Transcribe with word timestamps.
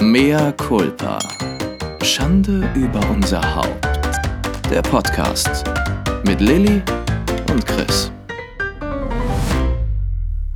Mea 0.00 0.52
culpa. 0.52 1.18
Schande 2.04 2.70
über 2.76 3.00
unser 3.10 3.42
Haupt. 3.56 3.84
Der 4.70 4.80
Podcast 4.80 5.64
mit 6.24 6.40
Lilly 6.40 6.80
und 7.50 7.66
Chris. 7.66 8.12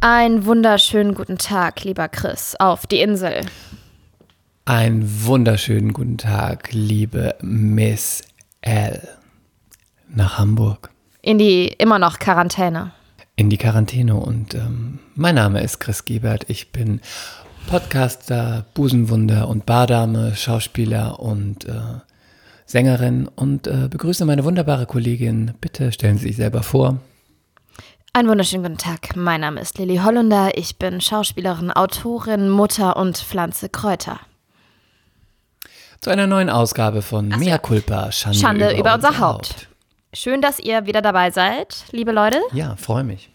Einen 0.00 0.46
wunderschönen 0.46 1.14
guten 1.14 1.38
Tag, 1.38 1.82
lieber 1.82 2.08
Chris, 2.08 2.54
auf 2.60 2.86
die 2.86 3.00
Insel. 3.00 3.44
Einen 4.64 5.24
wunderschönen 5.24 5.92
guten 5.92 6.18
Tag, 6.18 6.68
liebe 6.70 7.34
Miss 7.42 8.22
L. 8.60 9.08
Nach 10.08 10.38
Hamburg. 10.38 10.90
In 11.20 11.38
die 11.38 11.66
immer 11.66 11.98
noch 11.98 12.20
Quarantäne. 12.20 12.92
In 13.34 13.50
die 13.50 13.58
Quarantäne 13.58 14.14
und 14.14 14.54
ähm, 14.54 15.00
mein 15.16 15.34
Name 15.34 15.62
ist 15.62 15.80
Chris 15.80 16.04
Giebert. 16.04 16.44
Ich 16.48 16.70
bin 16.70 17.00
Podcaster, 17.66 18.66
Busenwunder 18.74 19.48
und 19.48 19.66
Bardame, 19.66 20.34
Schauspieler 20.36 21.20
und 21.20 21.64
äh, 21.64 21.72
Sängerin 22.66 23.28
und 23.28 23.66
äh, 23.66 23.88
begrüße 23.88 24.24
meine 24.24 24.44
wunderbare 24.44 24.86
Kollegin. 24.86 25.54
Bitte 25.60 25.92
stellen 25.92 26.18
Sie 26.18 26.28
sich 26.28 26.36
selber 26.36 26.62
vor. 26.62 26.98
Einen 28.14 28.28
wunderschönen 28.28 28.62
guten 28.62 28.78
Tag. 28.78 29.16
Mein 29.16 29.40
Name 29.40 29.60
ist 29.60 29.78
Lilly 29.78 29.96
Hollunder. 29.96 30.56
Ich 30.56 30.78
bin 30.78 31.00
Schauspielerin, 31.00 31.70
Autorin, 31.70 32.50
Mutter 32.50 32.96
und 32.96 33.16
Pflanze 33.16 33.68
Kräuter. 33.70 34.20
Zu 36.00 36.10
einer 36.10 36.26
neuen 36.26 36.50
Ausgabe 36.50 37.00
von 37.00 37.30
Ach. 37.32 37.38
Mea 37.38 37.58
Culpa, 37.58 38.12
Schande, 38.12 38.38
Schande 38.38 38.70
über, 38.70 38.78
über 38.78 38.94
unser 38.94 39.18
Haupt. 39.18 39.68
Schön, 40.12 40.42
dass 40.42 40.58
ihr 40.58 40.84
wieder 40.84 41.00
dabei 41.00 41.30
seid, 41.30 41.84
liebe 41.90 42.12
Leute. 42.12 42.38
Ja, 42.52 42.76
freue 42.76 43.04
mich. 43.04 43.30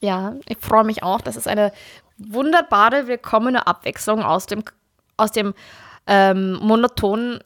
Ja, 0.00 0.34
ich 0.46 0.56
freue 0.58 0.82
mich 0.84 1.02
auch. 1.02 1.20
Das 1.20 1.36
ist 1.36 1.46
eine 1.46 1.72
wunderbare, 2.28 3.06
willkommene 3.06 3.66
Abwechslung 3.66 4.22
aus 4.22 4.46
dem, 4.46 4.62
aus 5.16 5.32
dem 5.32 5.54
ähm, 6.06 6.54
monotonen 6.60 7.40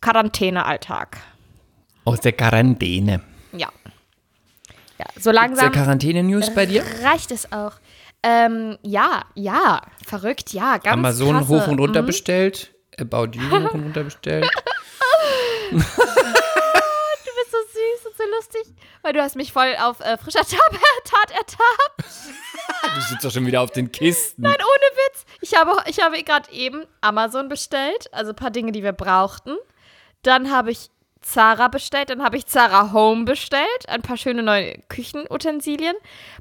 Quarantänealltag. 0.00 1.18
Aus 2.04 2.20
der 2.20 2.32
Quarantäne. 2.32 3.22
Ja. 3.52 3.68
Ja, 4.98 5.06
so 5.14 5.16
Ist 5.16 5.26
der 5.26 5.32
langsam 5.32 5.72
Quarantäne-News 5.72 6.54
bei 6.54 6.66
dir? 6.66 6.84
reicht 7.02 7.30
es 7.30 7.50
auch. 7.52 7.72
Ähm, 8.22 8.76
ja, 8.82 9.22
ja, 9.34 9.80
verrückt, 10.06 10.52
ja, 10.52 10.76
ganz 10.76 10.92
Amazon 10.92 11.36
krasse, 11.36 11.48
hoch 11.48 11.68
und 11.68 11.78
runter 11.78 12.02
mhm. 12.02 12.06
bestellt. 12.06 12.74
About 12.98 13.30
You 13.32 13.50
hoch 13.50 13.72
und 13.72 13.84
runter 13.84 14.04
bestellt. 14.04 14.46
Du 15.70 15.76
bist 15.76 17.50
so 17.52 17.58
süß 17.58 18.06
und 18.06 18.16
so 18.16 18.24
lustig, 18.36 18.74
weil 19.02 19.12
du 19.12 19.22
hast 19.22 19.36
mich 19.36 19.52
voll 19.52 19.76
auf 19.80 20.00
äh, 20.00 20.18
frischer 20.18 20.40
Tat 20.40 21.30
ertappt. 21.30 22.04
Du 22.94 23.00
sitzt 23.02 23.24
doch 23.24 23.30
schon 23.30 23.46
wieder 23.46 23.60
auf 23.62 23.70
den 23.70 23.92
Kisten. 23.92 24.42
Nein, 24.42 24.54
ohne 24.56 24.60
Witz. 25.12 25.24
Ich 25.40 25.54
habe, 25.56 25.72
ich 25.86 26.00
habe 26.02 26.22
gerade 26.22 26.50
eben 26.52 26.84
Amazon 27.00 27.48
bestellt, 27.48 28.08
also 28.12 28.32
ein 28.32 28.36
paar 28.36 28.50
Dinge, 28.50 28.72
die 28.72 28.82
wir 28.82 28.92
brauchten. 28.92 29.56
Dann 30.22 30.50
habe 30.50 30.70
ich 30.72 30.90
Zara 31.22 31.68
bestellt, 31.68 32.08
dann 32.10 32.22
habe 32.22 32.36
ich 32.38 32.46
Zara 32.46 32.92
Home 32.92 33.24
bestellt, 33.24 33.88
ein 33.88 34.00
paar 34.02 34.16
schöne 34.16 34.42
neue 34.42 34.78
Küchenutensilien. 34.88 35.94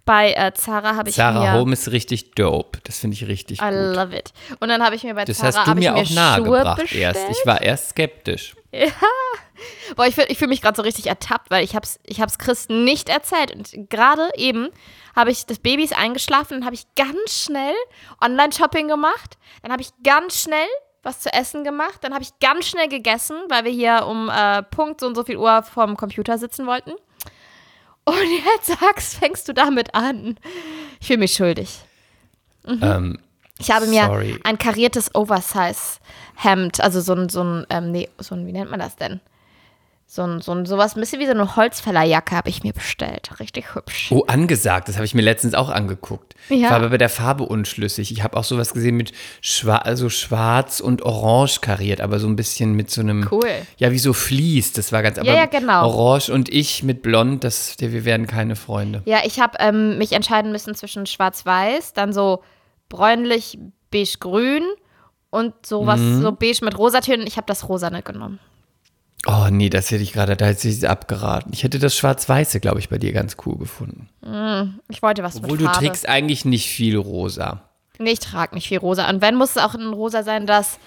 Bei 0.05 0.31
äh, 0.33 0.53
Zara 0.53 0.95
habe 0.95 1.09
ich 1.09 1.15
Sarah 1.15 1.39
mir 1.53 1.59
Home 1.59 1.73
ist 1.73 1.91
richtig 1.91 2.31
dope. 2.31 2.79
Das 2.85 2.99
finde 2.99 3.15
ich 3.15 3.27
richtig 3.27 3.59
I 3.61 3.65
gut. 3.65 3.95
love 3.95 4.15
it. 4.17 4.31
Und 4.59 4.69
dann 4.69 4.83
habe 4.83 4.95
ich 4.95 5.03
mir 5.03 5.13
bei 5.15 5.25
Das 5.25 5.37
Zara 5.37 5.53
hast 5.57 5.67
du 5.67 5.75
mir 5.75 5.95
auch 5.95 6.05
Schuhe 6.05 6.15
nahegebracht 6.15 6.81
bestellt. 6.81 7.15
erst. 7.17 7.29
Ich 7.29 7.45
war 7.45 7.61
erst 7.61 7.89
skeptisch. 7.89 8.55
Boah, 9.95 10.05
ich 10.05 10.15
fühle 10.15 10.27
ich 10.27 10.37
fühl 10.37 10.47
mich 10.47 10.61
gerade 10.61 10.75
so 10.75 10.81
richtig 10.81 11.07
ertappt, 11.07 11.49
weil 11.51 11.63
ich 11.63 11.75
hab's, 11.75 11.99
ich 12.03 12.21
hab's 12.21 12.37
Chris 12.37 12.69
nicht 12.69 13.09
erzählt. 13.09 13.53
Und 13.55 13.89
gerade 13.89 14.29
eben 14.35 14.69
habe 15.15 15.31
ich, 15.31 15.45
das 15.45 15.59
Baby 15.59 15.83
ist 15.83 15.97
eingeschlafen, 15.97 16.55
dann 16.59 16.65
habe 16.65 16.75
ich 16.75 16.85
ganz 16.95 17.43
schnell 17.43 17.73
Online-Shopping 18.23 18.87
gemacht. 18.87 19.37
Dann 19.61 19.71
habe 19.71 19.81
ich 19.81 19.89
ganz 20.03 20.41
schnell 20.41 20.67
was 21.03 21.19
zu 21.21 21.31
essen 21.33 21.63
gemacht. 21.63 21.99
Dann 22.01 22.13
habe 22.13 22.23
ich 22.23 22.37
ganz 22.39 22.67
schnell 22.67 22.87
gegessen, 22.87 23.37
weil 23.49 23.63
wir 23.65 23.71
hier 23.71 24.05
um 24.07 24.29
äh, 24.29 24.63
Punkt 24.63 24.99
so 25.01 25.07
und 25.07 25.15
so 25.15 25.23
viel 25.23 25.37
Uhr 25.37 25.63
vorm 25.63 25.95
Computer 25.97 26.37
sitzen 26.37 26.65
wollten. 26.67 26.91
Und 28.05 28.15
jetzt 28.55 28.67
sagst, 28.79 29.15
fängst 29.15 29.47
du 29.47 29.53
damit 29.53 29.93
an. 29.95 30.37
Ich 30.99 31.07
fühle 31.07 31.19
mich 31.19 31.33
schuldig. 31.33 31.79
Ähm, 32.67 33.19
Ich 33.59 33.71
habe 33.71 33.87
mir 33.87 34.05
Sorry. 34.05 34.39
ein 34.43 34.57
kariertes 34.57 35.13
Oversize-Hemd, 35.15 36.81
also 36.81 37.01
so 37.01 37.13
ein, 37.13 37.29
so 37.29 37.43
ein, 37.43 37.65
ähm, 37.69 37.91
nee, 37.91 38.09
so 38.17 38.35
ein, 38.35 38.45
wie 38.47 38.51
nennt 38.51 38.71
man 38.71 38.79
das 38.79 38.95
denn? 38.95 39.19
So 40.11 40.23
ein, 40.23 40.41
so 40.41 40.51
ein, 40.53 40.65
sowas, 40.65 40.95
ein 40.95 41.01
bisschen 41.01 41.19
wie 41.19 41.27
so 41.27 41.33
eine 41.33 41.55
Holzfällerjacke 41.55 42.35
habe 42.35 42.49
ich 42.49 42.63
mir 42.63 42.73
bestellt. 42.73 43.29
Richtig 43.39 43.75
hübsch. 43.75 44.07
oh, 44.11 44.23
angesagt. 44.25 44.87
Das 44.87 44.95
habe 44.95 45.05
ich 45.05 45.13
mir 45.13 45.21
letztens 45.21 45.53
auch 45.53 45.69
angeguckt. 45.69 46.33
Ich 46.49 46.61
Ja. 46.61 46.71
war 46.71 46.77
aber 46.77 46.89
bei 46.89 46.97
der 46.97 47.09
Farbe 47.09 47.43
unschlüssig. 47.43 48.11
Ich 48.11 48.23
habe 48.23 48.35
auch 48.35 48.43
sowas 48.43 48.73
gesehen 48.73 48.97
mit 48.97 49.11
schwa 49.41 49.75
also 49.77 50.09
schwarz 50.09 50.79
und 50.79 51.03
orange 51.03 51.61
kariert, 51.61 52.01
aber 52.01 52.17
so 52.17 52.25
ein 52.25 52.35
bisschen 52.35 52.73
mit 52.73 52.89
so 52.89 53.01
einem. 53.01 53.27
Cool. 53.29 53.51
Ja, 53.77 53.91
wie 53.91 53.99
so 53.99 54.13
Vlies. 54.13 54.73
Das 54.73 54.91
war 54.91 55.03
ganz. 55.03 55.19
Aber 55.19 55.31
ja, 55.31 55.45
genau. 55.45 55.85
Orange 55.87 56.31
und 56.31 56.49
ich 56.51 56.81
mit 56.81 57.03
blond, 57.03 57.43
das, 57.43 57.75
wir 57.79 58.03
werden 58.03 58.25
keine 58.25 58.55
Freunde. 58.55 59.03
Ja, 59.05 59.19
ich 59.25 59.39
habe 59.39 59.57
ähm, 59.59 59.99
mich 59.99 60.13
entscheiden 60.13 60.51
müssen 60.51 60.73
zwischen 60.73 61.05
schwarz-weiß, 61.05 61.93
dann 61.93 62.13
so 62.13 62.41
bräunlich, 62.89 63.59
beige-grün 63.91 64.63
und 65.29 65.53
sowas, 65.63 65.99
Mhm. 65.99 66.21
so 66.23 66.31
beige 66.31 66.65
mit 66.65 66.75
Rosatönen. 66.79 67.27
Ich 67.27 67.37
habe 67.37 67.45
das 67.45 67.69
Rosane 67.69 68.01
genommen. 68.01 68.39
Oh 69.25 69.47
nee, 69.51 69.69
das 69.69 69.91
hätte 69.91 70.01
ich 70.03 70.13
gerade, 70.13 70.37
da 70.37 70.45
hätte 70.45 70.67
ich 70.67 70.87
abgeraten. 70.87 71.51
Ich 71.53 71.63
hätte 71.63 71.77
das 71.79 71.95
Schwarz-Weiße, 71.95 72.59
glaube 72.59 72.79
ich, 72.79 72.89
bei 72.89 72.97
dir 72.97 73.11
ganz 73.11 73.35
cool 73.45 73.57
gefunden. 73.57 74.07
Ich 74.87 75.01
wollte 75.01 75.23
was 75.23 75.35
Obwohl 75.37 75.51
mit 75.53 75.61
du 75.61 75.65
Farbe. 75.65 75.79
trägst 75.79 76.07
eigentlich 76.07 76.45
nicht 76.45 76.69
viel 76.69 76.97
rosa. 76.97 77.63
Nee, 77.97 78.11
ich 78.11 78.19
trage 78.19 78.55
nicht 78.55 78.69
viel 78.69 78.77
rosa. 78.77 79.09
Und 79.09 79.21
wenn, 79.21 79.35
muss 79.35 79.51
es 79.51 79.57
auch 79.57 79.75
ein 79.75 79.91
rosa 79.93 80.23
sein, 80.23 80.47
das, 80.47 80.79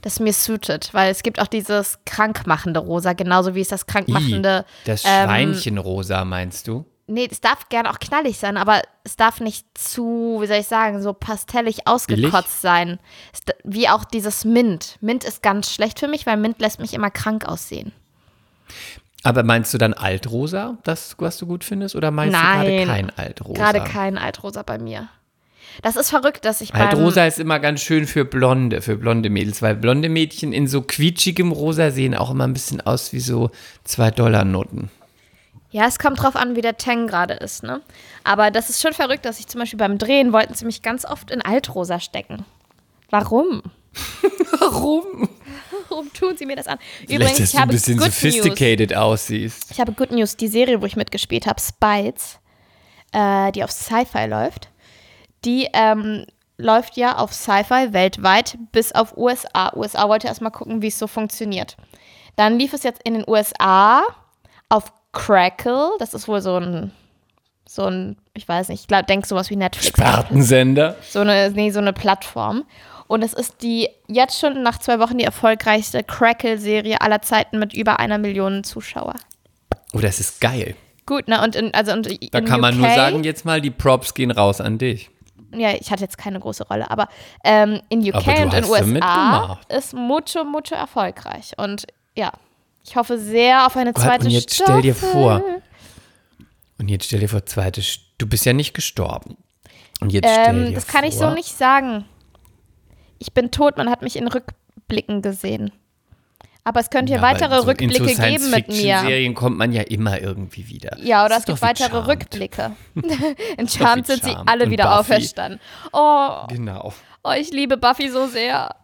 das 0.00 0.18
mir 0.18 0.32
suitet. 0.32 0.90
Weil 0.92 1.10
es 1.10 1.22
gibt 1.22 1.40
auch 1.40 1.46
dieses 1.46 1.98
krankmachende 2.06 2.80
Rosa, 2.80 3.12
genauso 3.12 3.54
wie 3.54 3.60
es 3.60 3.68
das 3.68 3.82
I, 3.82 3.86
krankmachende. 3.86 4.64
das 4.86 5.04
ähm, 5.04 5.24
Schweinchenrosa, 5.24 6.24
meinst 6.24 6.66
du? 6.68 6.86
Nee, 7.06 7.28
es 7.30 7.42
darf 7.42 7.68
gerne 7.68 7.90
auch 7.90 7.98
knallig 7.98 8.38
sein, 8.38 8.56
aber 8.56 8.80
es 9.04 9.16
darf 9.16 9.40
nicht 9.40 9.66
zu, 9.76 10.38
wie 10.40 10.46
soll 10.46 10.56
ich 10.56 10.66
sagen, 10.66 11.02
so 11.02 11.12
pastellig 11.12 11.86
ausgekotzt 11.86 12.62
sein. 12.62 12.98
Es, 13.32 13.40
d- 13.42 13.52
wie 13.62 13.90
auch 13.90 14.04
dieses 14.04 14.46
Mint. 14.46 14.96
Mint 15.02 15.22
ist 15.22 15.42
ganz 15.42 15.70
schlecht 15.70 15.98
für 15.98 16.08
mich, 16.08 16.24
weil 16.24 16.38
Mint 16.38 16.60
lässt 16.60 16.80
mich 16.80 16.94
immer 16.94 17.10
krank 17.10 17.44
aussehen. 17.44 17.92
Aber 19.22 19.42
meinst 19.42 19.74
du 19.74 19.78
dann 19.78 19.92
Altrosa, 19.92 20.78
das, 20.82 21.14
was 21.18 21.36
du 21.36 21.46
gut 21.46 21.64
findest? 21.64 21.94
Oder 21.94 22.10
meinst 22.10 22.32
Nein. 22.32 22.60
du 22.60 22.72
gerade 22.72 22.86
kein 22.86 23.10
Altrosa? 23.18 23.54
Gerade 23.54 23.80
kein 23.90 24.18
Altrosa 24.18 24.62
bei 24.62 24.78
mir. 24.78 25.08
Das 25.82 25.96
ist 25.96 26.10
verrückt, 26.10 26.44
dass 26.44 26.60
ich 26.60 26.72
beim... 26.72 26.88
Altrosa 26.88 27.26
ist 27.26 27.38
immer 27.38 27.58
ganz 27.58 27.80
schön 27.82 28.06
für 28.06 28.24
Blonde, 28.24 28.80
für 28.80 28.96
blonde 28.96 29.28
Mädels, 29.28 29.60
weil 29.60 29.74
blonde 29.74 30.08
Mädchen 30.08 30.52
in 30.52 30.68
so 30.68 30.82
quietschigem 30.82 31.52
Rosa 31.52 31.90
sehen 31.90 32.14
auch 32.14 32.30
immer 32.30 32.44
ein 32.44 32.52
bisschen 32.52 32.80
aus 32.80 33.12
wie 33.12 33.20
so 33.20 33.50
2-Dollar-Noten. 33.86 34.90
Ja, 35.74 35.86
es 35.88 35.98
kommt 35.98 36.22
drauf 36.22 36.36
an, 36.36 36.54
wie 36.54 36.60
der 36.60 36.76
Tang 36.76 37.08
gerade 37.08 37.34
ist, 37.34 37.64
ne? 37.64 37.82
Aber 38.22 38.52
das 38.52 38.70
ist 38.70 38.80
schon 38.80 38.92
verrückt, 38.92 39.24
dass 39.24 39.40
ich 39.40 39.48
zum 39.48 39.58
Beispiel 39.58 39.76
beim 39.76 39.98
Drehen 39.98 40.32
wollten 40.32 40.54
sie 40.54 40.64
mich 40.64 40.82
ganz 40.82 41.04
oft 41.04 41.32
in 41.32 41.42
Altrosa 41.42 41.98
stecken. 41.98 42.44
Warum? 43.10 43.60
Warum? 44.60 45.28
Warum 45.88 46.12
tun 46.12 46.36
sie 46.36 46.46
mir 46.46 46.54
das 46.54 46.68
an? 46.68 46.78
Vielleicht, 47.08 47.10
Übrigens, 47.10 47.38
dass 47.38 47.48
ich 47.48 47.50
du 47.50 47.56
ein 47.56 47.62
habe 47.62 47.72
bisschen 47.72 47.96
Good 47.96 48.06
News. 48.06 48.14
sophisticated 48.14 48.96
aussiehst. 48.96 49.72
Ich 49.72 49.80
habe 49.80 49.90
Good 49.90 50.12
News, 50.12 50.36
die 50.36 50.46
Serie, 50.46 50.80
wo 50.80 50.86
ich 50.86 50.94
mitgespielt 50.94 51.48
habe, 51.48 51.60
Spites, 51.60 52.38
äh, 53.10 53.50
die 53.50 53.64
auf 53.64 53.72
Sci-Fi 53.72 54.26
läuft, 54.26 54.68
die 55.44 55.68
ähm, 55.72 56.24
läuft 56.56 56.96
ja 56.96 57.16
auf 57.16 57.32
Sci-Fi 57.34 57.92
weltweit 57.92 58.58
bis 58.70 58.92
auf 58.92 59.16
USA. 59.16 59.72
USA 59.74 60.08
wollte 60.08 60.28
erstmal 60.28 60.52
gucken, 60.52 60.82
wie 60.82 60.86
es 60.86 61.00
so 61.00 61.08
funktioniert. 61.08 61.76
Dann 62.36 62.60
lief 62.60 62.72
es 62.74 62.84
jetzt 62.84 63.00
in 63.02 63.14
den 63.14 63.24
USA 63.26 64.02
auf 64.68 64.92
Crackle, 65.14 65.90
das 65.98 66.12
ist 66.12 66.28
wohl 66.28 66.42
so 66.42 66.56
ein, 66.58 66.90
so 67.66 67.84
ein, 67.86 68.16
ich 68.34 68.46
weiß 68.46 68.68
nicht, 68.68 68.90
ich 68.90 69.06
denke 69.06 69.26
sowas 69.26 69.48
wie 69.48 69.56
Netflix. 69.56 69.96
Spartensender. 69.96 70.96
So 71.08 71.20
eine, 71.20 71.50
nee, 71.50 71.70
so 71.70 71.78
eine 71.78 71.92
Plattform. 71.92 72.64
Und 73.06 73.22
es 73.22 73.32
ist 73.32 73.62
die 73.62 73.88
jetzt 74.08 74.38
schon 74.38 74.62
nach 74.62 74.78
zwei 74.78 74.98
Wochen 74.98 75.18
die 75.18 75.24
erfolgreichste 75.24 76.02
Crackle-Serie 76.02 77.00
aller 77.00 77.22
Zeiten 77.22 77.58
mit 77.58 77.72
über 77.72 77.98
einer 77.98 78.18
Million 78.18 78.64
Zuschauer. 78.64 79.14
Oh, 79.92 80.00
das 80.00 80.20
ist 80.20 80.40
geil. 80.40 80.74
Gut, 81.06 81.28
ne? 81.28 81.42
Und 81.42 81.54
in, 81.54 81.72
also 81.74 81.92
und 81.92 82.08
Da 82.34 82.40
kann 82.40 82.60
man 82.60 82.74
UK, 82.74 82.80
nur 82.80 82.90
sagen, 82.90 83.24
jetzt 83.24 83.44
mal, 83.44 83.60
die 83.60 83.70
Props 83.70 84.14
gehen 84.14 84.30
raus 84.30 84.60
an 84.60 84.78
dich. 84.78 85.10
Ja, 85.52 85.70
ich 85.72 85.90
hatte 85.92 86.02
jetzt 86.02 86.18
keine 86.18 86.40
große 86.40 86.66
Rolle, 86.66 86.90
aber 86.90 87.08
ähm, 87.44 87.80
in 87.88 88.00
UK 88.00 88.26
Aber 88.26 88.42
und 88.42 88.54
in 88.54 88.64
USA 88.64 89.60
ist 89.68 89.94
mucho, 89.94 90.44
mucho 90.44 90.74
erfolgreich. 90.74 91.52
Und 91.56 91.86
ja, 92.16 92.32
ich 92.84 92.96
hoffe 92.96 93.18
sehr 93.18 93.66
auf 93.66 93.76
eine 93.76 93.92
Gott, 93.92 94.04
zweite 94.04 94.24
und 94.26 94.30
jetzt 94.30 94.54
Staffel. 94.54 94.72
stell 94.72 94.82
dir 94.82 94.94
vor, 94.94 95.42
und 96.78 96.88
jetzt 96.88 97.06
stell 97.06 97.20
dir 97.20 97.28
vor, 97.28 97.44
zweite, 97.46 97.82
du 98.18 98.26
bist 98.26 98.44
ja 98.44 98.52
nicht 98.52 98.74
gestorben. 98.74 99.36
Und 100.00 100.12
jetzt 100.12 100.28
stell 100.28 100.48
Ähm, 100.54 100.66
dir 100.66 100.72
das 100.74 100.86
kann 100.86 101.04
ich 101.04 101.14
so 101.14 101.20
vor- 101.26 101.34
nicht 101.34 101.56
sagen. 101.56 102.04
Ich 103.18 103.32
bin 103.32 103.50
tot, 103.50 103.76
man 103.76 103.88
hat 103.88 104.02
mich 104.02 104.16
in 104.16 104.28
Rückblicken 104.28 105.22
gesehen. 105.22 105.72
Aber 106.66 106.80
es 106.80 106.88
könnte 106.88 107.12
hier 107.12 107.20
Ja, 107.20 107.28
aber 107.28 107.34
weitere 107.34 107.56
so 107.56 107.62
in 107.62 107.68
Rückblicke 107.90 108.14
so 108.14 108.22
geben 108.22 108.50
mit 108.50 108.68
mir. 108.68 108.74
Science-Fiction-Serien 108.74 109.34
kommt 109.34 109.58
man 109.58 109.72
ja 109.72 109.82
immer 109.82 110.20
irgendwie 110.20 110.66
wieder. 110.68 110.96
Ja, 110.98 111.20
oder 111.20 111.28
Das 111.34 111.40
es 111.40 111.44
gibt 111.44 111.60
weitere 111.62 111.88
Charmed. 111.90 112.08
Rückblicke. 112.08 112.76
in 113.58 113.68
Charmed 113.68 114.06
sind 114.06 114.24
sie 114.24 114.34
alle 114.46 114.64
und 114.64 114.70
wieder 114.70 114.84
Buffy. 114.84 114.98
auferstanden. 115.12 115.60
Oh, 115.92 116.46
Genau. 116.48 116.92
oh, 117.22 117.32
ich 117.38 117.50
liebe 117.52 117.76
Buffy 117.76 118.08
so 118.10 118.26
sehr. 118.26 118.74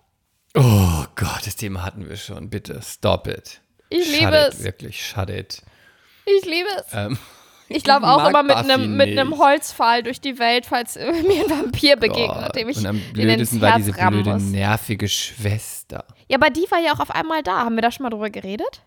Oh 0.55 1.05
Gott, 1.17 1.41
das 1.47 1.57
Thema 1.57 1.83
hatten 1.83 2.07
wir 2.09 2.17
schon. 2.17 2.51
Bitte, 2.51 2.81
stop 2.83 3.27
it. 3.27 3.61
Ich 3.91 4.05
shut 4.07 4.21
liebe 4.21 4.37
it, 4.49 4.55
es. 4.55 4.65
Wirklich, 4.65 5.05
shut 5.07 5.29
it. 5.31 5.63
Ich 6.25 6.45
liebe 6.47 6.69
es. 6.79 6.87
Ähm, 6.95 7.19
Ich 7.69 7.85
glaube 7.85 8.07
auch 8.09 8.29
immer 8.29 8.43
mit 8.43 8.57
einem 8.57 8.97
mit 8.97 9.09
einem. 9.19 9.39
Holzpfahl 9.39 10.03
durch 10.03 10.21
die 10.21 10.39
Welt, 10.39 10.67
falls 10.67 10.97
mir 10.97 11.05
ein 11.45 11.51
Vampir 11.51 11.97
begegnet, 11.97 12.55
dem 12.57 12.69
ich 12.69 12.79
Und 12.79 12.87
am 12.87 13.01
blödesten 13.13 13.61
war 13.61 13.77
diese 13.77 13.93
blöde, 13.93 14.33
muss. 14.35 14.43
nervige 14.43 15.09
Schwester. 15.09 16.05
Ja, 16.29 16.39
aber 16.39 16.51
die 16.51 16.67
war 16.71 16.79
ja 16.81 16.93
auch 16.95 17.01
auf 17.01 17.11
einmal 17.11 17.43
da. 17.43 17.59
Haben 17.65 17.75
wir 17.77 17.83
da 17.83 17.91
schon 17.93 18.05
mal 18.05 18.11
drüber 18.11 18.31
geredet? 18.31 18.83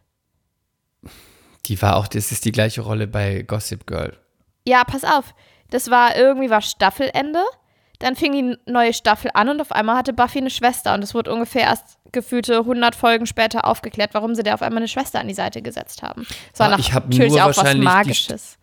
Die 1.66 1.82
war 1.82 1.96
auch, 1.96 2.08
das 2.08 2.32
ist 2.32 2.46
die 2.46 2.52
gleiche 2.52 2.82
Rolle 2.82 3.08
bei 3.08 3.42
Gossip 3.44 3.88
Girl. 3.88 4.18
Ja, 4.66 4.84
pass 4.84 5.04
auf. 5.04 5.34
Das 5.70 5.90
war 5.90 6.16
irgendwie 6.16 6.50
war 6.50 6.62
Staffelende. 6.62 7.42
Dann 8.00 8.16
fing 8.16 8.34
die 8.34 8.58
neue 8.70 8.94
Staffel 8.94 9.32
an 9.34 9.48
und 9.50 9.62
auf 9.62 9.72
einmal 9.72 9.96
hatte 9.98 10.12
Buffy 10.14 10.40
eine 10.40 10.50
Schwester. 10.50 10.94
Und 10.94 11.04
es 11.04 11.14
wurde 11.14 11.34
ungefähr 11.34 11.64
erst 11.64 12.00
gefühlte 12.14 12.60
100 12.60 12.96
Folgen 12.96 13.26
später 13.26 13.66
aufgeklärt, 13.68 14.12
warum 14.14 14.36
sie 14.36 14.44
der 14.44 14.54
auf 14.54 14.62
einmal 14.62 14.78
eine 14.78 14.88
Schwester 14.88 15.20
an 15.20 15.28
die 15.28 15.34
Seite 15.34 15.62
gesetzt 15.62 16.02
haben. 16.02 16.26
Das 16.52 16.60
war 16.60 16.72
Ah, 16.74 16.80
ich 16.80 16.94
hab 16.94 17.10
natürlich 17.10 17.34
nur 17.34 17.44
auch 17.46 17.58
was 17.58 17.76
Magisches. 17.76 18.58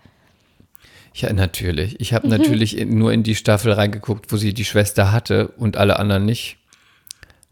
Ja, 1.15 1.33
natürlich. 1.33 2.01
Ich 2.01 2.13
Mhm. 2.13 2.17
habe 2.17 2.29
natürlich 2.29 2.79
in, 2.79 2.97
nur 2.97 3.13
in 3.13 3.23
die 3.23 3.35
Staffel 3.35 3.73
reingeguckt, 3.73 4.33
wo 4.33 4.37
sie 4.37 4.55
die 4.55 4.65
Schwester 4.65 5.13
hatte 5.13 5.49
und 5.49 5.77
alle 5.77 5.99
anderen 5.99 6.25
nicht. 6.25 6.57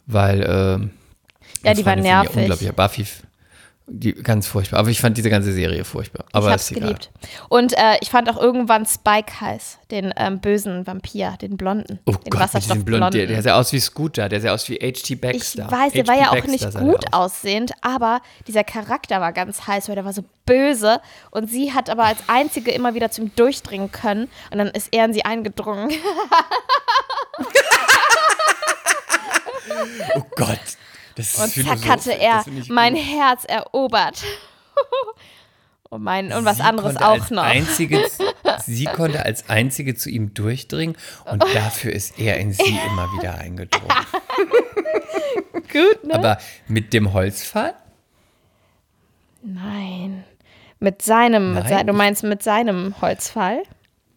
Weil, 0.07 0.43
ähm, 0.43 0.91
Ja, 1.65 1.75
die 1.75 1.85
war 1.85 1.93
finden 1.95 2.07
ja 2.07 2.23
nervig. 2.23 2.37
unglaublich. 2.37 2.73
Buffy, 2.73 3.07
die, 3.91 4.13
ganz 4.13 4.47
furchtbar. 4.47 4.81
Aber 4.81 4.91
ich 4.91 5.01
fand 5.01 5.17
diese 5.17 5.31
ganze 5.31 5.53
Serie 5.53 5.85
furchtbar. 5.85 6.25
Aber 6.33 6.49
ich 6.49 6.53
hab's 6.53 6.69
geliebt. 6.69 7.11
Und 7.49 7.73
äh, 7.73 7.97
ich 8.01 8.11
fand 8.11 8.29
auch 8.31 8.37
irgendwann 8.37 8.87
Spike 8.87 9.41
heiß, 9.41 9.79
den 9.91 10.13
ähm, 10.17 10.41
bösen 10.41 10.87
Vampir, 10.87 11.37
den 11.41 11.57
blonden. 11.57 11.99
Oh 12.05 12.13
den 12.13 12.13
Gott, 12.13 12.25
mit 12.25 12.25
diesem 12.25 12.41
Wasserstoffblonden. 12.41 12.85
Blond, 12.85 13.15
der, 13.15 13.27
der 13.27 13.43
sah 13.43 13.55
aus 13.59 13.73
wie 13.73 13.81
Scooter, 13.81 14.29
der 14.29 14.41
sah 14.41 14.53
aus 14.53 14.69
wie 14.69 14.75
H.T. 14.75 15.15
Ich 15.15 15.21
Baxter. 15.21 15.71
weiß, 15.71 15.93
der 15.95 16.07
war 16.07 16.17
ja 16.17 16.29
auch 16.31 16.35
Baxter 16.35 16.51
nicht 16.51 16.79
gut 16.79 17.07
aus. 17.13 17.33
aussehend, 17.33 17.73
aber 17.81 18.21
dieser 18.47 18.65
Charakter 18.65 19.21
war 19.21 19.33
ganz 19.33 19.67
heiß, 19.67 19.89
weil 19.89 19.95
der 19.97 20.05
war 20.05 20.13
so 20.13 20.25
böse 20.45 21.01
und 21.31 21.51
sie 21.51 21.73
hat 21.73 21.89
aber 21.91 22.05
als 22.05 22.19
einzige 22.27 22.71
immer 22.71 22.95
wieder 22.95 23.11
zu 23.11 23.23
ihm 23.23 23.33
durchdringen 23.37 23.91
können 23.91 24.29
und 24.51 24.59
dann 24.59 24.69
ist 24.69 24.89
er 24.93 25.05
in 25.07 25.13
sie 25.13 25.25
eingedrungen. 25.25 25.91
Oh 30.15 30.23
Gott. 30.37 30.59
Und 31.19 31.53
zack 31.53 31.89
hatte 31.89 32.13
er 32.13 32.45
mein 32.69 32.95
gut. 32.95 33.05
Herz 33.05 33.45
erobert. 33.45 34.23
und, 35.91 36.03
mein, 36.03 36.33
und 36.33 36.45
was 36.45 36.59
Sie 36.59 36.63
anderes 36.63 36.97
auch 36.97 37.31
noch. 37.31 37.43
Einzige, 37.43 38.09
sie 38.67 38.85
konnte 38.85 39.25
als 39.25 39.49
einzige 39.49 39.95
zu 39.95 40.11
ihm 40.11 40.33
durchdringen 40.35 40.97
und 41.25 41.43
dafür 41.55 41.93
ist 41.93 42.19
er 42.19 42.39
in 42.39 42.53
sie 42.53 42.79
immer 42.91 43.07
wieder 43.19 43.35
eingedrungen. 43.37 43.89
Gut, 45.73 46.05
ne? 46.05 46.15
Aber 46.15 46.39
mit 46.69 46.93
dem 46.93 47.13
Holzpfahl? 47.13 47.75
Nein. 49.43 50.25
Mit 50.81 51.03
seinem, 51.03 51.55
mit 51.55 51.65
Nein, 51.65 51.73
sein, 51.73 51.87
du 51.87 51.93
meinst 51.93 52.23
mit 52.23 52.43
seinem 52.43 52.95
Holzfall? 53.01 53.63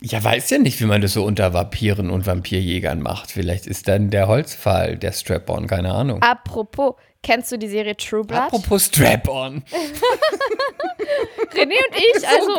Ja, 0.03 0.23
weiß 0.23 0.49
ja 0.49 0.57
nicht, 0.57 0.79
wie 0.81 0.85
man 0.85 1.01
das 1.01 1.13
so 1.13 1.23
unter 1.23 1.53
Vampiren 1.53 2.09
und 2.09 2.25
Vampirjägern 2.25 3.01
macht. 3.01 3.31
Vielleicht 3.31 3.67
ist 3.67 3.87
dann 3.87 4.09
der 4.09 4.27
Holzpfahl 4.27 4.97
der 4.97 5.11
Strap-on, 5.11 5.67
keine 5.67 5.93
Ahnung. 5.93 6.23
Apropos, 6.23 6.95
kennst 7.23 7.51
du 7.51 7.57
die 7.57 7.67
Serie 7.67 7.95
True 7.95 8.23
Blood? 8.23 8.41
Apropos 8.41 8.85
Strap-on. 8.85 9.63
René 11.53 11.75
und 11.75 11.97
ich, 11.97 12.27
also 12.27 12.51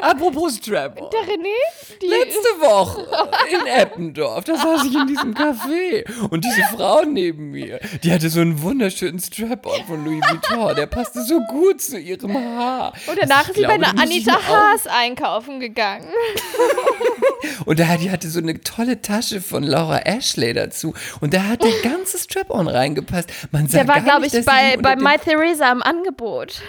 Apropos 0.00 0.56
Strap-on. 0.56 1.10
der 1.10 1.20
René, 1.20 1.54
die 2.00 2.06
Letzte 2.06 2.48
Woche 2.60 3.06
in 3.50 3.66
Eppendorf, 3.66 4.44
da 4.44 4.56
saß 4.56 4.84
ich 4.84 4.94
in 4.94 5.06
diesem 5.06 5.34
Café 5.34 6.04
und 6.30 6.44
diese 6.44 6.62
Frau 6.74 7.02
neben 7.04 7.50
mir, 7.50 7.80
die 8.02 8.12
hatte 8.12 8.30
so 8.30 8.40
einen 8.40 8.62
wunderschönen 8.62 9.18
Strap-on 9.18 9.84
von 9.86 10.04
Louis 10.04 10.22
Vuitton, 10.28 10.76
der 10.76 10.86
passte 10.86 11.22
so 11.22 11.40
gut 11.40 11.80
zu 11.80 11.98
ihrem 11.98 12.34
Haar. 12.36 12.92
Und 13.06 13.18
danach 13.20 13.48
ist 13.48 13.56
sie 13.56 13.62
bei 13.62 13.74
einer 13.74 13.98
Anita 13.98 14.40
Haas 14.46 14.86
einkaufen 14.86 15.60
gegangen. 15.60 16.08
Und 17.64 17.78
da, 17.78 17.96
die 17.96 18.10
hatte 18.10 18.28
so 18.28 18.38
eine 18.38 18.60
tolle 18.60 19.00
Tasche 19.00 19.40
von 19.40 19.62
Laura 19.62 20.00
Ashley 20.00 20.52
dazu. 20.52 20.94
Und 21.20 21.34
da 21.34 21.44
hat 21.44 21.62
der 21.62 21.72
ganze 21.82 22.18
Strap-on 22.18 22.68
reingepasst. 22.90 23.30
Man 23.50 23.68
sah 23.68 23.78
Der 23.78 23.88
war, 23.88 24.00
glaube 24.00 24.26
ich, 24.26 24.44
bei, 24.44 24.76
bei 24.76 24.96
My 24.96 25.16
Theresa 25.18 25.70
im 25.72 25.82
Angebot. 25.82 26.62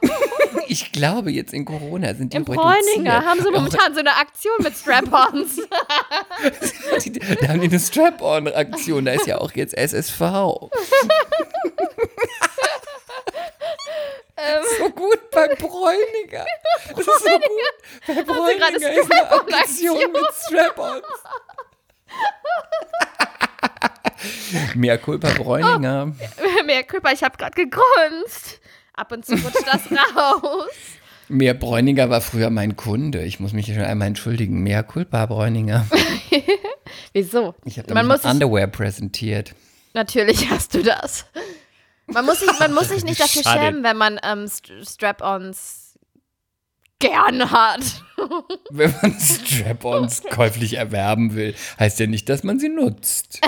Ich 0.68 0.92
glaube, 0.92 1.30
jetzt 1.30 1.54
in 1.54 1.64
Corona 1.64 2.14
sind 2.14 2.34
die 2.34 2.36
Im. 2.36 2.44
Bräuninger 2.44 3.24
haben 3.24 3.42
sie 3.42 3.50
momentan 3.50 3.94
so 3.94 4.00
eine 4.00 4.14
Aktion 4.16 4.52
mit 4.58 4.76
Strap-Ons. 4.76 5.60
Da 7.40 7.48
haben 7.48 7.60
die 7.62 7.68
eine 7.68 7.80
Strap-on-Aktion. 7.80 9.06
Da 9.06 9.12
ist 9.12 9.26
ja 9.26 9.38
auch 9.38 9.52
jetzt 9.52 9.74
SSV. 9.74 10.20
so 14.78 14.90
gut 14.94 15.30
bei 15.30 15.48
Bräuninger. 15.54 16.44
Das 16.90 16.98
ist 16.98 17.06
so 17.06 17.30
gut. 17.30 18.06
Bei 18.06 18.14
gerade 18.14 18.24
Bräuninger 18.26 18.92
ist 18.92 19.12
eine. 19.12 19.54
Aktion 19.54 20.12
mit 20.12 20.26
Strap-ons. 20.46 21.02
Mehr 24.74 24.98
Culpa 24.98 25.30
Bräuninger. 25.30 26.06
Mehr 26.66 26.82
Küpper, 26.84 27.12
ich 27.12 27.22
habe 27.22 27.36
gerade 27.36 27.54
gegrunzt. 27.54 28.60
Ab 28.94 29.12
und 29.12 29.24
zu 29.24 29.32
rutscht 29.34 29.64
das 29.66 29.82
raus. 30.16 30.66
Mehr 31.28 31.54
Bräuninger 31.54 32.08
war 32.10 32.20
früher 32.20 32.50
mein 32.50 32.76
Kunde. 32.76 33.22
Ich 33.24 33.38
muss 33.38 33.52
mich 33.52 33.66
hier 33.66 33.74
schon 33.76 33.84
einmal 33.84 34.08
entschuldigen. 34.08 34.62
Mehr 34.62 34.82
Culpa 34.82 35.26
Bräuninger. 35.26 35.86
Wieso? 37.12 37.54
Ich 37.64 37.78
habe 37.78 37.92
Man 37.94 38.06
da 38.08 38.14
muss 38.14 38.22
sich, 38.22 38.30
Underwear 38.30 38.66
präsentiert. 38.66 39.54
natürlich 39.94 40.50
hast 40.50 40.74
du 40.74 40.82
das. 40.82 41.26
Man 42.06 42.24
muss 42.24 42.40
sich, 42.40 42.50
man 42.58 42.72
muss 42.72 42.88
sich 42.88 43.04
nicht 43.04 43.20
dafür 43.20 43.42
schämen, 43.42 43.84
wenn 43.84 43.96
man 43.98 44.18
ähm, 44.22 44.46
St- 44.46 44.90
Strap-Ons 44.90 45.98
gern 46.98 47.50
hat. 47.50 47.80
Wenn 48.70 48.94
man 49.02 49.18
Strap-ons 49.18 50.22
käuflich 50.30 50.74
erwerben 50.74 51.34
will, 51.34 51.54
heißt 51.78 51.98
ja 52.00 52.06
nicht, 52.06 52.28
dass 52.28 52.42
man 52.44 52.58
sie 52.58 52.68
nutzt. 52.68 53.40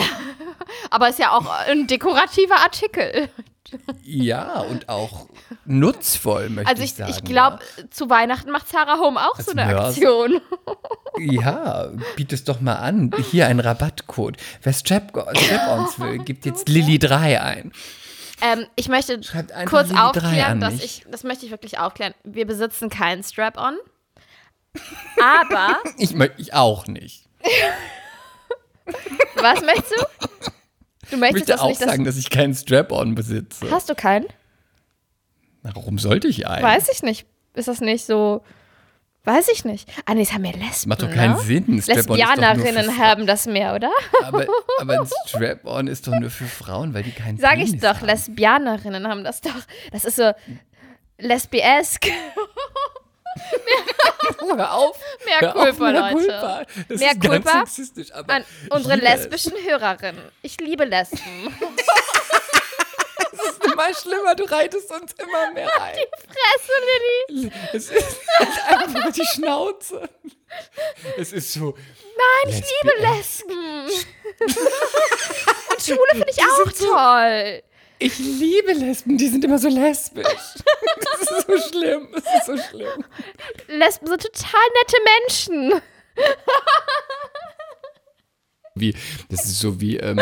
Aber 0.90 1.08
ist 1.08 1.18
ja 1.18 1.32
auch 1.36 1.46
ein 1.68 1.86
dekorativer 1.86 2.56
Artikel. 2.56 3.28
Ja, 4.02 4.60
und 4.62 4.88
auch 4.88 5.26
nutzvoll, 5.64 6.48
möchte 6.50 6.68
Also 6.70 6.82
ich 6.82 6.90
ich, 6.90 6.96
sagen. 6.96 7.12
ich 7.12 7.24
glaube, 7.24 7.58
zu 7.90 8.10
Weihnachten 8.10 8.50
macht 8.50 8.68
Sarah 8.68 8.98
Home 8.98 9.20
auch 9.20 9.38
so 9.40 9.52
eine. 9.52 9.64
Aktion. 9.78 10.40
Ja, 11.18 11.90
biet 12.14 12.32
es 12.32 12.44
doch 12.44 12.60
mal 12.60 12.76
an. 12.76 13.10
Hier 13.30 13.48
ein 13.48 13.58
Rabattcode. 13.58 14.36
Wer 14.62 14.72
Strap- 14.72 15.10
Strap-ons 15.36 15.98
will, 15.98 16.18
gibt 16.18 16.46
jetzt 16.46 16.68
Lilly3 16.68 17.40
ein. 17.40 17.72
Ähm, 18.40 18.64
ich 18.76 18.88
möchte 18.88 19.20
kurz 19.66 19.88
Lilly 19.88 19.98
3 19.98 20.02
aufklären, 20.06 20.60
dass 20.60 20.74
ich, 20.74 21.04
das 21.10 21.24
möchte 21.24 21.44
ich 21.44 21.50
wirklich 21.50 21.78
aufklären. 21.78 22.14
Wir 22.24 22.46
besitzen 22.46 22.90
keinen 22.90 23.24
Strap-on. 23.24 23.76
Aber, 25.20 25.78
Ich, 25.98 26.14
ich 26.38 26.54
auch 26.54 26.86
nicht. 26.86 27.26
was 29.36 29.60
möchtest 29.62 29.90
du? 29.90 29.96
Du 29.96 31.16
Ich 31.16 31.16
möchtest 31.16 31.20
möchte 31.20 31.52
das 31.52 31.60
auch 31.60 31.68
nicht, 31.68 31.80
sagen, 31.80 32.04
dass 32.04 32.16
ich 32.16 32.30
keinen 32.30 32.54
Strap-on 32.54 33.14
besitze. 33.14 33.70
Hast 33.70 33.88
du 33.88 33.94
keinen? 33.94 34.26
Na, 35.62 35.74
Warum 35.74 35.98
sollte 35.98 36.28
ich 36.28 36.46
einen? 36.46 36.62
Weiß 36.62 36.88
ich 36.92 37.02
nicht. 37.02 37.26
Ist 37.54 37.68
das 37.68 37.80
nicht 37.80 38.04
so. 38.04 38.42
Weiß 39.24 39.48
ich 39.52 39.66
nicht. 39.66 39.86
Ah, 40.06 40.14
nee, 40.14 40.24
das 40.24 40.32
haben 40.32 40.44
ja 40.46 40.52
Lesben. 40.52 40.88
Macht 40.88 41.02
doch 41.02 41.10
keinen 41.10 41.34
ne? 41.34 41.40
Sinn. 41.40 41.82
Lesbianerinnen 41.86 42.96
haben 42.96 43.26
das 43.26 43.46
mehr, 43.46 43.74
oder? 43.74 43.90
Aber, 44.24 44.46
aber 44.80 45.00
ein 45.00 45.06
Strap-on 45.26 45.88
ist 45.88 46.06
doch 46.06 46.18
nur 46.18 46.30
für 46.30 46.46
Frauen, 46.46 46.94
weil 46.94 47.02
die 47.02 47.10
keinen 47.10 47.36
Sag 47.38 47.58
ich 47.58 47.66
Penis 47.66 47.80
doch, 47.82 47.96
haben. 47.96 48.06
Lesbianerinnen 48.06 49.06
haben 49.06 49.22
das 49.22 49.42
doch. 49.42 49.50
Das 49.92 50.06
ist 50.06 50.16
so 50.16 50.32
lesbiesk. 51.18 52.06
Hör 54.40 54.72
auf. 54.74 54.98
Mehr 55.24 55.40
Hör 55.40 55.56
auf, 55.56 55.62
Culpa, 55.62 55.92
mehr 55.92 56.00
Leute. 56.00 56.14
Culpa. 56.14 56.62
Das 56.88 57.00
Mehr 57.00 57.12
ist 57.12 57.20
ganz 57.20 57.44
Culpa 57.44 57.58
sexistisch. 57.66 58.12
Aber 58.12 58.34
An 58.34 58.44
unsere 58.70 58.96
lesbischen 58.96 59.52
Hörerinnen. 59.64 60.30
Ich 60.42 60.60
liebe 60.60 60.84
Lesben. 60.84 61.54
Es 63.32 63.52
ist 63.52 63.64
immer 63.64 63.94
schlimmer, 63.94 64.34
du 64.34 64.44
reitest 64.44 64.90
uns 64.90 65.12
immer 65.14 65.50
mehr 65.52 65.68
rein. 65.68 65.96
Fresse, 66.26 66.72
Lilly. 67.30 67.52
Es 67.72 67.90
ist 67.90 68.18
halt 68.38 68.86
einfach 68.86 69.12
die 69.12 69.24
Schnauze. 69.34 70.08
Es 71.16 71.32
ist 71.32 71.52
so. 71.52 71.74
Nein, 71.74 72.54
ich 72.54 72.60
liebe 72.60 72.96
Lesben. 73.00 73.86
Und 75.70 75.82
Schwule 75.82 76.10
finde 76.10 76.30
ich 76.30 76.42
auch 76.42 76.72
toll. 76.72 77.62
Ich 78.02 78.18
liebe 78.18 78.72
Lesben, 78.72 79.18
die 79.18 79.28
sind 79.28 79.44
immer 79.44 79.58
so 79.58 79.68
lesbisch. 79.68 80.24
Das 81.20 81.38
ist 81.38 81.46
so 81.46 81.78
schlimm. 81.78 82.08
Das 82.12 82.24
ist 82.24 82.46
so 82.46 82.56
schlimm. 82.56 83.04
Lesben 83.68 84.06
sind 84.06 84.22
total 84.22 84.60
nette 84.80 84.96
Menschen. 85.20 85.82
Wie, 88.74 88.94
das 89.28 89.44
ist 89.44 89.60
so 89.60 89.80
wie, 89.80 89.96
ähm, 89.98 90.20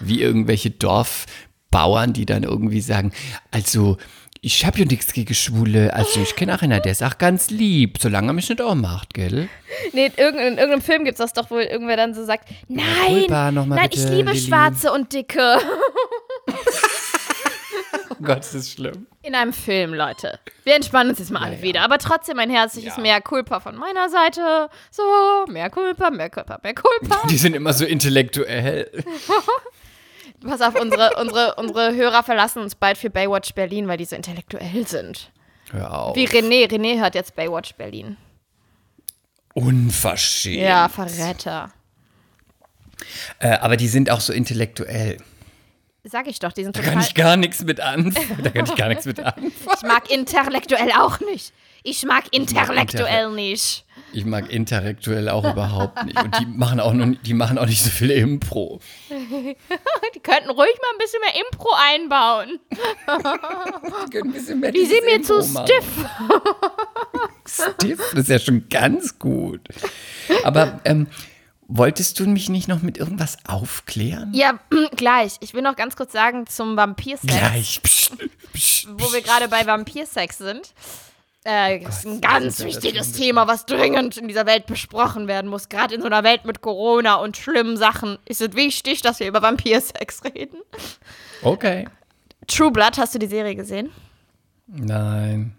wie 0.00 0.22
irgendwelche 0.22 0.70
Dorfbauern, 0.70 2.12
die 2.12 2.26
dann 2.26 2.42
irgendwie 2.42 2.80
sagen, 2.80 3.12
also 3.50 3.98
ich 4.40 4.64
habe 4.66 4.80
ja 4.80 4.84
nichts 4.84 5.12
gegen 5.12 5.34
Schwule. 5.34 5.94
Also 5.94 6.20
ich 6.20 6.34
kenne 6.34 6.54
auch 6.56 6.62
einer, 6.62 6.80
der 6.80 6.92
ist 6.92 7.02
auch 7.02 7.18
ganz 7.18 7.50
lieb, 7.50 7.98
solange 8.00 8.30
er 8.30 8.32
mich 8.32 8.48
nicht 8.48 8.60
auch 8.60 8.74
macht, 8.74 9.14
gell? 9.14 9.48
Nee, 9.92 10.06
in 10.06 10.14
irgendeinem, 10.16 10.52
in 10.54 10.58
irgendeinem 10.58 10.82
Film 10.82 11.04
gibt 11.04 11.18
es 11.18 11.18
das 11.18 11.32
doch 11.32 11.50
wohl, 11.50 11.62
irgendwer 11.62 11.96
dann 11.96 12.14
so 12.14 12.24
sagt, 12.24 12.48
nein, 12.68 13.26
mal 13.28 13.52
nein, 13.52 13.88
bitte, 13.90 14.02
ich 14.02 14.10
liebe 14.10 14.32
Lilly. 14.32 14.46
Schwarze 14.46 14.92
und 14.92 15.12
Dicke. 15.12 15.58
Oh 18.20 18.24
Gott, 18.24 18.38
das 18.38 18.54
ist 18.54 18.72
schlimm. 18.72 19.06
In 19.22 19.34
einem 19.34 19.52
Film, 19.52 19.94
Leute. 19.94 20.38
Wir 20.64 20.74
entspannen 20.74 21.10
uns 21.10 21.18
jetzt 21.18 21.30
mal 21.30 21.42
alle 21.42 21.62
wieder. 21.62 21.82
Aber 21.82 21.98
trotzdem 21.98 22.38
ein 22.38 22.50
herzliches 22.50 22.96
Ja. 22.96 23.02
Mehr 23.02 23.20
Culpa 23.20 23.60
von 23.60 23.76
meiner 23.76 24.08
Seite. 24.08 24.68
So, 24.90 25.02
mehr 25.48 25.70
Culpa, 25.70 26.10
mehr 26.10 26.30
Culpa, 26.30 26.58
mehr 26.62 26.74
Culpa. 26.74 27.26
Die 27.30 27.36
sind 27.36 27.54
immer 27.54 27.72
so 27.72 27.84
intellektuell. 27.84 28.90
Pass 30.46 30.60
auf, 30.60 30.80
unsere, 30.80 31.14
unsere, 31.20 31.54
unsere 31.54 31.94
Hörer 31.94 32.22
verlassen 32.22 32.62
uns 32.62 32.74
bald 32.74 32.98
für 32.98 33.10
Baywatch 33.10 33.54
Berlin, 33.54 33.86
weil 33.86 33.96
die 33.96 34.04
so 34.04 34.16
intellektuell 34.16 34.86
sind. 34.86 35.30
Hör 35.70 35.96
auf. 35.96 36.16
Wie 36.16 36.26
René. 36.26 36.68
René 36.68 37.00
hört 37.00 37.14
jetzt 37.14 37.36
Baywatch 37.36 37.74
Berlin. 37.74 38.16
Unverschämt. 39.54 40.56
Ja, 40.56 40.88
Verräter. 40.88 41.72
Äh, 43.38 43.56
aber 43.58 43.76
die 43.76 43.88
sind 43.88 44.10
auch 44.10 44.20
so 44.20 44.32
intellektuell. 44.32 45.18
Sag 46.04 46.26
ich 46.26 46.40
doch, 46.40 46.52
die 46.52 46.64
sind 46.64 46.74
Da 46.76 46.80
total. 46.80 46.94
kann 46.94 47.02
ich 47.04 47.14
gar 47.14 47.36
nichts 47.36 47.62
mit 47.64 47.80
anfangen. 47.80 48.38
Da 48.42 48.50
kann 48.50 48.64
ich 48.64 48.74
gar 48.74 48.88
nichts 48.88 49.06
mit 49.06 49.20
anfangen. 49.20 49.52
Ich 49.76 49.82
mag 49.82 50.10
intellektuell 50.10 50.90
auch 50.98 51.20
nicht. 51.20 51.52
Ich 51.84 52.04
mag 52.04 52.24
intellektuell 52.32 53.30
nicht. 53.30 53.84
Ich 54.12 54.24
mag 54.24 54.50
intellektuell 54.52 55.28
auch 55.28 55.44
überhaupt 55.44 56.04
nicht. 56.04 56.20
Und 56.20 56.38
die 56.40 56.46
machen 56.46 56.80
auch, 56.80 56.92
noch, 56.92 57.06
die 57.22 57.34
machen 57.34 57.56
auch 57.58 57.66
nicht 57.66 57.82
so 57.82 57.90
viel 57.90 58.10
Impro. 58.10 58.80
Die 59.10 60.20
könnten 60.20 60.50
ruhig 60.50 60.76
mal 60.80 60.92
ein 60.92 60.98
bisschen 60.98 61.20
mehr 61.20 61.42
Impro 61.44 61.68
einbauen. 61.90 62.60
Die, 64.06 64.10
können 64.10 64.30
ein 64.30 64.32
bisschen 64.32 64.60
mehr 64.60 64.70
Die 64.72 64.84
sind 64.84 65.04
mir 65.04 65.18
dieses 65.18 65.26
zu 65.26 65.34
Impro 65.38 65.52
machen. 65.52 65.66
stiff. 67.44 67.74
Stiff, 67.80 68.10
das 68.10 68.20
ist 68.20 68.28
ja 68.28 68.38
schon 68.38 68.68
ganz 68.68 69.18
gut. 69.18 69.60
Aber 70.44 70.80
ähm, 70.84 71.06
wolltest 71.76 72.20
du 72.20 72.26
mich 72.26 72.48
nicht 72.48 72.68
noch 72.68 72.82
mit 72.82 72.98
irgendwas 72.98 73.38
aufklären? 73.46 74.32
Ja, 74.34 74.58
gleich. 74.96 75.36
Ich 75.40 75.54
will 75.54 75.62
noch 75.62 75.76
ganz 75.76 75.96
kurz 75.96 76.12
sagen 76.12 76.46
zum 76.46 76.76
Vampirsex, 76.76 77.26
Gleich. 77.26 77.80
Psst, 77.82 78.12
psst, 78.52 78.88
wo 78.90 79.12
wir 79.12 79.22
gerade 79.22 79.48
bei 79.48 79.66
Vampirsex 79.66 80.38
sind. 80.38 80.74
Äh, 81.44 81.80
das 81.80 81.98
ist 81.98 82.06
ein 82.06 82.20
ganz 82.20 82.60
ist 82.60 82.64
wichtiges 82.66 83.12
Thema, 83.12 83.48
was 83.48 83.66
dringend 83.66 84.16
in 84.16 84.28
dieser 84.28 84.46
Welt 84.46 84.66
besprochen 84.66 85.26
werden 85.26 85.50
muss. 85.50 85.68
Gerade 85.68 85.94
in 85.94 86.00
so 86.00 86.06
einer 86.06 86.22
Welt 86.22 86.44
mit 86.44 86.60
Corona 86.60 87.16
und 87.16 87.36
schlimmen 87.36 87.76
Sachen 87.76 88.18
ist 88.26 88.40
es 88.40 88.54
wichtig, 88.54 89.02
dass 89.02 89.18
wir 89.18 89.26
über 89.26 89.42
Vampirsex 89.42 90.22
reden. 90.36 90.58
Okay. 91.42 91.88
True 92.46 92.70
Blood, 92.70 92.98
hast 92.98 93.14
du 93.14 93.18
die 93.18 93.26
Serie 93.26 93.56
gesehen? 93.56 93.90
Nein. 94.66 95.56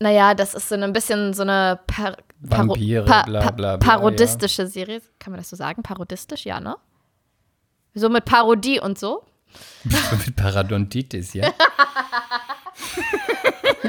Naja, 0.00 0.34
das 0.34 0.54
ist 0.54 0.68
so 0.68 0.74
ein 0.74 0.92
bisschen 0.92 1.34
so 1.34 1.42
eine 1.42 1.78
Paro 2.48 2.68
Vampire, 2.68 3.04
pa 3.04 3.22
bla, 3.24 3.50
bla, 3.50 3.76
bla, 3.76 3.76
parodistische 3.78 4.66
Serie. 4.66 5.02
Kann 5.18 5.32
man 5.32 5.40
das 5.40 5.50
so 5.50 5.56
sagen? 5.56 5.82
Parodistisch, 5.82 6.46
ja, 6.46 6.58
ne? 6.60 6.76
So 7.94 8.08
mit 8.08 8.24
Parodie 8.24 8.80
und 8.80 8.98
so. 8.98 9.24
Mit 10.24 10.36
Parodontitis, 10.36 11.34
ja? 11.34 11.52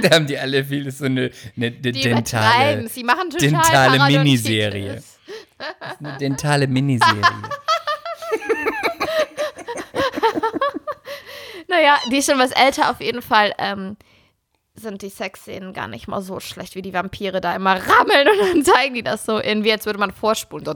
da 0.01 0.10
haben 0.15 0.25
die 0.25 0.36
alle 0.38 0.65
viel 0.65 0.89
so 0.91 1.05
eine, 1.05 1.29
eine, 1.55 1.70
Die 1.70 1.91
dentale. 1.91 2.88
Sie 2.89 3.03
machen 3.03 3.29
total 3.29 3.91
dentale. 3.91 4.00
Miniserie. 4.17 5.03
eine 6.00 6.17
dentale 6.17 6.65
Miniserie. 6.67 7.22
Naja, 11.67 11.98
die 12.12 12.17
ist 12.17 12.29
schon 12.29 12.39
was 12.39 12.51
älter 12.51 12.89
auf 12.89 13.00
jeden 13.00 13.22
Fall. 13.22 13.53
Ähm, 13.58 13.98
sind 14.75 15.01
die 15.01 15.09
Sexszenen 15.09 15.73
gar 15.73 15.87
nicht 15.87 16.07
mal 16.07 16.21
so 16.21 16.39
schlecht, 16.39 16.75
wie 16.75 16.81
die 16.81 16.93
Vampire 16.93 17.41
da 17.41 17.55
immer 17.55 17.75
rammeln 17.75 18.27
und 18.29 18.39
dann 18.49 18.63
zeigen 18.63 18.95
die 18.95 19.03
das 19.03 19.25
so 19.25 19.37
in, 19.37 19.63
wie 19.63 19.71
als 19.71 19.85
würde 19.85 19.99
man 19.99 20.11
vorspulen. 20.11 20.65
So. 20.65 20.73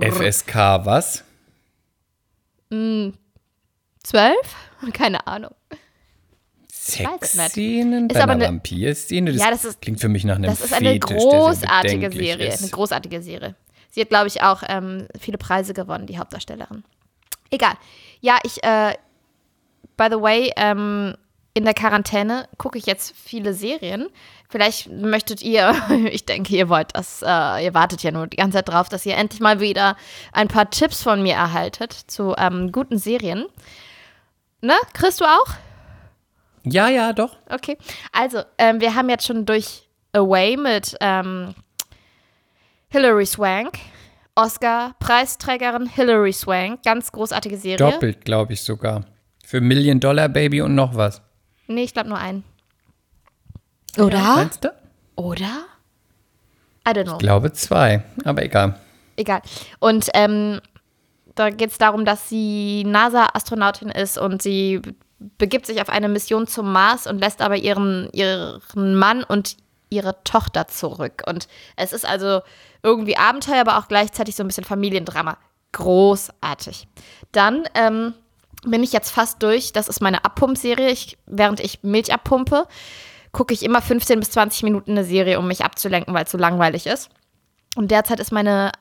FSK, 0.00 0.54
was? 0.84 1.24
Zwölf? 4.02 4.56
Keine 4.92 5.26
Ahnung. 5.26 5.54
Sexszenen 6.68 8.08
Ist 8.10 8.14
bei 8.14 8.22
aber 8.22 8.32
einer 8.32 8.44
eine- 8.46 8.54
Vampirszene? 8.54 9.32
Das, 9.32 9.40
Ja, 9.40 9.50
das 9.50 9.64
ist- 9.64 9.80
klingt 9.80 10.00
für 10.00 10.08
mich 10.08 10.24
nach 10.24 10.36
einem 10.36 10.44
Das 10.50 10.60
ist 10.60 10.72
eine 10.74 10.90
Fetisch, 10.92 11.16
großartige 11.16 12.10
Serie. 12.10 12.48
ist. 12.48 12.60
Eine 12.62 12.70
großartige 12.70 13.22
Serie. 13.22 13.54
Sie 13.90 14.00
hat, 14.02 14.08
glaube 14.10 14.26
ich, 14.26 14.42
auch 14.42 14.62
ähm, 14.68 15.06
viele 15.18 15.38
Preise 15.38 15.72
gewonnen, 15.72 16.06
die 16.06 16.18
Hauptdarstellerin. 16.18 16.82
Egal. 17.50 17.74
Ja, 18.20 18.38
ich, 18.42 18.62
äh, 18.64 18.94
by 19.96 20.08
the 20.10 20.20
way, 20.20 20.52
ähm, 20.56 21.14
in 21.54 21.64
der 21.64 21.74
Quarantäne 21.74 22.48
gucke 22.58 22.78
ich 22.78 22.86
jetzt 22.86 23.14
viele 23.16 23.54
Serien. 23.54 24.08
Vielleicht 24.48 24.90
möchtet 24.90 25.40
ihr, 25.40 25.74
ich 26.10 26.26
denke, 26.26 26.54
ihr 26.54 26.68
wollt 26.68 26.88
das, 26.94 27.22
äh, 27.22 27.64
ihr 27.64 27.74
wartet 27.74 28.02
ja 28.02 28.10
nur 28.10 28.26
die 28.26 28.36
ganze 28.36 28.58
Zeit 28.58 28.68
drauf, 28.68 28.88
dass 28.88 29.06
ihr 29.06 29.16
endlich 29.16 29.40
mal 29.40 29.60
wieder 29.60 29.96
ein 30.32 30.48
paar 30.48 30.68
Tipps 30.70 31.02
von 31.02 31.22
mir 31.22 31.34
erhaltet 31.34 31.92
zu 31.92 32.34
ähm, 32.36 32.72
guten 32.72 32.98
Serien. 32.98 33.46
Ne? 34.60 34.74
Chris, 34.92 35.16
du 35.16 35.24
auch? 35.24 35.46
Ja, 36.64 36.88
ja, 36.88 37.12
doch. 37.12 37.36
Okay. 37.48 37.78
Also, 38.12 38.42
ähm, 38.58 38.80
wir 38.80 38.94
haben 38.94 39.08
jetzt 39.08 39.26
schon 39.26 39.46
durch 39.46 39.88
Away 40.12 40.56
mit 40.56 40.96
ähm, 41.00 41.54
Hilary 42.88 43.26
Swank, 43.26 43.78
Oscar-Preisträgerin 44.34 45.86
Hilary 45.86 46.32
Swank, 46.32 46.82
ganz 46.82 47.12
großartige 47.12 47.58
Serie. 47.58 47.76
Doppelt, 47.76 48.24
glaube 48.24 48.54
ich 48.54 48.62
sogar. 48.62 49.04
Für 49.44 49.60
Million 49.60 50.00
Dollar 50.00 50.28
Baby 50.28 50.62
und 50.62 50.74
noch 50.74 50.96
was. 50.96 51.20
Nee, 51.66 51.84
ich 51.84 51.94
glaube 51.94 52.08
nur 52.08 52.18
einen. 52.18 52.44
Oder? 53.98 54.18
Meinst 54.18 54.64
du? 54.64 54.72
Oder? 55.16 55.64
I 56.86 56.90
don't 56.90 57.04
know. 57.04 57.12
Ich 57.14 57.18
glaube 57.18 57.52
zwei, 57.52 58.02
aber 58.24 58.42
egal. 58.42 58.78
Egal. 59.16 59.40
Und 59.78 60.08
ähm, 60.14 60.60
da 61.34 61.50
geht 61.50 61.70
es 61.70 61.78
darum, 61.78 62.04
dass 62.04 62.28
sie 62.28 62.84
NASA-Astronautin 62.84 63.88
ist 63.88 64.18
und 64.18 64.42
sie 64.42 64.82
begibt 65.38 65.66
sich 65.66 65.80
auf 65.80 65.88
eine 65.88 66.08
Mission 66.08 66.46
zum 66.46 66.72
Mars 66.72 67.06
und 67.06 67.18
lässt 67.18 67.40
aber 67.40 67.56
ihren, 67.56 68.10
ihren 68.12 68.94
Mann 68.94 69.24
und 69.24 69.56
ihre 69.88 70.22
Tochter 70.24 70.66
zurück. 70.68 71.22
Und 71.26 71.48
es 71.76 71.92
ist 71.92 72.06
also 72.06 72.42
irgendwie 72.82 73.16
Abenteuer, 73.16 73.60
aber 73.60 73.78
auch 73.78 73.88
gleichzeitig 73.88 74.36
so 74.36 74.42
ein 74.42 74.48
bisschen 74.48 74.64
Familiendrama. 74.64 75.38
Großartig. 75.72 76.86
Dann 77.32 77.64
ähm, 77.74 78.14
bin 78.66 78.82
ich 78.82 78.92
jetzt 78.92 79.10
fast 79.10 79.42
durch. 79.42 79.72
Das 79.72 79.88
ist 79.88 80.00
meine 80.00 80.24
Abpumpserie. 80.24 80.90
Ich, 80.90 81.18
während 81.26 81.60
ich 81.60 81.82
Milch 81.82 82.12
abpumpe, 82.12 82.66
gucke 83.32 83.54
ich 83.54 83.62
immer 83.62 83.82
15 83.82 84.20
bis 84.20 84.30
20 84.30 84.62
Minuten 84.62 84.92
eine 84.92 85.04
Serie, 85.04 85.38
um 85.38 85.48
mich 85.48 85.64
abzulenken, 85.64 86.14
weil 86.14 86.24
es 86.24 86.30
so 86.30 86.38
langweilig 86.38 86.86
ist. 86.86 87.10
Und 87.76 87.90
derzeit 87.90 88.20
ist 88.20 88.32
meine 88.32 88.72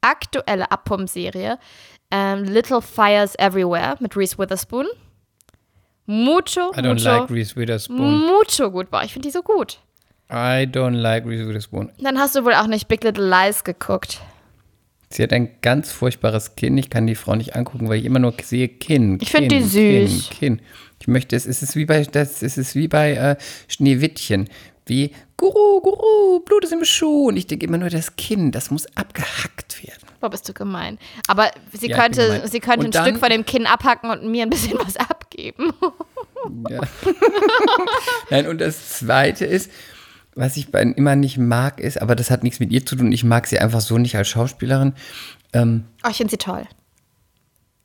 aktuelle 0.00 0.70
Abpump-Serie 0.70 1.58
ähm, 2.10 2.44
Little 2.44 2.80
Fires 2.82 3.34
Everywhere 3.38 3.96
mit 4.00 4.16
Reese 4.16 4.38
Witherspoon. 4.38 4.86
Mucho, 6.06 6.70
I 6.74 6.80
don't 6.80 6.94
mucho, 6.94 7.04
like 7.04 7.30
Reese 7.30 7.54
Witherspoon. 7.56 8.26
mucho 8.26 8.70
gut. 8.70 8.90
Boah, 8.90 9.02
ich 9.02 9.12
finde 9.12 9.28
die 9.28 9.32
so 9.32 9.42
gut. 9.42 9.78
I 10.30 10.64
don't 10.64 10.96
like 10.96 11.26
Reese 11.26 11.46
Witherspoon. 11.46 11.92
Dann 11.98 12.18
hast 12.18 12.34
du 12.34 12.44
wohl 12.44 12.54
auch 12.54 12.66
nicht 12.66 12.88
Big 12.88 13.04
Little 13.04 13.28
Lies 13.28 13.64
geguckt. 13.64 14.20
Sie 15.10 15.22
hat 15.22 15.32
ein 15.32 15.50
ganz 15.62 15.90
furchtbares 15.90 16.54
Kinn. 16.56 16.76
Ich 16.76 16.90
kann 16.90 17.06
die 17.06 17.14
Frau 17.14 17.34
nicht 17.34 17.56
angucken, 17.56 17.88
weil 17.88 17.98
ich 17.98 18.04
immer 18.04 18.18
nur 18.18 18.34
sehe 18.42 18.68
Kinn. 18.68 19.18
Ich 19.22 19.30
find 19.30 19.48
Kinn, 19.50 19.62
die 19.62 20.06
süß. 20.06 20.30
Kinn, 20.30 20.38
Kinn. 20.58 20.60
Ich 21.00 21.08
möchte, 21.08 21.34
es 21.36 21.46
ist 21.46 21.76
wie 21.76 21.86
bei, 21.86 22.02
das, 22.02 22.42
es 22.42 22.58
ist 22.58 22.74
wie 22.74 22.88
bei 22.88 23.12
äh, 23.14 23.36
Schneewittchen. 23.68 24.48
Wie, 24.86 25.12
Guru, 25.36 25.80
Guru, 25.80 26.40
Blut 26.40 26.64
ist 26.64 26.72
im 26.72 26.84
Schuh. 26.84 27.28
Und 27.28 27.36
ich 27.36 27.46
denke 27.46 27.66
immer 27.66 27.78
nur, 27.78 27.88
das 27.90 28.16
Kinn, 28.16 28.50
das 28.52 28.70
muss 28.70 28.86
abgehackt 28.96 29.82
werden. 29.86 30.00
Boah, 30.20 30.28
bist 30.30 30.48
du 30.48 30.52
gemein. 30.52 30.98
Aber 31.26 31.50
sie 31.72 31.88
Ja, 31.88 32.02
könnte, 32.02 32.42
sie 32.46 32.60
könnte 32.60 32.80
Und 32.80 32.86
ein 32.86 32.90
dann- 32.90 33.06
Stück 33.06 33.18
von 33.20 33.30
dem 33.30 33.44
Kinn 33.46 33.66
abhacken 33.66 34.10
und 34.10 34.30
mir 34.30 34.42
ein 34.42 34.50
bisschen 34.50 34.78
was 34.78 34.96
abgeben. 34.96 35.72
Ja. 36.68 36.80
Nein, 38.30 38.46
und 38.48 38.60
das 38.60 38.98
Zweite 38.98 39.44
ist, 39.44 39.70
was 40.38 40.56
ich 40.56 40.70
bei 40.70 40.82
immer 40.82 41.16
nicht 41.16 41.36
mag, 41.38 41.80
ist, 41.80 42.00
aber 42.00 42.14
das 42.14 42.30
hat 42.30 42.42
nichts 42.42 42.60
mit 42.60 42.70
ihr 42.72 42.84
zu 42.86 42.96
tun, 42.96 43.12
ich 43.12 43.24
mag 43.24 43.46
sie 43.46 43.58
einfach 43.58 43.80
so 43.80 43.98
nicht 43.98 44.16
als 44.16 44.28
Schauspielerin. 44.28 44.92
Ähm, 45.52 45.84
Oh, 46.04 46.08
ich 46.10 46.16
finde 46.18 46.30
sie 46.30 46.36
toll. 46.38 46.64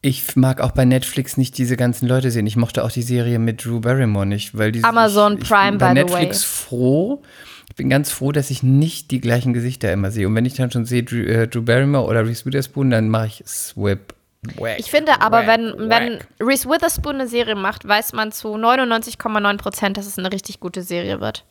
ich 0.02 0.36
mag 0.36 0.60
auch 0.62 0.72
bei 0.72 0.84
Netflix 0.86 1.38
nicht 1.38 1.58
diese 1.58 1.78
ganzen 1.78 2.08
Leute 2.08 2.30
sehen. 2.30 2.46
Ich 2.46 2.58
mochte 2.58 2.84
auch 2.84 2.92
die 2.92 3.02
Serie 3.02 3.40
mit 3.40 3.64
Drew 3.64 3.80
Barrymore 3.80 4.26
nicht, 4.26 4.58
weil 4.58 4.72
die 4.74 4.84
Amazon 4.84 5.34
ich, 5.38 5.44
ich 5.44 5.50
Prime, 5.50 5.72
bin 5.72 5.78
bei 5.80 5.94
Netflix 5.94 6.42
way. 6.44 6.68
froh. 6.68 7.22
Ich 7.70 7.76
bin 7.76 7.90
ganz 7.90 8.12
froh, 8.12 8.32
dass 8.34 8.52
ich 8.52 8.62
nicht 8.64 9.12
die 9.12 9.22
gleichen 9.22 9.54
Gesichter 9.54 9.92
immer 9.94 10.12
sehe. 10.12 10.28
Und 10.28 10.36
wenn 10.36 10.46
ich 10.46 10.54
dann 10.56 10.70
schon 10.70 10.86
sehe 10.86 11.04
Drew, 11.04 11.24
äh, 11.24 11.48
Drew 11.48 11.62
Barrymore 11.62 12.06
oder 12.08 12.26
Reese 12.28 12.46
Witherspoon, 12.46 12.90
dann 12.92 13.08
mache 13.10 13.28
ich 13.28 13.44
Swip. 13.48 14.14
Whack, 14.58 14.78
Ich 14.78 14.92
finde 14.92 15.22
aber, 15.22 15.48
whack, 15.48 15.48
wenn, 15.48 15.90
wenn 15.90 16.14
whack. 16.20 16.28
Reese 16.42 16.68
Witherspoon 16.70 17.16
eine 17.16 17.28
Serie 17.30 17.56
macht, 17.56 17.88
weiß 17.88 18.12
man 18.12 18.34
zu 18.34 18.50
99,9 18.50 19.58
Prozent, 19.58 19.98
dass 19.98 20.06
es 20.06 20.20
eine 20.20 20.32
richtig 20.34 20.60
gute 20.60 20.82
Serie 20.84 21.22
wird. 21.22 21.46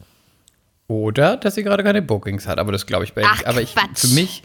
Oder 0.92 1.36
dass 1.36 1.54
sie 1.54 1.62
gerade 1.62 1.82
keine 1.82 2.02
Bookings 2.02 2.46
hat, 2.46 2.58
aber 2.58 2.72
das 2.72 2.86
glaube 2.86 3.04
ich 3.04 3.14
bei 3.14 3.22
ihr 3.22 3.28
Ach. 3.30 3.44
Aber 3.46 3.60
ich, 3.62 3.74
Quatsch. 3.74 3.98
für 4.00 4.08
mich 4.08 4.42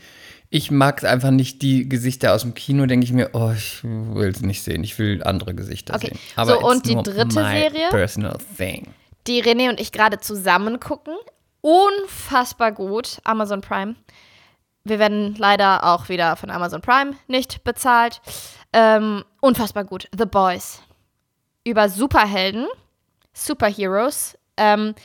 Ich 0.49 0.71
mag 0.71 0.99
es 0.99 1.03
einfach 1.03 1.31
nicht, 1.31 1.61
die 1.61 1.89
Gesichter 1.89 2.33
aus 2.33 2.43
dem 2.43 2.53
Kino, 2.53 2.85
denke 2.85 3.03
ich 3.03 3.11
mir, 3.11 3.31
oh, 3.33 3.51
ich 3.55 3.83
will 3.83 4.29
es 4.29 4.41
nicht 4.41 4.63
sehen. 4.63 4.81
Ich 4.83 4.97
will 4.97 5.21
andere 5.23 5.53
Gesichter 5.53 5.93
Okay, 5.95 6.13
sehen. 6.35 6.45
so, 6.47 6.53
it's 6.55 6.63
und 6.63 6.85
die 6.85 6.95
dritte 6.95 7.31
Serie? 7.33 7.89
Personal 7.89 8.37
thing. 8.57 8.87
die 9.27 9.43
René 9.43 9.69
und 9.69 9.79
ich 9.81 9.91
gerade 9.91 10.19
zusammen 10.19 10.79
gucken. 10.79 11.15
Unfassbar 11.61 12.71
gut. 12.71 13.19
Amazon 13.25 13.59
Prime. 13.61 13.95
Wir 14.85 14.99
werden 14.99 15.35
leider 15.37 15.83
auch 15.83 16.07
wieder 16.07 16.37
von 16.37 16.49
Amazon 16.49 16.79
Prime 16.81 17.11
nicht 17.27 17.65
bezahlt. 17.65 18.21
Ähm, 18.71 19.25
unfassbar 19.41 19.83
gut. 19.83 20.07
The 20.17 20.25
Boys. 20.25 20.81
Über 21.65 21.89
Superhelden, 21.89 22.67
Superheroes, 23.33 24.37
ähm, 24.55 24.95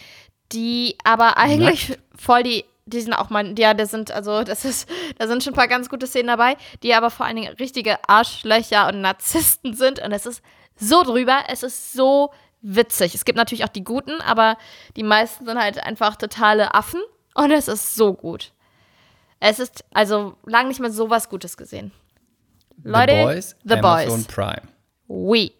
die 0.53 0.97
aber 1.05 1.37
eigentlich 1.37 1.99
voll 2.17 2.43
die, 2.43 2.65
die 2.87 3.01
sind 3.01 3.15
auch 3.15 3.31
mal, 3.31 3.59
ja, 3.59 3.75
das 3.75 3.91
sind, 3.91 4.11
also, 4.11 4.43
das 4.43 4.65
ist, 4.65 4.89
da 5.19 5.27
sind 5.27 5.43
schon 5.43 5.53
ein 5.53 5.57
paar 5.57 5.69
ganz 5.69 5.89
gute 5.89 6.07
Szenen 6.07 6.29
dabei, 6.29 6.57
die 6.83 6.95
aber 6.95 7.11
vor 7.11 7.27
allen 7.27 7.37
Dingen 7.37 7.55
richtige 7.55 7.97
Arschlöcher 8.09 8.89
und 8.89 9.01
Narzissten 9.01 9.75
sind. 9.75 10.01
Und 10.01 10.13
es 10.13 10.27
ist 10.27 10.43
so 10.77 11.03
drüber, 11.03 11.45
es 11.49 11.63
ist 11.63 11.93
so 11.93 12.33
witzig. 12.61 13.15
Es 13.15 13.25
gibt 13.25 13.37
natürlich 13.37 13.65
auch 13.65 13.69
die 13.69 13.85
Guten, 13.85 14.21
aber 14.21 14.57
die 14.97 15.03
meisten 15.03 15.47
sind 15.47 15.59
halt 15.59 15.83
einfach 15.83 16.17
totale 16.17 16.75
Affen. 16.75 17.01
Und 17.35 17.51
es 17.51 17.69
ist 17.69 17.95
so 17.95 18.13
gut. 18.15 18.53
Es 19.41 19.59
ist 19.59 19.85
also 19.93 20.37
lange 20.45 20.69
nicht 20.69 20.81
mehr 20.81 20.91
so 20.91 21.09
was 21.11 21.29
Gutes 21.29 21.57
gesehen. 21.57 21.93
Leute, 22.85 23.13
The 23.15 23.23
Boys, 23.25 23.57
The 23.65 23.75
Amazon 23.75 24.09
Boys. 24.11 24.27
Prime. 24.27 24.63
Oui. 25.09 25.53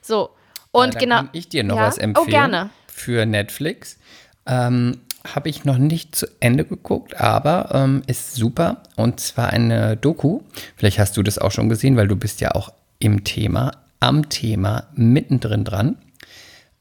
So. 0.00 0.30
Und 0.70 0.94
Dann 0.94 1.00
genau. 1.00 1.16
kann 1.16 1.30
ich 1.32 1.48
dir 1.48 1.64
noch 1.64 1.76
Ja? 1.76 1.86
was 1.86 1.98
empfehlen. 1.98 2.26
Oh, 2.26 2.30
gerne. 2.30 2.70
Für 2.88 3.26
Netflix. 3.26 3.98
Ähm, 4.46 4.98
Habe 5.24 5.48
ich 5.48 5.64
noch 5.64 5.78
nicht 5.78 6.16
zu 6.16 6.26
Ende 6.40 6.64
geguckt, 6.64 7.20
aber 7.20 7.70
ähm, 7.74 8.02
ist 8.06 8.34
super. 8.34 8.82
Und 8.96 9.20
zwar 9.20 9.50
eine 9.50 9.96
Doku. 9.96 10.40
Vielleicht 10.76 10.98
hast 10.98 11.16
du 11.16 11.22
das 11.22 11.38
auch 11.38 11.52
schon 11.52 11.68
gesehen, 11.68 11.96
weil 11.96 12.08
du 12.08 12.16
bist 12.16 12.40
ja 12.40 12.52
auch 12.52 12.72
im 12.98 13.22
Thema, 13.24 13.70
am 14.00 14.28
Thema, 14.28 14.88
mittendrin 14.94 15.64
dran. 15.64 15.96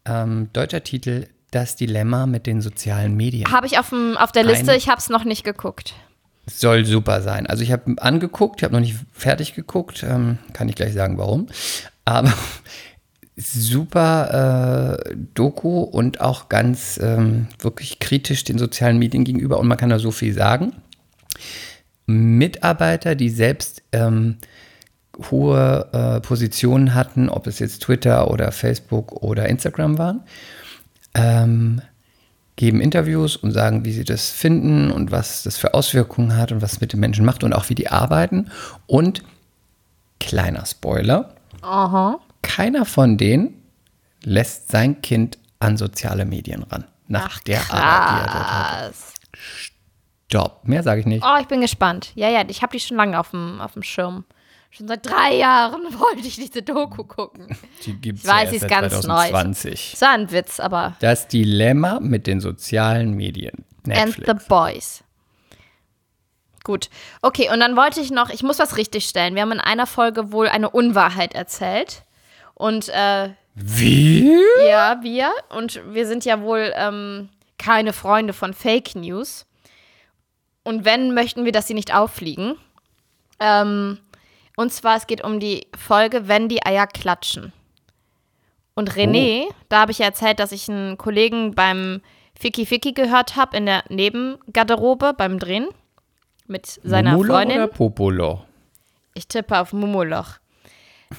Ähm, 0.05 0.49
deutscher 0.53 0.83
Titel, 0.83 1.27
Das 1.51 1.75
Dilemma 1.75 2.25
mit 2.25 2.47
den 2.47 2.61
sozialen 2.61 3.15
Medien. 3.15 3.51
Habe 3.51 3.67
ich 3.67 3.77
auf, 3.77 3.89
dem, 3.89 4.17
auf 4.17 4.31
der 4.31 4.43
Liste, 4.43 4.71
Eine- 4.71 4.77
ich 4.77 4.89
habe 4.89 4.99
es 4.99 5.09
noch 5.09 5.23
nicht 5.23 5.43
geguckt. 5.43 5.93
Soll 6.47 6.85
super 6.85 7.21
sein. 7.21 7.45
Also 7.45 7.61
ich 7.61 7.71
habe 7.71 7.93
angeguckt, 8.01 8.59
ich 8.59 8.63
habe 8.63 8.73
noch 8.73 8.81
nicht 8.81 8.95
fertig 9.13 9.53
geguckt, 9.53 10.01
ähm, 10.03 10.39
kann 10.53 10.67
ich 10.69 10.75
gleich 10.75 10.93
sagen, 10.93 11.19
warum. 11.19 11.45
Aber 12.05 12.33
super 13.41 14.99
äh, 15.09 15.15
Doku 15.33 15.81
und 15.81 16.21
auch 16.21 16.49
ganz 16.49 16.99
ähm, 17.01 17.47
wirklich 17.59 17.99
kritisch 17.99 18.43
den 18.43 18.57
sozialen 18.57 18.99
Medien 18.99 19.23
gegenüber 19.23 19.59
und 19.59 19.67
man 19.67 19.77
kann 19.77 19.89
da 19.89 19.99
so 19.99 20.11
viel 20.11 20.33
sagen. 20.33 20.73
Mitarbeiter, 22.05 23.15
die 23.15 23.29
selbst 23.29 23.83
ähm, 23.91 24.37
hohe 25.29 25.87
äh, 25.93 26.19
Positionen 26.21 26.93
hatten, 26.93 27.29
ob 27.29 27.47
es 27.47 27.59
jetzt 27.59 27.83
Twitter 27.83 28.29
oder 28.29 28.51
Facebook 28.51 29.23
oder 29.23 29.47
Instagram 29.47 29.97
waren, 29.97 30.23
ähm, 31.13 31.81
geben 32.55 32.81
Interviews 32.81 33.35
und 33.35 33.51
sagen, 33.51 33.85
wie 33.85 33.91
sie 33.91 34.03
das 34.03 34.29
finden 34.29 34.91
und 34.91 35.11
was 35.11 35.43
das 35.43 35.57
für 35.57 35.73
Auswirkungen 35.73 36.35
hat 36.37 36.51
und 36.51 36.61
was 36.61 36.73
es 36.73 36.81
mit 36.81 36.93
den 36.93 36.99
Menschen 36.99 37.25
macht 37.25 37.43
und 37.43 37.53
auch 37.53 37.69
wie 37.69 37.75
die 37.75 37.89
arbeiten. 37.89 38.51
Und 38.87 39.23
kleiner 40.19 40.65
Spoiler, 40.65 41.35
Aha. 41.61 42.19
Keiner 42.41 42.85
von 42.85 43.17
denen 43.17 43.63
lässt 44.23 44.69
sein 44.69 45.01
Kind 45.01 45.37
an 45.59 45.77
soziale 45.77 46.25
Medien 46.25 46.63
ran. 46.63 46.85
Nach 47.07 47.39
der 47.39 47.61
Arbeit, 47.71 48.09
die 48.09 48.19
er 48.19 48.33
dort 48.33 48.51
hat. 48.51 48.79
Krass. 48.79 49.13
Stopp. 50.27 50.61
Mehr 50.67 50.83
sage 50.83 51.01
ich 51.01 51.05
nicht. 51.05 51.23
Oh, 51.25 51.37
ich 51.39 51.47
bin 51.47 51.61
gespannt. 51.61 52.11
Ja, 52.15 52.29
ja, 52.29 52.43
ich 52.47 52.61
habe 52.61 52.71
die 52.71 52.79
schon 52.79 52.97
lange 52.97 53.19
auf 53.19 53.31
dem, 53.31 53.59
auf 53.59 53.73
dem 53.73 53.83
Schirm. 53.83 54.23
Schon 54.69 54.87
seit 54.87 55.05
drei 55.05 55.35
Jahren 55.35 55.81
wollte 55.99 56.25
ich 56.25 56.35
diese 56.35 56.61
Doku 56.61 57.03
gucken. 57.03 57.57
Die 57.85 57.93
gibt 57.93 58.19
es 58.19 58.23
ich 58.23 58.29
weiß, 58.29 58.43
ja 58.45 58.49
sie 58.49 58.55
ist 58.55 58.67
ganz 58.69 58.93
neu. 59.05 59.27
2020. 59.29 59.93
Es 59.95 60.01
war 60.01 60.11
ein 60.11 60.31
Witz, 60.31 60.59
aber. 60.61 60.95
Das 61.01 61.27
Dilemma 61.27 61.99
mit 61.99 62.27
den 62.27 62.39
sozialen 62.39 63.13
Medien. 63.13 63.65
And 63.85 63.87
Netflix. 63.87 64.27
the 64.27 64.47
Boys. 64.47 65.03
Gut. 66.63 66.89
Okay, 67.21 67.49
und 67.51 67.59
dann 67.59 67.75
wollte 67.75 67.99
ich 67.99 68.11
noch, 68.11 68.29
ich 68.29 68.43
muss 68.43 68.59
was 68.59 68.77
richtigstellen. 68.77 69.35
Wir 69.35 69.41
haben 69.41 69.51
in 69.51 69.59
einer 69.59 69.87
Folge 69.87 70.31
wohl 70.31 70.47
eine 70.47 70.69
Unwahrheit 70.69 71.33
erzählt. 71.33 72.03
Und 72.61 72.89
äh, 72.89 73.29
Wie? 73.55 74.39
ja, 74.67 74.99
wir. 75.01 75.31
Und 75.49 75.81
wir 75.95 76.05
sind 76.05 76.25
ja 76.25 76.41
wohl 76.41 76.71
ähm, 76.75 77.29
keine 77.57 77.91
Freunde 77.91 78.33
von 78.33 78.53
Fake 78.53 78.93
News. 78.93 79.47
Und 80.63 80.85
wenn, 80.85 81.15
möchten 81.15 81.43
wir, 81.43 81.51
dass 81.51 81.65
sie 81.65 81.73
nicht 81.73 81.91
auffliegen. 81.91 82.55
Ähm, 83.39 83.97
und 84.57 84.71
zwar, 84.71 84.95
es 84.95 85.07
geht 85.07 85.23
um 85.23 85.39
die 85.39 85.65
Folge, 85.75 86.27
wenn 86.27 86.49
die 86.49 86.63
Eier 86.63 86.85
klatschen. 86.85 87.51
Und 88.75 88.91
René, 88.91 89.47
da 89.69 89.81
habe 89.81 89.91
ich 89.91 89.97
ja 89.97 90.05
erzählt, 90.05 90.39
dass 90.39 90.51
ich 90.51 90.69
einen 90.69 90.99
Kollegen 90.99 91.55
beim 91.55 92.01
Ficky 92.39 92.67
Ficky 92.67 92.91
gehört 92.91 93.37
habe 93.37 93.57
in 93.57 93.65
der 93.65 93.83
Nebengarderobe 93.89 95.15
beim 95.17 95.39
Drehen 95.39 95.67
mit 96.45 96.67
seiner 96.83 97.13
Mumulo 97.13 97.33
Freundin. 97.33 97.57
oder 97.57 97.67
Popolo? 97.67 98.45
Ich 99.15 99.27
tippe 99.27 99.59
auf 99.59 99.73
Mumoloch. 99.73 100.37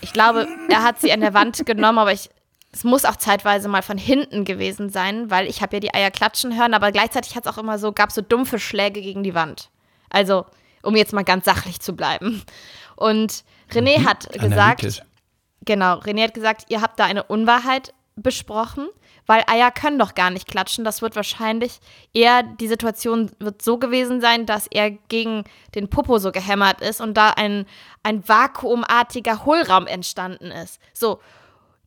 Ich 0.00 0.12
glaube, 0.12 0.48
er 0.68 0.82
hat 0.82 1.00
sie 1.00 1.12
an 1.12 1.20
der 1.20 1.34
Wand 1.34 1.64
genommen, 1.66 1.98
aber 1.98 2.12
ich, 2.12 2.30
es 2.72 2.84
muss 2.84 3.04
auch 3.04 3.16
zeitweise 3.16 3.68
mal 3.68 3.82
von 3.82 3.98
hinten 3.98 4.44
gewesen 4.44 4.88
sein, 4.90 5.30
weil 5.30 5.46
ich 5.46 5.62
habe 5.62 5.76
ja 5.76 5.80
die 5.80 5.94
Eier 5.94 6.10
klatschen 6.10 6.56
hören, 6.58 6.74
aber 6.74 6.92
gleichzeitig 6.92 7.36
hat 7.36 7.46
es 7.46 7.52
auch 7.52 7.58
immer 7.58 7.78
so, 7.78 7.92
gab 7.92 8.10
so 8.12 8.22
dumpfe 8.22 8.58
Schläge 8.58 9.00
gegen 9.02 9.22
die 9.22 9.34
Wand. 9.34 9.70
Also, 10.10 10.46
um 10.82 10.96
jetzt 10.96 11.12
mal 11.12 11.24
ganz 11.24 11.44
sachlich 11.44 11.80
zu 11.80 11.94
bleiben. 11.94 12.42
Und 12.96 13.44
René 13.70 14.04
hat 14.04 14.30
gesagt, 14.32 14.82
Mhm. 14.82 14.90
Genau, 15.64 15.98
René 15.98 16.24
hat 16.24 16.34
gesagt, 16.34 16.64
ihr 16.70 16.82
habt 16.82 16.98
da 16.98 17.04
eine 17.04 17.22
Unwahrheit 17.22 17.94
besprochen, 18.16 18.88
weil 19.26 19.42
Eier 19.46 19.70
können 19.70 19.98
doch 19.98 20.14
gar 20.14 20.30
nicht 20.30 20.46
klatschen. 20.46 20.84
Das 20.84 21.00
wird 21.02 21.16
wahrscheinlich 21.16 21.78
eher, 22.12 22.42
die 22.42 22.68
Situation 22.68 23.30
wird 23.38 23.62
so 23.62 23.78
gewesen 23.78 24.20
sein, 24.20 24.44
dass 24.46 24.66
er 24.66 24.90
gegen 24.90 25.44
den 25.74 25.88
Popo 25.88 26.18
so 26.18 26.30
gehämmert 26.32 26.80
ist 26.80 27.00
und 27.00 27.14
da 27.14 27.30
ein, 27.30 27.66
ein 28.02 28.26
vakuumartiger 28.28 29.44
Hohlraum 29.44 29.86
entstanden 29.86 30.50
ist. 30.50 30.78
So, 30.92 31.20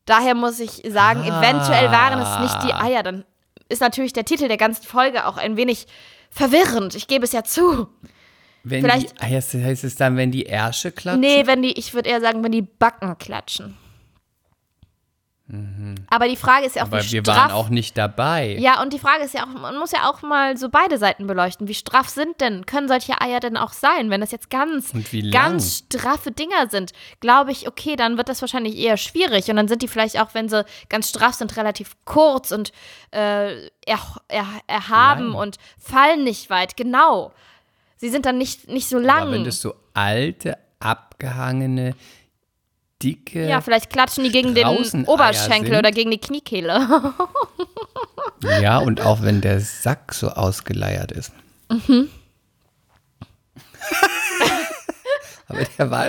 daher 0.04 0.34
muss 0.34 0.58
ich 0.60 0.82
sagen, 0.88 1.20
Ah. 1.30 1.38
eventuell 1.40 1.90
waren 1.90 2.20
es 2.20 2.38
nicht 2.40 2.64
die 2.64 2.74
Eier. 2.74 3.02
Dann 3.02 3.24
ist 3.68 3.80
natürlich 3.80 4.12
der 4.12 4.24
Titel 4.24 4.48
der 4.48 4.56
ganzen 4.56 4.84
Folge 4.84 5.26
auch 5.26 5.36
ein 5.36 5.56
wenig 5.56 5.86
verwirrend. 6.30 6.94
Ich 6.94 7.06
gebe 7.08 7.24
es 7.24 7.32
ja 7.32 7.44
zu. 7.44 7.88
Wenn 8.64 8.82
Vielleicht- 8.82 9.20
die, 9.22 9.24
heißt, 9.64 9.84
es 9.84 9.94
dann, 9.94 10.16
wenn 10.16 10.32
die 10.32 10.46
Ärsche 10.46 10.90
klatschen? 10.90 11.20
Nee, 11.20 11.46
wenn 11.46 11.62
die, 11.62 11.78
ich 11.78 11.94
würde 11.94 12.08
eher 12.10 12.20
sagen, 12.20 12.42
wenn 12.42 12.50
die 12.52 12.62
Backen 12.62 13.16
klatschen. 13.18 13.76
Aber 16.10 16.26
die 16.26 16.36
Frage 16.36 16.66
ist 16.66 16.74
ja 16.74 16.82
auch, 16.82 16.86
Aber 16.86 17.04
wie 17.04 17.12
wir 17.12 17.20
straff 17.22 17.36
waren 17.36 17.50
auch 17.52 17.68
nicht 17.68 17.96
dabei. 17.96 18.56
Ja, 18.58 18.82
und 18.82 18.92
die 18.92 18.98
Frage 18.98 19.22
ist 19.22 19.32
ja 19.32 19.44
auch, 19.44 19.48
man 19.48 19.78
muss 19.78 19.92
ja 19.92 20.10
auch 20.10 20.22
mal 20.22 20.56
so 20.56 20.68
beide 20.68 20.98
Seiten 20.98 21.28
beleuchten. 21.28 21.68
Wie 21.68 21.74
straff 21.74 22.08
sind 22.08 22.40
denn, 22.40 22.66
können 22.66 22.88
solche 22.88 23.20
Eier 23.20 23.38
denn 23.38 23.56
auch 23.56 23.72
sein? 23.72 24.10
Wenn 24.10 24.20
das 24.20 24.32
jetzt 24.32 24.50
ganz, 24.50 24.92
ganz 25.30 25.78
straffe 25.78 26.32
Dinger 26.32 26.68
sind, 26.68 26.92
glaube 27.20 27.52
ich, 27.52 27.68
okay, 27.68 27.94
dann 27.94 28.16
wird 28.16 28.28
das 28.28 28.40
wahrscheinlich 28.40 28.76
eher 28.76 28.96
schwierig. 28.96 29.48
Und 29.48 29.54
dann 29.54 29.68
sind 29.68 29.82
die 29.82 29.88
vielleicht 29.88 30.20
auch, 30.20 30.34
wenn 30.34 30.48
sie 30.48 30.64
ganz 30.88 31.10
straff 31.10 31.34
sind, 31.34 31.56
relativ 31.56 31.96
kurz 32.04 32.50
und 32.50 32.72
äh, 33.12 33.66
er, 33.86 33.98
er, 34.26 34.46
erhaben 34.66 35.30
Klein. 35.30 35.40
und 35.42 35.58
fallen 35.78 36.24
nicht 36.24 36.50
weit. 36.50 36.76
Genau. 36.76 37.32
Sie 37.98 38.08
sind 38.08 38.26
dann 38.26 38.36
nicht, 38.36 38.66
nicht 38.68 38.88
so 38.88 38.98
lang. 38.98 39.22
Aber 39.22 39.32
wenn 39.32 39.44
das 39.44 39.60
so 39.60 39.74
alte, 39.94 40.58
abgehangene, 40.80 41.94
dicke. 43.02 43.46
ja, 43.48 43.60
vielleicht 43.60 43.90
klatschen 43.90 44.24
die 44.24 44.30
gegen 44.30 44.54
den 44.54 44.66
Oberschenkel 45.06 45.68
sind. 45.70 45.78
oder 45.78 45.90
gegen 45.92 46.10
die 46.10 46.18
Kniekehle. 46.18 46.86
Ja, 48.60 48.78
und 48.78 49.00
auch 49.00 49.22
wenn 49.22 49.40
der 49.40 49.60
Sack 49.60 50.12
so 50.12 50.28
ausgeleiert 50.28 51.10
ist. 51.10 51.32
Mhm. 51.70 52.08
Aber 55.48 55.60
der 55.78 55.90
war. 55.90 56.08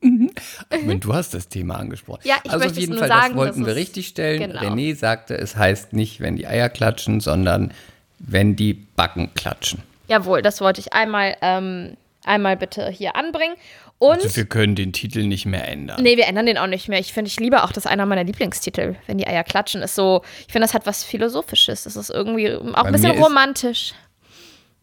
Ich 0.00 0.84
meine, 0.84 1.00
du 1.00 1.12
hast 1.12 1.34
das 1.34 1.48
Thema 1.48 1.76
angesprochen. 1.76 2.20
Ja, 2.24 2.36
ich 2.44 2.50
also 2.50 2.64
möchte 2.64 2.72
auf 2.72 2.76
es 2.76 2.80
jeden 2.80 2.90
nur 2.92 2.98
Fall, 3.00 3.08
sagen, 3.08 3.28
das 3.28 3.36
wollten 3.36 3.66
wir 3.66 3.72
es- 3.72 3.76
richtig 3.78 4.06
stellen. 4.08 4.40
Genau. 4.40 4.60
René 4.60 4.94
sagte, 4.96 5.36
es 5.36 5.56
heißt 5.56 5.92
nicht, 5.92 6.20
wenn 6.20 6.36
die 6.36 6.46
Eier 6.46 6.68
klatschen, 6.68 7.20
sondern 7.20 7.72
wenn 8.20 8.54
die 8.56 8.74
Backen 8.74 9.34
klatschen. 9.34 9.82
Jawohl, 10.08 10.42
das 10.42 10.60
wollte 10.60 10.80
ich 10.80 10.92
einmal, 10.92 11.36
ähm, 11.42 11.96
einmal 12.24 12.56
bitte 12.56 12.88
hier 12.88 13.16
anbringen. 13.16 13.54
Und 13.98 14.22
Also 14.22 14.36
wir 14.36 14.44
können 14.44 14.76
den 14.76 14.92
Titel 14.92 15.24
nicht 15.26 15.44
mehr 15.44 15.66
ändern. 15.66 16.00
Nee, 16.02 16.16
wir 16.16 16.26
ändern 16.26 16.46
den 16.46 16.56
auch 16.56 16.68
nicht 16.68 16.88
mehr. 16.88 17.00
Ich 17.00 17.12
finde, 17.12 17.28
ich 17.28 17.40
liebe 17.40 17.64
auch, 17.64 17.72
das 17.72 17.84
ist 17.84 17.90
einer 17.90 18.06
meiner 18.06 18.22
Lieblingstitel, 18.22 18.94
wenn 19.06 19.18
die 19.18 19.26
Eier 19.26 19.42
klatschen. 19.42 19.82
Ist 19.82 19.96
so, 19.96 20.22
ich 20.46 20.52
finde, 20.52 20.66
das 20.66 20.74
hat 20.74 20.86
was 20.86 21.02
Philosophisches. 21.02 21.82
Das 21.82 21.96
ist 21.96 22.10
irgendwie 22.10 22.54
auch 22.54 22.72
Bei 22.74 22.84
ein 22.84 22.92
bisschen 22.92 23.20
romantisch. 23.20 23.94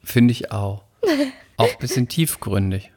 Finde 0.04 0.34
ich 0.34 0.51
auch. 0.51 0.84
Auch 1.58 1.71
ein 1.71 1.80
bisschen 1.80 2.10
tiefgründig. 2.10 2.91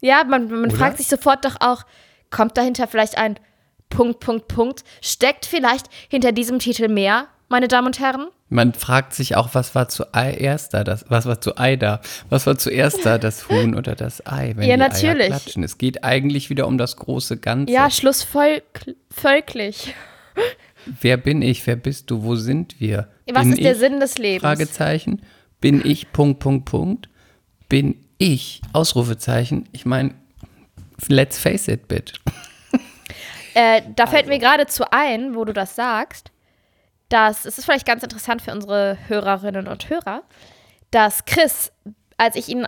Ja, 0.00 0.24
man, 0.24 0.50
man 0.50 0.72
fragt 0.72 0.98
sich 0.98 1.06
sofort 1.06 1.44
doch 1.44 1.56
auch, 1.60 1.84
kommt 2.30 2.56
dahinter 2.56 2.88
vielleicht 2.88 3.16
ein 3.16 3.38
Punkt, 3.90 4.18
Punkt, 4.18 4.48
Punkt? 4.48 4.82
Steckt 5.00 5.46
vielleicht 5.46 5.86
hinter 6.08 6.32
diesem 6.32 6.58
Titel 6.58 6.88
mehr? 6.88 7.28
Meine 7.50 7.68
Damen 7.68 7.88
und 7.88 8.00
Herren. 8.00 8.28
Man 8.48 8.72
fragt 8.74 9.14
sich 9.14 9.36
auch, 9.36 9.50
was 9.54 9.74
war 9.74 9.88
zuerst 9.88 10.74
da, 10.74 10.84
das, 10.84 11.04
was 11.08 11.26
war 11.26 11.40
zu 11.40 11.56
Ei 11.58 11.76
da? 11.76 12.00
Was 12.28 12.46
war 12.46 12.56
zuerst 12.56 13.04
da, 13.04 13.18
das 13.18 13.48
Huhn 13.48 13.74
oder 13.74 13.94
das 13.94 14.26
Ei? 14.26 14.52
Wenn 14.56 14.68
Ja, 14.68 14.76
die 14.76 14.82
Eier 14.82 14.88
natürlich. 14.88 15.26
klatschen? 15.26 15.62
Es 15.62 15.78
geht 15.78 16.04
eigentlich 16.04 16.50
wieder 16.50 16.66
um 16.66 16.78
das 16.78 16.96
große 16.96 17.36
Ganze. 17.36 17.72
Ja, 17.72 17.90
schlussfolglich. 17.90 19.94
Wer 21.00 21.16
bin 21.16 21.42
ich? 21.42 21.66
Wer 21.66 21.76
bist 21.76 22.10
du? 22.10 22.22
Wo 22.22 22.36
sind 22.36 22.80
wir? 22.80 23.08
Was 23.32 23.42
bin 23.42 23.52
ist 23.52 23.62
der 23.62 23.72
ich? 23.72 23.78
Sinn 23.78 24.00
des 24.00 24.18
Lebens? 24.18 24.42
Fragezeichen. 24.42 25.22
Bin 25.60 25.84
ich? 25.84 26.10
Punkt, 26.12 26.40
Punkt, 26.40 26.64
Punkt. 26.64 27.08
Bin 27.68 27.96
ich? 28.18 28.62
Ausrufezeichen. 28.72 29.68
Ich 29.72 29.84
meine, 29.84 30.14
let's 31.08 31.38
face 31.38 31.68
it, 31.68 31.86
bitch. 31.88 32.14
Äh, 33.54 33.82
da 33.96 34.06
fällt 34.06 34.22
Also. 34.26 34.30
mir 34.32 34.38
geradezu 34.38 34.84
ein, 34.90 35.34
wo 35.34 35.44
du 35.44 35.52
das 35.52 35.74
sagst, 35.74 36.30
dass 37.10 37.44
es 37.44 37.58
ist 37.58 37.66
vielleicht 37.66 37.86
ganz 37.86 38.02
interessant 38.02 38.40
für 38.40 38.52
unsere 38.52 38.96
Hörerinnen 39.08 39.68
und 39.68 39.90
Hörer, 39.90 40.22
dass 40.90 41.26
Chris, 41.26 41.72
als 42.16 42.36
ich 42.36 42.48
ihn 42.48 42.66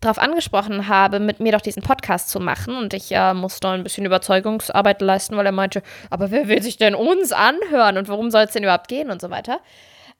darauf 0.00 0.18
angesprochen 0.18 0.88
habe, 0.88 1.20
mit 1.20 1.40
mir 1.40 1.52
doch 1.52 1.60
diesen 1.60 1.82
Podcast 1.82 2.28
zu 2.28 2.40
machen 2.40 2.76
und 2.76 2.92
ich 2.92 3.12
äh, 3.12 3.32
musste 3.32 3.68
ein 3.68 3.84
bisschen 3.84 4.04
Überzeugungsarbeit 4.04 5.00
leisten, 5.00 5.36
weil 5.36 5.46
er 5.46 5.52
meinte, 5.52 5.82
aber 6.10 6.30
wer 6.30 6.48
will 6.48 6.62
sich 6.62 6.76
denn 6.76 6.94
uns 6.94 7.32
anhören 7.32 7.96
und 7.96 8.08
worum 8.08 8.30
soll 8.30 8.42
es 8.42 8.52
denn 8.52 8.64
überhaupt 8.64 8.88
gehen 8.88 9.10
und 9.10 9.20
so 9.20 9.30
weiter, 9.30 9.60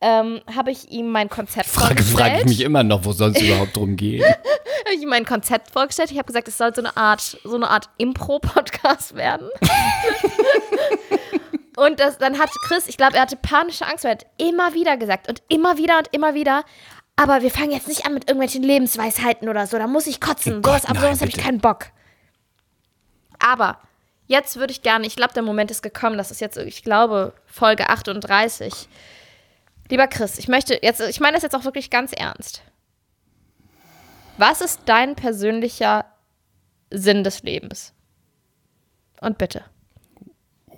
ähm, 0.00 0.40
habe 0.55 0.70
ich 0.70 0.90
ihm 0.90 1.11
mein 1.11 1.29
Konzept 1.29 1.66
Frage 1.66 2.03
vorgestellt. 2.03 2.18
frage 2.18 2.38
ich 2.40 2.44
mich 2.46 2.61
immer 2.62 2.83
noch, 2.83 3.05
wo 3.05 3.12
soll 3.12 3.31
es 3.31 3.42
überhaupt 3.42 3.77
drum 3.77 3.96
gehen? 3.96 4.24
habe 4.24 4.94
ich 4.94 5.03
ihm 5.03 5.09
mein 5.09 5.24
Konzept 5.24 5.70
vorgestellt. 5.70 6.11
Ich 6.11 6.18
habe 6.18 6.27
gesagt, 6.27 6.48
es 6.48 6.59
soll 6.59 6.74
so 6.74 6.83
eine 6.83 6.96
Art, 6.96 7.38
so 7.44 7.57
eine 7.57 7.70
Art 7.70 7.88
Impro-Podcast 7.98 9.14
werden. 9.14 9.48
und 11.76 12.00
das, 12.00 12.18
dann 12.18 12.38
hat 12.38 12.50
Chris, 12.66 12.87
ich 12.87 12.96
glaube, 12.96 13.16
er 13.16 13.22
hatte 13.22 13.37
panische 13.37 13.87
Angst, 13.87 14.04
weil 14.04 14.12
er 14.12 14.18
hat 14.18 14.26
immer 14.38 14.74
wieder 14.74 14.96
gesagt 14.96 15.28
und 15.28 15.42
immer 15.48 15.76
wieder 15.76 15.98
und 15.98 16.08
immer 16.12 16.34
wieder. 16.34 16.64
Aber 17.16 17.42
wir 17.42 17.50
fangen 17.50 17.70
jetzt 17.70 17.88
nicht 17.88 18.06
an 18.06 18.14
mit 18.14 18.28
irgendwelchen 18.28 18.62
Lebensweisheiten 18.62 19.48
oder 19.48 19.66
so. 19.66 19.78
Da 19.78 19.87
muss 19.87 20.06
ich 20.06 20.20
kotzen. 20.20 20.58
Oh 20.58 20.60
Gott, 20.60 20.82
sowas, 20.82 20.84
auf 20.84 20.94
nein, 20.94 21.02
sowas 21.02 21.20
habe 21.20 21.30
ich 21.30 21.37
keinen 21.37 21.60
Bock. 21.60 21.87
Aber 23.38 23.78
jetzt 24.26 24.56
würde 24.56 24.72
ich 24.72 24.82
gerne, 24.82 25.06
ich 25.06 25.16
glaube, 25.16 25.34
der 25.34 25.42
Moment 25.42 25.70
ist 25.70 25.82
gekommen. 25.82 26.18
Das 26.18 26.30
ist 26.30 26.40
jetzt, 26.40 26.56
ich 26.56 26.82
glaube, 26.82 27.34
Folge 27.46 27.88
38. 27.88 28.88
Lieber 29.90 30.06
Chris, 30.06 30.38
ich 30.38 30.48
möchte 30.48 30.78
jetzt, 30.82 31.00
ich 31.00 31.20
meine 31.20 31.34
das 31.34 31.42
jetzt 31.42 31.54
auch 31.54 31.64
wirklich 31.64 31.90
ganz 31.90 32.12
ernst. 32.12 32.62
Was 34.38 34.60
ist 34.60 34.80
dein 34.87 35.14
persönlicher 35.14 36.06
Sinn 36.90 37.22
des 37.22 37.42
Lebens? 37.42 37.92
Und 39.20 39.38
bitte. 39.38 39.64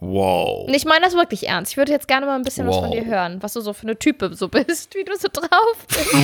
Wow. 0.01 0.67
Und 0.69 0.75
ich 0.75 0.85
meine 0.85 1.05
das 1.05 1.15
wirklich 1.15 1.49
ernst. 1.49 1.73
Ich 1.73 1.77
würde 1.77 1.93
jetzt 1.93 2.07
gerne 2.09 2.27
mal 2.27 2.37
ein 2.37 2.43
bisschen 2.43 2.67
was 2.67 2.77
von 2.77 2.87
Wow. 2.91 2.93
dir 2.95 3.07
hören, 3.07 3.43
was 3.43 3.55
du 3.55 3.61
so 3.61 3.73
für 3.73 3.83
eine 3.83 3.99
Type 3.99 4.35
so 4.35 4.49
bist, 4.51 4.95
wie 4.95 5.05
du 5.05 5.13
so 5.19 5.29
drauf 5.33 5.87
bist. 5.89 6.15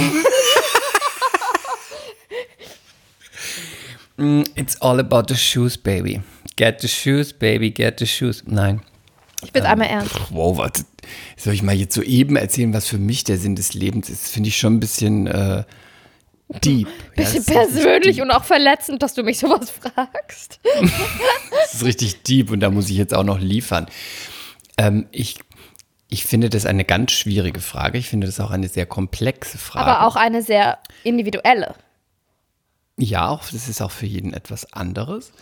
Mm, 4.16 4.42
It's 4.54 4.80
all 4.80 5.00
about 5.00 5.24
the 5.28 5.36
shoes, 5.36 5.76
baby. 5.76 6.20
Get 6.56 6.80
the 6.80 6.88
shoes, 6.88 7.32
baby, 7.32 7.70
get 7.70 7.98
the 7.98 8.06
shoes. 8.06 8.42
Nein. 8.46 8.82
Ich 9.44 9.52
bin 9.52 9.64
einmal 9.64 9.88
ernst. 9.88 10.14
Wow, 10.30 10.58
warte. 10.58 10.84
Soll 11.36 11.54
ich 11.54 11.62
mal 11.62 11.74
jetzt 11.74 11.94
so 11.94 12.02
eben 12.02 12.36
erzählen, 12.36 12.72
was 12.74 12.86
für 12.86 12.98
mich 12.98 13.24
der 13.24 13.38
Sinn 13.38 13.56
des 13.56 13.74
Lebens 13.74 14.08
ist? 14.08 14.28
Finde 14.28 14.48
ich 14.50 14.56
schon 14.56 14.74
ein 14.74 14.80
bisschen 14.80 15.26
äh, 15.26 15.64
deep. 16.60 16.88
Ja, 17.16 17.24
Bisschen 17.24 17.38
richtig 17.38 17.54
persönlich 17.54 18.16
deep. 18.16 18.24
und 18.24 18.30
auch 18.30 18.44
verletzend, 18.44 19.02
dass 19.02 19.14
du 19.14 19.22
mich 19.22 19.38
sowas 19.38 19.70
fragst. 19.94 20.60
Das 21.50 21.74
ist 21.74 21.84
richtig 21.84 22.22
deep 22.22 22.50
und 22.50 22.60
da 22.60 22.70
muss 22.70 22.88
ich 22.90 22.96
jetzt 22.96 23.14
auch 23.14 23.24
noch 23.24 23.38
liefern. 23.38 23.86
Ähm, 24.78 25.06
ich, 25.12 25.38
ich 26.08 26.24
finde 26.24 26.48
das 26.50 26.66
eine 26.66 26.84
ganz 26.84 27.12
schwierige 27.12 27.60
Frage. 27.60 27.98
Ich 27.98 28.08
finde 28.08 28.26
das 28.26 28.40
auch 28.40 28.50
eine 28.50 28.68
sehr 28.68 28.86
komplexe 28.86 29.58
Frage. 29.58 29.86
Aber 29.90 30.06
auch 30.06 30.16
eine 30.16 30.42
sehr 30.42 30.78
individuelle. 31.04 31.74
Ja, 32.98 33.28
auch, 33.28 33.42
das 33.50 33.68
ist 33.68 33.80
auch 33.80 33.90
für 33.90 34.06
jeden 34.06 34.34
etwas 34.34 34.72
anderes. 34.72 35.32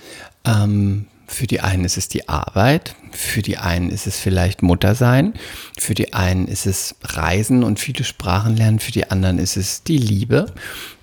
Ähm, 0.45 1.07
für 1.31 1.47
die 1.47 1.61
einen 1.61 1.85
ist 1.85 1.97
es 1.97 2.09
die 2.09 2.29
Arbeit, 2.29 2.95
für 3.13 3.43
die 3.43 3.59
einen 3.59 3.91
ist 3.91 4.07
es 4.07 4.19
vielleicht 4.19 4.63
Muttersein, 4.63 5.35
für 5.79 5.95
die 5.95 6.13
einen 6.13 6.49
ist 6.49 6.67
es 6.67 6.97
Reisen 7.03 7.65
und 7.65 7.79
viele 7.79 8.05
Sprachen 8.05 8.57
lernen, 8.57 8.81
für 8.81 8.93
die 8.93 9.11
anderen 9.11 9.39
ist 9.39 9.57
es 9.57 9.83
die 9.83 9.99
Liebe, 9.99 10.47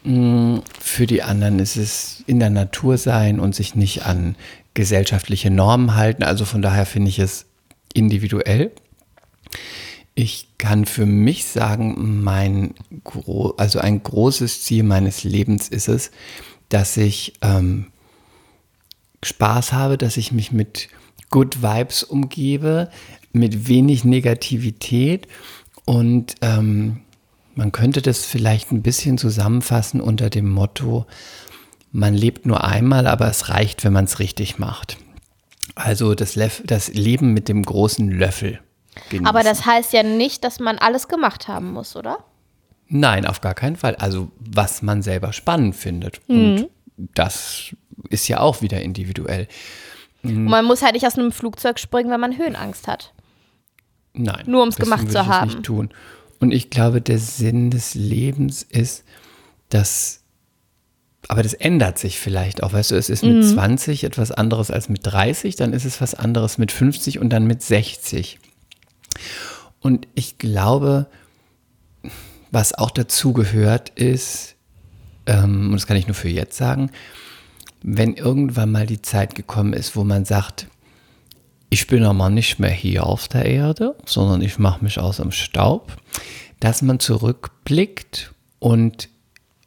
Mm, 0.07 0.59
für 0.79 1.05
die 1.05 1.21
anderen 1.21 1.59
ist 1.59 1.75
es 1.75 2.23
in 2.27 2.39
der 2.39 2.49
Natur 2.49 2.97
sein 2.97 3.41
und 3.41 3.53
sich 3.53 3.75
nicht 3.75 4.05
an 4.05 4.35
gesellschaftliche 4.73 5.49
Normen 5.49 5.95
halten. 5.95 6.23
Also 6.23 6.45
von 6.45 6.61
daher 6.61 6.85
finde 6.85 7.09
ich 7.09 7.19
es 7.19 7.45
individuell. 7.93 8.71
Ich 10.15 10.47
kann 10.57 10.85
für 10.85 11.05
mich 11.05 11.43
sagen, 11.43 12.23
mein 12.23 12.73
also 13.57 13.79
ein 13.79 14.01
großes 14.01 14.63
Ziel 14.63 14.83
meines 14.83 15.25
Lebens 15.25 15.67
ist 15.67 15.89
es, 15.89 16.11
dass 16.69 16.95
ich 16.95 17.33
ähm, 17.41 17.87
Spaß 19.23 19.73
habe, 19.73 19.97
dass 19.97 20.17
ich 20.17 20.31
mich 20.31 20.51
mit 20.51 20.89
Good 21.29 21.61
Vibes 21.61 22.03
umgebe, 22.03 22.89
mit 23.33 23.67
wenig 23.67 24.03
Negativität 24.03 25.27
und 25.85 26.35
ähm, 26.41 27.01
man 27.55 27.71
könnte 27.71 28.01
das 28.01 28.25
vielleicht 28.25 28.71
ein 28.71 28.83
bisschen 28.83 29.17
zusammenfassen 29.17 29.99
unter 29.99 30.29
dem 30.29 30.49
Motto, 30.49 31.05
man 31.91 32.13
lebt 32.13 32.45
nur 32.45 32.63
einmal, 32.63 33.07
aber 33.07 33.27
es 33.27 33.49
reicht, 33.49 33.83
wenn 33.83 33.93
man 33.93 34.05
es 34.05 34.19
richtig 34.19 34.59
macht. 34.59 34.97
Also 35.73 36.13
das, 36.13 36.35
Lef 36.35 36.61
das 36.65 36.89
Leben 36.89 37.33
mit 37.33 37.49
dem 37.49 37.63
großen 37.63 38.09
Löffel. 38.09 38.59
Genießen. 39.09 39.27
Aber 39.27 39.43
das 39.43 39.65
heißt 39.65 39.93
ja 39.93 40.03
nicht, 40.03 40.43
dass 40.43 40.59
man 40.59 40.77
alles 40.77 41.07
gemacht 41.07 41.47
haben 41.47 41.71
muss, 41.71 41.95
oder? 41.95 42.19
Nein, 42.89 43.25
auf 43.25 43.41
gar 43.41 43.53
keinen 43.53 43.75
Fall. 43.75 43.95
Also 43.95 44.31
was 44.39 44.81
man 44.81 45.01
selber 45.01 45.33
spannend 45.33 45.75
findet. 45.75 46.21
Und 46.27 46.69
das 46.97 47.75
ist 48.09 48.27
ja 48.27 48.39
auch 48.39 48.61
wieder 48.61 48.81
individuell. 48.81 49.47
Und 50.23 50.45
man 50.45 50.65
muss 50.65 50.81
halt 50.81 50.93
nicht 50.93 51.05
aus 51.05 51.17
einem 51.17 51.31
Flugzeug 51.31 51.79
springen, 51.79 52.09
wenn 52.09 52.19
man 52.19 52.37
Höhenangst 52.37 52.87
hat. 52.87 53.13
Nein. 54.13 54.43
Nur 54.47 54.63
um's 54.63 54.75
deswegen 54.75 54.91
gemacht 54.91 55.11
zu 55.11 55.19
es 55.19 55.25
haben. 55.25 55.47
Nicht 55.49 55.63
tun. 55.63 55.89
Und 56.39 56.51
ich 56.51 56.69
glaube, 56.69 57.01
der 57.01 57.19
Sinn 57.19 57.71
des 57.71 57.95
Lebens 57.95 58.63
ist, 58.63 59.03
dass, 59.69 60.21
aber 61.27 61.43
das 61.43 61.53
ändert 61.53 61.97
sich 61.97 62.19
vielleicht 62.19 62.63
auch. 62.63 62.73
Weißt 62.73 62.91
du, 62.91 62.95
es 62.95 63.09
ist 63.09 63.23
mit 63.23 63.45
20 63.45 64.03
etwas 64.03 64.31
anderes 64.31 64.71
als 64.71 64.89
mit 64.89 65.01
30, 65.03 65.55
dann 65.55 65.73
ist 65.73 65.85
es 65.85 65.99
was 66.01 66.13
anderes 66.13 66.57
mit 66.57 66.71
50 66.71 67.19
und 67.19 67.29
dann 67.29 67.47
mit 67.47 67.61
60. 67.61 68.39
Und 69.79 70.07
ich 70.15 70.37
glaube, 70.37 71.07
was 72.51 72.73
auch 72.73 72.91
dazu 72.91 73.33
gehört, 73.33 73.89
ist, 73.89 74.55
ähm, 75.25 75.67
und 75.67 75.73
das 75.73 75.87
kann 75.87 75.97
ich 75.97 76.07
nur 76.07 76.15
für 76.15 76.29
jetzt 76.29 76.57
sagen, 76.57 76.91
wenn 77.83 78.15
irgendwann 78.15 78.71
mal 78.71 78.85
die 78.85 79.01
Zeit 79.01 79.35
gekommen 79.35 79.73
ist, 79.73 79.95
wo 79.95 80.03
man 80.03 80.25
sagt, 80.25 80.67
ich 81.69 81.87
bin 81.87 82.03
aber 82.03 82.29
nicht 82.29 82.59
mehr 82.59 82.71
hier 82.71 83.05
auf 83.05 83.27
der 83.27 83.45
Erde, 83.45 83.95
sondern 84.05 84.41
ich 84.41 84.57
mache 84.57 84.83
mich 84.83 84.99
aus 84.99 85.17
dem 85.17 85.31
Staub, 85.31 85.97
dass 86.59 86.81
man 86.81 86.99
zurückblickt 86.99 88.33
und 88.59 89.09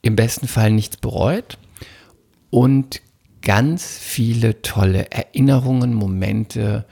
im 0.02 0.16
besten 0.16 0.48
Fall 0.48 0.70
nichts 0.70 0.96
bereut 0.96 1.58
und 2.48 3.02
ganz 3.42 3.98
viele 3.98 4.62
tolle 4.62 5.10
Erinnerungen, 5.10 5.94
Momente 5.94 6.86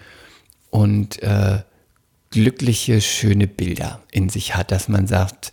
und 0.71 1.23
äh, 1.23 1.63
glückliche, 2.31 3.01
schöne 3.01 3.47
Bilder 3.47 4.03
in 4.13 4.29
sich 4.29 4.55
hat, 4.55 4.71
dass 4.71 4.89
man 4.89 5.07
sagt, 5.07 5.53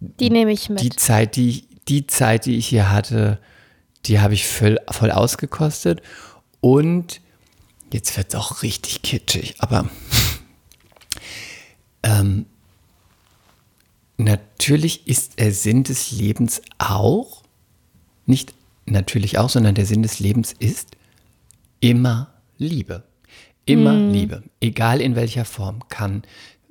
Die 0.00 0.30
nehme 0.30 0.52
ich 0.52 0.68
mit. 0.68 0.80
die 0.80 0.90
Zeit, 0.90 1.36
die, 1.36 1.64
die 1.88 2.06
Zeit, 2.06 2.46
die 2.46 2.56
ich 2.56 2.66
hier 2.66 2.90
hatte, 2.90 3.38
die 4.08 4.20
habe 4.20 4.34
ich 4.34 4.46
voll, 4.46 4.78
voll 4.90 5.10
ausgekostet. 5.10 6.02
Und 6.60 7.20
jetzt 7.92 8.16
wird 8.16 8.28
es 8.28 8.34
auch 8.34 8.62
richtig 8.62 9.02
kitschig, 9.02 9.56
aber 9.58 9.88
ähm, 12.02 12.46
natürlich 14.16 15.06
ist 15.06 15.38
der 15.38 15.52
Sinn 15.52 15.84
des 15.84 16.10
Lebens 16.10 16.62
auch, 16.78 17.42
nicht 18.26 18.54
natürlich 18.86 19.38
auch, 19.38 19.50
sondern 19.50 19.74
der 19.74 19.86
Sinn 19.86 20.02
des 20.02 20.18
Lebens 20.18 20.52
ist 20.58 20.96
immer 21.80 22.32
Liebe. 22.56 23.04
Immer 23.64 23.94
Liebe. 23.94 24.42
Egal 24.60 25.00
in 25.00 25.14
welcher 25.14 25.44
Form. 25.44 25.86
Kann 25.88 26.22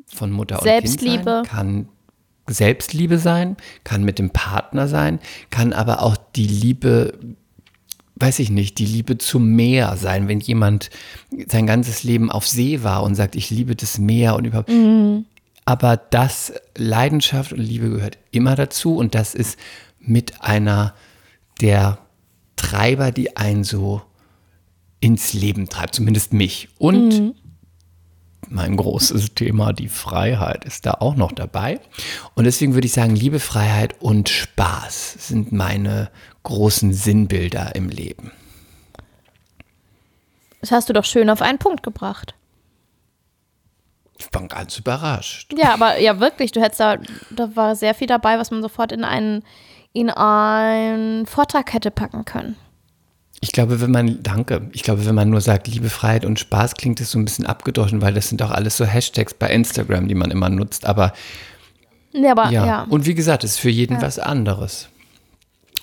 von 0.07 0.31
Mutter 0.31 0.57
und 0.57 0.63
Selbstliebe. 0.63 1.17
Kind 1.17 1.25
sein, 1.25 1.43
kann 1.43 1.89
Selbstliebe 2.47 3.19
sein, 3.19 3.57
kann 3.83 4.03
mit 4.03 4.19
dem 4.19 4.29
Partner 4.31 4.87
sein, 4.87 5.19
kann 5.49 5.73
aber 5.73 6.01
auch 6.01 6.17
die 6.35 6.47
Liebe, 6.47 7.17
weiß 8.15 8.39
ich 8.39 8.49
nicht, 8.49 8.77
die 8.79 8.85
Liebe 8.85 9.17
zum 9.17 9.49
Meer 9.55 9.97
sein, 9.97 10.27
wenn 10.27 10.39
jemand 10.39 10.89
sein 11.47 11.67
ganzes 11.67 12.03
Leben 12.03 12.31
auf 12.31 12.47
See 12.47 12.83
war 12.83 13.03
und 13.03 13.15
sagt, 13.15 13.35
ich 13.35 13.49
liebe 13.49 13.75
das 13.75 13.97
Meer 13.97 14.35
und 14.35 14.45
überhaupt. 14.45 14.71
Aber 15.65 15.97
das, 15.97 16.53
Leidenschaft 16.77 17.51
und 17.51 17.59
Liebe 17.59 17.89
gehört 17.89 18.17
immer 18.31 18.55
dazu 18.55 18.95
und 18.95 19.13
das 19.15 19.35
ist 19.35 19.59
mit 19.99 20.41
einer 20.41 20.93
der 21.59 21.99
Treiber, 22.55 23.11
die 23.11 23.35
einen 23.35 23.63
so 23.65 24.01
ins 24.99 25.33
Leben 25.33 25.67
treibt, 25.69 25.93
zumindest 25.95 26.33
mich. 26.33 26.69
Und 26.79 27.35
mein 28.49 28.77
großes 28.77 29.33
Thema, 29.33 29.73
die 29.73 29.87
Freiheit, 29.87 30.65
ist 30.65 30.85
da 30.85 30.91
auch 30.99 31.15
noch 31.15 31.31
dabei. 31.31 31.79
Und 32.35 32.45
deswegen 32.45 32.73
würde 32.73 32.87
ich 32.87 32.93
sagen, 32.93 33.15
Liebe, 33.15 33.39
Freiheit 33.39 33.95
und 34.01 34.29
Spaß 34.29 35.27
sind 35.27 35.51
meine 35.51 36.09
großen 36.43 36.93
Sinnbilder 36.93 37.75
im 37.75 37.89
Leben. 37.89 38.31
Das 40.61 40.71
hast 40.71 40.89
du 40.89 40.93
doch 40.93 41.05
schön 41.05 41.29
auf 41.29 41.41
einen 41.41 41.59
Punkt 41.59 41.83
gebracht. 41.83 42.33
Ich 44.17 44.29
bin 44.31 44.47
ganz 44.47 44.77
überrascht. 44.77 45.53
Ja, 45.55 45.73
aber 45.73 45.99
ja, 45.99 46.19
wirklich, 46.19 46.51
du 46.51 46.61
hättest 46.61 46.79
da, 46.79 46.97
da 47.29 47.55
war 47.55 47.75
sehr 47.75 47.93
viel 47.93 48.07
dabei, 48.07 48.39
was 48.39 48.49
man 48.49 48.61
sofort 48.61 48.91
in 48.91 49.03
einen, 49.03 49.43
in 49.93 50.09
einen 50.09 51.27
Vortrag 51.27 51.73
hätte 51.73 51.91
packen 51.91 52.25
können. 52.25 52.55
Ich 53.39 53.51
glaube, 53.51 53.81
wenn 53.81 53.91
man, 53.91 54.23
danke, 54.23 54.67
ich 54.73 54.81
glaube, 54.81 55.05
wenn 55.05 55.13
man 55.13 55.29
nur 55.29 55.41
sagt, 55.41 55.67
Liebe, 55.67 55.89
Freiheit 55.89 56.25
und 56.25 56.39
Spaß, 56.39 56.75
klingt 56.75 56.99
es 57.01 57.11
so 57.11 57.19
ein 57.19 57.25
bisschen 57.25 57.45
abgedroschen, 57.45 58.01
weil 58.01 58.13
das 58.13 58.29
sind 58.29 58.41
auch 58.41 58.49
alles 58.49 58.77
so 58.77 58.85
Hashtags 58.85 59.33
bei 59.35 59.49
Instagram, 59.49 60.07
die 60.07 60.15
man 60.15 60.31
immer 60.31 60.49
nutzt. 60.49 60.85
Aber 60.85 61.13
Ja, 62.13 62.31
aber 62.31 62.49
ja, 62.49 62.65
ja. 62.65 62.83
und 62.89 63.05
wie 63.05 63.13
gesagt, 63.13 63.43
es 63.43 63.51
ist 63.51 63.59
für 63.59 63.69
jeden 63.69 64.01
was 64.01 64.17
anderes. 64.17 64.89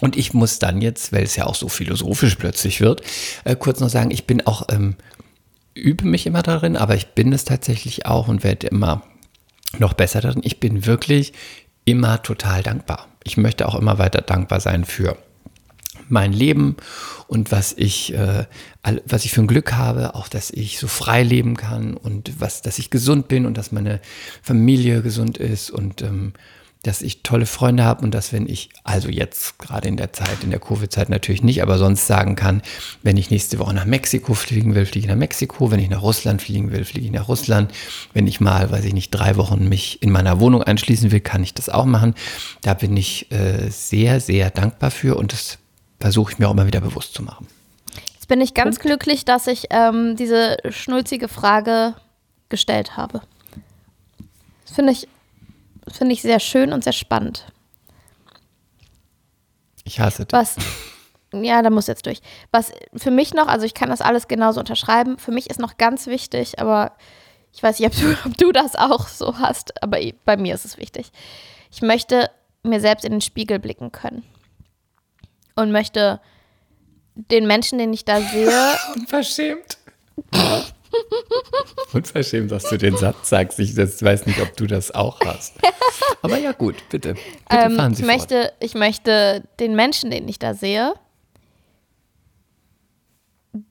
Und 0.01 0.17
ich 0.17 0.35
muss 0.35 0.59
dann 0.59 0.81
jetzt, 0.81 1.13
weil 1.13 1.23
es 1.23 1.37
ja 1.37 1.47
auch 1.47 1.55
so 1.55 1.69
philosophisch 1.69 2.35
plötzlich 2.35 2.81
wird, 2.81 3.03
äh, 3.45 3.55
kurz 3.55 3.79
noch 3.81 3.89
sagen, 3.89 4.11
ich 4.11 4.27
bin 4.27 4.45
auch, 4.47 4.67
ähm, 4.71 4.97
übe 5.75 6.07
mich 6.07 6.27
immer 6.27 6.43
darin, 6.43 6.77
aber 6.77 6.97
ich 6.97 7.09
bin 7.15 7.33
es 7.33 7.45
tatsächlich 7.45 8.07
auch 8.07 8.29
und 8.29 8.43
werde 8.43 8.67
immer 8.67 9.03
noch 9.79 9.93
besser 9.93 10.21
darin. 10.21 10.43
Ich 10.45 10.61
bin 10.61 10.87
wirklich 10.87 11.33
immer 11.85 12.23
total 12.23 12.63
dankbar. 12.63 13.07
Ich 13.23 13.37
möchte 13.37 13.69
auch 13.69 13.75
immer 13.75 13.99
weiter 13.99 14.23
dankbar 14.23 14.61
sein 14.61 14.85
für 14.85 15.17
mein 16.09 16.33
Leben 16.33 16.77
und 17.27 17.53
was 17.53 17.73
ich, 17.77 18.15
äh, 18.15 18.47
was 19.07 19.25
ich 19.25 19.33
für 19.33 19.41
ein 19.41 19.47
Glück 19.47 19.73
habe, 19.73 20.15
auch 20.15 20.29
dass 20.29 20.51
ich 20.51 20.79
so 20.79 20.89
frei 20.89 21.23
leben 21.23 21.57
kann 21.57 21.95
und 21.95 22.41
was, 22.41 22.63
dass 22.63 22.79
ich 22.79 22.91
gesund 22.91 23.29
bin 23.29 23.47
und 23.47 23.57
dass 23.57 23.73
meine 23.73 24.01
Familie 24.43 25.03
gesund 25.03 25.39
ist 25.39 25.71
und 25.71 26.03
ähm, 26.03 26.33
dass 26.87 27.03
ich 27.03 27.23
tolle 27.23 27.47
Freunde 27.47 27.85
habe 27.85 28.05
und 28.05 28.15
dass 28.15 28.33
wenn 28.33 28.47
ich, 28.47 28.69
also 28.85 29.09
jetzt 29.09 29.59
gerade 29.59 29.89
in 29.89 29.97
der 29.97 30.13
Zeit, 30.13 30.45
in 30.45 30.51
der 30.51 30.61
Covid-Zeit 30.61 31.09
natürlich 31.09 31.43
nicht, 31.43 31.63
aber 31.63 31.79
sonst 31.79 32.07
sagen 32.07 32.37
kann, 32.37 32.63
wenn 33.03 33.17
ich 33.17 33.31
nächste 33.31 33.59
Woche 33.59 33.75
nach 33.75 33.87
Mexiko 33.87 34.35
fliegen 34.35 34.75
will, 34.75 34.87
fliege 34.87 35.07
ich 35.07 35.11
nach 35.11 35.19
Mexiko, 35.19 35.71
wenn 35.71 35.81
ich 35.81 35.89
nach 35.89 36.03
Russland 36.03 36.43
fliegen 36.43 36.71
will, 36.71 36.85
fliege 36.85 37.07
ich 37.07 37.13
nach 37.13 37.29
Russland, 37.29 37.73
wenn 38.13 38.27
ich 38.27 38.41
mal, 38.41 38.71
weiß 38.71 38.85
ich 38.85 38.93
nicht, 38.93 39.11
drei 39.11 39.37
Wochen 39.37 39.69
mich 39.69 40.03
in 40.03 40.11
meiner 40.11 40.41
Wohnung 40.41 40.63
einschließen 40.63 41.11
will, 41.11 41.21
kann 41.21 41.43
ich 41.43 41.55
das 41.55 41.69
auch 41.69 41.87
machen. 41.87 42.15
Da 42.63 42.75
bin 42.75 42.97
ich 42.97 43.33
äh, 43.33 43.71
sehr, 43.71 44.21
sehr 44.21 44.51
dankbar 44.51 44.91
für 44.91 45.17
und 45.17 45.33
das 45.33 45.59
versuche 46.05 46.33
ich 46.33 46.39
mir 46.39 46.49
auch 46.49 46.53
immer 46.53 46.67
wieder 46.67 46.83
bewusst 46.83 47.15
zu 47.15 47.23
machen. 47.23 47.47
Jetzt 48.13 48.29
bin 48.29 48.43
ich 48.43 48.53
ganz 48.53 48.79
glücklich, 48.79 49.25
dass 49.25 49.47
ich 49.47 49.69
ähm, 49.71 50.17
diese 50.17 50.59
schnulzige 50.69 51.29
Frage 51.29 51.95
gestellt 52.51 52.99
habe. 52.99 53.23
Das 54.67 54.75
finde 54.75 54.93
ich, 54.93 55.09
finde 55.91 56.13
ich 56.13 56.21
sehr 56.21 56.41
schön 56.41 56.75
und 56.75 56.85
sehr 56.85 56.93
spannend. 56.93 57.47
Ich 59.85 59.99
hasse 59.99 60.27
das. 60.27 60.57
Was, 60.59 60.65
ja, 61.43 61.63
da 61.63 61.71
muss 61.71 61.87
jetzt 61.87 62.05
durch. 62.05 62.21
Was 62.51 62.71
für 62.95 63.11
mich 63.11 63.33
noch, 63.33 63.47
also 63.49 63.65
ich 63.65 63.73
kann 63.73 63.89
das 63.89 64.03
alles 64.03 64.29
genauso 64.29 64.61
unterschreiben, 64.61 65.17
für 65.17 65.33
mich 65.33 65.49
ist 65.49 65.59
noch 65.59 65.79
ganz 65.79 66.07
wichtig, 66.07 66.59
aber 66.59 66.93
ich 67.55 67.63
weiß 67.63 67.79
nicht, 67.79 67.89
ob 67.89 67.99
du, 67.99 68.15
ob 68.29 68.37
du 68.37 68.53
das 68.53 68.77
auch 68.77 69.09
so 69.09 69.39
hast, 69.39 69.83
aber 69.83 70.03
i- 70.03 70.15
bei 70.27 70.37
mir 70.37 70.55
ist 70.55 70.67
es 70.67 70.77
wichtig. 70.77 71.13
Ich 71.71 71.81
möchte 71.81 72.31
mir 72.63 72.81
selbst 72.81 73.07
in 73.07 73.13
den 73.13 73.21
Spiegel 73.23 73.59
blicken 73.59 73.91
können. 73.91 74.23
Und 75.57 75.71
möchte 75.73 76.21
den 77.15 77.47
Menschen, 77.47 77.79
den 77.79 77.93
ich 77.93 78.05
da 78.05 78.21
sehe, 78.21 78.51
Unverschämt. 78.97 79.79
Unverschämt, 81.93 82.51
dass 82.51 82.65
du 82.69 82.77
den 82.77 82.97
Satz 82.97 83.29
sagst. 83.29 83.59
Ich 83.59 83.77
weiß 83.77 84.27
nicht, 84.27 84.41
ob 84.41 84.57
du 84.57 84.67
das 84.67 84.91
auch 84.93 85.21
hast. 85.25 85.55
Aber 86.23 86.39
ja, 86.39 86.53
gut, 86.53 86.77
bitte. 86.89 87.15
Bitte 87.15 87.25
Ähm, 87.51 87.77
fahren 87.77 87.93
ich, 87.93 87.99
Sie 87.99 88.05
fort. 88.05 88.17
möchte, 88.17 88.53
ich 88.61 88.75
möchte 88.75 89.43
den 89.61 89.75
Menschen, 89.77 90.11
den 90.11 90.29
ich 90.29 90.39
da 90.39 90.55
sehe, 90.55 90.95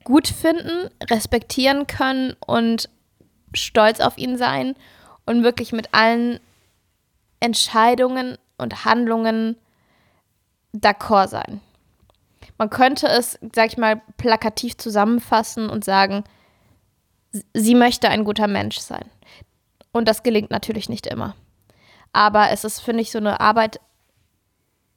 gut 0.04 0.28
finden, 0.28 0.88
respektieren 1.10 1.86
können 1.86 2.34
und 2.46 2.88
stolz 3.54 4.00
auf 4.00 4.16
ihn 4.18 4.36
sein 4.38 4.74
und 5.26 5.42
wirklich 5.44 5.72
mit 5.72 5.92
allen 5.92 6.40
Entscheidungen 7.40 8.38
und 8.56 8.84
Handlungen 8.84 9.56
d'accord 10.74 11.28
sein. 11.28 11.60
Man 12.58 12.70
könnte 12.70 13.08
es, 13.08 13.38
sag 13.54 13.66
ich 13.66 13.78
mal, 13.78 14.00
plakativ 14.16 14.76
zusammenfassen 14.76 15.68
und 15.68 15.84
sagen, 15.84 16.24
sie 17.52 17.74
möchte 17.74 18.08
ein 18.08 18.24
guter 18.24 18.46
Mensch 18.46 18.78
sein. 18.78 19.04
Und 19.92 20.06
das 20.08 20.22
gelingt 20.22 20.50
natürlich 20.50 20.88
nicht 20.88 21.06
immer. 21.06 21.34
Aber 22.12 22.50
es 22.50 22.64
ist, 22.64 22.80
finde 22.80 23.02
ich, 23.02 23.10
so 23.10 23.18
eine 23.18 23.40
Arbeit, 23.40 23.80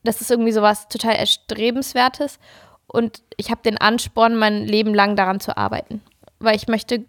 das 0.04 0.22
ist 0.22 0.30
irgendwie 0.30 0.52
so 0.52 0.62
was 0.62 0.88
total 0.88 1.16
Erstrebenswertes. 1.16 2.40
Und 2.86 3.24
ich 3.38 3.50
habe 3.50 3.62
den 3.64 3.78
Ansporn, 3.78 4.36
mein 4.36 4.66
Leben 4.66 4.94
lang 4.94 5.16
daran 5.16 5.40
zu 5.40 5.58
arbeiten. 5.58 6.02
Weil 6.40 6.56
ich 6.56 6.68
möchte 6.68 7.06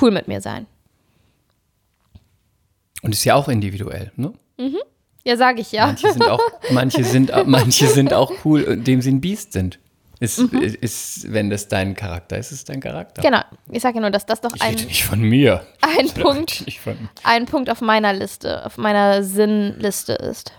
cool 0.00 0.10
mit 0.10 0.28
mir 0.28 0.40
sein. 0.40 0.66
Und 3.02 3.12
ist 3.12 3.24
ja 3.24 3.34
auch 3.34 3.48
individuell, 3.48 4.12
ne? 4.16 4.32
Ja, 5.24 5.36
sage 5.36 5.60
ich 5.60 5.72
ja. 5.72 5.86
Manche 5.86 6.12
sind 6.12 6.28
auch, 6.28 6.40
manche 6.70 7.04
sind, 7.04 7.32
manche 7.46 7.86
sind 7.86 8.12
auch 8.12 8.32
cool, 8.44 8.62
indem 8.62 9.02
sie 9.02 9.12
ein 9.12 9.20
Biest 9.20 9.52
sind. 9.52 9.78
Ist, 10.20 10.38
ist, 10.38 11.32
wenn 11.32 11.48
das 11.48 11.68
dein 11.68 11.94
Charakter 11.94 12.36
ist, 12.36 12.52
ist 12.52 12.58
es 12.58 12.64
dein 12.66 12.80
Charakter. 12.80 13.22
Genau. 13.22 13.40
Ich 13.72 13.82
sage 13.82 13.96
ja 13.96 14.00
nur, 14.02 14.10
dass 14.10 14.26
das 14.26 14.40
doch 14.42 14.54
Ich 14.54 14.60
ein, 14.62 14.74
nicht 14.74 15.02
von 15.02 15.20
mir. 15.20 15.66
ein 15.80 16.04
Ich 16.06 16.14
Punkt, 16.14 16.64
von, 16.82 17.08
ein 17.24 17.46
Punkt 17.46 17.70
auf 17.70 17.80
meiner 17.80 18.12
Liste, 18.12 18.64
auf 18.66 18.76
meiner 18.76 19.22
Sinnliste 19.22 20.12
ist. 20.12 20.52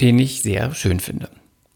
den 0.00 0.18
ich 0.18 0.42
sehr 0.42 0.74
schön 0.74 1.00
finde. 1.00 1.30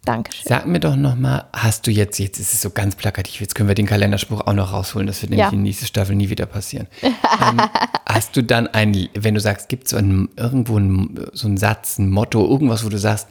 Dankeschön. 0.08 0.44
Sag 0.46 0.66
mir 0.66 0.80
doch 0.80 0.96
noch 0.96 1.16
mal, 1.16 1.44
hast 1.52 1.86
du 1.86 1.90
jetzt, 1.90 2.18
jetzt 2.18 2.38
ist 2.40 2.54
es 2.54 2.62
so 2.62 2.70
ganz 2.70 2.96
plakativ, 2.96 3.40
jetzt 3.42 3.54
können 3.54 3.68
wir 3.68 3.74
den 3.74 3.86
Kalenderspruch 3.86 4.40
auch 4.46 4.54
noch 4.54 4.72
rausholen, 4.72 5.06
das 5.06 5.20
wird 5.22 5.30
nämlich 5.30 5.46
Ja. 5.46 5.52
in 5.52 5.62
nächste 5.62 5.84
Staffel 5.86 6.16
nie 6.16 6.30
wieder 6.30 6.46
passieren. 6.46 6.86
ähm, 7.02 7.60
hast 8.08 8.34
du 8.36 8.42
dann 8.42 8.66
ein, 8.68 9.08
wenn 9.14 9.34
du 9.34 9.40
sagst, 9.40 9.68
gibt 9.68 9.84
es 9.84 9.90
so 9.90 9.98
irgendwo 9.98 10.78
ein, 10.78 11.26
so 11.32 11.46
einen 11.46 11.58
Satz, 11.58 11.98
ein 11.98 12.08
Motto, 12.10 12.46
irgendwas, 12.48 12.84
wo 12.84 12.88
du 12.88 12.98
sagst, 12.98 13.28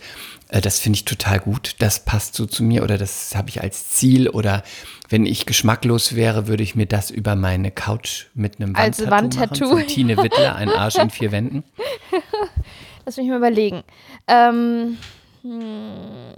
äh, 0.49 0.61
das 0.61 0.79
finde 0.79 0.97
ich 0.97 1.05
total 1.05 1.39
gut, 1.39 1.75
das 1.79 1.99
passt 2.05 2.35
so 2.35 2.45
zu 2.45 2.63
mir 2.63 2.83
oder 2.83 2.97
das 2.99 3.35
habe 3.35 3.49
ich 3.49 3.61
als 3.61 3.89
Ziel 3.89 4.29
oder 4.29 4.61
wenn 5.09 5.25
ich 5.25 5.45
geschmacklos 5.45 6.15
wäre, 6.15 6.47
würde 6.47 6.61
ich 6.63 6.75
mir 6.75 6.85
das 6.85 7.09
über 7.09 7.35
meine 7.35 7.71
Couch 7.71 8.25
mit 8.35 8.59
einem 8.59 8.75
Als 8.75 8.99
Wandtattoo, 8.99 9.11
Wandtattoo. 9.11 9.65
machen, 9.69 9.79
von 9.79 9.87
Tine 9.87 10.17
Wittler, 10.17 10.55
ein 10.55 10.69
Arsch 10.69 10.97
in 10.97 11.09
vier 11.09 11.31
Wänden. 11.31 11.63
Lass 13.05 13.17
mich 13.17 13.27
mal 13.27 13.37
überlegen. 13.37 13.83
Ähm, 14.27 14.97
hm. 15.43 16.33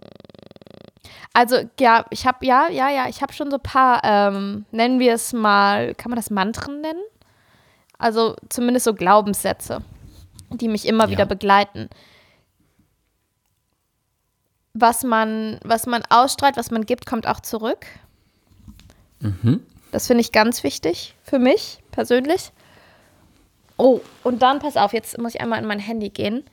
Also 1.39 1.57
ja, 1.79 2.05
ich 2.09 2.27
habe 2.27 2.45
ja, 2.45 2.67
ja, 2.69 2.89
ja, 2.89 3.07
ich 3.07 3.21
habe 3.21 3.31
schon 3.31 3.49
so 3.49 3.55
ein 3.57 3.63
paar, 3.63 4.01
ähm, 4.03 4.65
nennen 4.71 4.99
wir 4.99 5.13
es 5.13 5.31
mal, 5.31 5.95
kann 5.95 6.09
man 6.09 6.17
das 6.17 6.29
Mantren 6.29 6.81
nennen? 6.81 6.99
Also 7.97 8.35
zumindest 8.49 8.83
so 8.83 8.93
Glaubenssätze, 8.93 9.81
die 10.49 10.67
mich 10.67 10.85
immer 10.85 11.05
Ja. 11.05 11.11
wieder 11.11 11.25
begleiten. 11.25 11.89
Was 14.73 15.03
man, 15.03 15.59
was 15.63 15.85
man 15.87 16.03
ausstrahlt, 16.09 16.57
was 16.57 16.71
man 16.71 16.85
gibt, 16.85 17.05
kommt 17.05 17.25
auch 17.25 17.39
zurück. 17.39 17.85
Das 19.91 20.07
finde 20.07 20.21
ich 20.21 20.31
ganz 20.33 20.63
wichtig 20.63 21.15
für 21.23 21.39
mich 21.39 21.79
persönlich. 21.91 22.51
Oh, 23.77 24.01
und 24.23 24.41
dann 24.41 24.59
pass 24.59 24.75
auf, 24.75 24.91
jetzt 24.91 25.17
muss 25.17 25.35
ich 25.35 25.41
einmal 25.41 25.59
in 25.59 25.65
mein 25.67 25.79
Handy 25.79 26.09
gehen, 26.09 26.43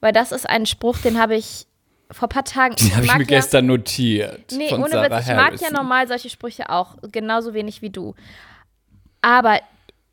weil 0.00 0.12
das 0.12 0.32
ist 0.32 0.46
ein 0.48 0.66
Spruch, 0.66 0.98
den 0.98 1.18
habe 1.18 1.34
ich 1.34 1.66
vor 2.10 2.26
ein 2.26 2.30
paar 2.30 2.44
Tagen. 2.44 2.74
Den 2.76 2.94
habe 2.94 3.04
ich 3.04 3.12
mir 3.14 3.18
ja, 3.20 3.24
gestern 3.24 3.66
notiert. 3.66 4.52
Nee, 4.52 4.72
ohne 4.72 4.88
Sarah 4.88 5.18
Witz, 5.18 5.28
ich 5.28 5.34
mag 5.34 5.60
ja 5.60 5.70
normal 5.70 6.08
solche 6.08 6.30
Sprüche 6.30 6.70
auch, 6.70 6.96
genauso 7.12 7.54
wenig 7.54 7.82
wie 7.82 7.90
du. 7.90 8.14
Aber 9.20 9.60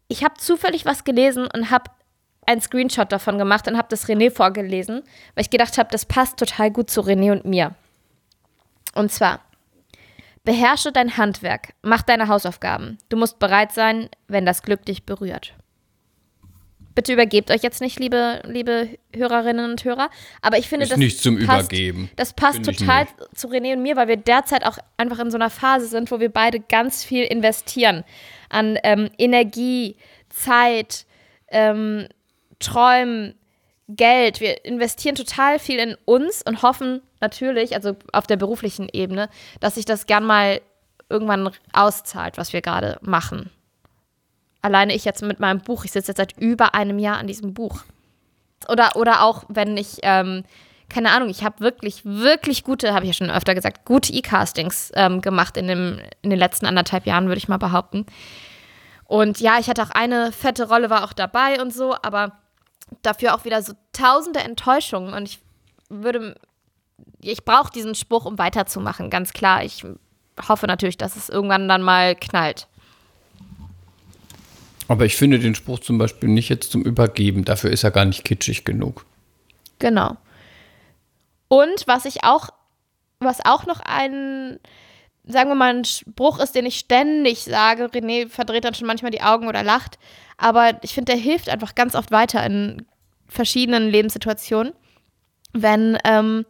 ich 0.07 0.23
habe 0.23 0.35
zufällig 0.35 0.85
was 0.85 1.03
gelesen 1.03 1.47
und 1.53 1.71
habe 1.71 1.91
einen 2.45 2.61
Screenshot 2.61 3.11
davon 3.11 3.37
gemacht 3.37 3.67
und 3.67 3.77
habe 3.77 3.87
das 3.89 4.07
René 4.07 4.31
vorgelesen, 4.31 5.03
weil 5.33 5.41
ich 5.41 5.49
gedacht 5.49 5.77
habe, 5.77 5.89
das 5.91 6.05
passt 6.05 6.37
total 6.37 6.71
gut 6.71 6.89
zu 6.89 7.01
René 7.01 7.31
und 7.31 7.45
mir. 7.45 7.73
Und 8.93 9.11
zwar, 9.11 9.41
beherrsche 10.43 10.91
dein 10.91 11.17
Handwerk, 11.17 11.73
mach 11.81 12.03
deine 12.03 12.27
Hausaufgaben. 12.27 12.97
Du 13.09 13.17
musst 13.17 13.39
bereit 13.39 13.71
sein, 13.71 14.09
wenn 14.27 14.45
das 14.45 14.61
Glück 14.61 14.85
dich 14.85 15.05
berührt. 15.05 15.53
Bitte 16.95 17.11
übergebt 17.11 17.51
euch 17.51 17.61
jetzt 17.61 17.81
nicht, 17.81 17.99
liebe, 17.99 18.41
liebe 18.45 18.87
Hörerinnen 19.13 19.69
und 19.69 19.83
Hörer. 19.83 20.09
Aber 20.41 20.57
ich 20.57 20.69
finde, 20.69 20.83
Ist 20.83 20.93
das 20.93 20.97
nicht 20.97 21.21
zum 21.21 21.37
passt, 21.45 21.71
Übergeben. 21.71 22.09
Das 22.15 22.31
passt 22.31 22.55
Finde 22.55 22.71
ich 22.71 22.77
total 22.77 23.05
zu 23.35 23.49
René 23.49 23.73
und 23.73 23.81
mir, 23.81 23.97
weil 23.97 24.07
wir 24.07 24.15
derzeit 24.15 24.65
auch 24.65 24.77
einfach 24.95 25.19
in 25.19 25.29
so 25.29 25.37
einer 25.37 25.49
Phase 25.49 25.87
sind, 25.87 26.09
wo 26.09 26.21
wir 26.21 26.29
beide 26.29 26.61
ganz 26.61 27.03
viel 27.03 27.25
investieren 27.25 28.05
an 28.49 28.79
ähm, 28.83 29.09
Energie, 29.17 29.97
Zeit, 30.29 31.05
ähm, 31.49 32.07
Träumen, 32.59 33.35
Geld. 33.89 34.39
Wir 34.39 34.63
investieren 34.63 35.15
total 35.15 35.59
viel 35.59 35.79
in 35.79 35.97
uns 36.05 36.41
und 36.43 36.61
hoffen 36.61 37.01
natürlich, 37.19 37.75
also 37.75 37.97
auf 38.13 38.25
der 38.25 38.37
beruflichen 38.37 38.87
Ebene, 38.91 39.29
dass 39.59 39.75
sich 39.75 39.85
das 39.85 40.05
gern 40.05 40.23
mal 40.23 40.61
irgendwann 41.09 41.51
auszahlt, 41.73 42.37
was 42.37 42.53
wir 42.53 42.61
gerade 42.61 42.97
machen. 43.01 43.51
Alleine 44.65 44.95
ich 44.95 45.05
jetzt 45.05 45.21
mit 45.21 45.39
meinem 45.39 45.59
Buch, 45.59 45.85
ich 45.85 45.91
sitze 45.91 46.09
jetzt 46.09 46.17
seit 46.17 46.37
über 46.37 46.73
einem 46.73 46.97
Jahr 46.97 47.17
an 47.17 47.27
diesem 47.27 47.53
Buch. 47.53 47.83
Oder, 48.67 48.95
oder 48.95 49.21
auch, 49.21 49.43
wenn 49.47 49.77
ich, 49.77 49.99
ähm, 50.01 50.43
keine 50.89 51.11
Ahnung, 51.11 51.29
ich 51.29 51.43
habe 51.43 51.59
wirklich, 51.59 52.03
wirklich 52.03 52.63
gute, 52.63 52.93
habe 52.93 53.05
ich 53.05 53.09
ja 53.09 53.13
schon 53.13 53.29
öfter 53.29 53.53
gesagt, 53.53 53.85
gute 53.85 54.11
E-Castings 54.11 54.91
ähm, 54.95 55.21
gemacht 55.21 55.55
in, 55.55 55.67
dem, 55.67 55.99
in 56.23 56.31
den 56.31 56.39
letzten 56.39 56.65
anderthalb 56.65 57.05
Jahren, 57.05 57.27
würde 57.27 57.37
ich 57.37 57.47
mal 57.47 57.57
behaupten. 57.57 58.07
Und 59.05 59.39
ja, 59.39 59.59
ich 59.59 59.69
hatte 59.69 59.83
auch 59.83 59.91
eine 59.91 60.31
fette 60.31 60.67
Rolle, 60.67 60.89
war 60.89 61.03
auch 61.03 61.13
dabei 61.13 61.61
und 61.61 61.71
so, 61.71 61.95
aber 62.01 62.31
dafür 63.03 63.35
auch 63.35 63.45
wieder 63.45 63.61
so 63.61 63.73
tausende 63.93 64.39
Enttäuschungen. 64.39 65.13
Und 65.13 65.29
ich 65.29 65.39
würde, 65.89 66.33
ich 67.21 67.45
brauche 67.45 67.71
diesen 67.71 67.93
Spruch, 67.93 68.25
um 68.25 68.39
weiterzumachen, 68.39 69.11
ganz 69.11 69.31
klar. 69.31 69.63
Ich 69.63 69.83
hoffe 70.47 70.65
natürlich, 70.65 70.97
dass 70.97 71.15
es 71.15 71.29
irgendwann 71.29 71.69
dann 71.69 71.83
mal 71.83 72.15
knallt. 72.15 72.67
Aber 74.87 75.05
ich 75.05 75.15
finde 75.15 75.39
den 75.39 75.55
Spruch 75.55 75.79
zum 75.79 75.97
Beispiel 75.97 76.29
nicht 76.29 76.49
jetzt 76.49 76.71
zum 76.71 76.83
Übergeben. 76.83 77.45
Dafür 77.45 77.71
ist 77.71 77.83
er 77.83 77.91
gar 77.91 78.05
nicht 78.05 78.23
kitschig 78.23 78.65
genug. 78.65 79.05
Genau. 79.79 80.17
Und 81.47 81.87
was 81.87 82.05
ich 82.05 82.23
auch, 82.23 82.49
was 83.19 83.43
auch 83.45 83.65
noch 83.65 83.79
ein, 83.79 84.59
sagen 85.25 85.49
wir 85.49 85.55
mal, 85.55 85.75
ein 85.75 85.85
Spruch 85.85 86.39
ist, 86.39 86.55
den 86.55 86.65
ich 86.65 86.77
ständig 86.77 87.43
sage, 87.43 87.85
René 87.85 88.29
verdreht 88.29 88.65
dann 88.65 88.73
schon 88.73 88.87
manchmal 88.87 89.11
die 89.11 89.21
Augen 89.21 89.47
oder 89.47 89.63
lacht, 89.63 89.97
aber 90.37 90.77
ich 90.83 90.93
finde, 90.93 91.13
der 91.13 91.21
hilft 91.21 91.49
einfach 91.49 91.75
ganz 91.75 91.95
oft 91.95 92.11
weiter 92.11 92.45
in 92.45 92.85
verschiedenen 93.27 93.89
Lebenssituationen. 93.89 94.73
Wenn, 95.53 95.97
ähm, 96.03 96.45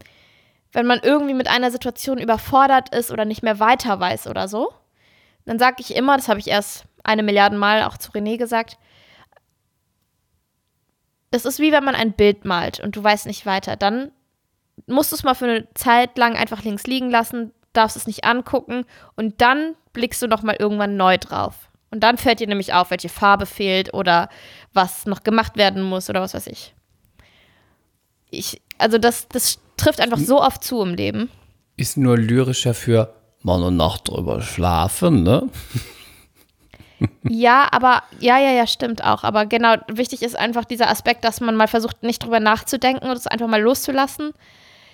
wenn 0.72 0.88
man 0.88 1.00
irgendwie 1.04 1.36
mit 1.36 1.48
einer 1.48 1.72
Situation 1.72 2.18
überfordert 2.18 2.94
ist 2.94 3.12
oder 3.12 3.26
nicht 3.26 3.44
mehr 3.44 3.60
weiter 3.60 4.00
weiß 4.00 4.28
oder 4.28 4.48
so, 4.48 4.74
dann 5.46 5.60
sage 5.60 5.78
ich 5.80 5.96
immer, 5.96 6.18
das 6.18 6.28
habe 6.28 6.40
ich 6.40 6.48
erst 6.48 6.86
eine 7.06 7.24
Milliarde 7.24 7.58
Mal 7.58 7.84
auch 7.84 7.98
zu 7.98 8.12
René 8.12 8.38
gesagt, 8.38 8.78
das 11.32 11.46
ist 11.46 11.60
wie 11.60 11.72
wenn 11.72 11.84
man 11.84 11.96
ein 11.96 12.14
Bild 12.14 12.46
malt 12.46 12.80
und 12.80 12.96
du 12.96 13.04
weißt 13.04 13.26
nicht 13.26 13.46
weiter. 13.46 13.76
Dann 13.76 14.12
musst 14.88 15.12
du 15.12 15.16
es 15.16 15.24
mal 15.24 15.36
für 15.36 15.46
eine 15.46 15.74
Zeit 15.74 16.18
lang 16.18 16.36
einfach 16.36 16.64
links 16.64 16.86
liegen 16.86 17.10
lassen, 17.10 17.52
darfst 17.74 17.98
es 17.98 18.08
nicht 18.08 18.26
angucken 18.26 18.86
und 19.16 19.42
dann 19.42 19.76
blickst 19.94 20.22
du 20.22 20.28
noch 20.28 20.44
mal 20.44 20.56
irgendwann 20.58 20.98
neu 20.98 21.18
drauf. 21.18 21.70
Und 21.92 22.02
dann 22.02 22.18
fällt 22.18 22.40
dir 22.40 22.48
nämlich 22.48 22.74
auf, 22.74 22.92
welche 22.92 23.10
Farbe 23.10 23.46
fehlt 23.46 23.94
oder 23.94 24.30
was 24.74 25.06
noch 25.06 25.24
gemacht 25.24 25.56
werden 25.56 25.84
muss 25.84 26.10
oder 26.10 26.22
was 26.22 26.34
weiß 26.34 26.48
ich. 26.48 26.74
Ich, 28.30 28.62
also 28.78 28.98
das, 28.98 29.28
das 29.30 29.60
trifft 29.78 30.02
einfach 30.02 30.18
so 30.18 30.42
oft 30.42 30.64
zu 30.64 30.82
im 30.82 30.96
Leben. 30.96 31.30
Ist 31.78 31.98
nur 31.98 32.18
lyrischer 32.18 32.74
für 32.74 33.14
mal 33.44 33.62
eine 33.62 33.72
Nacht 33.72 34.10
drüber 34.10 34.42
schlafen, 34.42 35.24
ne? 35.24 35.50
Ja, 37.24 37.68
aber 37.72 38.04
ja, 38.20 38.38
ja, 38.40 38.52
ja, 38.52 38.68
stimmt 38.68 39.04
auch. 39.04 39.24
Aber 39.24 39.46
genau, 39.46 39.76
wichtig 39.88 40.22
ist 40.22 40.36
einfach 40.38 40.66
dieser 40.66 40.90
Aspekt, 40.90 41.24
dass 41.24 41.42
man 41.42 41.56
mal 41.56 41.68
versucht, 41.68 42.04
nicht 42.04 42.24
drüber 42.24 42.40
nachzudenken 42.40 43.10
und 43.10 43.18
es 43.18 43.28
einfach 43.28 43.48
mal 43.48 43.62
loszulassen. 43.62 44.34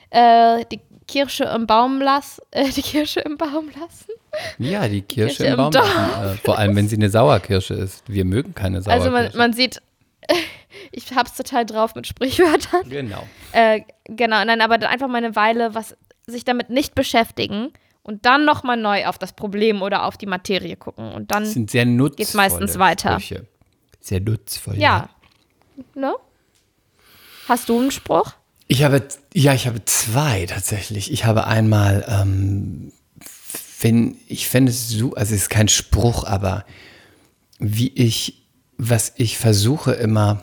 Äh, 0.09 0.65
die 0.71 0.79
Kirsche 1.07 1.45
im 1.45 1.67
Baum 1.67 2.01
lassen. 2.01 2.41
Äh, 2.51 2.69
die 2.69 2.81
Kirsche 2.81 3.21
im 3.21 3.37
Baum 3.37 3.69
lassen. 3.79 4.11
Ja, 4.57 4.87
die 4.87 5.01
Kirsche, 5.01 5.37
Kirsche 5.37 5.45
im 5.45 5.51
im 5.51 5.57
Baum. 5.57 5.71
Lassen. 5.71 6.33
Äh, 6.33 6.37
vor 6.43 6.57
allem, 6.57 6.75
wenn 6.75 6.87
sie 6.87 6.97
eine 6.97 7.09
Sauerkirsche 7.09 7.73
ist. 7.73 8.03
Wir 8.07 8.25
mögen 8.25 8.53
keine 8.53 8.81
Sauerkirsche. 8.81 9.15
Also 9.15 9.29
man, 9.29 9.37
man 9.37 9.53
sieht, 9.53 9.81
ich 10.91 11.13
hab's 11.15 11.35
total 11.35 11.65
drauf 11.65 11.95
mit 11.95 12.07
Sprichwörtern. 12.07 12.89
genau. 12.89 13.25
Äh, 13.53 13.81
genau, 14.05 14.43
nein, 14.43 14.59
aber 14.61 14.77
dann 14.77 14.89
einfach 14.89 15.07
mal 15.07 15.17
eine 15.17 15.35
Weile 15.35 15.73
was 15.75 15.95
sich 16.27 16.45
damit 16.45 16.69
nicht 16.69 16.95
beschäftigen 16.95 17.73
und 18.03 18.25
dann 18.25 18.45
nochmal 18.45 18.77
neu 18.77 19.05
auf 19.05 19.17
das 19.17 19.33
Problem 19.33 19.81
oder 19.81 20.05
auf 20.05 20.17
die 20.17 20.25
Materie 20.25 20.75
gucken. 20.75 21.13
Und 21.13 21.31
dann 21.31 21.43
Das 21.43 21.53
sind 21.53 21.69
sehr 21.69 21.85
nutzvolle 21.85 22.17
geht's 22.17 22.33
meistens 22.33 22.79
weiter. 22.79 23.19
Sprüche. 23.19 23.47
Sehr 23.99 24.19
nutzvoll. 24.21 24.77
Ja. 24.77 25.09
Ne? 25.93 26.13
Hast 27.47 27.69
du 27.69 27.79
einen 27.79 27.91
Spruch? 27.91 28.33
Ich 28.67 28.83
habe, 28.83 29.05
ja, 29.33 29.53
ich 29.53 29.67
habe 29.67 29.83
zwei 29.85 30.45
tatsächlich. 30.45 31.11
Ich 31.11 31.25
habe 31.25 31.45
einmal, 31.45 32.05
ähm, 32.07 32.93
wenn, 33.81 34.17
ich 34.27 34.47
fände 34.47 34.71
es 34.71 34.89
so, 34.89 35.13
also 35.13 35.35
es 35.35 35.43
ist 35.43 35.49
kein 35.49 35.67
Spruch, 35.67 36.23
aber 36.23 36.65
wie 37.59 37.89
ich, 37.89 38.47
was 38.77 39.13
ich 39.17 39.37
versuche 39.37 39.91
immer 39.91 40.41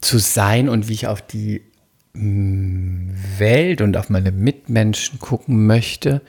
zu 0.00 0.18
sein 0.18 0.68
und 0.68 0.88
wie 0.88 0.94
ich 0.94 1.06
auf 1.06 1.20
die 1.22 1.71
Welt 2.14 3.80
und 3.80 3.96
auf 3.96 4.10
meine 4.10 4.32
Mitmenschen 4.32 5.18
gucken 5.18 5.66
möchte 5.66 6.20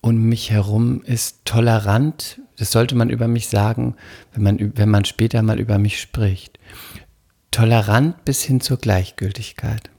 und 0.00 0.18
mich 0.18 0.50
herum 0.50 1.02
ist 1.04 1.44
tolerant. 1.44 2.40
Das 2.58 2.70
sollte 2.70 2.94
man 2.94 3.10
über 3.10 3.26
mich 3.26 3.48
sagen, 3.48 3.96
wenn 4.32 4.42
man, 4.42 4.72
wenn 4.76 4.90
man 4.90 5.04
später 5.04 5.42
mal 5.42 5.58
über 5.58 5.78
mich 5.78 6.00
spricht. 6.00 6.58
Tolerant 7.50 8.24
bis 8.24 8.42
hin 8.42 8.60
zur 8.60 8.76
Gleichgültigkeit. 8.76 9.90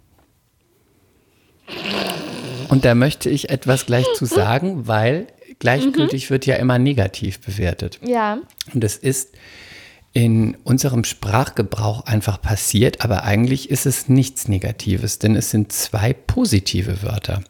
Und 2.70 2.86
da 2.86 2.96
möchte 2.96 3.30
ich 3.30 3.50
etwas 3.50 3.86
gleich 3.86 4.06
zu 4.14 4.26
sagen, 4.26 4.88
weil 4.88 5.28
gleichgültig 5.60 6.30
wird 6.30 6.46
ja 6.46 6.56
immer 6.56 6.78
negativ 6.80 7.40
bewertet. 7.40 8.00
Ja. 8.06 8.40
Und 8.74 8.84
das 8.84 8.96
ist 8.96 9.36
in 10.16 10.56
unserem 10.64 11.04
Sprachgebrauch 11.04 12.06
einfach 12.06 12.42
passiert, 12.42 13.02
aber 13.02 13.26
eigentlich 13.26 13.70
ist 13.70 13.86
es 13.86 14.08
nichts 14.08 14.48
Negatives, 14.48 15.20
denn 15.20 15.36
es 15.36 15.50
sind 15.52 15.74
zwei 15.74 16.14
positive 16.14 17.04
Wörter. 17.04 17.44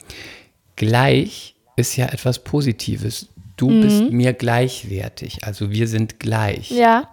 Gleich 0.75 1.53
ist 1.75 1.95
ja 1.95 2.07
etwas 2.07 2.39
Positives. 2.39 3.27
Du 3.55 3.67
bist 3.67 4.11
mir 4.11 4.33
gleichwertig, 4.33 5.43
also 5.43 5.69
wir 5.69 5.87
sind 5.87 6.19
gleich. 6.19 6.71
Ja. 6.71 7.07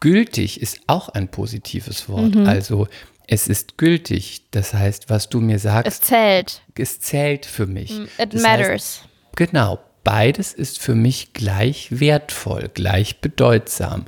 Gültig 0.00 0.60
ist 0.60 0.80
auch 0.86 1.08
ein 1.08 1.28
positives 1.28 2.06
Wort, 2.10 2.36
also 2.36 2.88
es 3.26 3.48
ist 3.48 3.78
gültig. 3.78 4.42
Das 4.50 4.74
heißt, 4.74 5.08
was 5.08 5.30
du 5.30 5.40
mir 5.40 5.58
sagst, 5.58 5.86
Es 5.88 6.00
zählt. 6.02 6.60
es 6.76 7.00
zählt 7.00 7.46
für 7.46 7.66
mich. 7.66 7.90
It 8.18 8.34
Das 8.34 8.42
matters. 8.42 8.68
Heißt, 8.68 9.08
genau, 9.34 9.78
beides 10.04 10.52
ist 10.52 10.78
für 10.78 10.94
mich 10.94 11.32
gleich 11.32 11.88
wertvoll, 11.90 12.70
gleich 12.74 13.22
bedeutsam. 13.22 14.04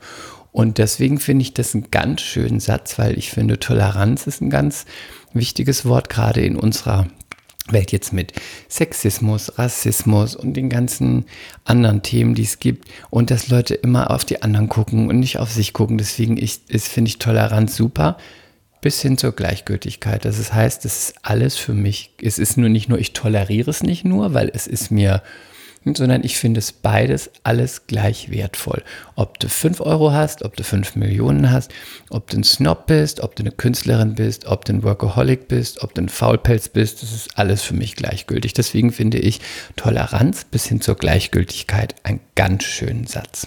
Und 0.53 0.79
deswegen 0.79 1.21
finde 1.21 1.43
ich 1.43 1.55
das 1.55 1.75
einen 1.75 1.91
ganz 1.91 2.23
schönen 2.23 2.61
Satz, 2.61 2.99
weil 2.99 3.17
ich 3.17 3.31
finde, 3.31 3.59
Toleranz 3.61 4.27
ist 4.27 4.41
ein 4.41 4.51
ganz 4.51 4.85
wichtiges 5.33 5.85
Wort, 5.85 6.09
gerade 6.09 6.41
in 6.41 6.57
unserer 6.57 7.07
Welt 7.69 7.93
jetzt 7.93 8.13
mit 8.13 8.33
Sexismus, 8.69 9.59
Rassismus 9.59 10.35
und 10.35 10.55
den 10.55 10.69
ganzen 10.69 11.25
anderen 11.65 12.03
Themen, 12.03 12.35
die 12.35 12.43
es 12.43 12.59
gibt. 12.59 12.89
Und 13.11 13.31
dass 13.31 13.49
Leute 13.49 13.75
immer 13.75 14.11
auf 14.11 14.25
die 14.25 14.43
anderen 14.43 14.69
gucken 14.69 15.09
und 15.09 15.21
nicht 15.21 15.39
auf 15.39 15.53
sich 15.53 15.73
gucken. 15.73 15.97
Deswegen 15.99 16.37
finde 16.69 17.09
ich 17.09 17.19
Toleranz 17.19 17.77
super. 17.77 18.17
Bis 18.81 19.03
hin 19.03 19.19
zur 19.19 19.33
Gleichgültigkeit. 19.33 20.25
Das 20.25 20.39
ist- 20.39 20.55
heißt, 20.55 20.85
es 20.87 21.11
ist 21.11 21.15
alles 21.23 21.57
für 21.57 21.75
mich. 21.75 22.15
Es 22.21 22.39
ist 22.39 22.57
nur 22.57 22.71
nicht 22.71 22.89
nur, 22.89 22.99
ich 22.99 23.13
toleriere 23.13 23.71
es 23.71 23.83
nicht 23.83 24.05
nur, 24.07 24.33
weil 24.33 24.51
es 24.53 24.67
ist 24.67 24.91
mir, 24.91 25.23
sondern 25.85 26.23
ich 26.25 26.37
finde 26.37 26.59
es 26.59 26.73
beides 26.73 27.31
alles 27.43 27.87
gleich 27.87 28.31
wertvoll. 28.31 28.83
Ob 29.17 29.39
du 29.39 29.49
5 29.49 29.81
Euro 29.81 30.13
hast, 30.13 30.45
ob 30.45 30.57
du 30.57 30.63
5 30.63 30.97
Millionen 30.97 31.51
hast, 31.51 31.73
ob 32.11 32.29
du 32.29 32.39
ein 32.39 32.45
Snob 32.45 32.87
bist, 32.87 33.21
ob 33.21 33.35
du 33.35 33.43
eine 33.43 33.51
Künstlerin 33.51 34.15
bist, 34.15 34.47
ob 34.47 34.65
du 34.65 34.75
ein 34.75 34.83
Workaholic 34.83 35.49
bist, 35.49 35.83
ob 35.83 35.95
du 35.95 36.03
ein 36.03 36.09
Faulpelz 36.09 36.69
bist, 36.69 37.03
das 37.03 37.13
ist 37.13 37.39
alles 37.39 37.63
für 37.63 37.75
mich 37.75 37.97
gleichgültig. 37.97 38.53
Deswegen 38.53 38.93
finde 38.93 39.19
ich 39.19 39.41
Toleranz 39.77 40.45
bis 40.45 40.67
hin 40.67 40.81
zur 40.81 40.97
Gleichgültigkeit 40.97 41.95
einen 42.03 42.21
ganz 42.35 42.65
schönen 42.65 43.07
Satz. 43.07 43.47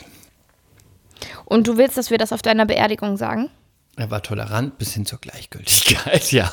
Und 1.46 1.68
du 1.68 1.78
willst, 1.78 1.98
dass 1.98 2.10
wir 2.10 2.18
das 2.18 2.34
auf 2.34 2.42
deiner 2.42 2.66
Beerdigung 2.66 3.18
sagen? 3.18 3.50
Er 3.96 4.10
war 4.10 4.24
tolerant 4.24 4.80
bis 4.80 4.94
hin 4.94 5.06
zur 5.06 5.20
Gleichgültigkeit, 5.20 6.32
ja. 6.32 6.52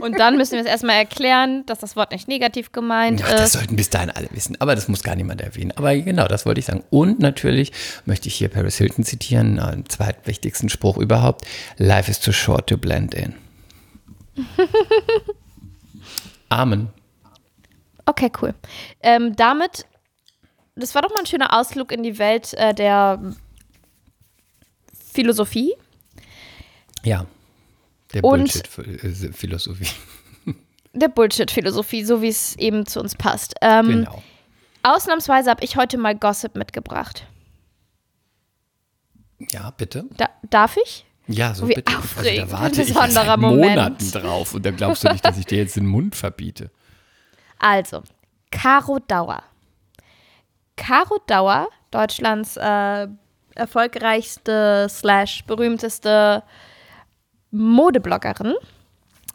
Und 0.00 0.18
dann 0.18 0.36
müssen 0.36 0.52
wir 0.52 0.60
es 0.60 0.66
erstmal 0.66 0.96
erklären, 0.96 1.64
dass 1.66 1.78
das 1.78 1.94
Wort 1.94 2.10
nicht 2.10 2.26
negativ 2.26 2.72
gemeint 2.72 3.22
Ach, 3.24 3.30
das 3.30 3.42
ist. 3.42 3.52
sollten 3.52 3.76
bis 3.76 3.88
dahin 3.88 4.10
alle 4.10 4.28
wissen, 4.32 4.60
aber 4.60 4.74
das 4.74 4.88
muss 4.88 5.04
gar 5.04 5.14
niemand 5.14 5.40
erwähnen. 5.40 5.72
Aber 5.76 5.94
genau, 5.94 6.26
das 6.26 6.44
wollte 6.44 6.58
ich 6.58 6.66
sagen. 6.66 6.82
Und 6.90 7.20
natürlich 7.20 7.70
möchte 8.04 8.26
ich 8.26 8.34
hier 8.34 8.48
Paris 8.48 8.78
Hilton 8.78 9.04
zitieren, 9.04 9.56
den 9.56 9.88
zweitwichtigsten 9.88 10.68
Spruch 10.68 10.98
überhaupt. 10.98 11.46
Life 11.76 12.10
is 12.10 12.18
too 12.18 12.32
short 12.32 12.68
to 12.68 12.76
blend 12.76 13.14
in. 13.14 13.34
Amen. 16.48 16.88
Okay, 18.06 18.30
cool. 18.42 18.54
Ähm, 19.02 19.36
damit, 19.36 19.86
das 20.74 20.96
war 20.96 21.02
doch 21.02 21.10
mal 21.10 21.20
ein 21.20 21.26
schöner 21.26 21.56
Ausflug 21.56 21.92
in 21.92 22.02
die 22.02 22.18
Welt 22.18 22.54
äh, 22.54 22.74
der 22.74 23.20
Philosophie. 25.12 25.74
Ja. 27.04 27.26
Der 28.14 28.22
Bullshit-Philosophie. 28.22 29.86
Der 30.94 31.08
Bullshit-Philosophie, 31.08 32.04
so 32.04 32.20
wie 32.22 32.28
es 32.28 32.54
eben 32.56 32.86
zu 32.86 33.00
uns 33.00 33.14
passt. 33.14 33.54
Ähm, 33.62 33.86
Genau. 33.88 34.22
Ausnahmsweise 34.82 35.48
habe 35.48 35.64
ich 35.64 35.76
heute 35.76 35.96
mal 35.96 36.14
Gossip 36.16 36.56
mitgebracht. 36.56 37.26
Ja, 39.50 39.70
bitte. 39.70 40.04
Da, 40.16 40.28
darf 40.50 40.76
ich? 40.76 41.04
Ja, 41.28 41.54
so 41.54 41.68
Wie 41.68 41.74
bitte. 41.74 41.96
aufregend, 41.96 42.40
also 42.42 42.56
da 42.56 42.60
warte 42.62 42.80
ein 42.82 42.88
ich 42.88 43.14
seit 43.14 43.38
Moment. 43.40 43.60
Monaten 43.76 44.10
drauf 44.10 44.54
und 44.54 44.66
da 44.66 44.70
glaubst 44.72 45.04
du 45.04 45.08
nicht, 45.12 45.24
dass 45.24 45.38
ich 45.38 45.46
dir 45.46 45.58
jetzt 45.58 45.76
den 45.76 45.86
Mund 45.86 46.16
verbiete. 46.16 46.70
Also, 47.58 48.02
Caro 48.50 48.98
Dauer. 48.98 49.42
Caro 50.76 51.18
Dauer, 51.28 51.68
Deutschlands 51.92 52.56
äh, 52.56 53.06
erfolgreichste 53.54 54.88
slash 54.90 55.44
berühmteste 55.44 56.42
Modebloggerin, 57.52 58.54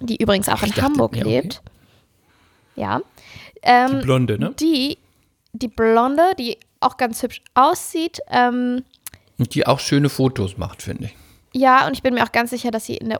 die 0.01 0.17
übrigens 0.21 0.49
auch 0.49 0.57
Ich 0.57 0.63
in 0.63 0.69
dachte, 0.69 0.81
Hamburg 0.83 1.15
ja, 1.15 1.21
okay. 1.23 1.35
lebt. 1.41 1.61
Ja. 2.75 3.01
Ähm, 3.63 4.01
Blonde, 4.01 4.37
ne? 4.37 4.53
die, 4.59 4.97
die 5.53 5.67
Blonde, 5.67 6.23
die 6.37 6.57
auch 6.79 6.97
ganz 6.97 7.23
hübsch 7.23 7.41
aussieht. 7.55 8.19
Ähm, 8.29 8.83
Und 9.37 9.55
die 9.55 9.65
auch 9.65 9.79
schöne 9.79 10.09
Fotos 10.09 10.57
macht, 10.57 10.81
finde 10.83 11.05
ich. 11.05 11.15
ja, 11.59 11.87
und 11.87 11.93
ich 11.93 12.03
bin 12.03 12.13
mir 12.13 12.23
auch 12.23 12.31
ganz 12.31 12.51
sicher, 12.51 12.69
dass 12.71 12.85
sie 12.85 12.97
in 12.97 13.09
der, 13.09 13.19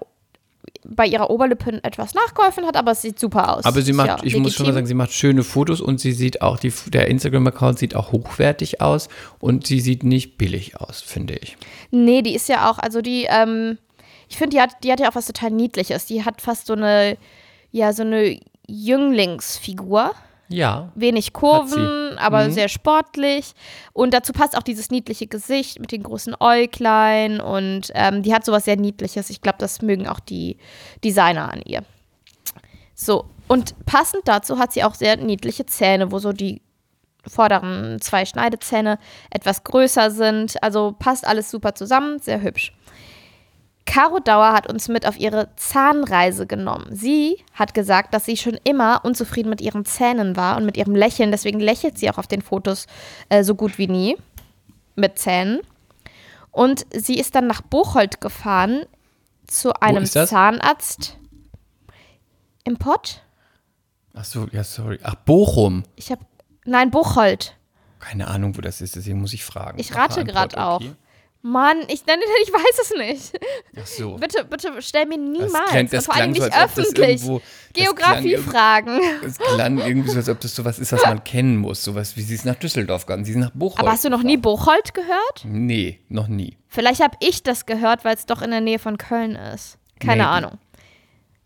bei 0.86 1.06
ihrer 1.08 1.30
Oberlippe 1.32 1.84
etwas 1.84 2.14
nachgeholfen 2.14 2.66
hat, 2.66 2.76
aber 2.78 2.92
es 2.92 3.02
sieht 3.02 3.20
super 3.20 3.58
aus. 3.58 3.66
Aber 3.66 3.82
sie 3.82 3.94
macht, 3.94 4.08
ja 4.08 4.18
ich 4.22 4.36
muss 4.38 4.54
schon 4.54 4.66
mal 4.66 4.70
legitim. 4.70 4.74
sagen, 4.74 4.86
sie 4.88 4.94
macht 4.94 5.12
schöne 5.14 5.44
Fotos 5.44 5.82
und 5.82 6.00
sie 6.00 6.12
sieht 6.12 6.42
auch, 6.42 6.60
die, 6.60 6.72
der 6.88 7.08
Instagram-Account 7.08 7.80
sieht 7.80 7.96
auch 7.96 8.12
hochwertig 8.12 8.80
aus 8.82 9.10
und 9.40 9.66
sie 9.66 9.80
sieht 9.80 10.04
nicht 10.04 10.38
billig 10.38 10.80
aus, 10.80 11.02
finde 11.02 11.36
ich. 11.36 11.58
Nee, 11.92 12.22
die 12.22 12.36
ist 12.36 12.48
ja 12.48 12.70
auch, 12.70 12.78
also 12.78 13.02
die, 13.02 13.26
ähm, 13.30 13.78
ich 14.30 14.38
finde, 14.38 14.56
die 14.58 14.62
hat, 14.62 14.84
die 14.84 14.92
hat 14.92 15.00
ja 15.00 15.10
auch 15.10 15.16
was 15.16 15.28
total 15.28 15.52
Niedliches. 15.52 16.06
Die 16.06 16.24
hat 16.26 16.42
fast 16.42 16.68
so 16.68 16.74
eine, 16.74 17.18
ja, 17.72 17.94
so 17.94 18.04
eine 18.04 18.40
Jünglingsfigur. 18.68 20.12
Ja. 20.50 20.92
Wenig 20.96 21.34
Kurven, 21.34 22.18
aber 22.18 22.46
Mhm. 22.48 22.52
sehr 22.52 22.70
sportlich. 22.70 23.52
Und 23.92 24.14
dazu 24.14 24.32
passt 24.32 24.58
auch 24.58 24.64
dieses 24.64 24.90
niedliche 24.90 25.28
Gesicht 25.28 25.80
mit 25.80 25.92
den 25.92 26.04
großen 26.04 26.36
Äuglein. 26.40 27.42
Und 27.42 27.92
ähm, 27.96 28.24
die 28.24 28.34
hat 28.34 28.46
sowas 28.46 28.64
sehr 28.66 28.78
Niedliches. 28.78 29.30
Ich 29.30 29.42
glaube, 29.42 29.58
das 29.60 29.82
mögen 29.82 30.08
auch 30.08 30.22
die 30.22 30.58
Designer 31.04 31.52
an 31.52 31.62
ihr. 31.66 31.84
So, 32.96 33.26
und 33.48 33.76
passend 33.86 34.24
dazu 34.26 34.58
hat 34.58 34.72
sie 34.74 34.84
auch 34.86 34.96
sehr 34.96 35.18
niedliche 35.18 35.66
Zähne, 35.66 36.12
wo 36.12 36.20
so 36.20 36.32
die 36.32 36.62
vorderen 37.28 38.00
zwei 38.00 38.26
Schneidezähne 38.26 39.00
etwas 39.30 39.66
größer 39.66 40.12
sind. 40.12 40.62
Also 40.64 40.96
passt 40.98 41.28
alles 41.28 41.52
super 41.52 41.76
zusammen, 41.76 42.20
sehr 42.20 42.42
hübsch. 42.42 42.74
Caro 43.88 44.20
Dauer 44.20 44.52
hat 44.52 44.70
uns 44.70 44.90
mit 44.90 45.08
auf 45.08 45.18
ihre 45.18 45.50
Zahnreise 45.56 46.46
genommen. 46.46 46.88
Sie 46.92 47.38
hat 47.54 47.74
gesagt, 47.74 48.14
dass 48.14 48.26
sie 48.26 48.38
schon 48.38 48.60
immer 48.66 49.04
unzufrieden 49.04 49.50
mit 49.50 49.62
ihren 49.62 49.86
Zähnen 49.86 50.36
war 50.36 50.58
und 50.58 50.66
mit 50.66 50.78
ihrem 50.78 50.94
Lächeln. 50.94 51.32
Deswegen 51.32 51.60
lächelt 51.60 51.98
sie 51.98 52.10
auch 52.10 52.18
auf 52.18 52.28
den 52.28 52.42
Fotos 52.42 52.86
äh, 53.30 53.44
so 53.44 53.56
gut 53.56 53.78
wie 53.78 53.88
nie 53.88 54.18
mit 54.96 55.18
Zähnen. 55.18 55.62
Und 56.52 56.86
sie 56.94 57.18
ist 57.18 57.34
dann 57.34 57.48
nach 57.48 57.62
Bocholt 57.62 58.20
gefahren 58.20 58.84
zu 59.48 59.74
einem? 59.74 60.06
Zahnarzt. 60.06 61.18
Im 62.66 62.78
Pott? 62.78 63.22
Ach 64.14 64.26
so, 64.26 64.48
ja, 64.52 64.64
sorry. 64.64 65.00
Ach, 65.02 65.16
Bochum. 65.16 65.84
Ich 65.96 66.12
habe. 66.12 66.26
Nein, 66.66 66.92
Bocholt. 66.92 67.56
Keine 68.00 68.28
Ahnung, 68.28 68.58
wo 68.58 68.62
das 68.62 68.82
ist, 68.82 68.96
deswegen 68.96 69.22
muss 69.22 69.34
ich 69.34 69.46
fragen. 69.46 69.80
Ich 69.80 69.96
rate 69.96 70.26
gerade 70.26 70.56
Pott, 70.56 70.64
auch. 70.64 70.82
Mann, 71.42 71.82
ich, 71.88 72.06
nein, 72.06 72.20
nein, 72.20 72.30
ich 72.44 72.52
weiß 72.52 72.80
es 72.82 72.94
nicht. 72.98 73.40
Ach 73.80 73.86
so. 73.86 74.16
Bitte, 74.16 74.44
bitte 74.44 74.74
stell 74.82 75.06
mir 75.06 75.18
niemals. 75.18 75.54
Das 75.54 75.70
klang, 75.70 75.90
das 75.90 76.06
vor 76.06 76.16
allem 76.16 76.34
so, 76.34 76.42
nicht 76.44 76.54
das 76.54 76.64
öffentlich. 76.64 77.22
irgendwo. 77.22 77.42
Geografiefragen. 77.74 79.00
Es 79.26 79.38
klang 79.38 79.78
irgendwie 79.80 80.10
so, 80.10 80.18
als 80.18 80.30
ob 80.30 80.40
das 80.40 80.56
sowas 80.56 80.80
ist, 80.80 80.92
was 80.92 81.04
man 81.04 81.24
kennen 81.24 81.58
muss. 81.58 81.84
Sowas 81.84 82.18
wie 82.18 82.22
sie 82.22 82.36
ist 82.36 82.46
nach 82.46 82.56
Düsseldorf 82.56 83.06
gegangen, 83.06 83.26
sie 83.26 83.32
ist 83.32 83.38
nach 83.38 83.52
Bocholt. 83.54 83.80
Aber 83.80 83.92
hast 83.92 84.04
du 84.04 84.10
noch 84.10 84.24
nie. 84.24 84.38
Bocholt 84.38 84.94
gehört? 84.94 85.44
Nee, 85.46 86.00
noch 86.10 86.28
nie. 86.28 86.58
Vielleicht 86.68 87.02
habe 87.02 87.16
ich 87.22 87.44
das 87.44 87.66
gehört, 87.66 88.04
weil 88.04 88.16
es 88.16 88.26
doch 88.26 88.42
in 88.42 88.52
der 88.52 88.62
Nähe 88.62 88.80
von 88.80 88.98
Köln 88.98 89.36
ist. 89.36 89.78
Keine 90.00 90.24
Maybe. 90.24 90.30
Ahnung. 90.30 90.58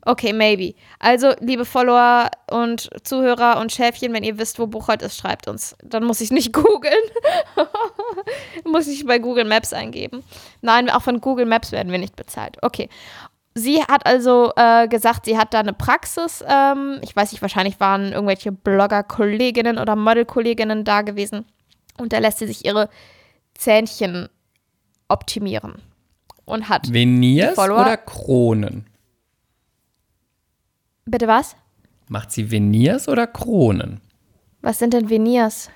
Okay, 0.04 0.34
maybe. 0.34 0.74
Also, 1.00 1.34
liebe 1.40 1.64
Follower 1.64 2.32
und 2.50 2.90
Zuhörer 3.04 3.60
und 3.60 3.72
Schäfchen, 3.72 4.14
wenn 4.14 4.24
ihr 4.24 4.40
wisst, 4.40 4.58
wo 4.58 4.66
Bocholt 4.66 5.02
ist, 5.02 5.18
schreibt 5.18 5.48
uns. 5.48 5.76
Dann 5.84 6.04
muss 6.04 6.22
ich 6.22 6.32
nicht 6.32 6.54
googeln. 6.54 6.94
muss 8.66 8.88
ich 8.88 9.06
bei 9.06 9.20
Google 9.20 9.46
Maps 9.46 9.74
eingeben. 9.74 10.24
Nein, 10.62 10.90
auch 10.90 11.04
von 11.04 11.22
Google 11.22 11.46
Maps 11.46 11.72
werden 11.72 11.92
wir 11.92 12.00
nicht 12.00 12.16
bezahlt. 12.16 12.58
Okay. 12.62 12.90
Sie 13.54 13.84
hat 13.84 14.06
also 14.06 14.54
äh, 14.56 14.88
gesagt, 14.88 15.26
sie 15.26 15.38
hat 15.38 15.54
da 15.54 15.60
eine 15.60 15.74
Praxis. 15.74 16.44
Ähm, 16.48 17.00
ich 17.02 17.16
weiß 17.16 17.34
nicht, 17.34 17.42
wahrscheinlich 17.42 17.80
waren 17.82 18.14
irgendwelche 18.14 18.52
Blogger-Kolleginnen 18.52 19.78
oder 19.78 19.96
Model-Kolleginnen 19.98 20.86
da 20.86 21.02
gewesen. 21.02 21.46
Und 21.98 22.14
da 22.14 22.20
lässt 22.20 22.40
sie 22.40 22.48
sich 22.48 22.66
ihre 22.66 22.90
Zähnchen 23.54 24.30
optimieren. 25.10 25.82
Und 26.46 26.70
hat. 26.70 26.92
Veneers 26.92 27.56
Follower? 27.56 27.82
oder 27.82 27.98
Kronen? 27.98 28.86
Bitte 31.06 31.28
was? 31.28 31.56
Macht 32.08 32.32
sie 32.32 32.52
Veneers 32.52 33.08
oder 33.08 33.28
Kronen? 33.28 34.02
Was 34.62 34.80
sind 34.80 34.94
denn 34.94 35.10
Veneers? 35.10 35.70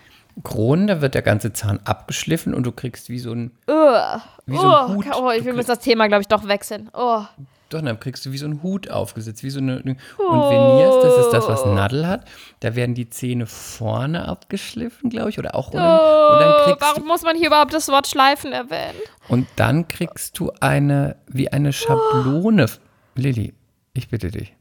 Kronen, 0.43 0.87
da 0.87 1.01
wird 1.01 1.15
der 1.15 1.21
ganze 1.21 1.53
Zahn 1.53 1.79
abgeschliffen 1.85 2.53
und 2.53 2.63
du 2.63 2.71
kriegst 2.71 3.09
wie 3.09 3.19
so 3.19 3.31
ein, 3.31 3.51
Ugh. 3.67 4.21
Wie 4.45 4.57
so 4.57 4.61
ein 4.61 4.91
oh, 4.91 4.93
Hut. 4.95 5.05
oh, 5.15 5.31
ich 5.31 5.43
Du 5.43 5.55
will 5.55 5.63
das 5.63 5.79
Thema, 5.79 6.07
glaube 6.07 6.21
ich, 6.21 6.27
doch 6.27 6.47
wechseln. 6.47 6.89
Oh. 6.93 7.21
doch, 7.69 7.81
dann 7.81 7.99
kriegst 7.99 8.25
du 8.25 8.31
wie 8.31 8.37
so 8.37 8.45
einen 8.45 8.61
Hut 8.61 8.91
aufgesetzt, 8.91 9.43
wie 9.43 9.49
so 9.49 9.59
eine, 9.59 9.77
und 9.77 9.85
Veneers, 9.87 10.95
das 11.01 11.25
ist 11.25 11.31
das, 11.31 11.47
was 11.47 11.65
Nadel 11.65 12.05
hat. 12.05 12.25
Da 12.59 12.75
werden 12.75 12.95
die 12.95 13.09
Zähne 13.09 13.47
vorne 13.47 14.27
abgeschliffen, 14.27 15.09
glaube 15.09 15.29
ich, 15.29 15.39
oder 15.39 15.55
auch 15.55 15.67
unten. 15.67 15.79
Oh, 15.79 16.75
Warum 16.79 17.07
muss 17.07 17.23
man 17.23 17.37
hier 17.37 17.47
überhaupt 17.47 17.73
das 17.73 17.87
Wort 17.87 18.07
Schleifen 18.07 18.51
erwähnen? 18.51 18.99
du, 19.27 19.33
und 19.33 19.47
dann 19.55 19.87
kriegst 19.87 20.37
du 20.37 20.51
eine, 20.59 21.15
wie 21.27 21.51
eine 21.51 21.71
Schablone. 21.71 22.65
Lilly, 23.15 23.53
ich 23.93 24.09
bitte 24.09 24.31
dich. 24.31 24.53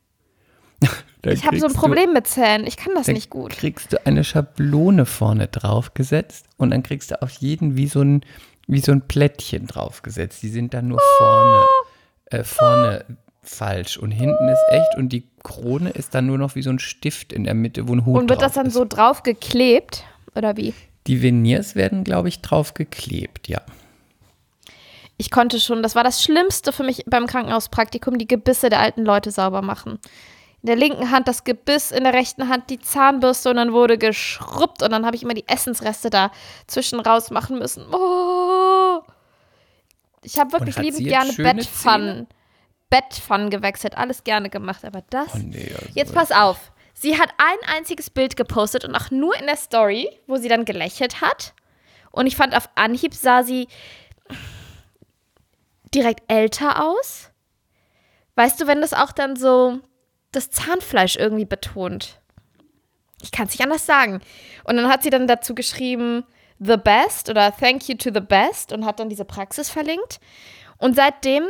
Ich 1.26 1.45
habe 1.47 1.59
so 1.59 1.66
ein 1.66 1.70
kriegst 1.70 1.76
du- 1.76 1.80
Problem 1.80 2.12
mit 2.12 2.26
Zähnen. 2.26 2.66
Ich 2.66 2.76
kann 2.76 2.95
das 2.95 3.07
nicht 3.09 3.30
gut. 3.30 3.53
kriegst 3.53 3.93
du 3.93 4.07
eine 4.07 4.24
Schablone 4.24 5.07
vorne 5.07 5.49
draufgesetzt 5.49 6.47
und 6.59 6.70
dann 6.70 6.82
kriegst 6.82 7.11
du 7.11 7.22
auf 7.22 7.30
jeden 7.32 7.76
wie 7.76 7.87
so 7.87 8.03
ein, 8.03 8.24
wie 8.66 8.80
so 8.80 8.93
ein 8.93 9.03
Plättchen 9.09 9.66
draufgesetzt. 9.66 10.43
Die 10.43 10.49
sind 10.49 10.74
dann 10.74 10.89
nur 10.89 11.01
vorne, 11.18 11.64
äh, 12.26 12.45
vorne 12.45 13.05
falsch 13.43 13.97
und 13.99 14.11
hinten 14.11 14.49
ist 14.49 14.62
echt 14.70 14.97
und 14.97 15.11
die 15.11 15.26
Krone 15.43 15.91
ist 15.91 16.14
dann 16.14 16.26
nur 16.26 16.39
noch 16.39 16.55
wie 16.55 16.62
so 16.62 16.70
ein 16.70 16.78
Stift 16.78 17.32
in 17.32 17.45
der 17.45 17.55
Mitte, 17.55 17.89
wo 17.89 17.95
ein 17.95 18.05
Hut 18.07 18.18
Und 18.18 18.30
wird 18.30 18.41
das 18.43 18.53
dann 18.53 18.66
ist. 18.66 18.74
so 18.74 18.85
drauf 18.85 19.22
geklebt? 19.22 20.05
Oder 20.35 20.57
wie? 20.57 20.72
Die 21.07 21.20
Veneers 21.22 21.74
werden, 21.74 22.05
glaube 22.05 22.28
ich, 22.28 22.41
drauf 22.41 22.72
geklebt, 22.74 23.49
ja. 23.49 23.61
Ich 25.16 25.30
konnte 25.30 25.61
schon, 25.61 25.82
das 25.82 25.95
war 25.95 26.03
das 26.03 26.22
Schlimmste 26.22 26.72
für 26.72 26.82
mich 26.82 27.05
beim 27.07 27.26
Krankenhauspraktikum, 27.26 28.18
die 28.18 28.26
Gebisse 28.26 28.68
der 28.68 28.80
alten 28.80 29.05
Leute 29.05 29.30
sauber 29.30 29.62
machen. 29.62 29.99
In 30.65 30.69
der 30.69 30.77
linken 30.77 31.11
Hand 31.11 31.29
das 31.29 31.45
Gebiss, 31.45 31.91
in 31.91 32.05
der 32.05 32.15
rechten 32.15 32.49
Hand 32.49 32.71
die 32.71 32.79
Zahnbürste 32.79 33.51
und 33.51 33.57
dann 33.57 33.75
wurde 33.75 33.99
geschrubbt 33.99 34.83
und 34.83 34.93
dann 34.93 35.05
habe 35.05 35.15
ich 35.15 35.23
immer 35.23 35.35
die 35.35 35.47
Essensreste 35.47 36.09
da 36.09 36.31
zwischen 36.67 37.01
raus 37.01 37.31
machen 37.31 37.59
müssen. 37.59 37.85
Oh. 37.93 39.03
Ich 40.23 40.39
habe 40.39 40.53
wirklich 40.53 40.79
liebend 40.79 41.07
gerne 41.07 41.35
Bettpfannen, 41.35 42.29
Bettpfannen 42.89 43.51
gewechselt, 43.51 43.99
alles 43.99 44.25
gerne 44.25 44.49
gemacht, 44.49 44.87
aber 44.87 45.03
das 45.11 45.35
Oh 45.35 45.39
nee, 45.39 45.71
also 45.71 45.87
Jetzt 45.93 46.15
pass 46.15 46.33
auf. 46.33 46.73
Sie 46.95 47.19
hat 47.19 47.29
ein 47.37 47.77
einziges 47.77 48.09
Bild 48.09 48.35
gepostet 48.35 48.87
und 48.87 48.97
auch 48.97 49.11
nur 49.11 49.39
in 49.39 49.45
der 49.45 49.57
Story, 49.57 50.09
wo 50.27 50.37
sie 50.37 50.49
dann 50.49 50.65
gelächelt 50.65 51.21
hat. 51.21 51.53
Und 52.11 52.27
ich 52.27 52.37
fand, 52.37 52.57
auf 52.57 52.71
Anhieb 52.75 53.12
sah 53.12 53.43
sie 53.43 53.69
direkt 55.95 56.23
älter 56.33 56.83
aus. 56.83 57.33
Weißt 58.35 58.59
du, 58.62 58.67
wenn 58.67 58.81
das 58.81 58.95
auch 58.95 59.12
dann 59.12 59.37
so 59.37 59.81
das 60.37 60.51
Zahnfleisch 60.51 61.16
irgendwie 61.16 61.45
betont. 61.45 62.20
Ich 63.22 63.30
kann 63.30 63.47
es 63.47 63.53
nicht 63.53 63.62
anders 63.62 63.87
sagen. 63.87 64.20
Und 64.64 64.76
dann 64.76 64.89
hat 64.89 65.03
sie 65.03 65.11
dann 65.11 65.26
dazu 65.26 65.55
geschrieben, 65.55 66.24
the 66.59 66.76
best 66.76 67.30
oder 67.30 67.55
thank 67.57 67.89
you 67.89 67.97
to 67.97 68.11
the 68.12 68.20
best 68.20 68.72
und 68.72 68.85
hat 68.85 69.01
dann 69.01 69.09
diese 69.09 69.24
Praxis 69.24 69.70
verlinkt. 69.70 70.20
Und 70.78 70.97
seitdem 70.97 71.49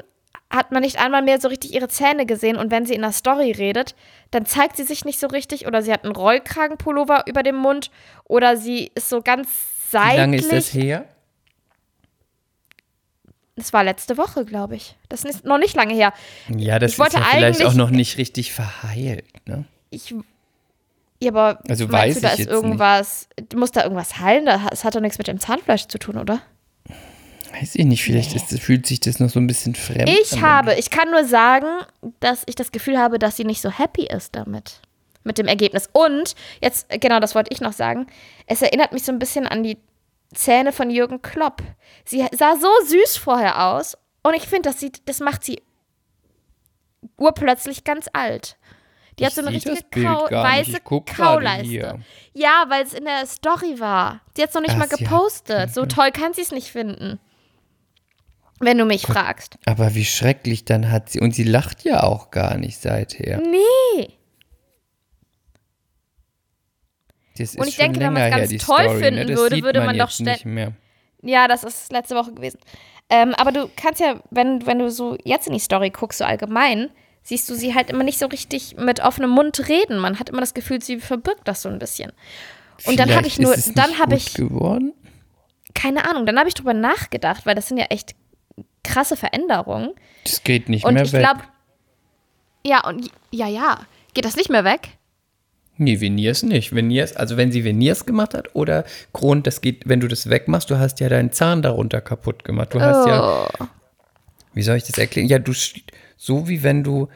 hat 0.50 0.70
man 0.70 0.82
nicht 0.82 0.98
einmal 1.00 1.22
mehr 1.22 1.40
so 1.40 1.48
richtig 1.48 1.74
ihre 1.74 1.88
Zähne 1.88 2.26
gesehen 2.26 2.56
und 2.56 2.70
wenn 2.70 2.86
sie 2.86 2.94
in 2.94 3.02
der 3.02 3.12
Story 3.12 3.50
redet, 3.50 3.94
dann 4.30 4.46
zeigt 4.46 4.76
sie 4.76 4.84
sich 4.84 5.04
nicht 5.04 5.18
so 5.18 5.26
richtig 5.26 5.66
oder 5.66 5.82
sie 5.82 5.92
hat 5.92 6.04
einen 6.04 6.14
Rollkragenpullover 6.14 7.24
über 7.26 7.42
dem 7.42 7.56
Mund 7.56 7.90
oder 8.24 8.56
sie 8.56 8.92
ist 8.94 9.08
so 9.08 9.20
ganz 9.20 9.48
seitlich. 9.90 10.12
Wie 10.12 10.20
lange 10.20 10.36
ist 10.36 10.52
das 10.52 10.74
her? 10.74 11.06
Das 13.56 13.72
war 13.72 13.84
letzte 13.84 14.16
Woche, 14.18 14.44
glaube 14.44 14.74
ich. 14.76 14.96
Das 15.08 15.24
ist 15.24 15.44
noch 15.44 15.58
nicht 15.58 15.76
lange 15.76 15.94
her. 15.94 16.12
Ja, 16.48 16.78
das 16.78 16.92
Ich 16.92 16.98
ist 16.98 17.12
ja 17.12 17.20
vielleicht 17.20 17.64
auch 17.64 17.74
noch 17.74 17.90
nicht 17.90 18.18
richtig 18.18 18.52
verheilt, 18.52 19.24
ne? 19.46 19.64
Ich. 19.90 20.14
Ja, 21.22 21.30
aber 21.30 21.60
Also 21.68 21.90
weiß 21.90 22.16
du, 22.16 22.20
da 22.20 22.28
ich 22.28 22.32
ist 22.34 22.38
jetzt 22.40 22.50
irgendwas. 22.50 23.28
Muss 23.54 23.70
da 23.70 23.84
irgendwas 23.84 24.18
heilen? 24.18 24.46
Das 24.46 24.82
hat 24.84 24.96
doch 24.96 25.00
nichts 25.00 25.18
mit 25.18 25.28
dem 25.28 25.38
Zahnfleisch 25.38 25.86
zu 25.86 25.98
tun, 25.98 26.18
oder? 26.18 26.40
Weiß 27.52 27.76
ich 27.76 27.84
nicht, 27.84 28.02
vielleicht 28.02 28.34
ist, 28.34 28.58
fühlt 28.60 28.84
sich 28.86 28.98
das 28.98 29.20
noch 29.20 29.30
so 29.30 29.38
ein 29.38 29.46
bisschen 29.46 29.76
fremd 29.76 30.08
Ich 30.08 30.42
habe, 30.42 30.74
ich 30.74 30.90
kann 30.90 31.08
nur 31.12 31.24
sagen, 31.24 31.66
dass 32.18 32.42
ich 32.46 32.56
das 32.56 32.72
Gefühl 32.72 32.98
habe, 32.98 33.20
dass 33.20 33.36
sie 33.36 33.44
nicht 33.44 33.60
so 33.60 33.70
happy 33.70 34.06
ist 34.06 34.34
damit. 34.34 34.80
Mit 35.22 35.38
dem 35.38 35.46
Ergebnis. 35.46 35.88
Und, 35.92 36.34
jetzt, 36.60 36.88
genau, 37.00 37.20
das 37.20 37.34
wollte 37.36 37.52
ich 37.52 37.60
noch 37.60 37.72
sagen. 37.72 38.08
Es 38.46 38.60
erinnert 38.60 38.92
mich 38.92 39.04
so 39.04 39.12
ein 39.12 39.20
bisschen 39.20 39.46
an 39.46 39.62
die 39.62 39.78
Zähne 40.34 40.72
von 40.72 40.90
Jürgen 40.90 41.22
Klopp. 41.22 41.62
Sie 42.04 42.26
sah 42.32 42.56
so 42.56 42.68
süß 42.86 43.16
vorher 43.16 43.66
aus. 43.72 43.96
Und 44.22 44.34
ich 44.34 44.46
finde, 44.46 44.70
das 44.70 44.80
sieht, 44.80 45.08
das 45.08 45.20
macht 45.20 45.44
sie 45.44 45.62
urplötzlich 47.16 47.84
ganz 47.84 48.08
alt. 48.12 48.56
Die 49.18 49.24
hat 49.24 49.30
Ich 49.30 49.36
so 49.36 49.42
eine 49.42 49.52
richtige 49.54 49.76
Kau 50.04 50.24
weiße 50.30 50.80
Kauleiste. 50.80 52.00
Ja, 52.32 52.64
weil 52.68 52.82
es 52.84 52.94
in 52.94 53.04
der 53.04 53.26
Story 53.26 53.78
war. 53.78 54.22
Sie 54.36 54.42
hat 54.42 54.48
es 54.48 54.54
noch 54.54 54.62
nicht 54.62 54.72
Ach, 54.72 54.78
mal 54.78 54.90
hat- 54.90 54.98
gepostet. 54.98 55.72
So 55.72 55.86
toll 55.86 56.10
kann 56.10 56.32
sie 56.32 56.40
es 56.42 56.50
nicht 56.50 56.70
finden. 56.72 57.20
Wenn 58.60 58.78
du 58.78 58.84
mich 58.84 59.02
fragst. 59.06 59.56
Aber 59.66 59.94
wie 59.94 60.04
schrecklich 60.04 60.64
dann 60.64 60.90
hat 60.90 61.10
sie. 61.10 61.20
Und 61.20 61.32
sie 61.34 61.44
lacht 61.44 61.84
ja 61.84 62.02
auch 62.02 62.30
gar 62.30 62.56
nicht 62.56 62.78
seither. 62.80 63.38
Nee. 63.40 64.08
Das 67.36 67.56
Und 67.56 67.66
ich 67.66 67.76
denke, 67.76 67.98
wenn 68.00 68.12
man's 68.12 68.30
her, 68.30 68.38
ganz 68.38 68.48
die 68.48 68.58
toll 68.58 68.84
Story, 68.84 68.98
finden 69.02 69.26
ne? 69.26 69.36
würde, 69.36 69.62
würde 69.62 69.80
man 69.80 69.96
man 69.96 69.98
doch 69.98 70.44
mehr. 70.44 70.72
Ja, 71.22 71.48
das 71.48 71.64
ist 71.64 71.90
letzte 71.90 72.14
Woche 72.14 72.32
gewesen. 72.32 72.58
Ähm, 73.10 73.34
aber 73.34 73.50
du 73.52 73.68
kannst 73.76 74.00
ja, 74.00 74.20
wenn, 74.30 74.66
wenn 74.66 74.78
du 74.78 74.90
so 74.90 75.16
jetzt 75.24 75.46
in 75.46 75.52
die 75.52 75.58
Story 75.58 75.90
guckst, 75.90 76.18
so 76.18 76.24
allgemein, 76.24 76.90
siehst 77.22 77.48
du 77.48 77.54
sie 77.54 77.74
halt 77.74 77.90
immer 77.90 78.04
nicht 78.04 78.18
so 78.18 78.26
richtig 78.26 78.76
mit 78.76 79.00
offenem 79.00 79.30
Mund 79.30 79.68
reden. 79.68 79.98
Man 79.98 80.18
hat 80.18 80.28
immer 80.28 80.40
das 80.40 80.54
Gefühl, 80.54 80.82
sie 80.82 80.98
verbirgt 81.00 81.48
das 81.48 81.62
so 81.62 81.68
ein 81.68 81.78
bisschen. 81.78 82.12
Und 82.86 82.98
dann 82.98 83.08
habe 83.10 83.22
Vielleicht 83.22 83.38
ich 83.38 83.44
nur, 83.44 83.54
es 83.54 83.72
dann 83.72 83.98
habe 83.98 84.14
ich, 84.16 84.34
geworden. 84.34 84.92
keine 85.74 86.08
Ahnung, 86.08 86.26
dann 86.26 86.38
habe 86.38 86.48
ich 86.48 86.54
drüber 86.54 86.74
nachgedacht, 86.74 87.46
weil 87.46 87.54
das 87.54 87.68
sind 87.68 87.78
ja 87.78 87.86
echt 87.86 88.14
krasse 88.82 89.16
Veränderungen. 89.16 89.90
Das 90.24 90.42
geht 90.44 90.68
nicht 90.68 90.84
Und 90.84 90.94
mehr 90.94 91.04
ich 91.04 91.12
weg. 91.12 91.20
glaube, 91.20 91.40
ja, 92.66 92.86
und 92.86 93.10
ja, 93.30 93.48
ja. 93.48 93.80
Geht 94.12 94.24
das 94.24 94.36
nicht 94.36 94.50
mehr 94.50 94.64
weg? 94.64 94.90
Nee, 95.76 96.00
Veneers 96.00 96.42
nicht. 96.44 96.74
Veneers, 96.74 97.16
also 97.16 97.36
wenn 97.36 97.50
sie 97.50 97.64
Veneers 97.64 98.06
gemacht 98.06 98.34
hat 98.34 98.54
oder 98.54 98.84
Kron, 99.12 99.42
das 99.42 99.60
geht, 99.60 99.88
wenn 99.88 100.00
du 100.00 100.06
das 100.08 100.30
wegmachst, 100.30 100.70
du 100.70 100.78
hast 100.78 101.00
ja 101.00 101.08
deinen 101.08 101.32
Zahn 101.32 101.62
darunter 101.62 102.00
kaputt 102.00 102.44
gemacht. 102.44 102.72
Du 102.74 102.80
hast 102.80 103.06
ja, 103.06 103.48
Oh. 103.60 103.66
wie 104.52 104.62
soll 104.62 104.76
ich 104.76 104.84
das 104.84 104.98
erklären? 104.98 105.28
Ja, 105.28 105.38
du, 105.40 105.52
so 106.16 106.48
wie 106.48 106.62
wenn 106.62 106.84
du 106.84 107.08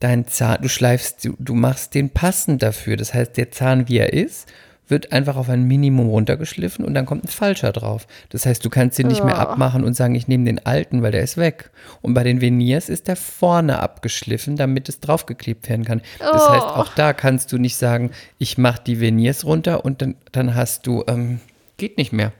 deinen 0.00 0.26
Zahn, 0.26 0.60
du 0.60 0.68
schleifst, 0.68 1.24
du, 1.24 1.34
du 1.38 1.54
machst 1.54 1.94
den 1.94 2.10
passend 2.10 2.62
dafür. 2.62 2.96
Das 2.96 3.14
heißt, 3.14 3.36
der 3.36 3.50
Zahn, 3.50 3.88
wie 3.88 3.98
er 3.98 4.12
ist, 4.12 4.46
wird 4.92 5.10
einfach 5.10 5.34
auf 5.34 5.48
ein 5.48 5.64
Minimum 5.64 6.08
runtergeschliffen 6.08 6.84
und 6.84 6.94
dann 6.94 7.04
kommt 7.06 7.24
ein 7.24 7.28
falscher 7.28 7.72
drauf. 7.72 8.06
Das 8.28 8.46
heißt, 8.46 8.64
du 8.64 8.70
kannst 8.70 8.96
den 8.98 9.08
nicht 9.08 9.24
mehr 9.24 9.34
Oh. 9.34 9.40
abmachen 9.40 9.82
und 9.82 9.94
sagen, 9.94 10.14
ich 10.14 10.28
nehme 10.28 10.44
den 10.44 10.64
alten, 10.64 11.02
weil 11.02 11.10
der 11.10 11.22
ist 11.22 11.36
weg. 11.36 11.72
Und 12.00 12.14
bei 12.14 12.22
den 12.22 12.40
Veneers 12.40 12.88
ist 12.88 13.08
der 13.08 13.16
vorne 13.16 13.80
abgeschliffen, 13.80 14.54
damit 14.54 14.88
es 14.88 15.00
draufgeklebt 15.00 15.68
werden 15.68 15.84
kann. 15.84 16.00
Das 16.20 16.48
heißt, 16.48 16.66
Oh. 16.66 16.80
auch 16.80 16.94
da 16.94 17.12
kannst 17.12 17.50
du 17.50 17.58
nicht 17.58 17.74
sagen, 17.76 18.12
ich 18.38 18.56
mache 18.56 18.82
die 18.86 19.00
Veneers 19.00 19.44
runter 19.44 19.84
und 19.84 20.00
dann, 20.00 20.14
dann 20.30 20.54
hast 20.54 20.86
du, 20.86 21.02
ähm, 21.08 21.40
geht 21.78 21.98
nicht 21.98 22.12
mehr. 22.12 22.32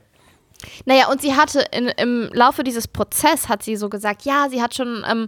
Naja, 0.84 1.09
und 1.11 1.20
sie 1.20 1.34
hatte 1.34 1.64
in, 1.72 1.88
im 1.88 2.28
Laufe 2.32 2.62
dieses 2.62 2.86
Prozesses, 2.86 3.48
hat 3.48 3.64
sie 3.64 3.74
so 3.74 3.88
gesagt, 3.88 4.22
ja, 4.22 4.46
sie 4.48 4.62
hat 4.62 4.74
schon 4.76 5.05
ähm, 5.11 5.26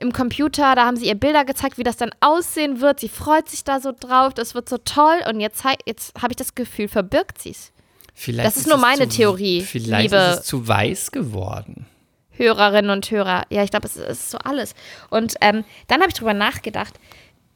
im 0.00 0.12
Computer, 0.12 0.74
da 0.74 0.86
haben 0.86 0.96
sie 0.96 1.06
ihr 1.06 1.14
Bilder 1.14 1.44
gezeigt, 1.44 1.76
wie 1.78 1.82
das 1.82 1.96
dann 1.96 2.10
aussehen 2.20 2.80
wird. 2.80 3.00
Sie 3.00 3.08
freut 3.08 3.48
sich 3.48 3.64
da 3.64 3.80
so 3.80 3.92
drauf, 3.92 4.32
das 4.32 4.54
wird 4.54 4.68
so 4.68 4.78
toll. 4.78 5.18
Und 5.28 5.40
jetzt, 5.40 5.62
jetzt 5.86 6.14
habe 6.22 6.32
ich 6.32 6.36
das 6.36 6.54
Gefühl, 6.54 6.88
verbirgt 6.88 7.42
sie 7.42 7.50
es. 7.50 7.72
Vielleicht 8.14 8.46
Das 8.46 8.56
ist 8.56 8.66
nur 8.66 8.76
es 8.76 8.80
meine 8.82 9.08
zu, 9.08 9.16
Theorie, 9.16 9.60
Vielleicht 9.62 10.10
liebe- 10.12 10.16
ist 10.16 10.40
es 10.40 10.46
zu 10.46 10.66
weiß 10.66 11.10
geworden. 11.12 11.86
Hörerinnen 12.30 12.90
und 12.92 13.10
Hörer. 13.10 13.44
Ja, 13.50 13.64
ich 13.64 13.70
glaube, 13.70 13.86
es, 13.86 13.96
es 13.96 14.18
ist 14.20 14.30
so 14.30 14.38
alles. 14.38 14.74
Und 15.10 15.34
ähm, 15.40 15.64
dann 15.88 16.00
habe 16.00 16.10
ich 16.10 16.14
drüber 16.16 16.34
nachgedacht, 16.34 16.94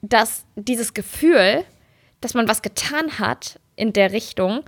dass 0.03 0.45
dieses 0.57 0.95
Gefühl, 0.95 1.64
dass 2.20 2.34
man 2.34 2.49
was 2.49 2.62
getan 2.62 3.20
hat 3.20 3.61
in 3.76 3.93
der 3.93 4.11
Richtung 4.12 4.64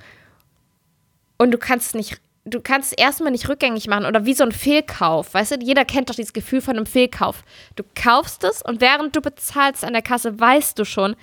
und 1.39 1.51
du 1.51 1.59
kannst 1.59 1.89
es 1.89 1.95
nicht, 1.95 2.21
du 2.45 2.61
kannst 2.61 2.93
es 2.93 2.99
erstmal 2.99 3.33
nicht 3.33 3.49
rückgängig 3.49 3.87
machen 3.87 4.07
oder 4.07 4.25
wie 4.27 4.35
so 4.35 4.45
ein 4.45 4.53
Fehlkauf. 4.53 5.35
Weißt 5.35 5.53
du, 5.53 5.57
jeder 5.61 5.85
kennt 5.85 6.11
doch 6.11 6.15
dieses 6.15 6.33
Gefühl 6.33 6.61
von 6.61 6.77
einem 6.77 6.87
Fehlkauf. 6.87 7.43
Du 7.77 7.85
kaufst 7.95 8.45
es 8.45 8.63
und 8.63 8.81
während 8.81 9.17
du 9.17 9.21
bezahlst 9.21 9.85
an 9.85 9.93
der 9.93 10.03
Kasse, 10.03 10.39
weißt 10.39 10.79
du 10.79 10.85
schon, 10.85 11.15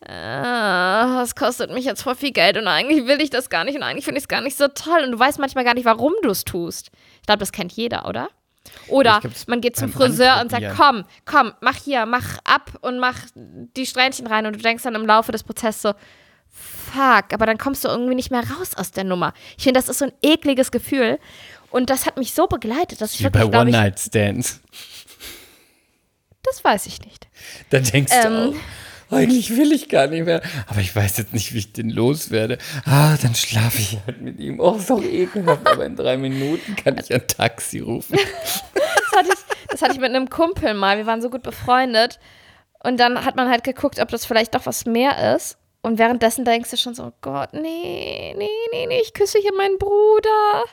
äh, 0.00 0.06
das 0.08 1.34
kostet 1.34 1.70
mich 1.72 1.84
jetzt 1.84 2.02
voll 2.02 2.14
viel 2.14 2.32
Geld 2.32 2.56
und 2.56 2.66
eigentlich 2.66 3.06
will 3.06 3.20
ich 3.20 3.30
das 3.30 3.50
gar 3.50 3.64
nicht 3.64 3.76
und 3.76 3.82
eigentlich 3.82 4.04
finde 4.04 4.18
ich 4.18 4.24
es 4.24 4.28
gar 4.28 4.40
nicht 4.40 4.56
so 4.56 4.68
toll 4.68 5.02
und 5.04 5.12
du 5.12 5.18
weißt 5.18 5.38
manchmal 5.38 5.64
gar 5.64 5.74
nicht, 5.74 5.84
warum 5.84 6.12
du 6.22 6.30
es 6.30 6.44
tust. 6.44 6.90
Ich 7.20 7.26
glaube, 7.26 7.40
das 7.40 7.52
kennt 7.52 7.72
jeder, 7.72 8.06
oder? 8.08 8.28
Oder 8.88 9.20
man 9.46 9.60
geht 9.60 9.76
zum 9.76 9.92
Friseur 9.92 10.40
und 10.40 10.50
sagt, 10.50 10.66
komm, 10.76 11.04
komm, 11.26 11.52
mach 11.60 11.76
hier, 11.76 12.06
mach 12.06 12.38
ab 12.44 12.70
und 12.80 12.98
mach 12.98 13.18
die 13.34 13.86
Strähnchen 13.86 14.26
rein 14.26 14.46
und 14.46 14.56
du 14.56 14.60
denkst 14.60 14.82
dann 14.82 14.94
im 14.94 15.06
Laufe 15.06 15.32
des 15.32 15.42
Prozesses 15.42 15.82
so, 15.82 15.92
fuck, 16.54 17.32
aber 17.32 17.46
dann 17.46 17.58
kommst 17.58 17.84
du 17.84 17.88
irgendwie 17.88 18.14
nicht 18.14 18.30
mehr 18.30 18.42
raus 18.56 18.70
aus 18.76 18.92
der 18.92 19.04
Nummer. 19.04 19.34
Ich 19.58 19.64
finde, 19.64 19.78
das 19.80 19.88
ist 19.88 19.98
so 19.98 20.06
ein 20.06 20.12
ekliges 20.22 20.70
Gefühl 20.70 21.18
und 21.70 21.90
das 21.90 22.06
hat 22.06 22.16
mich 22.16 22.32
so 22.32 22.46
begleitet, 22.46 23.00
dass 23.00 23.14
ich 23.14 23.20
Wie 23.20 23.30
bei 23.30 23.40
wirklich, 23.40 23.52
ich, 23.52 23.58
One-Night-Stands. 23.60 24.60
das 26.42 26.62
weiß 26.62 26.86
ich 26.86 27.00
nicht. 27.02 27.26
Da 27.70 27.80
denkst 27.80 28.12
Ähm. 28.24 28.32
du 28.32 28.56
auch, 29.10 29.16
eigentlich 29.16 29.56
will 29.56 29.70
ich 29.72 29.88
gar 29.88 30.06
nicht 30.06 30.24
mehr. 30.24 30.42
Aber 30.66 30.80
ich 30.80 30.94
weiß 30.94 31.18
jetzt 31.18 31.34
nicht, 31.34 31.52
wie 31.52 31.58
ich 31.58 31.72
den 31.72 31.90
loswerde. 31.90 32.58
Ah, 32.84 33.16
dann 33.22 33.34
schlafe 33.34 33.78
ich 33.78 33.98
halt 34.06 34.20
mit 34.22 34.40
ihm. 34.40 34.58
Oh, 34.60 34.76
ist 34.76 34.90
doch 34.90 35.02
ekelhaft. 35.02 35.66
Aber 35.68 35.84
in 35.84 35.94
drei 35.94 36.16
Minuten 36.16 36.74
kann 36.76 36.98
ich 36.98 37.12
ein 37.12 37.26
Taxi 37.28 37.80
rufen. 37.80 38.16
Das 38.74 39.20
hatte, 39.20 39.28
ich, 39.28 39.66
das 39.68 39.82
hatte 39.82 39.92
ich 39.92 40.00
mit 40.00 40.10
einem 40.10 40.30
Kumpel 40.30 40.74
mal. 40.74 40.96
Wir 40.96 41.06
waren 41.06 41.22
so 41.22 41.30
gut 41.30 41.42
befreundet. 41.42 42.18
Und 42.82 42.98
dann 42.98 43.24
hat 43.24 43.36
man 43.36 43.48
halt 43.48 43.62
geguckt, 43.62 44.00
ob 44.00 44.08
das 44.08 44.26
vielleicht 44.26 44.54
doch 44.54 44.66
was 44.66 44.84
mehr 44.86 45.34
ist. 45.36 45.58
Und 45.84 45.98
währenddessen 45.98 46.46
denkst 46.46 46.70
du 46.70 46.78
schon 46.78 46.94
so, 46.94 47.04
oh 47.04 47.12
Gott, 47.20 47.52
nee, 47.52 48.34
nee, 48.38 48.48
nee, 48.72 48.86
nee, 48.86 49.00
ich 49.02 49.12
küsse 49.12 49.38
hier 49.38 49.52
meinen 49.52 49.76
Bruder. 49.76 50.64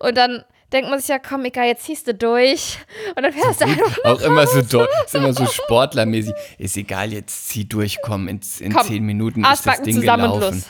Und 0.00 0.16
dann 0.16 0.44
denkt 0.72 0.90
man 0.90 0.98
sich 0.98 1.08
ja, 1.08 1.20
komm, 1.20 1.44
egal, 1.44 1.68
jetzt 1.68 1.84
ziehst 1.84 2.08
du 2.08 2.14
durch. 2.14 2.78
Und 3.14 3.22
dann 3.22 3.32
fährst 3.32 3.60
du 3.60 3.66
einfach 3.66 4.04
Auch 4.04 4.20
immer 4.22 4.44
so 4.44 4.58
ist 4.58 5.14
immer 5.14 5.32
so 5.32 5.46
sportlermäßig. 5.46 6.34
Ist 6.58 6.76
egal, 6.76 7.12
jetzt 7.12 7.48
zieh 7.48 7.68
durch, 7.68 7.98
komm, 8.02 8.26
in, 8.26 8.40
in 8.58 8.72
Komm, 8.72 8.88
zehn 8.88 9.04
Minuten 9.04 9.44
ist 9.44 9.64
das 9.64 9.82
Ding 9.82 10.00
gelaufen. 10.00 10.40
los. 10.40 10.64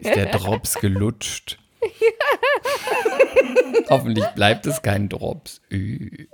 Ist 0.00 0.16
der 0.16 0.26
Drops 0.30 0.76
gelutscht. 0.76 1.58
Hoffentlich 3.90 4.24
bleibt 4.28 4.66
es 4.66 4.80
kein 4.80 5.10
Drops. 5.10 5.60
Ü. 5.70 6.28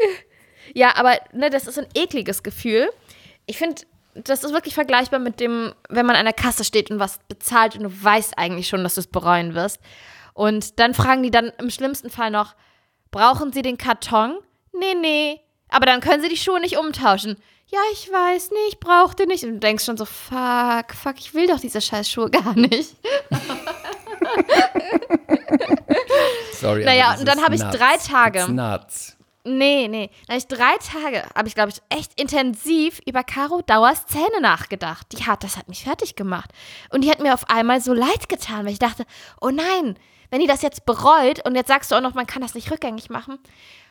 Ja, 0.74 0.94
aber 0.94 1.18
ne, 1.32 1.50
das 1.50 1.66
ist 1.66 1.76
ein 1.76 1.88
ekliges 1.96 2.44
Gefühl. 2.44 2.88
Ich 3.46 3.58
finde, 3.58 3.82
das 4.24 4.44
ist 4.44 4.52
wirklich 4.52 4.74
vergleichbar 4.74 5.20
mit 5.20 5.40
dem, 5.40 5.72
wenn 5.88 6.06
man 6.06 6.16
an 6.16 6.24
der 6.24 6.34
Kasse 6.34 6.64
steht 6.64 6.90
und 6.90 6.98
was 6.98 7.18
bezahlt 7.28 7.76
und 7.76 7.82
du 7.84 7.90
weißt 8.04 8.38
eigentlich 8.38 8.68
schon, 8.68 8.82
dass 8.82 8.94
du 8.94 9.00
es 9.00 9.06
bereuen 9.06 9.54
wirst. 9.54 9.80
Und 10.34 10.78
dann 10.78 10.94
fragen 10.94 11.22
die 11.22 11.30
dann 11.30 11.52
im 11.58 11.70
schlimmsten 11.70 12.10
Fall 12.10 12.30
noch, 12.30 12.54
brauchen 13.10 13.52
Sie 13.52 13.62
den 13.62 13.76
Karton? 13.78 14.38
Nee, 14.72 14.94
nee. 15.00 15.40
Aber 15.68 15.86
dann 15.86 16.00
können 16.00 16.22
Sie 16.22 16.28
die 16.28 16.36
Schuhe 16.36 16.60
nicht 16.60 16.78
umtauschen. 16.78 17.36
Ja, 17.70 17.78
ich 17.92 18.10
weiß 18.10 18.50
nicht, 18.52 18.68
ich 18.68 18.80
brauche 18.80 19.14
den 19.14 19.28
nicht. 19.28 19.44
Und 19.44 19.54
du 19.54 19.58
denkst 19.58 19.84
schon 19.84 19.96
so, 19.98 20.04
fuck, 20.06 20.94
fuck, 20.94 21.18
ich 21.18 21.34
will 21.34 21.46
doch 21.46 21.60
diese 21.60 21.80
scheiß 21.82 22.08
Schuhe 22.08 22.30
gar 22.30 22.54
nicht. 22.54 22.94
Sorry, 26.54 26.84
Naja, 26.84 27.16
und 27.18 27.26
dann 27.26 27.42
habe 27.42 27.54
ich 27.54 27.62
nuts. 27.62 27.76
drei 27.76 27.96
Tage. 27.96 28.38
It's 28.40 28.48
nuts. 28.48 29.16
Nee, 29.48 29.88
nee. 29.88 30.10
Da 30.26 30.36
ich 30.36 30.46
drei 30.46 30.76
Tage, 30.78 31.22
habe 31.34 31.48
ich, 31.48 31.54
glaube 31.54 31.70
ich, 31.70 31.80
echt 31.96 32.20
intensiv 32.20 33.00
über 33.06 33.24
Caro 33.24 33.62
Dauers 33.62 34.06
Zähne 34.06 34.40
nachgedacht. 34.42 35.06
Die 35.12 35.24
hat, 35.24 35.42
das 35.42 35.56
hat 35.56 35.68
mich 35.68 35.84
fertig 35.84 36.16
gemacht. 36.16 36.50
Und 36.90 37.02
die 37.02 37.10
hat 37.10 37.20
mir 37.20 37.32
auf 37.32 37.48
einmal 37.48 37.80
so 37.80 37.94
leid 37.94 38.28
getan, 38.28 38.66
weil 38.66 38.72
ich 38.72 38.78
dachte, 38.78 39.04
oh 39.40 39.50
nein, 39.50 39.96
wenn 40.30 40.40
die 40.40 40.46
das 40.46 40.62
jetzt 40.62 40.84
bereut 40.84 41.44
und 41.46 41.54
jetzt 41.54 41.68
sagst 41.68 41.90
du 41.90 41.94
auch 41.94 42.02
noch, 42.02 42.14
man 42.14 42.26
kann 42.26 42.42
das 42.42 42.54
nicht 42.54 42.70
rückgängig 42.70 43.08
machen. 43.08 43.38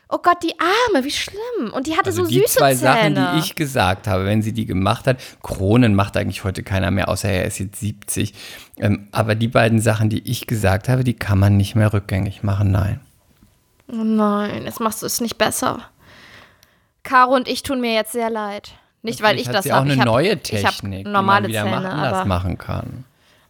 Oh 0.09 0.19
Gott, 0.23 0.37
die 0.41 0.53
Arme, 0.59 1.03
wie 1.03 1.11
schlimm. 1.11 1.73
Und 1.73 1.87
die 1.87 1.93
hatte 1.93 2.07
Also 2.07 2.23
so 2.23 2.29
die 2.29 2.39
süße 2.39 2.59
zwei 2.59 2.75
Zähne. 2.75 3.15
Sachen, 3.15 3.33
die 3.33 3.39
ich 3.39 3.55
gesagt 3.55 4.07
habe, 4.07 4.25
wenn 4.25 4.41
sie 4.41 4.53
die 4.53 4.65
gemacht 4.65 5.05
hat, 5.05 5.19
Kronen 5.41 5.95
macht 5.95 6.15
eigentlich 6.15 6.43
heute 6.43 6.63
keiner 6.63 6.91
mehr, 6.91 7.09
außer 7.09 7.29
er 7.29 7.45
ist 7.45 7.59
jetzt 7.59 7.79
70. 7.79 8.33
Ähm, 8.77 9.07
aber 9.11 9.35
die 9.35 9.49
beiden 9.49 9.81
Sachen, 9.81 10.09
die 10.09 10.29
ich 10.29 10.47
gesagt 10.47 10.87
habe, 10.87 11.03
die 11.03 11.15
kann 11.15 11.39
man 11.39 11.57
nicht 11.57 11.75
mehr 11.75 11.91
rückgängig 11.91 12.43
machen, 12.43 12.71
nein. 12.71 13.01
Oh 13.89 14.03
nein, 14.03 14.65
jetzt 14.65 14.79
machst 14.79 15.01
du 15.01 15.05
es 15.05 15.21
nicht 15.21 15.37
besser. 15.37 15.81
Caro 17.03 17.35
und 17.35 17.47
ich 17.47 17.63
tun 17.63 17.79
mir 17.79 17.93
jetzt 17.93 18.11
sehr 18.11 18.29
leid. 18.29 18.71
Nicht, 19.01 19.21
weil 19.21 19.39
ich 19.39 19.47
hat 19.47 19.55
das 19.55 19.63
sie 19.63 19.71
auch 19.71 19.77
hab. 19.77 19.83
eine 19.85 19.93
ich 19.93 19.99
hab, 19.99 20.05
neue 20.05 20.33
ich 20.33 20.41
Technik, 20.41 21.05
hab 21.05 21.11
normale 21.13 21.47
die 21.47 21.53
man 21.53 21.67
wieder 21.67 21.81
Zähne, 21.81 21.89
anders 21.91 22.25
machen 22.27 22.57
kann. 22.57 23.05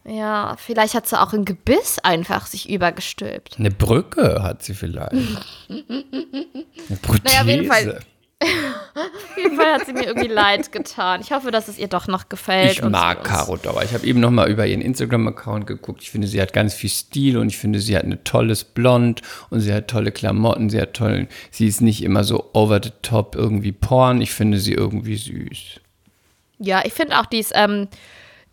ja, 0.05 0.55
vielleicht 0.57 0.93
hat 0.93 1.07
sie 1.07 1.19
auch 1.19 1.33
ein 1.33 1.45
Gebiss 1.45 1.97
einfach 1.99 2.45
sich 2.45 2.69
übergestülpt. 2.69 3.55
Eine 3.57 3.71
Brücke 3.71 4.43
hat 4.43 4.61
sie 4.61 4.75
vielleicht. 4.75 5.13
Eine 5.69 6.97
Prothese. 7.01 7.23
Naja, 7.25 7.41
auf 7.41 7.47
jeden 7.47 7.65
Fall. 7.65 7.99
Auf 8.39 9.37
jeden 9.37 9.55
Fall 9.55 9.73
hat 9.73 9.85
sie 9.85 9.93
mir 9.93 10.05
irgendwie 10.05 10.27
leid 10.27 10.71
getan. 10.71 11.21
Ich 11.21 11.31
hoffe, 11.31 11.49
dass 11.49 11.67
es 11.67 11.77
ihr 11.77 11.87
doch 11.87 12.07
noch 12.07 12.29
gefällt. 12.29 12.71
Ich 12.71 12.81
mag 12.83 13.23
Caro 13.23 13.57
Dauer. 13.57 13.83
Ich 13.83 13.93
habe 13.93 14.05
eben 14.05 14.19
noch 14.19 14.29
mal 14.29 14.49
über 14.49 14.67
ihren 14.67 14.81
Instagram-Account 14.81 15.65
geguckt. 15.65 16.01
Ich 16.03 16.11
finde, 16.11 16.27
sie 16.27 16.39
hat 16.41 16.53
ganz 16.53 16.73
viel 16.73 16.89
Stil 16.89 17.37
und 17.37 17.47
ich 17.47 17.57
finde, 17.57 17.79
sie 17.79 17.95
hat 17.97 18.03
ein 18.03 18.23
tolles 18.23 18.63
Blond 18.63 19.21
und 19.49 19.61
sie 19.61 19.73
hat 19.73 19.87
tolle 19.87 20.11
Klamotten. 20.11 20.69
Sie 20.69 20.79
hat 20.79 20.93
tollen. 20.93 21.27
Sie 21.49 21.67
ist 21.67 21.81
nicht 21.81 22.03
immer 22.03 22.23
so 22.23 22.51
over 22.53 22.79
the 22.83 22.91
top 23.01 23.35
irgendwie 23.35 23.71
Porn. 23.71 24.21
Ich 24.21 24.31
finde 24.31 24.59
sie 24.59 24.73
irgendwie 24.73 25.17
süß. 25.17 25.79
Ja, 26.59 26.83
ich 26.85 26.93
finde 26.93 27.19
auch, 27.19 27.25
die 27.25 27.39
ist, 27.39 27.53
ähm, 27.55 27.87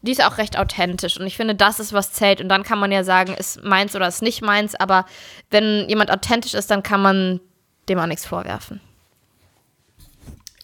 die 0.01 0.13
ist 0.13 0.25
auch 0.25 0.39
recht 0.39 0.59
authentisch. 0.59 1.19
Und 1.19 1.27
ich 1.27 1.37
finde, 1.37 1.55
das 1.55 1.79
ist, 1.79 1.93
was 1.93 2.13
zählt. 2.13 2.41
Und 2.41 2.49
dann 2.49 2.63
kann 2.63 2.79
man 2.79 2.91
ja 2.91 3.05
sagen, 3.05 3.35
ist 3.35 3.63
meins 3.63 3.95
oder 3.95 4.09
ist 4.09 4.23
nicht 4.23 4.41
meins. 4.41 4.75
Aber 4.75 5.05
wenn 5.51 5.89
jemand 5.89 6.11
authentisch 6.11 6.55
ist, 6.55 6.71
dann 6.71 6.83
kann 6.83 7.03
man 7.03 7.41
dem 7.89 7.99
auch 7.99 8.07
nichts 8.07 8.25
vorwerfen. 8.25 8.81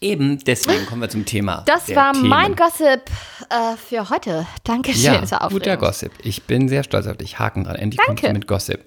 Eben, 0.03 0.39
deswegen 0.39 0.87
kommen 0.87 1.01
wir 1.01 1.09
zum 1.09 1.25
Thema. 1.25 1.61
Das 1.67 1.87
war 1.95 2.13
Themen. 2.13 2.27
mein 2.27 2.55
Gossip 2.55 3.01
äh, 3.49 3.77
für 3.77 4.09
heute. 4.09 4.47
Dankeschön. 4.63 5.23
Ja, 5.29 5.47
guter. 5.47 5.77
Gossip. 5.77 6.11
Ich 6.23 6.43
bin 6.43 6.67
sehr 6.69 6.83
stolz 6.83 7.05
auf 7.05 7.17
dich. 7.17 7.37
Haken 7.37 7.65
dran. 7.65 7.75
Endlich 7.75 7.99
kommst 8.03 8.23
du 8.23 8.27
Danke. 8.27 8.39
mit 8.39 8.47
Gossip. 8.47 8.83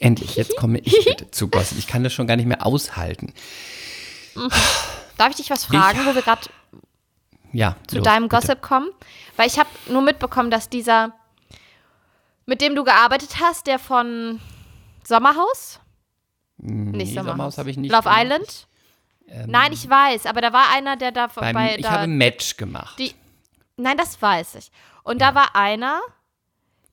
Endlich, 0.00 0.36
jetzt 0.36 0.56
komme 0.58 0.78
ich 0.78 1.04
bitte 1.04 1.30
zu 1.30 1.48
Gossip. 1.48 1.76
Ich 1.78 1.86
kann 1.86 2.02
das 2.02 2.14
schon 2.14 2.26
gar 2.26 2.36
nicht 2.36 2.46
mehr 2.46 2.64
aushalten. 2.64 3.34
Darf 5.18 5.30
ich 5.30 5.36
dich 5.36 5.50
was 5.50 5.66
fragen, 5.66 5.98
wo 6.06 6.14
wir 6.14 6.22
gerade 6.22 6.42
Ja, 7.52 7.76
zu 7.86 7.96
los, 7.96 8.04
deinem 8.04 8.28
bitte. 8.28 8.36
Gossip 8.40 8.62
kommen? 8.62 8.88
Weil 9.36 9.48
ich 9.48 9.58
habe 9.58 9.68
nur 9.88 10.00
mitbekommen, 10.00 10.50
dass 10.50 10.70
dieser, 10.70 11.12
mit 12.46 12.62
dem 12.62 12.74
du 12.74 12.84
gearbeitet 12.84 13.36
hast, 13.40 13.66
der 13.66 13.78
von 13.78 14.40
Sommerhaus? 15.04 15.80
Nee, 16.56 16.98
Nicht 16.98 17.08
Sommerhaus. 17.14 17.26
Sommerhaus 17.32 17.58
habe 17.58 17.70
ich 17.70 17.76
nicht. 17.76 17.90
Love 17.92 18.04
gemacht. 18.04 18.22
Island? 18.24 18.67
Nein, 19.46 19.72
ich 19.72 19.88
weiß, 19.88 20.26
aber 20.26 20.40
da 20.40 20.52
war 20.52 20.70
einer, 20.74 20.96
der 20.96 21.12
da 21.12 21.26
Beim, 21.28 21.54
bei. 21.54 21.76
ich 21.76 21.82
da, 21.82 21.90
habe 21.92 22.06
Match 22.06 22.56
gemacht. 22.56 22.98
die, 22.98 23.14
nein, 23.76 23.96
das 23.96 24.20
weiß 24.20 24.54
ich. 24.56 24.70
Und 25.02 25.20
da 25.20 25.34
war 25.34 25.54
einer 25.54 26.00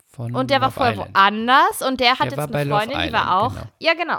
von 0.07 0.35
und 0.35 0.49
der 0.49 0.61
war 0.61 0.67
Love 0.69 0.73
voll 0.79 0.91
Island. 0.91 1.15
woanders 1.15 1.81
und 1.81 1.99
der 1.99 2.11
hat 2.11 2.19
Der 2.19 2.25
jetzt 2.27 2.37
war 2.37 2.59
eine 2.59 2.69
Freundin, 2.69 2.97
die 2.99 3.05
Island, 3.07 3.13
war 3.13 3.41
auch. 3.41 3.53
genau. 3.53 3.67
Ja, 3.79 3.93
genau. 3.93 4.17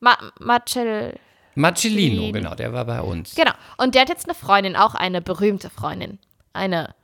Ma 0.00 0.16
Marcel. 0.40 1.18
Marcellino, 1.54 2.20
Lino. 2.22 2.32
genau, 2.32 2.54
der 2.54 2.72
war 2.72 2.84
bei 2.84 3.00
uns. 3.00 3.34
Genau. 3.34 3.50
Und 3.78 3.94
der 3.94 4.02
hat 4.02 4.08
jetzt 4.10 4.26
eine 4.26 4.34
Freundin, 4.34 4.76
auch 4.76 4.94
eine 4.94 5.20
berühmte 5.20 5.70
Freundin. 5.70 6.18
Eine 6.52 6.94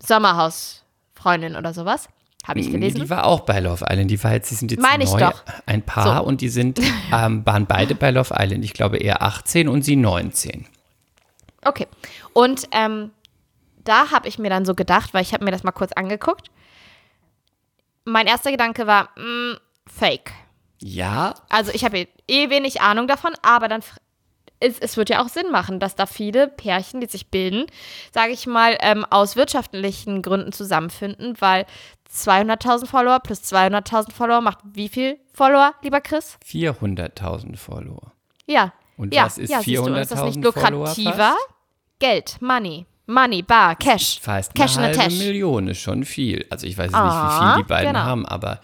Sommerhaus-Freundin 0.00 1.56
oder 1.56 1.72
sowas. 1.74 2.08
Habe 2.46 2.60
ich 2.60 2.70
gelesen. 2.70 3.00
Die 3.00 3.10
war 3.10 3.24
auch 3.24 3.40
bei 3.40 3.58
Love 3.58 3.84
Island. 3.88 4.10
Die 4.10 4.22
war 4.22 4.32
jetzt, 4.32 4.50
die 4.50 4.54
sind 4.54 4.70
jetzt 4.70 4.80
Meine 4.82 5.04
neu, 5.04 5.30
ein 5.66 5.82
Paar 5.82 6.18
So. 6.18 6.24
und 6.24 6.40
die 6.42 6.48
sind, 6.50 6.78
ähm, 7.12 7.44
waren 7.46 7.66
beide 7.66 7.94
bei 7.94 8.10
Love 8.10 8.34
Island. 8.38 8.64
Ich 8.64 8.74
glaube 8.74 8.98
er 8.98 9.22
18 9.22 9.66
und 9.68 9.82
sie 9.82 9.96
19. 9.96 10.66
Okay. 11.64 11.86
Und 12.34 12.68
ähm, 12.72 13.10
da 13.82 14.10
habe 14.10 14.28
ich 14.28 14.38
mir 14.38 14.50
dann 14.50 14.66
so 14.66 14.74
gedacht, 14.74 15.14
weil 15.14 15.22
ich 15.22 15.32
habe 15.32 15.44
mir 15.44 15.50
das 15.50 15.62
mal 15.62 15.72
kurz 15.72 15.92
angeguckt. 15.92 16.48
Mein 18.04 18.26
erster 18.26 18.50
Gedanke 18.50 18.86
war, 18.86 19.08
mh, 19.16 19.58
fake. 19.86 20.32
Ja, 20.80 21.34
Also 21.48 21.72
ich 21.72 21.82
habe 21.84 22.06
eh 22.28 22.50
wenig 22.50 22.82
Ahnung 22.82 23.08
davon, 23.08 23.32
aber 23.40 23.68
dann 23.68 23.82
es, 24.64 24.78
es 24.78 24.96
wird 24.96 25.10
ja 25.10 25.22
auch 25.22 25.28
Sinn 25.28 25.50
machen, 25.50 25.78
dass 25.80 25.94
da 25.94 26.06
viele 26.06 26.48
Pärchen, 26.48 27.00
die 27.00 27.06
sich 27.06 27.28
bilden, 27.28 27.66
sage 28.12 28.32
ich 28.32 28.46
mal, 28.46 28.76
ähm, 28.80 29.04
aus 29.08 29.36
wirtschaftlichen 29.36 30.22
Gründen 30.22 30.52
zusammenfinden, 30.52 31.34
weil 31.40 31.66
200.000 32.12 32.86
Follower 32.86 33.20
plus 33.20 33.40
200.000 33.42 34.12
Follower 34.12 34.40
macht 34.40 34.58
wie 34.64 34.88
viel 34.88 35.18
Follower, 35.32 35.74
lieber 35.82 36.00
Chris? 36.00 36.38
400.000 36.48 37.56
Follower. 37.56 38.12
Ja. 38.46 38.72
Und 38.96 39.12
ja, 39.12 39.24
was 39.26 39.38
ist 39.38 39.50
ja, 39.50 39.60
siehst 39.60 39.78
du, 39.78 39.84
und 39.86 39.96
ist 39.96 40.12
das 40.12 40.22
nicht 40.22 40.38
400.000 40.38 40.42
lukrativer? 40.44 41.34
Geld, 41.98 42.36
Money, 42.40 42.86
Money, 43.06 43.42
Bar, 43.42 43.74
Cash. 43.76 44.20
Fast 44.20 44.54
Cash 44.54 44.76
eine 44.78 44.96
halbe. 44.96 45.12
Million 45.14 45.68
ist 45.68 45.78
schon 45.80 46.04
viel. 46.04 46.46
Also 46.50 46.66
ich 46.66 46.78
weiß 46.78 46.86
nicht, 46.92 46.94
Ah, 46.96 47.28
wie 47.50 47.54
viel 47.56 47.62
die 47.64 47.68
beiden 47.68 47.92
genau. 47.92 48.04
haben, 48.04 48.26
aber 48.26 48.60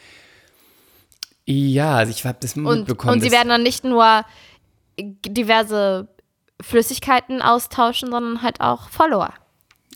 ja, 1.47 1.97
also 1.97 2.13
ich 2.13 2.25
habe 2.25 2.39
das 2.41 2.55
Und, 2.57 2.65
mitbekommen. 2.81 3.15
und 3.15 3.21
sie 3.21 3.29
dass- 3.29 3.39
werden 3.39 3.49
dann 3.49 3.63
nicht 3.63 3.83
nur 3.83 4.25
diverse 5.03 6.09
Flüssigkeiten 6.61 7.43
austauschen, 7.43 8.11
sondern 8.11 8.43
halt 8.43 8.61
auch 8.61 8.89
Follower 8.91 9.33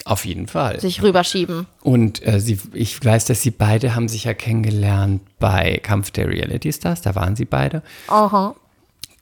auf 0.04 0.24
jeden 0.26 0.46
Fall. 0.46 0.80
sich 0.80 1.02
rüberschieben. 1.02 1.66
Und 1.82 2.26
äh, 2.26 2.40
sie, 2.40 2.58
ich 2.72 3.02
weiß, 3.02 3.24
dass 3.24 3.42
sie 3.42 3.50
beide 3.50 3.94
haben 3.94 4.08
sich 4.08 4.24
ja 4.24 4.34
kennengelernt 4.34 5.22
bei 5.38 5.80
Kampf 5.82 6.10
der 6.10 6.28
Reality 6.28 6.72
Stars. 6.72 7.00
Da 7.00 7.14
waren 7.14 7.36
sie 7.36 7.46
beide. 7.46 7.82
Aha. 8.08 8.54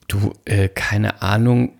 Du, 0.08 0.32
äh, 0.44 0.68
keine 0.68 1.22
Ahnung. 1.22 1.72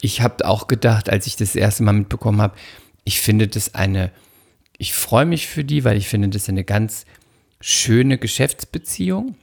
Ich 0.00 0.20
habe 0.20 0.46
auch 0.46 0.66
gedacht, 0.66 1.10
als 1.10 1.26
ich 1.26 1.36
das 1.36 1.54
erste 1.54 1.82
Mal 1.82 1.92
mitbekommen 1.92 2.42
habe, 2.42 2.56
ich 3.04 3.20
finde 3.20 3.48
das 3.48 3.74
eine, 3.74 4.10
ich 4.76 4.92
freue 4.94 5.26
mich 5.26 5.46
für 5.46 5.64
die, 5.64 5.84
weil 5.84 5.96
ich 5.96 6.08
finde 6.08 6.28
das 6.28 6.48
eine 6.48 6.64
ganz 6.64 7.04
schöne 7.60 8.18
Geschäftsbeziehung. 8.18 9.36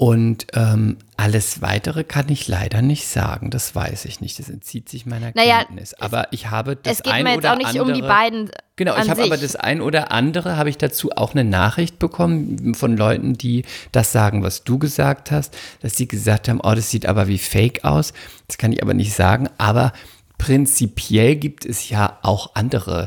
Und 0.00 0.46
ähm, 0.54 0.96
alles 1.18 1.60
Weitere 1.60 2.04
kann 2.04 2.30
ich 2.30 2.48
leider 2.48 2.80
nicht 2.80 3.06
sagen. 3.06 3.50
Das 3.50 3.74
weiß 3.74 4.06
ich 4.06 4.22
nicht. 4.22 4.38
Das 4.38 4.48
entzieht 4.48 4.88
sich 4.88 5.04
meiner 5.04 5.30
Naja, 5.34 5.58
Kenntnis. 5.64 5.92
Aber 5.92 6.28
ich 6.30 6.48
habe 6.48 6.74
das 6.74 7.00
Es 7.00 7.02
geht 7.02 7.12
ein 7.12 7.24
mir 7.24 7.32
jetzt 7.32 7.40
oder 7.40 7.52
auch 7.52 7.58
nicht 7.58 7.66
andere, 7.66 7.84
um 7.84 7.92
die 7.92 8.00
beiden. 8.00 8.50
Genau, 8.76 8.96
ich 8.96 9.10
habe 9.10 9.22
aber 9.24 9.36
das 9.36 9.56
ein 9.56 9.82
oder 9.82 10.10
andere, 10.10 10.56
habe 10.56 10.70
ich 10.70 10.78
dazu 10.78 11.10
auch 11.10 11.32
eine 11.32 11.44
Nachricht 11.44 11.98
bekommen 11.98 12.74
von 12.74 12.96
Leuten, 12.96 13.34
die 13.34 13.66
das 13.92 14.10
sagen, 14.10 14.42
was 14.42 14.64
du 14.64 14.78
gesagt 14.78 15.30
hast, 15.30 15.54
dass 15.82 15.96
sie 15.96 16.08
gesagt 16.08 16.48
haben, 16.48 16.62
oh, 16.62 16.72
das 16.74 16.88
sieht 16.88 17.04
aber 17.04 17.28
wie 17.28 17.36
Fake 17.36 17.84
aus. 17.84 18.14
Das 18.46 18.56
kann 18.56 18.72
ich 18.72 18.82
aber 18.82 18.94
nicht 18.94 19.12
sagen, 19.12 19.50
aber 19.58 19.92
prinzipiell 20.38 21.36
gibt 21.36 21.66
es 21.66 21.90
ja 21.90 22.16
auch 22.22 22.52
andere 22.54 23.06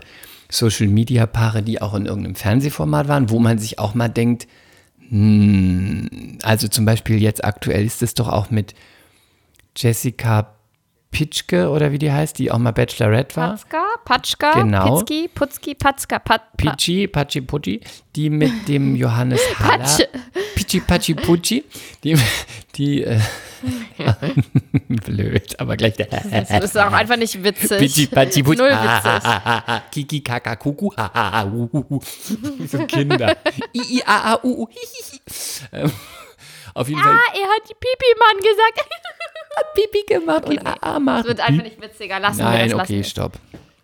Social-Media-Paare, 0.51 1.63
die 1.63 1.81
auch 1.81 1.95
in 1.95 2.05
irgendeinem 2.05 2.35
Fernsehformat 2.35 3.07
waren, 3.07 3.31
wo 3.31 3.39
man 3.39 3.57
sich 3.57 3.79
auch 3.79 3.95
mal 3.95 4.09
denkt, 4.09 4.47
also 5.12 6.68
zum 6.68 6.86
Beispiel 6.86 7.22
jetzt 7.22 7.43
aktuell 7.43 7.86
ist 7.86 8.01
es 8.01 8.14
doch 8.14 8.28
auch 8.28 8.49
mit 8.49 8.74
Jessica 9.76 10.56
Pitschke 11.14 11.70
oder 11.70 11.91
wie 11.93 11.99
die 11.99 12.11
heißt, 12.11 12.38
die 12.39 12.51
auch 12.51 12.57
mal 12.57 12.72
Bachelorette 12.74 13.36
war. 13.38 13.51
Patzka, 13.51 13.84
Patschka, 14.03 14.51
Genau. 14.61 14.97
Pitzki, 14.99 15.30
Putzki, 15.34 15.76
Patzka, 15.76 16.20
Pat, 16.20 16.41
Pa- 16.57 16.72
Pichi, 16.72 17.07
Pachi 17.07 17.39
Pucci, 17.41 17.80
die 18.16 18.30
mit 18.30 18.68
dem 18.68 18.95
Johannes 18.95 19.39
Haller. 19.59 19.78
Patsche. 19.78 20.09
Pichi, 20.55 20.80
Pachi 20.82 21.14
Pucci, 21.14 21.64
die, 22.03 22.18
die 22.76 23.03
äh, 23.03 23.20
blöd, 25.05 25.59
aber 25.59 25.78
gleich 25.78 25.93
der 25.95 26.07
Das 26.07 26.49
ist 26.64 26.78
auch 26.78 26.91
einfach 26.91 27.18
nicht 27.18 27.41
witzig. 27.43 27.80
Pichi, 27.80 28.07
Pachi 28.07 28.43
Pucci, 28.43 28.57
Null 28.57 28.70
witzig. 28.72 28.80
ah, 28.84 29.41
ah, 29.45 29.64
ah, 29.68 29.82
Kiki, 29.91 30.22
Kaka, 30.22 30.55
Kuku, 30.55 30.88
uh, 30.97 31.45
uh, 31.45 31.70
uh. 31.89 31.99
so 32.68 32.86
Kinder. 32.88 33.38
I, 33.76 33.97
I, 33.99 34.03
A, 34.05 34.34
A, 34.34 34.39
U, 34.43 34.64
U, 34.64 34.68
hi, 34.70 34.88
hi, 35.72 35.84
hi. 35.84 35.91
Auf 36.74 36.88
jeden 36.89 37.01
Fall 37.01 37.11
Ah, 37.11 37.34
er 37.34 37.47
hat 37.47 37.69
die 37.69 37.74
Pipi-Mann 37.74 38.38
gesagt. 38.38 38.89
hat 39.57 39.74
Pipi 39.76 40.03
gemacht 40.07 40.45
und 40.45 40.65
A, 40.65 40.95
A 40.95 40.99
macht. 40.99 41.19
Das 41.21 41.28
wird 41.28 41.39
einfach 41.41 41.63
nicht 41.63 41.82
witziger. 41.82 42.19
Lassen 42.19 42.39
wir 42.39 42.45
Nein, 42.45 42.69
das. 42.69 42.80
okay, 42.80 43.03
stopp. 43.03 43.34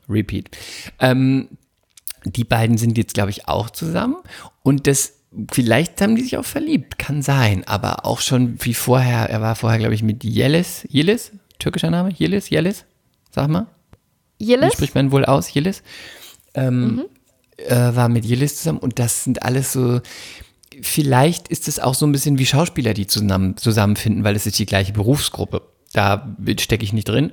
Repeat. 0.09 0.49
Ähm, 0.99 1.49
die 2.25 2.43
beiden 2.43 2.77
sind 2.77 2.97
jetzt, 2.97 3.13
glaube 3.13 3.29
ich, 3.29 3.47
auch 3.47 3.69
zusammen. 3.69 4.17
Und 4.63 4.87
das, 4.87 5.13
vielleicht 5.51 6.01
haben 6.01 6.15
die 6.15 6.23
sich 6.23 6.37
auch 6.37 6.45
verliebt, 6.45 6.97
kann 6.97 7.21
sein. 7.21 7.63
Aber 7.67 8.05
auch 8.05 8.19
schon 8.21 8.57
wie 8.63 8.73
vorher, 8.73 9.29
er 9.29 9.41
war 9.41 9.55
vorher, 9.55 9.79
glaube 9.79 9.93
ich, 9.93 10.03
mit 10.03 10.23
Yelis. 10.23 10.87
Yelis? 10.89 11.31
Türkischer 11.59 11.91
Name? 11.91 12.11
Yelis? 12.17 12.49
Yelis? 12.49 12.85
Sag 13.31 13.47
mal. 13.49 13.67
wir. 14.39 14.61
Wie 14.61 14.71
spricht 14.71 14.95
man 14.95 15.11
wohl 15.11 15.25
aus? 15.25 15.53
Yelis? 15.53 15.83
Ähm, 16.55 17.05
äh, 17.57 17.75
war 17.75 18.09
mit 18.09 18.25
Yelis 18.25 18.57
zusammen. 18.57 18.79
Und 18.79 18.97
das 18.99 19.23
sind 19.23 19.43
alles 19.43 19.73
so. 19.73 20.01
Vielleicht 20.81 21.47
ist 21.47 21.67
es 21.67 21.79
auch 21.79 21.93
so 21.93 22.05
ein 22.05 22.11
bisschen 22.11 22.37
wie 22.37 22.45
Schauspieler, 22.45 22.93
die 22.93 23.07
zusammen, 23.07 23.57
zusammenfinden, 23.57 24.23
weil 24.23 24.35
es 24.35 24.45
ist 24.45 24.59
die 24.59 24.65
gleiche 24.65 24.93
Berufsgruppe. 24.93 25.61
Da 25.93 26.35
stecke 26.59 26.83
ich 26.83 26.93
nicht 26.93 27.07
drin. 27.07 27.31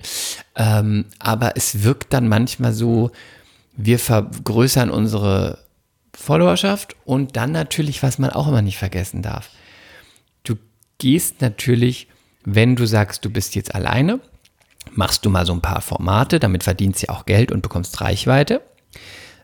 Ähm, 0.55 1.07
aber 1.18 1.57
es 1.57 1.82
wirkt 1.82 2.12
dann 2.12 2.28
manchmal 2.28 2.72
so, 2.72 3.11
wir 3.76 3.99
vergrößern 3.99 4.90
unsere 4.90 5.59
Followerschaft 6.14 6.97
und 7.05 7.36
dann 7.36 7.53
natürlich, 7.53 8.03
was 8.03 8.18
man 8.18 8.30
auch 8.30 8.49
immer 8.49 8.62
nicht 8.62 8.78
vergessen 8.78 9.22
darf. 9.22 9.51
Du 10.44 10.57
gehst 10.99 11.42
natürlich, 11.42 12.09
wenn 12.44 12.74
du 12.74 12.86
sagst, 12.86 13.24
du 13.24 13.30
bist 13.30 13.55
jetzt 13.55 13.74
alleine, 13.74 14.20
machst 14.92 15.26
du 15.26 15.30
mal 15.30 15.44
so 15.44 15.53
ein 15.53 15.61
paar 15.61 15.82
Formate, 15.82 16.40
damit 16.40 16.64
verdienst 16.64 17.03
du 17.03 17.11
auch 17.11 17.26
Geld 17.26 17.53
und 17.53 17.61
bekommst 17.61 18.01
Reichweite. 18.01 18.62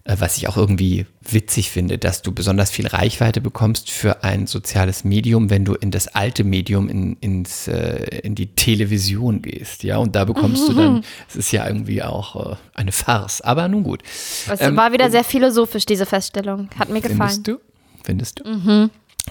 Äh, 0.04 0.16
Was 0.18 0.36
ich 0.36 0.48
auch 0.48 0.56
irgendwie 0.56 1.06
witzig 1.20 1.70
finde, 1.70 1.96
dass 1.98 2.22
du 2.22 2.32
besonders 2.32 2.70
viel 2.72 2.86
Reichweite 2.88 3.40
bekommst 3.40 3.90
für 3.90 4.24
ein 4.24 4.46
soziales 4.48 5.04
Medium, 5.04 5.48
wenn 5.50 5.64
du 5.64 5.74
in 5.74 5.90
das 5.92 6.08
alte 6.08 6.42
Medium, 6.42 6.88
in, 6.88 7.16
ins, 7.20 7.68
äh, 7.68 8.20
in 8.22 8.34
die 8.34 8.48
Television 8.54 9.42
gehst. 9.42 9.84
Ja, 9.84 9.98
und 9.98 10.16
da 10.16 10.24
bekommst 10.24 10.68
du 10.68 10.72
dann, 10.72 11.04
es 11.28 11.36
ist 11.36 11.52
ja 11.52 11.66
irgendwie 11.68 12.02
auch 12.02 12.52
äh, 12.52 12.56
eine 12.74 12.90
Farce. 12.92 13.40
Aber 13.42 13.68
nun 13.68 13.84
gut. 13.84 14.02
Es 14.50 14.60
Ähm, 14.60 14.76
war 14.76 14.92
wieder 14.92 15.10
sehr 15.10 15.24
philosophisch, 15.24 15.86
diese 15.86 16.06
Feststellung. 16.06 16.68
Hat 16.78 16.88
mir 16.88 17.00
gefallen. 17.00 17.18
Findest 17.30 17.46
du? 17.46 17.58
Findest 18.04 18.40
du? 18.40 18.90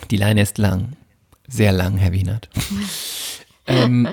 Die 0.10 0.18
Leine 0.18 0.42
ist 0.42 0.58
lang. 0.58 0.94
Sehr 1.50 1.74
lang, 1.74 1.98
Herr 1.98 2.14
Wienert. 2.14 2.48
ähm, 3.68 4.08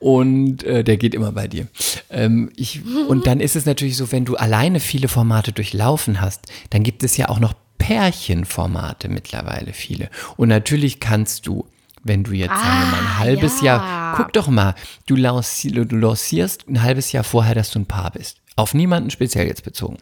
und 0.00 0.64
äh, 0.64 0.82
der 0.82 0.96
geht 0.96 1.14
immer 1.14 1.30
bei 1.30 1.46
dir. 1.46 1.68
Ähm, 2.10 2.50
ich, 2.56 2.80
und 3.08 3.26
dann 3.26 3.38
ist 3.38 3.54
es 3.54 3.66
natürlich 3.66 3.96
so, 3.96 4.10
wenn 4.10 4.24
du 4.24 4.34
alleine 4.34 4.80
viele 4.80 5.06
Formate 5.06 5.52
durchlaufen 5.52 6.20
hast, 6.20 6.46
dann 6.70 6.82
gibt 6.82 7.04
es 7.04 7.16
ja 7.16 7.28
auch 7.28 7.38
noch 7.38 7.54
Pärchenformate 7.78 9.08
mittlerweile 9.08 9.72
viele. 9.72 10.10
Und 10.36 10.48
natürlich 10.48 10.98
kannst 10.98 11.46
du, 11.46 11.66
wenn 12.02 12.24
du 12.24 12.32
jetzt, 12.32 12.50
sagen 12.50 12.80
wir 12.80 12.86
mal, 12.86 13.00
ein 13.00 13.06
Ah, 13.06 13.18
halbes 13.18 13.60
ja. 13.60 13.76
Jahr, 13.76 14.16
guck 14.16 14.32
doch 14.32 14.48
mal, 14.48 14.74
du, 15.06 15.14
lancier, 15.14 15.84
du 15.84 15.96
lancierst 15.96 16.66
ein 16.68 16.82
halbes 16.82 17.12
Jahr 17.12 17.24
vorher, 17.24 17.54
dass 17.54 17.70
du 17.70 17.78
ein 17.78 17.86
Paar 17.86 18.10
bist. 18.10 18.38
Auf 18.56 18.74
niemanden 18.74 19.10
speziell 19.10 19.46
jetzt 19.46 19.64
bezogen 19.64 19.98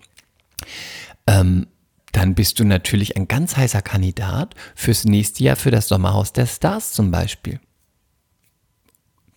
dann 2.13 2.35
bist 2.35 2.59
du 2.59 2.65
natürlich 2.65 3.17
ein 3.17 3.29
ganz 3.29 3.57
heißer 3.57 3.83
Kandidat 3.83 4.55
fürs 4.75 5.05
nächste 5.05 5.45
Jahr 5.45 5.57
für 5.57 5.71
das 5.71 5.89
Sommerhaus 5.89 6.33
der 6.33 6.47
Stars 6.47 6.93
zum 6.93 7.11
Beispiel. 7.11 7.61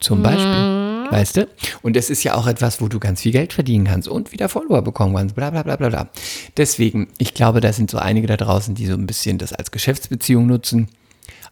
Zum 0.02 0.22
Beispiel. 0.22 1.08
Weißt 1.12 1.38
du? 1.38 1.48
Und 1.82 1.96
es 1.96 2.10
ist 2.10 2.24
ja 2.24 2.36
auch 2.36 2.48
etwas, 2.48 2.82
wo 2.82 2.88
du 2.88 3.00
ganz 3.00 3.22
viel 3.22 3.32
Geld 3.32 3.54
verdienen 3.54 3.86
kannst 3.86 4.08
und 4.08 4.32
wieder 4.32 4.50
Follower 4.50 4.82
bekommen 4.82 5.16
kannst, 5.16 5.36
bla 5.36 5.50
bla 5.50 5.62
bla 5.64 5.76
bla 5.78 5.90
bla. 5.90 6.10
Deswegen, 6.58 7.08
ich 7.18 7.34
glaube, 7.34 7.62
da 7.62 7.72
sind 7.72 7.90
so 7.92 7.98
einige 8.00 8.28
da 8.28 8.36
draußen, 8.38 8.76
die 8.76 8.86
so 8.88 8.94
ein 8.94 9.06
bisschen 9.08 9.38
das 9.38 9.54
als 9.54 9.72
Geschäftsbeziehung 9.72 10.48
nutzen. 10.48 10.90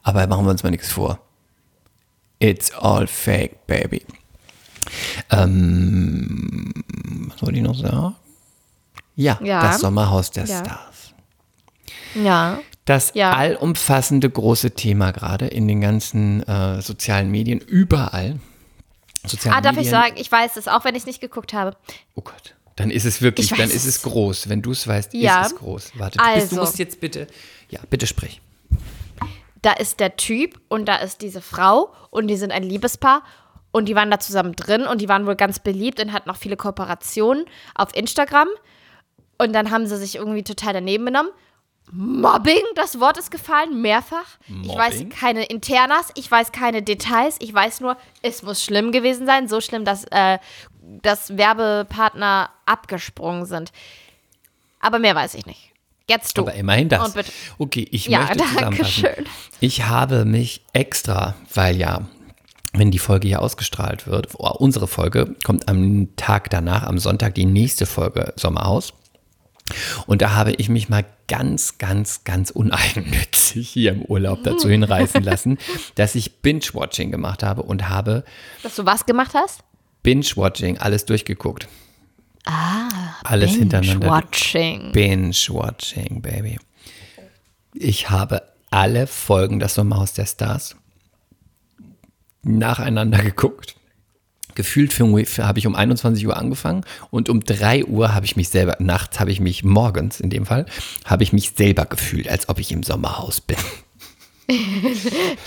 Aber 0.02 0.26
machen 0.28 0.46
wir 0.46 0.52
uns 0.52 0.64
mal 0.64 0.70
nichts 0.72 0.92
vor. 0.92 1.20
It's 2.40 2.72
all 2.74 3.06
fake, 3.08 3.68
baby. 3.68 4.02
Ähm, 5.30 6.74
was 7.28 7.42
wollte 7.42 7.58
ich 7.58 7.64
noch 7.64 7.76
sagen? 7.76 8.16
Ja, 9.16 9.38
Ja. 9.44 9.62
das 9.62 9.82
Sommerhaus 9.82 10.32
der 10.32 10.46
Ja. 10.46 10.60
Stars. 10.60 11.14
Ja. 12.16 12.60
Das 12.90 13.12
Ja. 13.14 13.34
allumfassende 13.34 14.28
große 14.30 14.72
Thema 14.72 15.12
gerade 15.12 15.46
in 15.46 15.68
den 15.68 15.80
ganzen 15.80 16.42
äh, 16.48 16.82
sozialen 16.82 17.30
Medien, 17.30 17.60
überall. 17.60 18.40
Soziale 19.28 19.58
Ah, 19.58 19.62
darf 19.62 19.76
Medien, 19.76 19.84
ich 19.86 19.90
sagen, 19.92 20.16
ich 20.18 20.32
weiß 20.32 20.58
es, 20.58 20.68
auch 20.68 20.86
wenn 20.86 20.96
ich 20.96 21.02
es 21.02 21.06
nicht 21.06 21.22
geguckt 21.22 21.54
habe. 21.54 21.78
Oh 22.16 22.22
Gott. 22.22 22.56
Dann 22.78 22.90
ist 22.90 23.06
es 23.06 23.22
wirklich, 23.22 23.50
dann 23.50 23.70
ist 23.70 23.86
es. 23.86 24.02
groß. 24.02 24.50
Wenn 24.50 24.62
du 24.64 24.72
es 24.72 24.88
weißt, 24.88 25.14
Ja. 25.14 25.42
ist 25.42 25.52
es 25.52 25.58
groß. 25.60 25.92
Warte, 26.00 26.18
du, 26.18 26.24
bist, 26.24 26.52
du 26.52 26.56
Also. 26.56 26.62
musst 26.62 26.80
jetzt 26.80 27.00
bitte. 27.00 27.28
Ja, 27.70 27.80
bitte 27.92 28.08
sprich. 28.08 28.42
Da 29.62 29.74
ist 29.74 30.00
der 30.00 30.16
Typ 30.16 30.60
und 30.70 30.86
da 30.88 30.96
ist 30.96 31.22
diese 31.22 31.42
Frau 31.42 31.94
und 32.10 32.28
die 32.28 32.38
sind 32.38 32.52
ein 32.52 32.64
Liebespaar 32.64 33.22
und 33.72 33.86
die 33.90 33.96
waren 33.96 34.10
da 34.10 34.20
zusammen 34.20 34.56
drin 34.56 34.88
und 34.88 35.02
die 35.02 35.10
waren 35.10 35.28
wohl 35.28 35.36
ganz 35.36 35.60
beliebt 35.60 36.00
und 36.02 36.12
hatten 36.14 36.30
auch 36.30 36.38
viele 36.38 36.56
Kooperationen 36.58 37.46
auf 37.76 37.94
Instagram. 37.96 38.48
Und 39.38 39.54
dann 39.54 39.70
haben 39.70 39.86
sie 39.86 39.98
sich 39.98 40.16
irgendwie 40.16 40.44
total 40.44 40.74
daneben 40.74 41.06
genommen. 41.06 41.30
Mobbing, 41.92 42.62
das 42.76 43.00
Wort 43.00 43.18
ist 43.18 43.32
gefallen, 43.32 43.82
mehrfach. 43.82 44.38
Ich 44.64 44.76
weiß 44.76 44.96
Mobbing? 44.96 45.10
keine 45.10 45.46
Internas, 45.46 46.12
ich 46.16 46.30
weiß 46.30 46.52
keine 46.52 46.82
Details. 46.84 47.38
Ich 47.40 47.54
weiß 47.54 47.82
nur, 47.82 47.98
es 48.22 48.44
muss 48.44 48.64
schlimm 48.64 48.92
gewesen 48.92 49.26
sein. 49.26 49.48
So 49.48 49.60
schlimm, 49.62 49.86
dass, 49.86 50.06
äh, 50.12 50.38
dass 51.02 51.36
Werbepartner 51.38 52.50
abgesprungen 52.66 53.46
sind. 53.46 53.72
Aber 54.80 55.00
mehr 55.00 55.16
weiß 55.16 55.34
ich 55.34 55.46
nicht. 55.46 55.72
Jetzt 56.08 56.38
du. 56.38 56.42
Aber 56.42 56.54
immerhin 56.54 56.90
das. 56.90 57.14
Okay, 57.58 57.88
ich 57.92 58.06
Ja, 58.08 58.20
möchte 58.20 58.38
danke 58.38 58.54
zusammenfassen. 58.56 58.92
schön. 58.92 59.26
Ich 59.60 59.84
habe 59.84 60.26
mich 60.26 60.62
extra, 60.74 61.36
weil 61.54 61.76
ja, 61.78 62.02
wenn 62.74 62.92
die 62.92 63.00
Folge 63.00 63.28
hier 63.28 63.42
ausgestrahlt 63.42 64.08
wird, 64.08 64.30
oh, 64.38 64.50
unsere 64.58 64.88
Folge 64.88 65.36
kommt 65.44 65.68
am 65.68 66.16
Tag 66.16 66.50
danach, 66.50 66.84
am 66.84 66.98
Sonntag, 67.00 67.36
die 67.36 67.46
nächste 67.46 67.86
Folge 67.86 68.34
Sommerhaus. 68.38 68.94
Und 70.08 70.22
da 70.22 70.34
habe 70.34 70.52
ich 70.54 70.70
mich 70.70 70.90
mal 70.90 71.06
ganz, 71.28 71.78
ganz, 71.78 72.24
ganz 72.24 72.50
uneigennützig 72.50 73.70
hier 73.70 73.92
im 73.92 74.02
Urlaub 74.04 74.44
dazu 74.44 74.70
hinreißen 74.70 75.24
lassen, 75.24 75.58
dass 75.96 76.16
ich 76.16 76.42
Binge-Watching 76.42 77.12
gemacht 77.12 77.44
habe 77.44 77.64
und 77.64 77.90
habe 77.90 78.24
Dass 78.64 78.76
du 78.76 78.86
was 78.86 79.06
gemacht 79.06 79.34
hast? 79.34 79.62
Binge-Watching 80.04 80.78
alles 80.78 81.06
durchgeguckt. 81.06 81.68
Ah, 82.46 82.90
alles 83.24 83.52
hintereinander. 83.52 84.10
Watching. 84.10 84.92
Binge-Watching, 84.92 86.22
Baby. 86.22 86.60
Ich 87.74 88.10
habe 88.10 88.42
alle 88.72 89.08
Folgen 89.08 89.60
des 89.60 89.76
Sommerhaus 89.76 90.14
der 90.14 90.26
Stars 90.26 90.76
nacheinander 92.44 93.20
geguckt. 93.24 93.76
Gefühlt 94.60 94.92
habe 95.00 95.58
ich 95.58 95.68
um 95.68 95.74
21 95.74 96.28
Uhr 96.28 96.36
angefangen 96.36 96.84
und 97.12 97.30
um 97.30 97.40
3 97.40 97.86
Uhr 97.86 98.14
habe 98.14 98.26
ich 98.26 98.36
mich 98.36 98.50
selber, 98.50 98.76
nachts 98.80 99.18
habe 99.22 99.32
ich 99.32 99.40
mich, 99.40 99.64
morgens 99.64 100.20
in 100.20 100.30
dem 100.30 100.46
Fall, 100.46 100.66
habe 101.06 101.24
ich 101.24 101.32
mich 101.32 101.52
selber 101.56 101.86
gefühlt, 101.86 102.28
als 102.28 102.50
ob 102.50 102.60
ich 102.60 102.70
im 102.74 102.84
Sommerhaus 102.84 103.40
bin. 103.40 103.56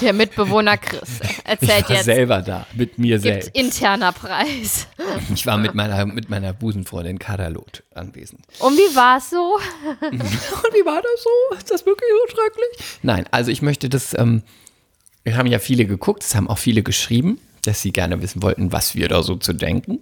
Der 0.01 0.15
Mitbewohner 0.15 0.79
Chris 0.79 1.21
Ich 1.23 1.45
erzählt 1.45 1.91
war 1.91 1.97
jetzt. 1.97 2.05
selber 2.07 2.41
da, 2.41 2.67
mit 2.73 2.97
mir 2.97 3.21
selbst. 3.21 3.51
interner 3.53 4.13
Preis. 4.13 4.87
Ich 5.35 5.45
war 5.45 5.59
mit 5.59 5.75
meiner, 5.75 6.07
mit 6.07 6.31
meiner 6.31 6.55
Busenfreundin 6.55 7.19
Kadalot 7.19 7.83
anwesend. 7.95 8.41
Und 8.61 8.79
wie 8.79 8.97
war 8.97 9.19
es 9.19 9.29
so? 9.29 9.59
Und 10.01 10.23
wie 10.23 10.87
war 10.87 11.03
das 11.03 11.23
so? 11.23 11.57
Ist 11.59 11.71
das 11.71 11.85
wirklich 11.85 12.09
so 12.11 12.35
schrecklich? 12.35 12.99
Nein, 13.03 13.27
also 13.31 13.51
ich 13.51 13.61
möchte 13.61 13.91
das, 13.91 14.17
ähm, 14.19 14.43
wir 15.23 15.37
haben 15.37 15.49
ja 15.49 15.59
viele 15.59 15.85
geguckt, 15.85 16.23
es 16.23 16.35
haben 16.35 16.49
auch 16.49 16.57
viele 16.57 16.83
geschrieben, 16.83 17.39
dass 17.63 17.83
sie 17.83 17.93
gerne 17.93 18.21
wissen 18.23 18.43
wollten, 18.43 18.73
was 18.73 18.95
wir 18.95 19.09
da 19.09 19.23
so 19.23 19.37
zu 19.37 19.53
denken. 19.53 20.01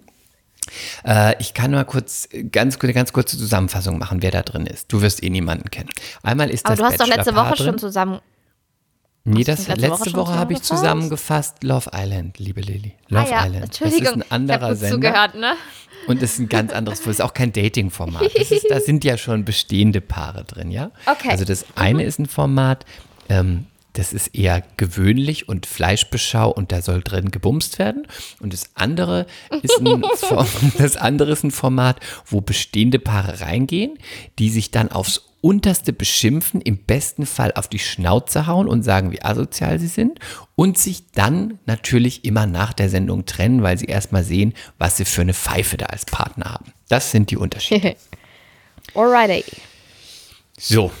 Äh, 1.05 1.35
ich 1.39 1.53
kann 1.53 1.71
mal 1.71 1.85
kurz, 1.85 2.29
ganz, 2.51 2.77
eine 2.79 2.93
ganz 2.93 3.13
kurze 3.13 3.37
Zusammenfassung 3.37 3.97
machen, 3.97 4.21
wer 4.21 4.31
da 4.31 4.41
drin 4.41 4.65
ist. 4.65 4.91
Du 4.91 5.01
wirst 5.01 5.23
eh 5.23 5.29
niemanden 5.29 5.69
kennen. 5.71 5.89
Einmal 6.23 6.49
ist 6.49 6.65
Aber 6.65 6.75
das 6.75 6.79
du 6.79 6.85
hast 6.85 7.01
doch 7.01 7.15
letzte 7.15 7.35
Woche 7.35 7.57
schon 7.57 7.77
zusammen. 7.77 8.19
Nee, 9.23 9.43
das 9.43 9.67
letzte 9.67 9.87
letzte, 9.87 10.13
Woche 10.13 10.13
Woche 10.13 10.35
habe 10.35 10.53
ich 10.53 10.63
zusammengefasst? 10.63 11.63
Love 11.63 11.91
Island, 11.93 12.39
liebe 12.39 12.61
Lilly. 12.61 12.95
Love 13.09 13.27
ah 13.27 13.29
ja, 13.29 13.45
Island. 13.45 13.65
Entschuldigung. 13.65 14.03
Das 14.03 14.15
ist 14.15 14.21
ein 14.21 14.31
anderer 14.31 14.63
ich 14.63 14.69
gut 14.69 14.79
Sender. 14.79 14.95
zugehört, 14.95 15.35
ne? 15.35 15.53
Und 16.07 16.23
es 16.23 16.33
ist 16.33 16.39
ein 16.39 16.49
ganz 16.49 16.73
anderes, 16.73 17.01
es 17.01 17.07
ist 17.07 17.21
auch 17.21 17.35
kein 17.35 17.53
Dating-Format. 17.53 18.23
Da 18.69 18.79
sind 18.79 19.03
ja 19.03 19.17
schon 19.17 19.45
bestehende 19.45 20.01
Paare 20.01 20.43
drin, 20.43 20.71
ja? 20.71 20.89
Okay. 21.05 21.29
Also 21.29 21.45
das 21.45 21.65
eine 21.75 22.03
ist 22.03 22.17
ein 22.17 22.25
Format, 22.25 22.85
ähm, 23.29 23.67
das 23.93 24.13
ist 24.13 24.35
eher 24.35 24.63
gewöhnlich 24.77 25.49
und 25.49 25.65
Fleischbeschau 25.65 26.49
und 26.51 26.71
da 26.71 26.81
soll 26.81 27.01
drin 27.01 27.31
gebumst 27.31 27.79
werden. 27.79 28.07
Und 28.39 28.53
das 28.53 28.69
andere 28.75 29.25
ist 29.61 29.79
ein, 29.79 30.03
das 30.77 30.97
andere 30.97 31.31
ist 31.31 31.43
ein 31.43 31.51
Format, 31.51 31.99
wo 32.25 32.41
bestehende 32.41 32.99
Paare 32.99 33.41
reingehen, 33.41 33.97
die 34.39 34.49
sich 34.49 34.71
dann 34.71 34.91
aufs 34.91 35.27
unterste 35.41 35.91
beschimpfen, 35.91 36.61
im 36.61 36.77
besten 36.77 37.25
Fall 37.25 37.51
auf 37.55 37.67
die 37.67 37.79
Schnauze 37.79 38.45
hauen 38.45 38.67
und 38.67 38.83
sagen, 38.83 39.11
wie 39.11 39.23
asozial 39.23 39.79
sie 39.79 39.87
sind 39.87 40.19
und 40.55 40.77
sich 40.77 41.11
dann 41.11 41.59
natürlich 41.65 42.23
immer 42.23 42.45
nach 42.45 42.73
der 42.73 42.89
Sendung 42.89 43.25
trennen, 43.25 43.63
weil 43.63 43.77
sie 43.77 43.87
erstmal 43.87 44.23
sehen, 44.23 44.53
was 44.77 44.97
sie 44.97 45.05
für 45.05 45.21
eine 45.21 45.33
Pfeife 45.33 45.77
da 45.77 45.87
als 45.87 46.05
Partner 46.05 46.53
haben. 46.53 46.73
Das 46.89 47.11
sind 47.11 47.31
die 47.31 47.37
Unterschiede. 47.37 47.95
Alrighty. 48.93 49.43
So, 50.59 50.91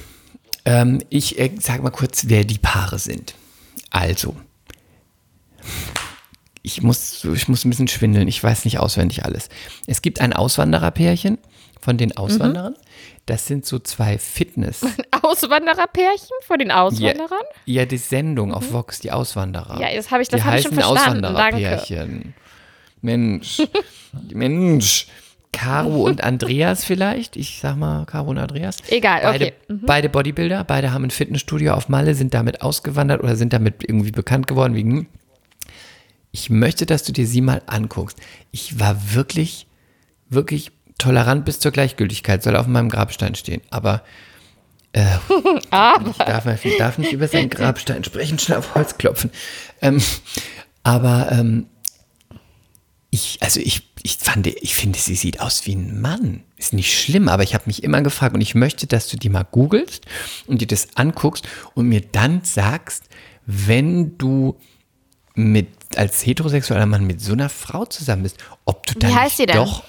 ähm, 0.65 1.01
ich 1.09 1.39
äh, 1.39 1.51
sag 1.59 1.83
mal 1.83 1.89
kurz, 1.91 2.23
wer 2.27 2.43
die 2.45 2.57
Paare 2.57 2.99
sind. 2.99 3.35
Also, 3.89 4.35
ich 6.61 6.81
muss, 6.81 7.23
ich 7.23 7.47
muss 7.47 7.65
ein 7.65 7.69
bisschen 7.69 7.87
schwindeln, 7.87 8.27
ich 8.27 8.41
weiß 8.43 8.65
nicht 8.65 8.79
auswendig 8.79 9.25
alles. 9.25 9.49
Es 9.87 10.01
gibt 10.01 10.21
ein 10.21 10.33
Auswandererpärchen 10.33 11.37
von 11.79 11.97
den 11.97 12.15
Auswanderern. 12.15 12.75
Das 13.25 13.47
sind 13.47 13.65
so 13.65 13.79
zwei 13.79 14.17
Fitness. 14.17 14.81
Auswandererpärchen 15.21 16.35
von 16.45 16.59
den 16.59 16.69
Ja, 16.69 16.83
Auswanderern? 16.83 17.41
ja, 17.65 17.85
die 17.85 17.97
Sendung 17.97 18.53
auf 18.53 18.71
Vox, 18.71 18.99
die 18.99 19.11
Auswanderer. 19.11 19.79
Ja, 19.79 19.95
das 19.95 20.11
habe 20.11 20.21
ich, 20.21 20.29
das 20.29 20.41
die 20.41 20.45
hab 20.45 20.55
ich 20.55 20.63
schon 20.63 20.77
heißen 20.77 20.83
verstanden. 20.93 21.21
Danke. 21.23 21.35
Auswandererpärchen. 21.57 22.33
Mensch, 23.01 23.61
Mensch. 24.33 25.07
Caro 25.51 26.03
und 26.03 26.23
Andreas 26.23 26.85
vielleicht. 26.85 27.35
Ich 27.35 27.59
sag 27.61 27.75
mal 27.75 28.05
Caro 28.05 28.29
und 28.29 28.37
Andreas. 28.37 28.77
Egal, 28.87 29.21
beide, 29.23 29.45
okay. 29.45 29.53
Mhm. 29.67 29.81
Beide 29.85 30.09
Bodybuilder, 30.09 30.63
beide 30.63 30.93
haben 30.93 31.03
ein 31.03 31.11
Fitnessstudio 31.11 31.73
auf 31.73 31.89
Malle, 31.89 32.15
sind 32.15 32.33
damit 32.33 32.61
ausgewandert 32.61 33.21
oder 33.21 33.35
sind 33.35 33.53
damit 33.53 33.83
irgendwie 33.87 34.11
bekannt 34.11 34.47
geworden 34.47 34.75
wegen. 34.75 35.07
Ich 36.31 36.49
möchte, 36.49 36.85
dass 36.85 37.03
du 37.03 37.11
dir 37.11 37.27
sie 37.27 37.41
mal 37.41 37.61
anguckst. 37.65 38.17
Ich 38.51 38.79
war 38.79 39.13
wirklich, 39.13 39.67
wirklich 40.29 40.71
tolerant 40.97 41.43
bis 41.43 41.59
zur 41.59 41.71
Gleichgültigkeit, 41.71 42.41
soll 42.41 42.55
auf 42.55 42.67
meinem 42.67 42.89
Grabstein 42.89 43.35
stehen. 43.35 43.61
Aber 43.69 44.03
äh, 44.93 45.03
ich 45.57 45.69
darf, 45.69 46.45
darf 46.77 46.97
nicht 46.97 47.11
über 47.11 47.27
seinen 47.27 47.49
Grabstein 47.49 48.03
sprechen, 48.03 48.39
schnell 48.39 48.59
auf 48.59 48.75
Holz 48.75 48.97
klopfen. 48.97 49.31
Ähm, 49.81 50.01
aber 50.83 51.29
ähm, 51.31 51.67
ich, 53.11 53.37
also 53.41 53.59
ich, 53.59 53.83
ich 54.03 54.17
fand, 54.17 54.47
ich 54.47 54.73
finde, 54.75 54.97
sie 54.97 55.15
sieht 55.15 55.41
aus 55.41 55.65
wie 55.65 55.75
ein 55.75 56.01
Mann. 56.01 56.43
Ist 56.57 56.73
nicht 56.73 56.97
schlimm, 56.97 57.27
aber 57.27 57.43
ich 57.43 57.53
habe 57.53 57.65
mich 57.67 57.83
immer 57.83 58.01
gefragt 58.01 58.33
und 58.33 58.41
ich 58.41 58.55
möchte, 58.55 58.87
dass 58.87 59.07
du 59.09 59.17
die 59.17 59.29
mal 59.29 59.43
googelst 59.43 60.05
und 60.47 60.61
dir 60.61 60.67
das 60.67 60.95
anguckst 60.95 61.47
und 61.75 61.87
mir 61.87 62.01
dann 62.01 62.41
sagst, 62.43 63.03
wenn 63.45 64.17
du 64.17 64.57
mit 65.35 65.67
als 65.95 66.25
heterosexueller 66.25 66.85
Mann 66.85 67.05
mit 67.05 67.19
so 67.21 67.33
einer 67.33 67.49
Frau 67.49 67.85
zusammen 67.85 68.23
bist, 68.23 68.37
ob 68.65 68.85
du 68.87 68.97
dann 68.99 69.11
doch 69.47 69.83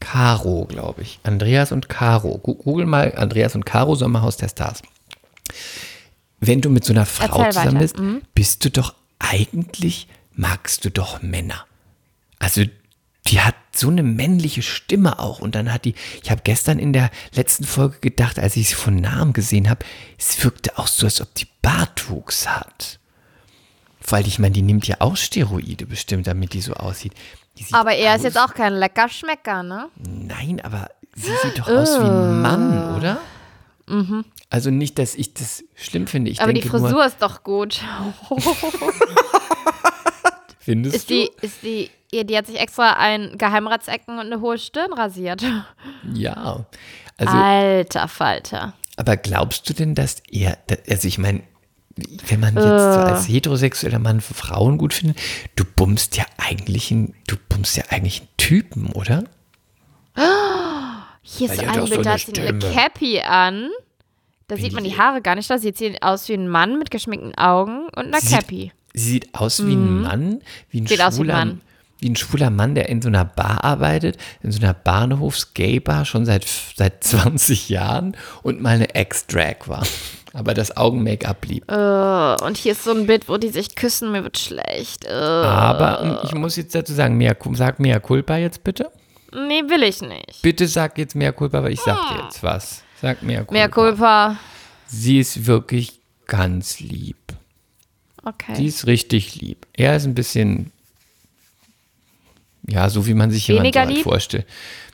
Caro, 0.00 0.64
glaube 0.66 1.02
ich. 1.02 1.18
Andreas 1.24 1.72
und 1.72 1.88
Caro. 1.88 2.38
Google 2.38 2.86
mal 2.86 3.14
Andreas 3.16 3.54
und 3.56 3.66
Caro 3.66 3.94
Sommerhaus 3.94 4.36
der 4.36 4.48
Stars. 4.48 4.80
Wenn 6.40 6.60
du 6.60 6.70
mit 6.70 6.84
so 6.84 6.92
einer 6.92 7.04
Frau 7.04 7.42
Erzähl 7.42 7.52
zusammen 7.52 7.66
weiter. 7.74 7.78
bist, 7.80 7.98
Mhm. 7.98 8.22
bist 8.32 8.64
du 8.64 8.70
doch 8.70 8.94
eigentlich, 9.18 10.06
magst 10.34 10.84
du 10.84 10.90
doch 10.90 11.20
Männer. 11.20 11.66
Also 12.38 12.62
die 13.28 13.40
hat 13.40 13.54
so 13.74 13.88
eine 13.88 14.02
männliche 14.02 14.62
Stimme 14.62 15.18
auch. 15.18 15.40
Und 15.40 15.54
dann 15.54 15.72
hat 15.72 15.84
die, 15.84 15.94
ich 16.22 16.30
habe 16.30 16.40
gestern 16.42 16.78
in 16.78 16.92
der 16.92 17.10
letzten 17.34 17.64
Folge 17.64 17.98
gedacht, 18.00 18.38
als 18.38 18.56
ich 18.56 18.70
sie 18.70 18.74
von 18.74 18.96
Namen 18.96 19.32
gesehen 19.32 19.68
habe, 19.68 19.84
es 20.18 20.42
wirkte 20.42 20.78
auch 20.78 20.86
so, 20.86 21.06
als 21.06 21.20
ob 21.20 21.34
die 21.34 21.46
Bartwuchs 21.62 22.48
hat. 22.48 22.98
Weil 24.06 24.26
ich 24.26 24.38
meine, 24.38 24.52
die 24.52 24.62
nimmt 24.62 24.86
ja 24.86 24.96
auch 25.00 25.16
Steroide 25.16 25.86
bestimmt, 25.86 26.26
damit 26.26 26.54
die 26.54 26.60
so 26.60 26.72
aussieht. 26.74 27.12
Die 27.58 27.66
Aber 27.72 27.92
er 27.92 28.12
aus, 28.12 28.18
ist 28.18 28.24
jetzt 28.24 28.38
auch 28.38 28.54
kein 28.54 28.72
lecker 28.72 29.08
Schmecker, 29.08 29.62
ne? 29.62 29.88
Nein, 29.96 30.60
aber 30.62 30.88
sie 31.14 31.32
sieht 31.42 31.58
doch 31.58 31.68
aus 31.68 31.98
wie 31.98 32.04
ein 32.04 32.40
Mann, 32.40 32.96
oder? 32.96 33.18
Also 34.48 34.70
nicht, 34.70 34.98
dass 34.98 35.14
ich 35.14 35.34
das 35.34 35.64
schlimm 35.74 36.06
finde. 36.06 36.30
Ich 36.30 36.40
Aber 36.40 36.52
die 36.52 36.62
Frisur 36.62 36.90
nur, 36.90 37.04
ist 37.04 37.20
doch 37.20 37.42
gut. 37.42 37.80
Findest 40.68 40.96
Ist 40.96 41.08
die, 41.10 41.30
ist 41.40 41.62
die, 41.62 41.90
die 42.26 42.36
hat 42.36 42.46
sich 42.46 42.60
extra 42.60 42.92
ein 42.98 43.38
Geheimratsecken 43.38 44.18
und 44.18 44.26
eine 44.26 44.42
hohe 44.42 44.58
Stirn 44.58 44.92
rasiert. 44.92 45.40
du? 45.42 45.64
Ja. 46.14 46.66
Also, 47.16 47.32
Alter 47.36 48.06
Falter. 48.06 48.74
aber 48.98 49.16
glaubst 49.16 49.66
du 49.68 49.72
denn, 49.72 49.94
dass 49.94 50.22
er, 50.30 50.58
also 50.90 51.08
ich 51.08 51.16
meine, 51.18 51.42
wenn 52.28 52.38
man 52.40 52.54
jetzt 52.54 52.64
so 52.64 53.00
als 53.00 53.26
heterosexueller 53.28 53.98
Mann 53.98 54.20
Frauen 54.20 54.76
gut 54.78 54.92
findet, 54.92 55.18
du 55.56 55.64
bummst 55.64 56.16
ja 56.18 56.24
eigentlich 56.36 56.90
einen, 56.92 57.14
du 57.26 57.36
bummst 57.48 57.76
ja 57.78 57.84
eigentlich 57.88 58.20
einen 58.20 58.28
Typen, 58.36 58.92
oder? 58.92 59.24
Hier 61.22 61.48
Weil 61.48 61.56
ist 61.56 61.62
ein 61.68 61.84
Bild, 61.84 62.06
da 62.06 62.10
eine 62.12 62.12
hat 62.12 62.20
sie 62.20 62.40
eine. 62.40 62.58
Cappy 62.58 63.20
an. 63.20 63.70
Da 64.48 64.56
sieht 64.56 64.72
man 64.72 64.84
die 64.84 64.96
Haare 64.96 65.20
gar 65.20 65.34
nicht. 65.34 65.50
Da 65.50 65.58
sieht 65.58 65.76
sie 65.76 66.00
aus 66.02 66.28
wie 66.28 66.34
ein 66.34 66.48
Mann 66.48 66.78
mit 66.78 66.90
geschminkten 66.90 67.36
Augen 67.36 67.86
und 67.96 68.06
einer 68.06 68.20
Sie 68.20 68.28
sieht- 68.28 68.38
Cappy. 68.38 68.72
Sie 68.94 69.10
sieht 69.10 69.34
aus 69.34 69.64
wie 69.66 69.74
ein 69.74 70.02
Mann, 70.02 70.40
wie 70.70 70.80
ein, 70.80 70.84
Mhm. 70.84 70.86
Sieht 70.88 71.00
aus 71.02 71.16
wie 71.18 71.20
ein 71.22 71.26
schwuler, 71.26 71.34
Mann. 71.34 71.60
wie 72.00 72.08
ein 72.10 72.16
schwuler 72.16 72.50
Mann, 72.50 72.74
der 72.74 72.88
in 72.88 73.02
so 73.02 73.08
einer 73.08 73.24
Bar 73.24 73.64
arbeitet, 73.64 74.16
in 74.42 74.50
so 74.52 74.60
einer 74.60 74.74
Bahnhofs-Gay-Bar 74.74 76.04
schon 76.04 76.24
seit, 76.24 76.46
seit 76.76 77.04
20 77.04 77.68
Jahren 77.68 78.16
und 78.42 78.60
mal 78.60 78.74
eine 78.74 78.94
Ex-Drag 78.94 79.66
war. 79.66 79.86
Aber 80.34 80.52
das 80.54 80.76
Augen-Make-up 80.76 81.40
blieb. 81.40 81.70
Äh, 81.70 82.36
und 82.44 82.56
hier 82.58 82.72
ist 82.72 82.84
so 82.84 82.90
ein 82.92 83.06
Bild, 83.06 83.28
wo 83.28 83.38
die 83.38 83.48
sich 83.48 83.74
küssen. 83.74 84.12
Mir 84.12 84.22
wird 84.24 84.38
schlecht. 84.38 85.04
Äh, 85.06 85.10
Aber 85.10 86.02
ähm, 86.02 86.18
ich 86.24 86.34
muss 86.34 86.56
jetzt 86.56 86.74
dazu 86.74 86.92
sagen, 86.92 87.16
mehr, 87.16 87.36
sag 87.54 87.80
mehr 87.80 87.98
Culpa 88.00 88.36
jetzt 88.36 88.62
bitte. 88.62 88.90
nee, 89.32 89.62
will 89.68 89.82
ich 89.82 90.00
nicht. 90.02 90.42
Bitte 90.42 90.68
sag 90.68 90.98
jetzt 90.98 91.14
mehr 91.14 91.32
Culpa, 91.32 91.62
weil 91.62 91.72
ich 91.72 91.80
sag 91.80 91.96
dir 92.10 92.22
jetzt 92.24 92.42
was. 92.42 92.82
Sag 93.00 93.22
mehr 93.22 93.38
Culpa. 93.38 93.52
Mehr 93.54 93.68
Culpa. 93.70 94.36
Sie 94.86 95.18
ist 95.18 95.46
wirklich 95.46 96.00
ganz 96.26 96.78
lieb. 96.80 97.16
Sie 98.22 98.28
Okay. 98.28 98.64
ist 98.66 98.86
richtig 98.86 99.36
lieb. 99.40 99.66
Er 99.74 99.96
ist 99.96 100.04
ein 100.04 100.14
bisschen, 100.14 100.70
ja, 102.66 102.88
so 102.90 103.06
wie 103.06 103.14
man 103.14 103.30
sich 103.30 103.48
jemand 103.48 103.72
so 103.74 103.80
halt 103.80 103.98
vorstellt. 103.98 104.46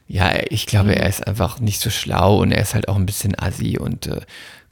Ja, 0.06 0.32
ich 0.50 0.66
glaube, 0.66 0.94
er 0.94 1.08
ist 1.08 1.26
einfach 1.26 1.60
nicht 1.60 1.80
so 1.80 1.90
schlau 1.90 2.40
und 2.42 2.52
er 2.52 2.62
ist 2.62 2.74
halt 2.74 2.88
auch 2.88 2.96
ein 2.96 3.06
bisschen 3.06 3.38
assi 3.38 3.78
und 3.78 4.06
äh, 4.06 4.20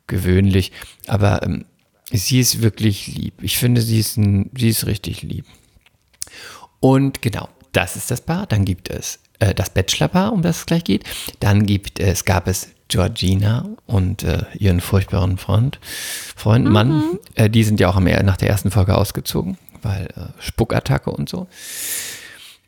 gewöhnlich. 0.06 0.72
Aber 1.06 1.42
ähm, 1.42 1.64
sie 2.12 2.38
ist 2.40 2.60
wirklich 2.60 3.06
lieb. 3.06 3.34
Ich 3.42 3.56
finde, 3.56 3.80
sie 3.80 3.98
ist, 3.98 4.16
ein, 4.18 4.50
sie 4.56 4.68
ist 4.68 4.86
richtig 4.86 5.22
lieb. 5.22 5.46
Und 6.80 7.22
genau, 7.22 7.48
das 7.72 7.96
ist 7.96 8.10
das 8.10 8.20
Paar. 8.20 8.46
Dann 8.46 8.64
gibt 8.66 8.90
es 8.90 9.20
äh, 9.38 9.54
das 9.54 9.70
Bachelor-Paar, 9.70 10.32
um 10.32 10.42
das 10.42 10.58
es 10.58 10.66
gleich 10.66 10.84
geht. 10.84 11.04
Dann 11.40 11.64
gibt 11.64 11.98
es, 11.98 12.24
gab 12.26 12.46
es 12.46 12.68
Georgina 12.92 13.64
und 13.86 14.22
äh, 14.22 14.44
ihren 14.58 14.82
furchtbaren 14.82 15.38
Freund, 15.38 15.80
Freund, 16.36 16.68
Mann. 16.68 17.18
Äh, 17.34 17.48
die 17.48 17.64
sind 17.64 17.80
ja 17.80 17.88
auch 17.88 17.96
am, 17.96 18.04
nach 18.04 18.36
der 18.36 18.50
ersten 18.50 18.70
Folge 18.70 18.96
ausgezogen, 18.96 19.56
weil 19.80 20.08
äh, 20.14 20.40
Spuckattacke 20.40 21.10
und 21.10 21.28
so. 21.28 21.46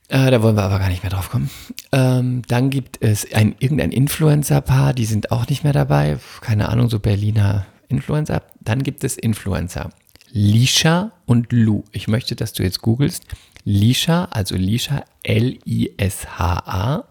Äh, 0.09 0.31
da 0.31 0.43
wollen 0.43 0.57
wir 0.57 0.63
aber 0.63 0.79
gar 0.79 0.89
nicht 0.89 1.03
mehr 1.03 1.11
drauf 1.11 1.31
kommen. 1.31 1.51
Ähm, 1.93 2.41
dann 2.49 2.71
gibt 2.71 3.03
es 3.03 3.31
ein, 3.35 3.55
irgendein 3.59 3.93
Influencer-Paar, 3.93 4.95
die 4.95 5.05
sind 5.05 5.31
auch 5.31 5.47
nicht 5.49 5.63
mehr 5.63 5.75
dabei. 5.75 6.19
Keine 6.41 6.71
Ahnung, 6.71 6.89
so 6.89 7.01
Berliner 7.01 7.67
Influencer. 7.89 8.43
Dann 8.61 8.83
gibt 8.83 9.05
es 9.05 9.19
Influencer. 9.19 9.91
Lisha 10.31 11.13
und 11.27 11.53
Lou. 11.53 11.85
Ich 11.93 12.09
möchte, 12.09 12.35
dass 12.35 12.55
du 12.55 12.63
jetzt 12.63 12.81
googelst. 12.81 13.25
Lisha, 13.65 14.25
also 14.31 14.57
Lisha, 14.57 15.05
L-I-S-H-A. 15.23 17.05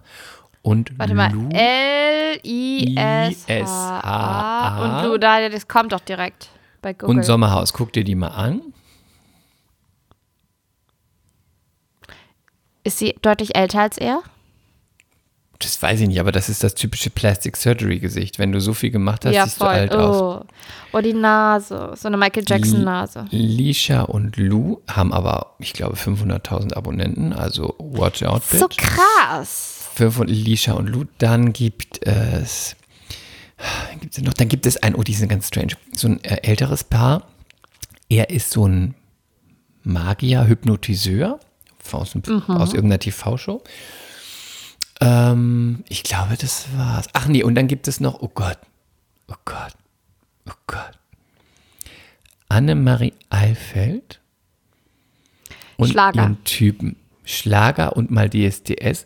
Und 0.63 0.97
Warte 0.97 1.13
mal. 1.13 1.31
Lou, 1.31 1.49
L-I-S-H-A. 1.51 2.31
Und 4.81 5.03
du, 5.05 5.19
da, 5.19 5.49
das 5.49 5.67
kommt 5.67 5.91
doch 5.91 5.99
direkt 5.99 6.49
bei 6.81 6.93
Google. 6.93 7.17
und 7.17 7.23
Sommerhaus. 7.23 7.73
Guck 7.73 7.91
dir 7.93 8.05
die 8.05 8.15
mal 8.15 8.29
an. 8.29 8.61
Ist 12.85 12.97
sie 12.97 13.15
deutlich 13.21 13.55
älter 13.55 13.81
als 13.81 13.97
er? 13.97 14.23
Das 15.59 15.81
weiß 15.81 16.01
ich 16.01 16.07
nicht, 16.07 16.19
aber 16.19 16.31
das 16.31 16.49
ist 16.49 16.63
das 16.63 16.75
typische 16.75 17.09
Plastic 17.09 17.55
Surgery 17.55 17.99
Gesicht. 17.99 18.39
Wenn 18.39 18.51
du 18.51 18.59
so 18.59 18.73
viel 18.73 18.91
gemacht 18.91 19.25
hast, 19.25 19.33
ja, 19.33 19.45
siehst 19.45 19.61
du 19.61 19.65
voll. 19.65 19.73
alt 19.73 19.93
aus. 19.93 20.43
oh. 20.43 20.45
oh, 20.93 21.01
die 21.01 21.13
Nase. 21.13 21.93
So 21.95 22.07
eine 22.07 22.17
Michael 22.17 22.43
Jackson-Nase. 22.45 23.25
Lisha 23.31 24.01
und 24.03 24.35
Lou 24.37 24.81
haben 24.89 25.13
aber, 25.13 25.55
ich 25.59 25.73
glaube, 25.73 25.95
500.000 25.95 26.73
Abonnenten, 26.73 27.33
also 27.33 27.75
watch 27.79 28.23
out, 28.23 28.41
bitch. 28.49 28.59
So 28.59 28.67
krass. 28.69 29.82
500 29.95 30.29
Lisha 30.35 30.73
und 30.73 30.87
Lou. 30.87 31.05
Dann 31.17 31.53
gibt 31.53 32.05
es, 32.05 32.75
denn 34.17 34.23
noch, 34.25 34.33
dann 34.33 34.49
gibt 34.49 34.65
es 34.65 34.77
ein, 34.77 34.95
oh, 34.95 35.03
die 35.03 35.13
sind 35.13 35.29
ganz 35.29 35.47
strange, 35.47 35.73
so 35.95 36.07
ein 36.07 36.23
äh, 36.23 36.37
älteres 36.43 36.83
Paar. 36.83 37.27
Er 38.09 38.29
ist 38.29 38.51
so 38.51 38.67
ein 38.67 38.95
Magier, 39.83 40.47
Hypnotiseur 40.47 41.39
aus, 41.91 42.15
Mhm. 42.15 42.41
aus 42.47 42.73
irgendeiner 42.73 42.99
TV-Show. 42.99 43.61
Ähm, 45.01 45.83
ich 45.89 46.03
glaube, 46.03 46.35
das 46.37 46.67
war's. 46.77 47.07
Ach 47.13 47.27
nee, 47.27 47.43
und 47.43 47.55
dann 47.55 47.67
gibt 47.67 47.87
es 47.87 47.99
noch, 47.99 48.21
oh 48.21 48.29
Gott, 48.33 48.57
oh 49.27 49.35
Gott, 49.45 49.73
oh 50.47 50.53
Gott. 50.67 50.91
Annemarie 52.49 53.13
Eilfeld 53.29 54.19
und 55.77 55.89
Schlager. 55.89 56.21
ihren 56.21 56.43
Typen. 56.43 56.95
Schlager 57.25 57.95
und 57.97 58.11
mal 58.11 58.29
DSDS. 58.29 59.05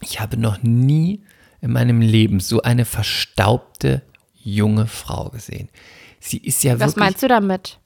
Ich 0.00 0.20
habe 0.20 0.36
noch 0.36 0.62
nie 0.62 1.22
in 1.60 1.72
meinem 1.72 2.00
Leben 2.00 2.40
so 2.40 2.62
eine 2.62 2.84
verstaubte 2.84 4.02
junge 4.34 4.86
Frau 4.86 5.30
gesehen. 5.30 5.68
Sie 6.20 6.38
ist 6.38 6.62
ja 6.64 6.74
Was 6.74 6.92
wirklich 6.92 6.96
meinst 6.96 7.22
du 7.22 7.28
damit? 7.28 7.78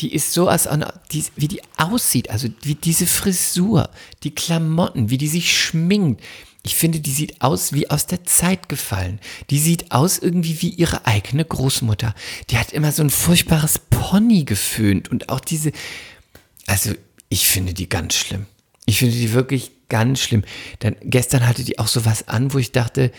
die 0.00 0.14
ist 0.14 0.32
so, 0.32 0.48
als 0.48 0.68
die, 1.12 1.24
wie 1.36 1.48
die 1.48 1.60
aussieht, 1.76 2.30
also 2.30 2.48
wie 2.62 2.74
diese 2.74 3.06
Frisur, 3.06 3.90
die 4.22 4.34
Klamotten, 4.34 5.10
wie 5.10 5.18
die 5.18 5.28
sich 5.28 5.56
schminkt. 5.56 6.22
Ich 6.62 6.74
finde, 6.74 7.00
die 7.00 7.10
sieht 7.10 7.40
aus 7.40 7.72
wie 7.72 7.90
aus 7.90 8.06
der 8.06 8.24
Zeit 8.24 8.68
gefallen. 8.68 9.18
Die 9.48 9.58
sieht 9.58 9.92
aus 9.92 10.18
irgendwie 10.18 10.60
wie 10.60 10.70
ihre 10.70 11.06
eigene 11.06 11.44
Großmutter. 11.44 12.14
Die 12.50 12.58
hat 12.58 12.72
immer 12.72 12.92
so 12.92 13.02
ein 13.02 13.10
furchtbares 13.10 13.78
Pony 13.90 14.44
geföhnt 14.44 15.10
und 15.10 15.28
auch 15.30 15.40
diese, 15.40 15.72
also 16.66 16.92
ich 17.28 17.48
finde 17.48 17.72
die 17.74 17.88
ganz 17.88 18.14
schlimm. 18.14 18.46
Ich 18.86 18.98
finde 18.98 19.16
die 19.16 19.32
wirklich 19.32 19.72
ganz 19.90 20.20
schlimm. 20.20 20.42
Dann 20.78 20.96
gestern 21.02 21.46
hatte 21.46 21.62
die 21.62 21.78
auch 21.78 21.88
so 21.88 22.06
was 22.06 22.26
an, 22.28 22.54
wo 22.54 22.58
ich 22.58 22.72
dachte, 22.72 23.12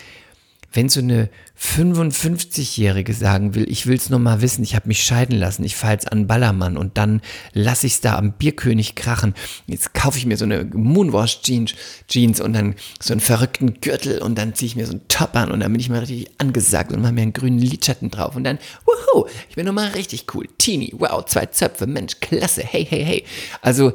wenn 0.73 0.87
so 0.87 1.01
eine 1.01 1.29
55-Jährige 1.59 3.13
sagen 3.13 3.55
will, 3.55 3.69
ich 3.69 3.87
will 3.87 3.97
es 3.97 4.09
mal 4.09 4.41
wissen, 4.41 4.63
ich 4.63 4.75
habe 4.75 4.87
mich 4.87 5.03
scheiden 5.03 5.37
lassen, 5.37 5.63
ich 5.63 5.75
fahre 5.75 5.93
jetzt 5.93 6.11
an 6.11 6.27
Ballermann 6.27 6.77
und 6.77 6.97
dann 6.97 7.21
lasse 7.53 7.87
ich 7.87 7.93
es 7.93 8.01
da 8.01 8.17
am 8.17 8.33
Bierkönig 8.33 8.95
krachen. 8.95 9.33
Jetzt 9.67 9.93
kaufe 9.93 10.17
ich 10.17 10.25
mir 10.25 10.37
so 10.37 10.45
eine 10.45 10.63
Moonwash-Jeans 10.63 11.73
Jeans 12.07 12.39
und 12.39 12.53
dann 12.53 12.75
so 13.01 13.13
einen 13.13 13.19
verrückten 13.19 13.81
Gürtel 13.81 14.21
und 14.21 14.37
dann 14.37 14.55
ziehe 14.55 14.67
ich 14.67 14.75
mir 14.75 14.85
so 14.85 14.93
einen 14.93 15.07
Top 15.09 15.35
an 15.35 15.51
und 15.51 15.59
dann 15.59 15.71
bin 15.71 15.81
ich 15.81 15.89
mal 15.89 15.99
richtig 15.99 16.31
angesagt 16.37 16.91
und 16.91 17.01
mache 17.01 17.13
mir 17.13 17.23
einen 17.23 17.33
grünen 17.33 17.59
Lidschatten 17.59 18.09
drauf 18.09 18.35
und 18.35 18.45
dann, 18.45 18.57
wuhu, 18.85 19.27
ich 19.49 19.55
bin 19.55 19.65
nur 19.65 19.73
mal 19.73 19.89
richtig 19.89 20.33
cool. 20.33 20.47
Teenie, 20.57 20.93
wow, 20.97 21.25
zwei 21.25 21.47
Zöpfe, 21.47 21.85
Mensch, 21.85 22.19
klasse, 22.21 22.63
hey, 22.63 22.85
hey, 22.85 23.03
hey. 23.03 23.25
Also, 23.61 23.91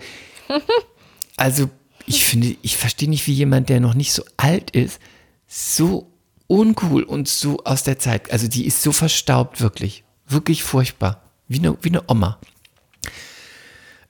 also 1.37 1.71
ich 2.07 2.25
finde, 2.25 2.57
ich 2.63 2.77
verstehe 2.77 3.09
nicht, 3.09 3.27
wie 3.27 3.33
jemand, 3.33 3.69
der 3.69 3.81
noch 3.81 3.95
nicht 3.95 4.13
so 4.13 4.25
alt 4.37 4.71
ist, 4.71 5.01
so 5.47 6.11
uncool 6.47 7.03
und 7.03 7.29
so 7.29 7.59
aus 7.65 7.83
der 7.83 7.99
Zeit. 7.99 8.31
Also 8.31 8.49
die 8.49 8.67
ist 8.67 8.83
so 8.83 8.93
verstaubt, 8.93 9.61
wirklich. 9.61 10.05
Wirklich 10.27 10.63
furchtbar. 10.63 11.23
Wie 11.49 11.59
eine, 11.59 11.77
wie 11.83 11.89
eine 11.89 12.03
Oma. 12.09 12.39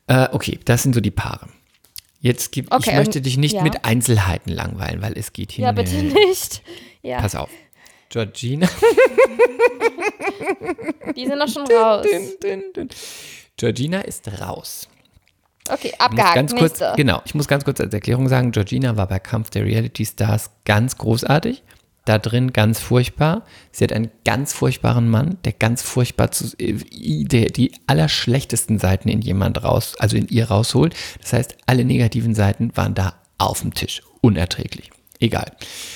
Äh, 0.06 0.28
okay, 0.32 0.58
das 0.64 0.82
sind 0.82 0.94
so 0.94 1.00
die 1.00 1.10
Paare. 1.10 1.48
Jetzt 2.20 2.52
gibt, 2.52 2.72
Okay, 2.72 2.90
ich 2.90 2.96
möchte 2.96 3.20
dich 3.20 3.36
nicht 3.36 3.54
ja. 3.54 3.62
mit 3.62 3.84
Einzelheiten 3.84 4.50
langweilen, 4.50 5.02
weil 5.02 5.16
es 5.16 5.32
geht 5.32 5.52
hier. 5.52 5.66
Ja, 5.66 5.72
bitte 5.72 6.02
nicht. 6.02 6.62
Ja, 7.02 7.20
Pass 7.20 7.34
auf. 7.34 7.50
Georgina. 8.08 8.66
die 11.16 11.26
sind 11.26 11.38
doch 11.38 11.48
schon 11.48 11.66
raus. 11.66 12.06
Dün, 12.10 12.30
dün, 12.42 12.62
dün. 12.74 12.88
Georgina 13.56 14.00
ist 14.00 14.28
raus. 14.40 14.88
Okay, 15.70 15.92
abgehakt. 15.98 16.34
ganz 16.34 16.54
kurz, 16.54 16.80
Nächste. 16.80 16.92
genau, 16.96 17.22
ich 17.24 17.34
muss 17.34 17.48
ganz 17.48 17.64
kurz 17.64 17.80
als 17.80 17.92
Erklärung 17.92 18.28
sagen, 18.28 18.52
Georgina 18.52 18.96
war 18.96 19.06
bei 19.06 19.18
Kampf 19.18 19.50
der 19.50 19.64
Reality 19.64 20.04
Stars 20.04 20.50
ganz 20.64 20.96
großartig. 20.98 21.62
Da 22.06 22.18
drin 22.18 22.52
ganz 22.52 22.78
furchtbar. 22.78 23.42
Sie 23.72 23.82
hat 23.82 23.92
einen 23.92 24.10
ganz 24.24 24.52
furchtbaren 24.52 25.08
Mann, 25.08 25.38
der 25.44 25.52
ganz 25.52 25.82
furchtbar 25.82 26.30
zu, 26.30 26.56
äh, 26.58 26.74
der 27.24 27.46
die 27.46 27.72
allerschlechtesten 27.88 28.78
Seiten 28.78 29.08
in 29.08 29.22
jemand 29.22 29.64
raus, 29.64 29.96
also 29.98 30.16
in 30.16 30.28
ihr 30.28 30.48
rausholt. 30.48 30.94
Das 31.20 31.32
heißt, 31.32 31.56
alle 31.66 31.84
negativen 31.84 32.36
Seiten 32.36 32.70
waren 32.76 32.94
da 32.94 33.14
auf 33.38 33.60
dem 33.62 33.74
Tisch. 33.74 34.02
Unerträglich. 34.20 34.90
Egal. 35.18 35.50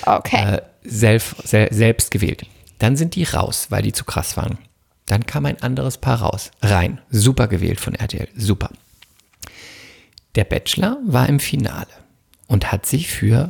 Okay. 0.04 0.56
Äh, 0.56 0.62
self, 0.84 1.36
sel, 1.44 1.68
selbst 1.70 2.10
gewählt. 2.10 2.44
Dann 2.78 2.96
sind 2.96 3.14
die 3.14 3.24
raus, 3.24 3.66
weil 3.70 3.82
die 3.82 3.92
zu 3.92 4.04
krass 4.04 4.36
waren. 4.36 4.58
Dann 5.06 5.26
kam 5.26 5.46
ein 5.46 5.62
anderes 5.62 5.98
Paar 5.98 6.22
raus. 6.22 6.50
Rein. 6.62 7.00
Super 7.10 7.46
gewählt 7.46 7.80
von 7.80 7.94
RTL. 7.94 8.28
Super. 8.36 8.70
Der 10.34 10.44
Bachelor 10.44 10.98
war 11.04 11.28
im 11.28 11.40
Finale 11.40 11.88
und 12.46 12.70
hat 12.70 12.86
sich 12.86 13.08
für 13.08 13.48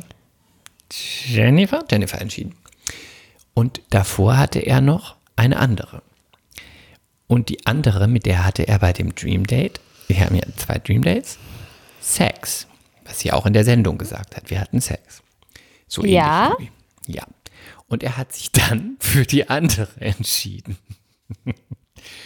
Jennifer, 0.91 1.83
Jennifer 1.89 2.19
entschieden. 2.19 2.55
Und 3.53 3.81
davor 3.89 4.37
hatte 4.37 4.59
er 4.59 4.81
noch 4.81 5.15
eine 5.35 5.57
andere. 5.57 6.01
Und 7.27 7.49
die 7.49 7.65
andere, 7.65 8.07
mit 8.07 8.25
der 8.25 8.43
hatte 8.43 8.67
er 8.67 8.79
bei 8.79 8.93
dem 8.93 9.15
Dream 9.15 9.45
Date, 9.47 9.79
wir 10.07 10.19
haben 10.19 10.35
ja 10.35 10.43
zwei 10.57 10.79
Dream 10.79 11.03
Dates, 11.03 11.37
Sex. 12.01 12.67
Was 13.05 13.19
sie 13.19 13.31
auch 13.31 13.45
in 13.45 13.53
der 13.53 13.63
Sendung 13.63 13.97
gesagt 13.97 14.35
hat. 14.35 14.49
Wir 14.49 14.59
hatten 14.59 14.81
Sex. 14.81 15.21
So 15.87 16.01
ähnlich. 16.01 16.15
Ja? 16.15 16.55
Ja. 17.07 17.23
Und 17.87 18.03
er 18.03 18.17
hat 18.17 18.33
sich 18.33 18.51
dann 18.51 18.97
für 18.99 19.25
die 19.25 19.49
andere 19.49 19.87
entschieden. 19.99 20.77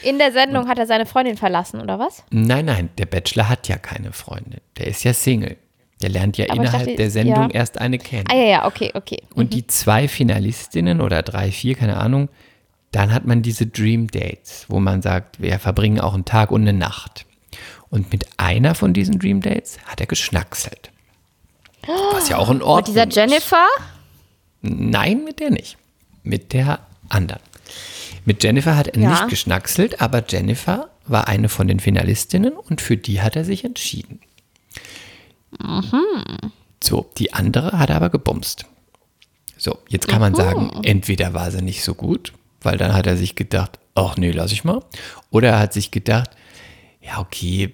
In 0.03 0.17
der 0.17 0.31
Sendung 0.31 0.67
hat 0.67 0.77
er 0.79 0.87
seine 0.87 1.05
Freundin 1.05 1.37
verlassen, 1.37 1.81
oder 1.81 1.99
was? 1.99 2.23
Nein, 2.29 2.65
nein, 2.65 2.89
der 2.97 3.05
Bachelor 3.05 3.49
hat 3.49 3.67
ja 3.67 3.77
keine 3.77 4.11
Freundin. 4.11 4.61
Der 4.77 4.87
ist 4.87 5.03
ja 5.03 5.13
Single. 5.13 5.57
Der 6.01 6.09
lernt 6.09 6.37
ja 6.37 6.45
Aber 6.49 6.61
innerhalb 6.61 6.85
dachte, 6.85 6.97
der 6.97 7.09
Sendung 7.09 7.49
ja. 7.49 7.55
erst 7.55 7.79
eine 7.79 7.97
kennen. 7.97 8.25
Ah 8.29 8.35
ja, 8.35 8.45
ja, 8.45 8.65
okay, 8.65 8.91
okay. 8.93 9.21
Und 9.33 9.53
die 9.53 9.65
zwei 9.65 10.07
Finalistinnen 10.07 10.99
oder 11.01 11.21
drei, 11.23 11.51
vier, 11.51 11.75
keine 11.75 11.97
Ahnung, 11.97 12.29
dann 12.91 13.13
hat 13.13 13.25
man 13.25 13.41
diese 13.41 13.65
Dream 13.65 14.07
Dates, 14.07 14.65
wo 14.67 14.79
man 14.79 15.01
sagt, 15.01 15.41
wir 15.41 15.57
verbringen 15.59 15.99
auch 15.99 16.13
einen 16.13 16.25
Tag 16.25 16.51
und 16.51 16.61
eine 16.61 16.73
Nacht. 16.73 17.25
Und 17.89 18.11
mit 18.11 18.25
einer 18.37 18.75
von 18.75 18.93
diesen 18.93 19.19
Dream 19.19 19.41
Dates 19.41 19.79
hat 19.85 20.01
er 20.01 20.07
geschnackselt. 20.07 20.91
Was 22.13 22.29
ja 22.29 22.37
auch 22.37 22.49
in 22.49 22.61
Ordnung 22.61 22.77
Und 22.77 22.87
dieser 22.87 23.07
ist. 23.07 23.15
Jennifer? 23.15 23.65
Nein, 24.61 25.23
mit 25.23 25.39
der 25.39 25.51
nicht. 25.51 25.77
Mit 26.23 26.53
der 26.53 26.79
anderen. 27.09 27.41
Mit 28.25 28.43
Jennifer 28.43 28.75
hat 28.75 28.87
er 28.89 28.99
Ja. 28.99 29.09
nicht 29.11 29.29
geschnackselt, 29.29 30.01
aber 30.01 30.23
Jennifer 30.27 30.89
war 31.07 31.27
eine 31.27 31.47
von 31.49 31.67
den 31.67 31.79
Finalistinnen 31.79 32.53
und 32.53 32.81
für 32.81 32.97
die 32.97 33.21
hat 33.21 33.35
er 33.35 33.45
sich 33.45 33.63
entschieden. 33.63 34.19
So, 36.83 37.09
die 37.17 37.33
andere 37.33 37.77
hat 37.79 37.89
er 37.89 37.95
aber 37.97 38.09
gebumst. 38.09 38.65
So, 39.57 39.77
jetzt 39.87 40.07
kann 40.07 40.19
man 40.19 40.35
sagen, 40.35 40.71
entweder 40.83 41.33
war 41.33 41.49
sie 41.51 41.61
nicht 41.61 41.83
so 41.83 41.93
gut, 41.95 42.33
weil 42.61 42.77
dann 42.77 42.93
hat 42.93 43.07
er 43.07 43.15
sich 43.17 43.35
gedacht, 43.35 43.79
ach 43.95 44.17
nee, 44.17 44.31
lass 44.31 44.51
ich 44.51 44.63
mal. 44.63 44.83
Oder 45.31 45.49
er 45.51 45.59
hat 45.59 45.73
sich 45.73 45.91
gedacht, 45.91 46.31
ja, 47.01 47.19
okay, 47.19 47.73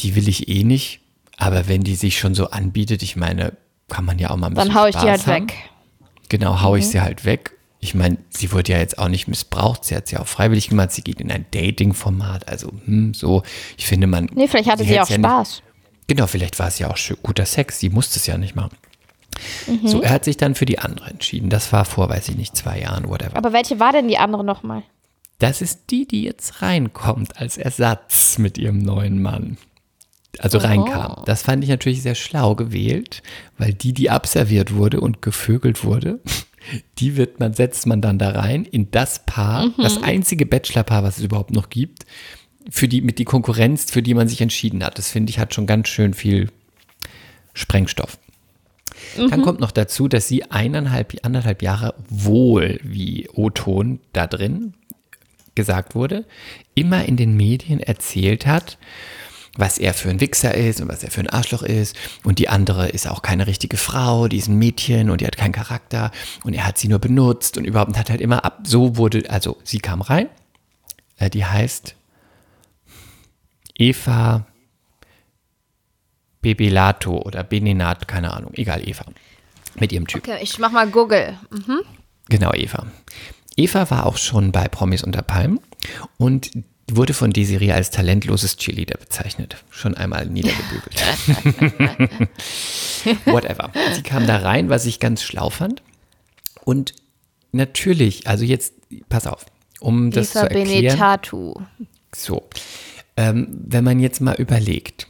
die 0.00 0.14
will 0.16 0.28
ich 0.28 0.48
eh 0.48 0.64
nicht, 0.64 1.00
aber 1.36 1.68
wenn 1.68 1.82
die 1.82 1.96
sich 1.96 2.18
schon 2.18 2.34
so 2.34 2.50
anbietet, 2.50 3.02
ich 3.02 3.16
meine, 3.16 3.52
kann 3.88 4.04
man 4.04 4.18
ja 4.18 4.30
auch 4.30 4.36
mal 4.36 4.46
ein 4.48 4.54
bisschen 4.54 4.68
Dann 4.68 4.78
hau 4.80 4.86
ich 4.86 4.94
die 4.96 5.00
Spaß 5.02 5.26
halt 5.26 5.26
haben. 5.26 5.48
weg. 5.48 5.54
Genau, 6.28 6.60
hau 6.62 6.76
ich 6.76 6.88
sie 6.88 7.00
halt 7.00 7.24
weg. 7.24 7.52
Ich 7.80 7.94
meine, 7.94 8.18
sie 8.30 8.52
wurde 8.52 8.72
ja 8.72 8.78
jetzt 8.78 8.98
auch 8.98 9.08
nicht 9.08 9.28
missbraucht, 9.28 9.84
sie 9.84 9.94
hat 9.94 10.08
sie 10.08 10.16
auch 10.16 10.26
freiwillig 10.26 10.68
gemacht, 10.68 10.92
sie 10.92 11.02
geht 11.02 11.20
in 11.20 11.30
ein 11.30 11.46
Dating-Format, 11.50 12.48
also 12.48 12.72
hm, 12.84 13.14
so, 13.14 13.42
ich 13.76 13.86
finde 13.86 14.06
man... 14.06 14.28
Nee, 14.34 14.48
vielleicht 14.48 14.68
hatte 14.68 14.82
sie, 14.82 14.90
hält's 14.90 15.08
auch 15.08 15.10
ja 15.10 15.18
nicht- 15.18 15.26
Spaß. 15.26 15.62
Genau, 16.08 16.26
vielleicht 16.26 16.58
war 16.58 16.68
es 16.68 16.78
ja 16.78 16.90
auch 16.90 16.96
schön, 16.96 17.16
guter 17.22 17.44
Sex, 17.46 17.78
sie 17.80 17.90
musste 17.90 18.18
es 18.18 18.26
ja 18.26 18.38
nicht 18.38 18.54
machen. 18.54 18.76
Mhm. 19.66 19.86
So, 19.86 20.00
er 20.02 20.10
hat 20.10 20.24
sich 20.24 20.36
dann 20.36 20.54
für 20.54 20.64
die 20.64 20.78
andere 20.78 21.10
entschieden. 21.10 21.50
Das 21.50 21.72
war 21.72 21.84
vor, 21.84 22.08
weiß 22.08 22.28
ich 22.30 22.36
nicht, 22.36 22.56
zwei 22.56 22.80
Jahren, 22.80 23.08
whatever. 23.08 23.36
Aber 23.36 23.52
welche 23.52 23.78
war 23.78 23.92
denn 23.92 24.08
die 24.08 24.16
andere 24.16 24.44
nochmal? 24.44 24.82
Das 25.38 25.60
ist 25.60 25.90
die, 25.90 26.08
die 26.08 26.22
jetzt 26.22 26.62
reinkommt 26.62 27.36
als 27.38 27.58
Ersatz 27.58 28.38
mit 28.38 28.56
ihrem 28.56 28.78
neuen 28.78 29.20
Mann. 29.20 29.58
Also 30.38 30.58
reinkam. 30.58 31.22
Das 31.26 31.42
fand 31.42 31.64
ich 31.64 31.70
natürlich 31.70 32.02
sehr 32.02 32.14
schlau 32.14 32.54
gewählt, 32.54 33.22
weil 33.58 33.74
die, 33.74 33.92
die 33.92 34.10
abserviert 34.10 34.74
wurde 34.74 35.00
und 35.00 35.22
gevögelt 35.22 35.84
wurde, 35.84 36.20
die 36.98 37.16
wird 37.16 37.40
man, 37.40 37.54
setzt 37.54 37.86
man 37.86 38.00
dann 38.00 38.18
da 38.18 38.30
rein 38.30 38.64
in 38.64 38.90
das 38.90 39.24
Paar, 39.24 39.70
das 39.76 40.02
einzige 40.02 40.46
Bachelorpaar, 40.46 41.02
was 41.02 41.18
es 41.18 41.24
überhaupt 41.24 41.52
noch 41.52 41.68
gibt, 41.68 42.06
für 42.70 42.88
die, 42.88 43.00
mit 43.00 43.18
die 43.18 43.24
Konkurrenz, 43.24 43.90
für 43.90 44.02
die 44.02 44.14
man 44.14 44.28
sich 44.28 44.40
entschieden 44.40 44.84
hat. 44.84 44.98
Das 44.98 45.10
finde 45.10 45.30
ich 45.30 45.38
hat 45.38 45.54
schon 45.54 45.66
ganz 45.66 45.88
schön 45.88 46.14
viel 46.14 46.48
Sprengstoff. 47.54 48.18
Dann 49.16 49.42
kommt 49.42 49.60
noch 49.60 49.70
dazu, 49.70 50.08
dass 50.08 50.26
sie 50.26 50.50
eineinhalb, 50.50 51.16
anderthalb 51.22 51.62
Jahre 51.62 51.94
wohl 52.08 52.80
wie 52.82 53.28
O-Ton 53.32 54.00
da 54.12 54.26
drin 54.26 54.74
gesagt 55.54 55.94
wurde, 55.94 56.24
immer 56.74 57.04
in 57.04 57.16
den 57.16 57.36
Medien 57.36 57.80
erzählt 57.80 58.46
hat, 58.46 58.78
was 59.56 59.78
er 59.78 59.94
für 59.94 60.10
ein 60.10 60.20
Wichser 60.20 60.54
ist 60.54 60.80
und 60.80 60.88
was 60.88 61.02
er 61.02 61.10
für 61.10 61.20
ein 61.20 61.30
Arschloch 61.30 61.62
ist. 61.62 61.96
Und 62.24 62.38
die 62.38 62.48
andere 62.48 62.88
ist 62.88 63.08
auch 63.08 63.22
keine 63.22 63.46
richtige 63.46 63.76
Frau, 63.76 64.28
die 64.28 64.38
ist 64.38 64.48
ein 64.48 64.58
Mädchen 64.58 65.10
und 65.10 65.20
die 65.20 65.26
hat 65.26 65.36
keinen 65.36 65.52
Charakter 65.52 66.10
und 66.44 66.54
er 66.54 66.66
hat 66.66 66.78
sie 66.78 66.88
nur 66.88 66.98
benutzt 66.98 67.56
und 67.56 67.64
überhaupt 67.64 67.88
und 67.88 67.98
hat 67.98 68.10
halt 68.10 68.20
immer 68.20 68.44
ab. 68.44 68.60
So 68.64 68.96
wurde, 68.96 69.28
also 69.28 69.56
sie 69.64 69.80
kam 69.80 70.00
rein, 70.00 70.28
äh, 71.18 71.30
die 71.30 71.44
heißt 71.44 71.94
Eva 73.74 74.46
Bebelato 76.46 77.18
oder 77.22 77.42
Benenat, 77.42 78.06
keine 78.06 78.32
Ahnung, 78.32 78.52
egal, 78.54 78.88
Eva. 78.88 79.04
Mit 79.74 79.92
ihrem 79.92 80.06
Typ. 80.06 80.22
Okay, 80.22 80.38
ich 80.40 80.58
mach 80.60 80.70
mal 80.70 80.88
Google. 80.88 81.36
Mhm. 81.50 81.80
Genau, 82.28 82.52
Eva. 82.54 82.86
Eva 83.56 83.90
war 83.90 84.06
auch 84.06 84.16
schon 84.16 84.52
bei 84.52 84.68
Promis 84.68 85.02
unter 85.02 85.22
Palmen 85.22 85.58
und 86.18 86.52
wurde 86.90 87.14
von 87.14 87.32
Desiree 87.32 87.72
als 87.72 87.90
talentloses 87.90 88.56
Cheerleader 88.56 88.98
bezeichnet. 88.98 89.56
Schon 89.70 89.94
einmal 89.94 90.26
niedergebügelt. 90.26 90.96
Whatever. 93.26 93.72
Sie 93.94 94.02
kam 94.02 94.26
da 94.26 94.38
rein, 94.38 94.68
was 94.68 94.86
ich 94.86 95.00
ganz 95.00 95.22
schlau 95.22 95.50
fand. 95.50 95.82
Und 96.64 96.94
natürlich, 97.52 98.26
also 98.26 98.44
jetzt, 98.44 98.74
pass 99.08 99.26
auf, 99.26 99.46
um 99.80 100.10
das 100.10 100.30
Eva 100.30 100.48
zu 100.48 100.54
erklären. 100.54 100.82
Benetatu. 100.82 101.54
So, 102.14 102.48
ähm, 103.16 103.48
wenn 103.66 103.84
man 103.84 104.00
jetzt 104.00 104.20
mal 104.20 104.36
überlegt, 104.36 105.08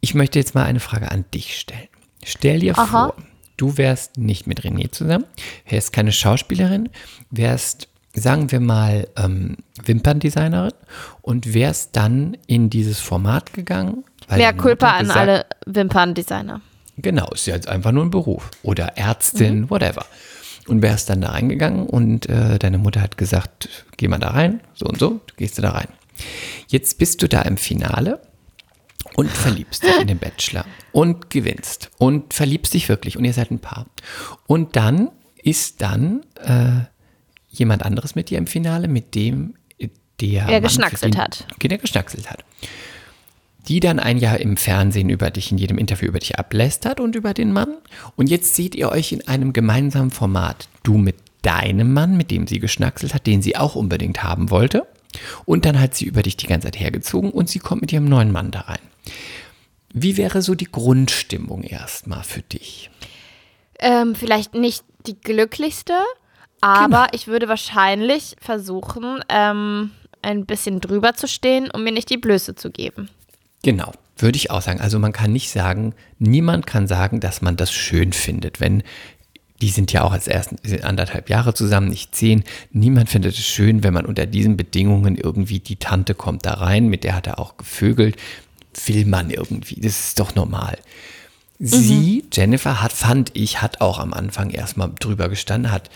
ich 0.00 0.14
möchte 0.14 0.38
jetzt 0.38 0.54
mal 0.54 0.64
eine 0.64 0.80
Frage 0.80 1.10
an 1.10 1.24
dich 1.32 1.58
stellen. 1.58 1.88
Stell 2.24 2.60
dir 2.60 2.78
Aha. 2.78 2.86
vor, 2.86 3.16
du 3.56 3.76
wärst 3.76 4.18
nicht 4.18 4.46
mit 4.46 4.62
René 4.62 4.90
zusammen, 4.90 5.24
wärst 5.68 5.92
keine 5.92 6.12
Schauspielerin, 6.12 6.88
wärst, 7.30 7.88
sagen 8.14 8.50
wir 8.50 8.60
mal, 8.60 9.08
ähm, 9.16 9.58
Wimperndesignerin 9.84 10.72
und 11.22 11.54
wärst 11.54 11.96
dann 11.96 12.36
in 12.46 12.70
dieses 12.70 13.00
Format 13.00 13.52
gegangen. 13.52 14.04
Mehr 14.28 14.52
Mutter 14.52 14.94
an 14.94 15.10
alle 15.10 15.46
Wimperndesigner. 15.66 16.60
Genau, 16.96 17.28
ist 17.30 17.46
ja 17.46 17.54
jetzt 17.54 17.68
einfach 17.68 17.92
nur 17.92 18.04
ein 18.04 18.10
Beruf. 18.10 18.50
Oder 18.62 18.98
Ärztin, 18.98 19.70
whatever. 19.70 20.04
Und 20.66 20.82
wärst 20.82 21.08
dann 21.08 21.22
da 21.22 21.30
reingegangen 21.30 21.86
und 21.86 22.28
äh, 22.28 22.58
deine 22.58 22.78
Mutter 22.78 23.00
hat 23.00 23.16
gesagt, 23.16 23.86
geh 23.96 24.08
mal 24.08 24.18
da 24.18 24.30
rein, 24.30 24.60
so 24.74 24.86
und 24.86 24.98
so, 24.98 25.20
du 25.26 25.34
gehst 25.36 25.58
du 25.58 25.62
da 25.62 25.70
rein. 25.70 25.88
Jetzt 26.68 26.98
bist 26.98 27.22
du 27.22 27.28
da 27.28 27.42
im 27.42 27.56
Finale 27.56 28.20
und 29.14 29.30
verliebst 29.30 29.82
dich 29.82 30.00
in 30.00 30.06
den 30.06 30.18
Bachelor 30.18 30.64
und 30.92 31.30
gewinnst 31.30 31.90
und 31.98 32.34
verliebst 32.34 32.74
dich 32.74 32.88
wirklich 32.88 33.16
und 33.16 33.24
ihr 33.24 33.32
seid 33.32 33.50
ein 33.50 33.58
Paar. 33.58 33.86
Und 34.46 34.76
dann 34.76 35.10
ist 35.42 35.80
dann 35.80 36.22
äh, 36.44 36.84
jemand 37.50 37.82
anderes 37.84 38.14
mit 38.14 38.30
dir 38.30 38.38
im 38.38 38.46
Finale, 38.46 38.88
mit 38.88 39.14
dem 39.14 39.54
der 40.20 40.42
Er 40.42 40.50
Mann, 40.52 40.62
geschnackselt 40.62 41.14
den- 41.14 41.20
hat. 41.20 41.46
Der 41.62 41.78
geschnackselt 41.78 42.30
hat 42.30 42.44
die 43.68 43.78
dann 43.78 44.00
ein 44.00 44.18
Jahr 44.18 44.40
im 44.40 44.56
Fernsehen 44.56 45.10
über 45.10 45.30
dich, 45.30 45.52
in 45.52 45.58
jedem 45.58 45.78
Interview 45.78 46.08
über 46.08 46.18
dich 46.18 46.38
ablästert 46.38 46.98
und 46.98 47.14
über 47.14 47.34
den 47.34 47.52
Mann. 47.52 47.76
Und 48.16 48.28
jetzt 48.28 48.56
seht 48.56 48.74
ihr 48.74 48.90
euch 48.90 49.12
in 49.12 49.28
einem 49.28 49.52
gemeinsamen 49.52 50.10
Format. 50.10 50.68
Du 50.82 50.96
mit 50.96 51.16
deinem 51.42 51.92
Mann, 51.92 52.16
mit 52.16 52.30
dem 52.30 52.46
sie 52.46 52.58
geschnackselt 52.58 53.14
hat, 53.14 53.26
den 53.26 53.42
sie 53.42 53.56
auch 53.56 53.76
unbedingt 53.76 54.22
haben 54.24 54.50
wollte. 54.50 54.86
Und 55.44 55.66
dann 55.66 55.78
hat 55.78 55.94
sie 55.94 56.06
über 56.06 56.22
dich 56.22 56.36
die 56.36 56.46
ganze 56.46 56.66
Zeit 56.68 56.80
hergezogen 56.80 57.30
und 57.30 57.48
sie 57.48 57.58
kommt 57.58 57.82
mit 57.82 57.92
ihrem 57.92 58.06
neuen 58.06 58.32
Mann 58.32 58.50
da 58.50 58.60
rein. 58.62 58.80
Wie 59.92 60.16
wäre 60.16 60.40
so 60.42 60.54
die 60.54 60.70
Grundstimmung 60.70 61.62
erstmal 61.62 62.24
für 62.24 62.42
dich? 62.42 62.90
Ähm, 63.78 64.14
vielleicht 64.14 64.54
nicht 64.54 64.84
die 65.06 65.20
glücklichste, 65.20 65.94
aber 66.60 67.08
ich 67.12 67.26
würde 67.26 67.48
wahrscheinlich 67.48 68.36
versuchen, 68.40 69.20
ähm, 69.28 69.90
ein 70.22 70.46
bisschen 70.46 70.80
drüber 70.80 71.14
zu 71.14 71.26
stehen, 71.26 71.70
um 71.70 71.84
mir 71.84 71.92
nicht 71.92 72.10
die 72.10 72.18
Blöße 72.18 72.54
zu 72.54 72.70
geben. 72.70 73.08
Genau, 73.62 73.92
würde 74.16 74.36
ich 74.36 74.50
auch 74.50 74.62
sagen. 74.62 74.80
Also 74.80 74.98
man 74.98 75.12
kann 75.12 75.32
nicht 75.32 75.50
sagen, 75.50 75.94
niemand 76.18 76.66
kann 76.66 76.86
sagen, 76.86 77.20
dass 77.20 77.42
man 77.42 77.56
das 77.56 77.72
schön 77.72 78.12
findet, 78.12 78.60
wenn 78.60 78.82
die 79.60 79.68
sind 79.68 79.92
ja 79.92 80.02
auch 80.02 80.12
als 80.12 80.26
ersten 80.26 80.56
anderthalb 80.82 81.28
Jahre 81.28 81.52
zusammen, 81.52 81.88
nicht 81.88 82.14
zehn. 82.14 82.44
Niemand 82.72 83.10
findet 83.10 83.34
es 83.34 83.44
schön, 83.44 83.82
wenn 83.82 83.92
man 83.92 84.06
unter 84.06 84.24
diesen 84.24 84.56
Bedingungen 84.56 85.16
irgendwie 85.16 85.60
die 85.60 85.76
Tante 85.76 86.14
kommt 86.14 86.46
da 86.46 86.54
rein, 86.54 86.88
mit 86.88 87.04
der 87.04 87.14
hat 87.14 87.26
er 87.26 87.38
auch 87.38 87.58
gevögelt. 87.58 88.16
Will 88.86 89.04
man 89.04 89.30
irgendwie, 89.30 89.80
das 89.80 90.00
ist 90.00 90.20
doch 90.20 90.34
normal. 90.34 90.78
Sie, 91.58 92.24
Jennifer, 92.32 92.80
hat, 92.80 92.92
fand 92.92 93.36
ich, 93.36 93.60
hat 93.60 93.82
auch 93.82 93.98
am 93.98 94.14
Anfang 94.14 94.48
erstmal 94.48 94.92
drüber 94.98 95.28
gestanden, 95.28 95.70
hat 95.70 95.90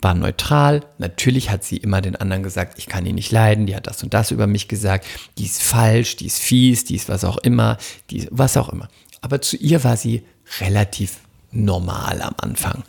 war 0.00 0.14
neutral. 0.14 0.84
Natürlich 0.98 1.50
hat 1.50 1.64
sie 1.64 1.76
immer 1.78 2.00
den 2.00 2.16
anderen 2.16 2.42
gesagt, 2.42 2.78
ich 2.78 2.86
kann 2.86 3.06
ihn 3.06 3.14
nicht 3.14 3.32
leiden, 3.32 3.66
die 3.66 3.74
hat 3.74 3.86
das 3.86 4.02
und 4.02 4.14
das 4.14 4.30
über 4.30 4.46
mich 4.46 4.68
gesagt, 4.68 5.06
die 5.38 5.44
ist 5.44 5.62
falsch, 5.62 6.16
die 6.16 6.26
ist 6.26 6.38
fies, 6.38 6.84
die 6.84 6.96
ist 6.96 7.08
was 7.08 7.24
auch 7.24 7.38
immer, 7.38 7.78
die 8.10 8.18
ist 8.18 8.28
was 8.30 8.56
auch 8.56 8.68
immer. 8.68 8.88
Aber 9.20 9.40
zu 9.40 9.56
ihr 9.56 9.82
war 9.84 9.96
sie 9.96 10.22
relativ 10.60 11.18
normal 11.50 12.22
am 12.22 12.34
Anfang. 12.38 12.84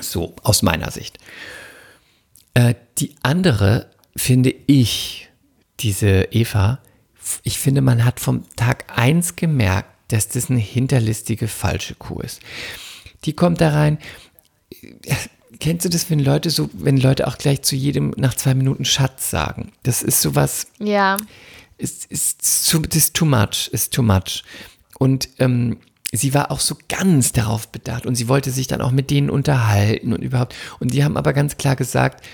So, 0.00 0.34
aus 0.42 0.62
meiner 0.62 0.90
Sicht. 0.90 1.18
Äh, 2.54 2.74
die 2.98 3.14
andere 3.22 3.90
finde 4.16 4.54
ich, 4.66 5.28
diese 5.80 6.28
Eva, 6.30 6.80
ich 7.42 7.58
finde, 7.58 7.82
man 7.82 8.04
hat 8.04 8.20
vom 8.20 8.44
Tag 8.56 8.86
eins 8.96 9.36
gemerkt, 9.36 9.90
dass 10.08 10.28
das 10.28 10.50
eine 10.50 10.60
hinterlistige 10.60 11.48
falsche 11.48 11.94
Kuh 11.94 12.20
ist. 12.20 12.40
Die 13.24 13.34
kommt 13.34 13.60
da 13.60 13.70
rein. 13.70 13.98
Kennst 15.60 15.84
du 15.84 15.88
das, 15.88 16.10
wenn 16.10 16.18
Leute 16.18 16.50
so, 16.50 16.68
wenn 16.72 16.96
Leute 16.96 17.26
auch 17.26 17.38
gleich 17.38 17.62
zu 17.62 17.74
jedem 17.74 18.12
nach 18.16 18.34
zwei 18.34 18.54
Minuten 18.54 18.84
Schatz 18.84 19.30
sagen? 19.30 19.72
Das 19.82 20.02
ist 20.02 20.20
sowas, 20.20 20.66
Ja, 20.78 21.16
ist, 21.78 22.06
ist, 22.06 22.68
too, 22.70 22.82
ist 22.92 23.14
too 23.14 23.24
much, 23.24 23.68
ist 23.72 23.94
too 23.94 24.02
much. 24.02 24.42
Und 24.98 25.28
ähm, 25.38 25.78
sie 26.12 26.34
war 26.34 26.50
auch 26.50 26.60
so 26.60 26.76
ganz 26.88 27.32
darauf 27.32 27.68
bedacht 27.68 28.04
und 28.04 28.16
sie 28.16 28.28
wollte 28.28 28.50
sich 28.50 28.66
dann 28.66 28.80
auch 28.80 28.90
mit 28.90 29.10
denen 29.10 29.30
unterhalten 29.30 30.12
und 30.12 30.22
überhaupt. 30.22 30.54
Und 30.80 30.92
die 30.92 31.04
haben 31.04 31.16
aber 31.16 31.32
ganz 31.32 31.56
klar 31.56 31.76
gesagt, 31.76 32.24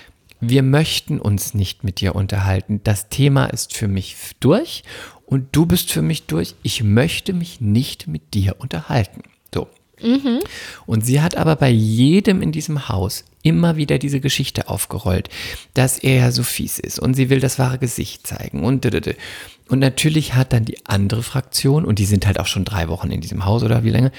wir 0.41 0.63
möchten 0.63 1.19
uns 1.19 1.53
nicht 1.53 1.83
mit 1.83 2.01
dir 2.01 2.15
unterhalten. 2.15 2.81
Das 2.83 3.09
Thema 3.09 3.45
ist 3.45 3.73
für 3.75 3.87
mich 3.87 4.17
durch 4.39 4.83
und 5.25 5.55
du 5.55 5.65
bist 5.65 5.91
für 5.91 6.01
mich 6.01 6.25
durch. 6.25 6.55
Ich 6.63 6.83
möchte 6.83 7.33
mich 7.33 7.61
nicht 7.61 8.07
mit 8.07 8.33
dir 8.33 8.55
unterhalten. 8.59 9.21
So. 9.53 9.67
Mhm. 10.01 10.39
Und 10.85 11.05
sie 11.05 11.21
hat 11.21 11.35
aber 11.35 11.55
bei 11.55 11.69
jedem 11.69 12.41
in 12.41 12.51
diesem 12.51 12.89
Haus 12.89 13.23
immer 13.43 13.77
wieder 13.77 13.99
diese 13.99 14.19
Geschichte 14.19 14.69
aufgerollt, 14.69 15.29
dass 15.73 15.99
er 15.99 16.15
ja 16.15 16.31
so 16.31 16.43
fies 16.43 16.79
ist 16.79 16.99
und 16.99 17.13
sie 17.13 17.29
will 17.29 17.39
das 17.39 17.59
wahre 17.59 17.77
Gesicht 17.77 18.25
zeigen 18.25 18.63
und 18.63 18.85
und 19.67 19.79
natürlich 19.79 20.33
hat 20.33 20.53
dann 20.53 20.65
die 20.65 20.85
andere 20.85 21.23
Fraktion 21.23 21.85
und 21.85 21.99
die 21.99 22.05
sind 22.05 22.25
halt 22.27 22.39
auch 22.39 22.47
schon 22.47 22.65
drei 22.65 22.87
Wochen 22.87 23.11
in 23.11 23.21
diesem 23.21 23.45
Haus 23.45 23.63
oder 23.63 23.83
wie 23.83 23.89
lange, 23.89 24.11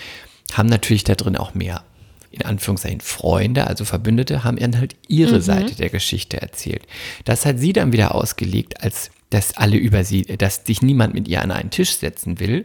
haben 0.53 0.69
natürlich 0.69 1.05
da 1.05 1.15
drin 1.15 1.37
auch 1.37 1.55
mehr 1.55 1.85
in 2.31 2.45
Anführungszeichen 2.45 3.01
Freunde, 3.01 3.67
also 3.67 3.85
Verbündete, 3.85 4.45
haben 4.45 4.59
ihnen 4.59 4.79
halt 4.79 4.95
ihre 5.09 5.37
mhm. 5.37 5.43
Seite 5.43 5.75
der 5.75 5.89
Geschichte 5.89 6.41
erzählt. 6.41 6.83
Das 7.25 7.47
hat 7.47 7.59
sie 7.59 7.73
dann 7.73 7.93
wieder 7.93 8.15
ausgelegt, 8.15 8.83
als 8.83 9.11
dass 9.31 9.57
alle 9.57 9.77
über 9.77 10.05
sie, 10.05 10.23
dass 10.23 10.65
dich 10.65 10.83
niemand 10.83 11.15
mit 11.15 11.29
ihr 11.29 11.43
an 11.43 11.51
einen 11.51 11.71
Tisch 11.71 11.97
setzen 11.97 12.39
will. 12.39 12.65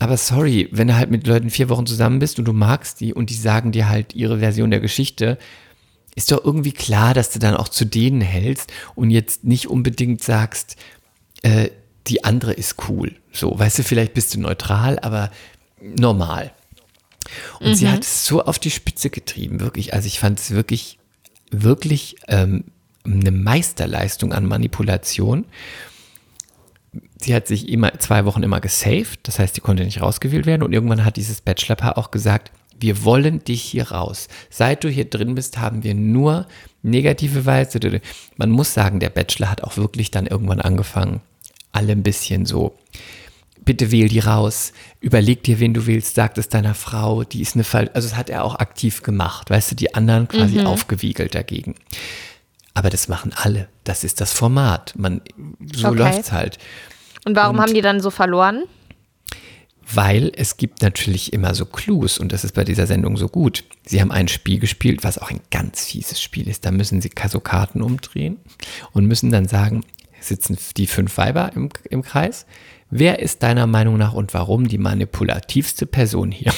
Aber 0.00 0.16
sorry, 0.16 0.66
wenn 0.72 0.88
du 0.88 0.96
halt 0.96 1.10
mit 1.10 1.26
Leuten 1.26 1.50
vier 1.50 1.68
Wochen 1.68 1.86
zusammen 1.86 2.18
bist 2.18 2.38
und 2.38 2.46
du 2.46 2.54
magst 2.54 3.00
die 3.00 3.12
und 3.12 3.28
die 3.28 3.34
sagen 3.34 3.70
dir 3.70 3.88
halt 3.88 4.14
ihre 4.14 4.38
Version 4.38 4.70
der 4.70 4.80
Geschichte, 4.80 5.38
ist 6.16 6.32
doch 6.32 6.42
irgendwie 6.42 6.72
klar, 6.72 7.12
dass 7.12 7.30
du 7.30 7.38
dann 7.38 7.54
auch 7.54 7.68
zu 7.68 7.84
denen 7.84 8.22
hältst 8.22 8.72
und 8.94 9.10
jetzt 9.10 9.44
nicht 9.44 9.68
unbedingt 9.68 10.24
sagst, 10.24 10.76
äh, 11.42 11.68
die 12.06 12.24
andere 12.24 12.54
ist 12.54 12.88
cool. 12.88 13.14
So, 13.30 13.56
weißt 13.56 13.78
du, 13.78 13.82
vielleicht 13.82 14.14
bist 14.14 14.34
du 14.34 14.40
neutral, 14.40 14.98
aber 15.00 15.30
normal. 15.80 16.52
Und 17.60 17.68
mhm. 17.68 17.74
sie 17.74 17.88
hat 17.88 18.02
es 18.02 18.24
so 18.24 18.42
auf 18.42 18.58
die 18.58 18.70
Spitze 18.70 19.10
getrieben, 19.10 19.60
wirklich. 19.60 19.92
Also 19.92 20.06
ich 20.06 20.18
fand 20.18 20.40
es 20.40 20.50
wirklich, 20.50 20.98
wirklich 21.50 22.16
ähm, 22.26 22.64
eine 23.04 23.30
Meisterleistung 23.30 24.32
an 24.32 24.46
Manipulation. 24.46 25.44
Sie 27.22 27.34
hat 27.34 27.46
sich 27.46 27.68
immer 27.68 27.98
zwei 27.98 28.24
Wochen 28.24 28.42
immer 28.42 28.60
gesaved, 28.60 29.20
das 29.24 29.38
heißt, 29.38 29.54
sie 29.54 29.60
konnte 29.60 29.84
nicht 29.84 30.00
rausgewählt 30.00 30.46
werden. 30.46 30.62
Und 30.62 30.72
irgendwann 30.72 31.04
hat 31.04 31.16
dieses 31.16 31.40
Bachelorpaar 31.40 31.98
auch 31.98 32.10
gesagt, 32.10 32.50
wir 32.78 33.04
wollen 33.04 33.44
dich 33.44 33.62
hier 33.62 33.90
raus. 33.90 34.28
Seit 34.48 34.84
du 34.84 34.88
hier 34.88 35.04
drin 35.04 35.34
bist, 35.34 35.58
haben 35.58 35.84
wir 35.84 35.94
nur 35.94 36.46
negative 36.82 37.44
Weise. 37.44 38.00
Man 38.36 38.50
muss 38.50 38.72
sagen, 38.72 39.00
der 39.00 39.10
Bachelor 39.10 39.50
hat 39.50 39.62
auch 39.62 39.76
wirklich 39.76 40.10
dann 40.10 40.26
irgendwann 40.26 40.62
angefangen, 40.62 41.20
alle 41.72 41.92
ein 41.92 42.02
bisschen 42.02 42.46
so 42.46 42.74
bitte 43.64 43.90
wähl 43.90 44.08
die 44.08 44.20
raus, 44.20 44.72
überleg 45.00 45.42
dir, 45.42 45.60
wen 45.60 45.74
du 45.74 45.86
willst, 45.86 46.14
sag 46.14 46.36
es 46.38 46.48
deiner 46.48 46.74
Frau, 46.74 47.24
die 47.24 47.42
ist 47.42 47.54
eine 47.54 47.64
Fall, 47.64 47.90
also 47.94 48.08
das 48.08 48.16
hat 48.16 48.30
er 48.30 48.44
auch 48.44 48.56
aktiv 48.56 49.02
gemacht, 49.02 49.50
weißt 49.50 49.72
du, 49.72 49.74
die 49.76 49.94
anderen 49.94 50.28
quasi 50.28 50.58
mhm. 50.58 50.66
aufgewiegelt 50.66 51.34
dagegen. 51.34 51.74
Aber 52.74 52.90
das 52.90 53.08
machen 53.08 53.32
alle. 53.34 53.68
Das 53.84 54.04
ist 54.04 54.20
das 54.20 54.32
Format. 54.32 54.94
Man, 54.96 55.20
so 55.74 55.88
okay. 55.88 55.98
läuft's 55.98 56.32
halt. 56.32 56.58
Und 57.24 57.36
warum 57.36 57.56
und, 57.56 57.62
haben 57.62 57.74
die 57.74 57.82
dann 57.82 58.00
so 58.00 58.10
verloren? 58.10 58.64
Weil 59.92 60.30
es 60.36 60.56
gibt 60.56 60.82
natürlich 60.82 61.32
immer 61.32 61.54
so 61.54 61.66
Clues 61.66 62.18
und 62.18 62.32
das 62.32 62.44
ist 62.44 62.54
bei 62.54 62.64
dieser 62.64 62.86
Sendung 62.86 63.16
so 63.16 63.28
gut. 63.28 63.64
Sie 63.84 64.00
haben 64.00 64.12
ein 64.12 64.28
Spiel 64.28 64.60
gespielt, 64.60 65.02
was 65.02 65.18
auch 65.18 65.30
ein 65.30 65.40
ganz 65.50 65.84
fieses 65.84 66.20
Spiel 66.20 66.48
ist. 66.48 66.64
Da 66.64 66.70
müssen 66.70 67.00
sie 67.00 67.10
so 67.28 67.40
Karten 67.40 67.82
umdrehen 67.82 68.38
und 68.92 69.06
müssen 69.06 69.30
dann 69.30 69.48
sagen, 69.48 69.84
sitzen 70.20 70.56
die 70.76 70.86
fünf 70.86 71.16
Weiber 71.18 71.50
im, 71.54 71.70
im 71.88 72.02
Kreis. 72.02 72.46
Wer 72.90 73.20
ist 73.20 73.42
deiner 73.42 73.66
Meinung 73.66 73.96
nach 73.96 74.12
und 74.12 74.34
warum 74.34 74.68
die 74.68 74.78
manipulativste 74.78 75.86
Person 75.86 76.30
hier? 76.30 76.52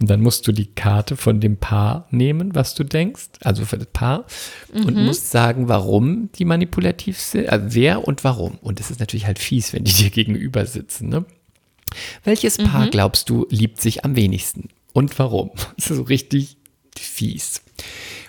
Und 0.00 0.10
dann 0.10 0.20
musst 0.20 0.46
du 0.46 0.52
die 0.52 0.66
Karte 0.66 1.16
von 1.16 1.40
dem 1.40 1.56
Paar 1.56 2.06
nehmen, 2.10 2.54
was 2.54 2.74
du 2.74 2.84
denkst, 2.84 3.28
also 3.42 3.64
für 3.64 3.78
das 3.78 3.88
Paar, 3.88 4.26
mhm. 4.72 4.86
und 4.86 5.04
musst 5.04 5.30
sagen, 5.30 5.68
warum 5.68 6.30
die 6.38 6.44
manipulativste, 6.44 7.50
also 7.50 7.66
wer 7.70 8.06
und 8.06 8.24
warum. 8.24 8.58
Und 8.62 8.80
das 8.80 8.90
ist 8.90 9.00
natürlich 9.00 9.26
halt 9.26 9.38
fies, 9.38 9.72
wenn 9.72 9.84
die 9.84 9.92
dir 10.02 10.10
gegenüber 10.10 10.66
sitzen. 10.66 11.08
Ne? 11.08 11.24
Welches 12.24 12.58
mhm. 12.58 12.64
Paar 12.64 12.88
glaubst 12.88 13.28
du 13.28 13.46
liebt 13.50 13.80
sich 13.80 14.04
am 14.04 14.16
wenigsten 14.16 14.68
und 14.92 15.18
warum? 15.18 15.50
Das 15.76 15.90
ist 15.90 15.96
so 15.96 16.02
richtig 16.02 16.56
fies. 16.98 17.62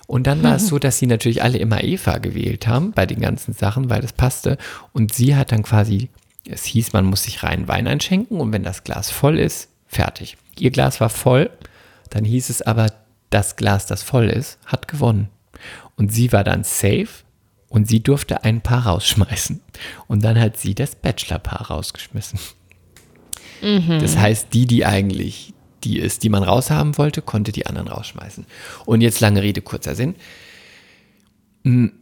Und 0.08 0.28
dann 0.28 0.44
war 0.44 0.56
es 0.56 0.68
so, 0.70 0.80
dass 0.80 1.00
sie 1.00 1.08
natürlich 1.08 1.44
alle 1.44 1.58
immer 1.58 1.84
Eva 1.84 2.18
gewählt 2.18 2.68
haben 2.68 2.92
bei 2.92 3.06
den 3.06 3.20
ganzen 3.20 3.54
Sachen, 3.54 3.90
weil 3.90 4.02
das 4.02 4.14
passte. 4.14 4.58
Und 4.92 5.14
sie 5.14 5.36
hat 5.36 5.52
dann 5.52 5.64
quasi 5.64 6.10
es 6.48 6.66
hieß, 6.66 6.94
man 6.94 7.06
muss 7.06 7.24
sich 7.24 7.44
rein 7.44 7.68
Wein 7.68 7.88
einschenken 7.88 8.40
und 8.40 8.52
wenn 8.52 8.64
das 8.64 8.84
Glas 8.84 9.10
voll 9.10 9.40
ist, 9.40 9.70
fertig. 9.94 10.38
Ihr 10.60 10.72
Glas 10.72 11.00
war 11.00 11.10
voll, 11.10 11.50
dann 12.10 12.26
hieß 12.26 12.50
es 12.50 12.62
aber, 12.62 12.88
das 13.30 13.56
Glas, 13.56 13.86
das 13.86 14.04
voll 14.04 14.30
ist, 14.30 14.60
hat 14.66 14.88
gewonnen. 14.88 15.30
Und 15.96 16.14
sie 16.14 16.32
war 16.32 16.44
dann 16.44 16.64
safe 16.64 17.08
und 17.70 17.88
sie 17.88 18.02
durfte 18.02 18.44
ein 18.44 18.62
Paar 18.62 18.86
rausschmeißen. 18.86 19.62
Und 20.08 20.24
dann 20.24 20.40
hat 20.40 20.58
sie 20.58 20.76
das 20.76 20.96
Bachelor-Paar 20.96 21.68
rausgeschmissen. 21.72 22.40
Mhm. 23.62 24.00
Das 24.00 24.18
heißt, 24.18 24.54
die, 24.54 24.68
die 24.68 24.86
eigentlich 24.86 25.54
die 25.84 26.00
ist, 26.00 26.24
die 26.24 26.30
man 26.30 26.44
raushaben 26.44 26.98
wollte, 26.98 27.22
konnte 27.22 27.52
die 27.52 27.66
anderen 27.66 27.88
rausschmeißen. 27.88 28.46
Und 28.86 29.02
jetzt 29.02 29.20
lange 29.20 29.42
Rede, 29.42 29.62
kurzer 29.62 29.96
Sinn. 29.96 30.16
Hm, 31.64 31.94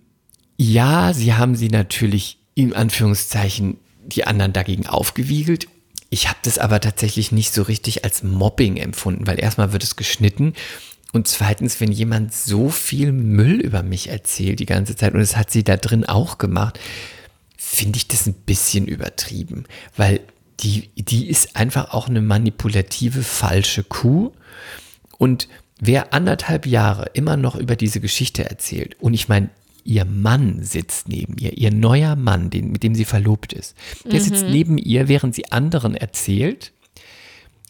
ja, 0.57 1.13
sie 1.13 1.33
haben 1.33 1.55
sie 1.55 1.69
natürlich 1.69 2.37
in 2.53 2.73
Anführungszeichen 2.73 3.77
die 4.05 4.25
anderen 4.25 4.53
dagegen 4.53 4.87
aufgewiegelt. 4.87 5.67
Ich 6.13 6.27
habe 6.27 6.39
das 6.43 6.59
aber 6.59 6.81
tatsächlich 6.81 7.31
nicht 7.31 7.53
so 7.53 7.63
richtig 7.63 8.03
als 8.03 8.21
Mobbing 8.21 8.75
empfunden, 8.75 9.25
weil 9.27 9.39
erstmal 9.39 9.71
wird 9.71 9.83
es 9.83 9.95
geschnitten 9.95 10.53
und 11.13 11.27
zweitens, 11.27 11.79
wenn 11.79 11.91
jemand 11.91 12.33
so 12.33 12.69
viel 12.69 13.13
Müll 13.13 13.61
über 13.61 13.81
mich 13.81 14.09
erzählt 14.09 14.59
die 14.59 14.65
ganze 14.65 14.95
Zeit 14.95 15.13
und 15.13 15.21
es 15.21 15.37
hat 15.37 15.51
sie 15.51 15.63
da 15.63 15.77
drin 15.77 16.05
auch 16.05 16.37
gemacht, 16.37 16.79
finde 17.57 17.95
ich 17.97 18.09
das 18.09 18.27
ein 18.27 18.33
bisschen 18.33 18.87
übertrieben, 18.87 19.63
weil 19.95 20.19
die, 20.59 20.89
die 20.95 21.29
ist 21.29 21.55
einfach 21.55 21.93
auch 21.93 22.09
eine 22.09 22.21
manipulative, 22.21 23.23
falsche 23.23 23.83
Kuh 23.83 24.33
und 25.17 25.47
wer 25.79 26.13
anderthalb 26.13 26.65
Jahre 26.65 27.09
immer 27.13 27.37
noch 27.37 27.55
über 27.55 27.77
diese 27.77 28.01
Geschichte 28.01 28.49
erzählt, 28.49 28.97
und 28.99 29.13
ich 29.13 29.29
meine, 29.29 29.49
ihr 29.83 30.05
Mann 30.05 30.63
sitzt 30.63 31.07
neben 31.07 31.37
ihr, 31.37 31.57
ihr 31.57 31.71
neuer 31.71 32.15
Mann, 32.15 32.49
den, 32.49 32.71
mit 32.71 32.83
dem 32.83 32.95
sie 32.95 33.05
verlobt 33.05 33.53
ist. 33.53 33.75
Der 34.05 34.19
mhm. 34.19 34.23
sitzt 34.23 34.45
neben 34.45 34.77
ihr, 34.77 35.07
während 35.07 35.35
sie 35.35 35.51
anderen 35.51 35.95
erzählt, 35.95 36.73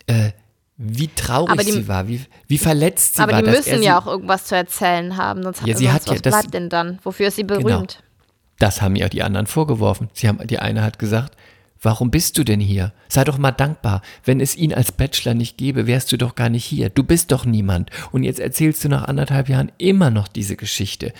äh, 0.08 0.32
wie 0.78 1.10
traurig 1.10 1.66
die, 1.66 1.72
sie 1.72 1.88
war, 1.88 2.08
wie, 2.08 2.22
wie 2.48 2.58
verletzt 2.58 3.16
sie 3.16 3.22
aber 3.22 3.34
war. 3.34 3.40
Aber 3.40 3.52
die 3.52 3.58
müssen 3.58 3.84
ja 3.84 4.00
auch 4.00 4.08
irgendwas 4.08 4.46
zu 4.46 4.56
erzählen 4.56 5.16
haben, 5.18 5.44
sonst, 5.44 5.66
ja, 5.66 5.76
sie 5.76 5.92
hat 5.92 6.08
was 6.08 6.16
ja, 6.16 6.22
das, 6.22 6.34
bleibt 6.34 6.54
denn 6.54 6.70
dann? 6.70 7.00
Wofür 7.04 7.28
ist 7.28 7.36
sie 7.36 7.44
berühmt? 7.44 7.66
Genau, 7.66 7.86
das 8.58 8.82
haben 8.82 8.96
ihr 8.96 9.08
die 9.10 9.22
anderen 9.22 9.48
vorgeworfen. 9.48 10.10
Sie 10.14 10.28
haben, 10.28 10.46
die 10.48 10.60
eine 10.60 10.82
hat 10.84 10.98
gesagt, 10.98 11.36
Warum 11.84 12.12
bist 12.12 12.38
du 12.38 12.44
denn 12.44 12.60
hier? 12.60 12.94
Sei 13.08 13.24
doch 13.24 13.40
mal 13.40 13.52
dankbar. 13.52 14.04
Wenn 14.24 14.40
es 14.40 14.56
ihn 14.56 14.72
als 14.72 14.92
Bachelor 14.92 15.34
nicht 15.34 15.58
gäbe, 15.58 15.88
wärst 15.88 16.12
du 16.12 16.18
doch 16.18 16.36
gar 16.36 16.50
nicht 16.50 16.64
hier. 16.64 16.90
Du 16.90 17.04
bist 17.04 17.32
doch 17.32 17.44
niemand. 17.44 17.90
Und 18.12 18.22
jetzt 18.22 18.40
erzählst 18.40 18.84
du 18.84 18.90
nach 18.90 19.06
anderthalb 19.06 19.50
Jahren 19.50 19.72
immer 19.80 20.12
noch 20.12 20.28
diese 20.28 20.56
Geschichte. 20.56 21.12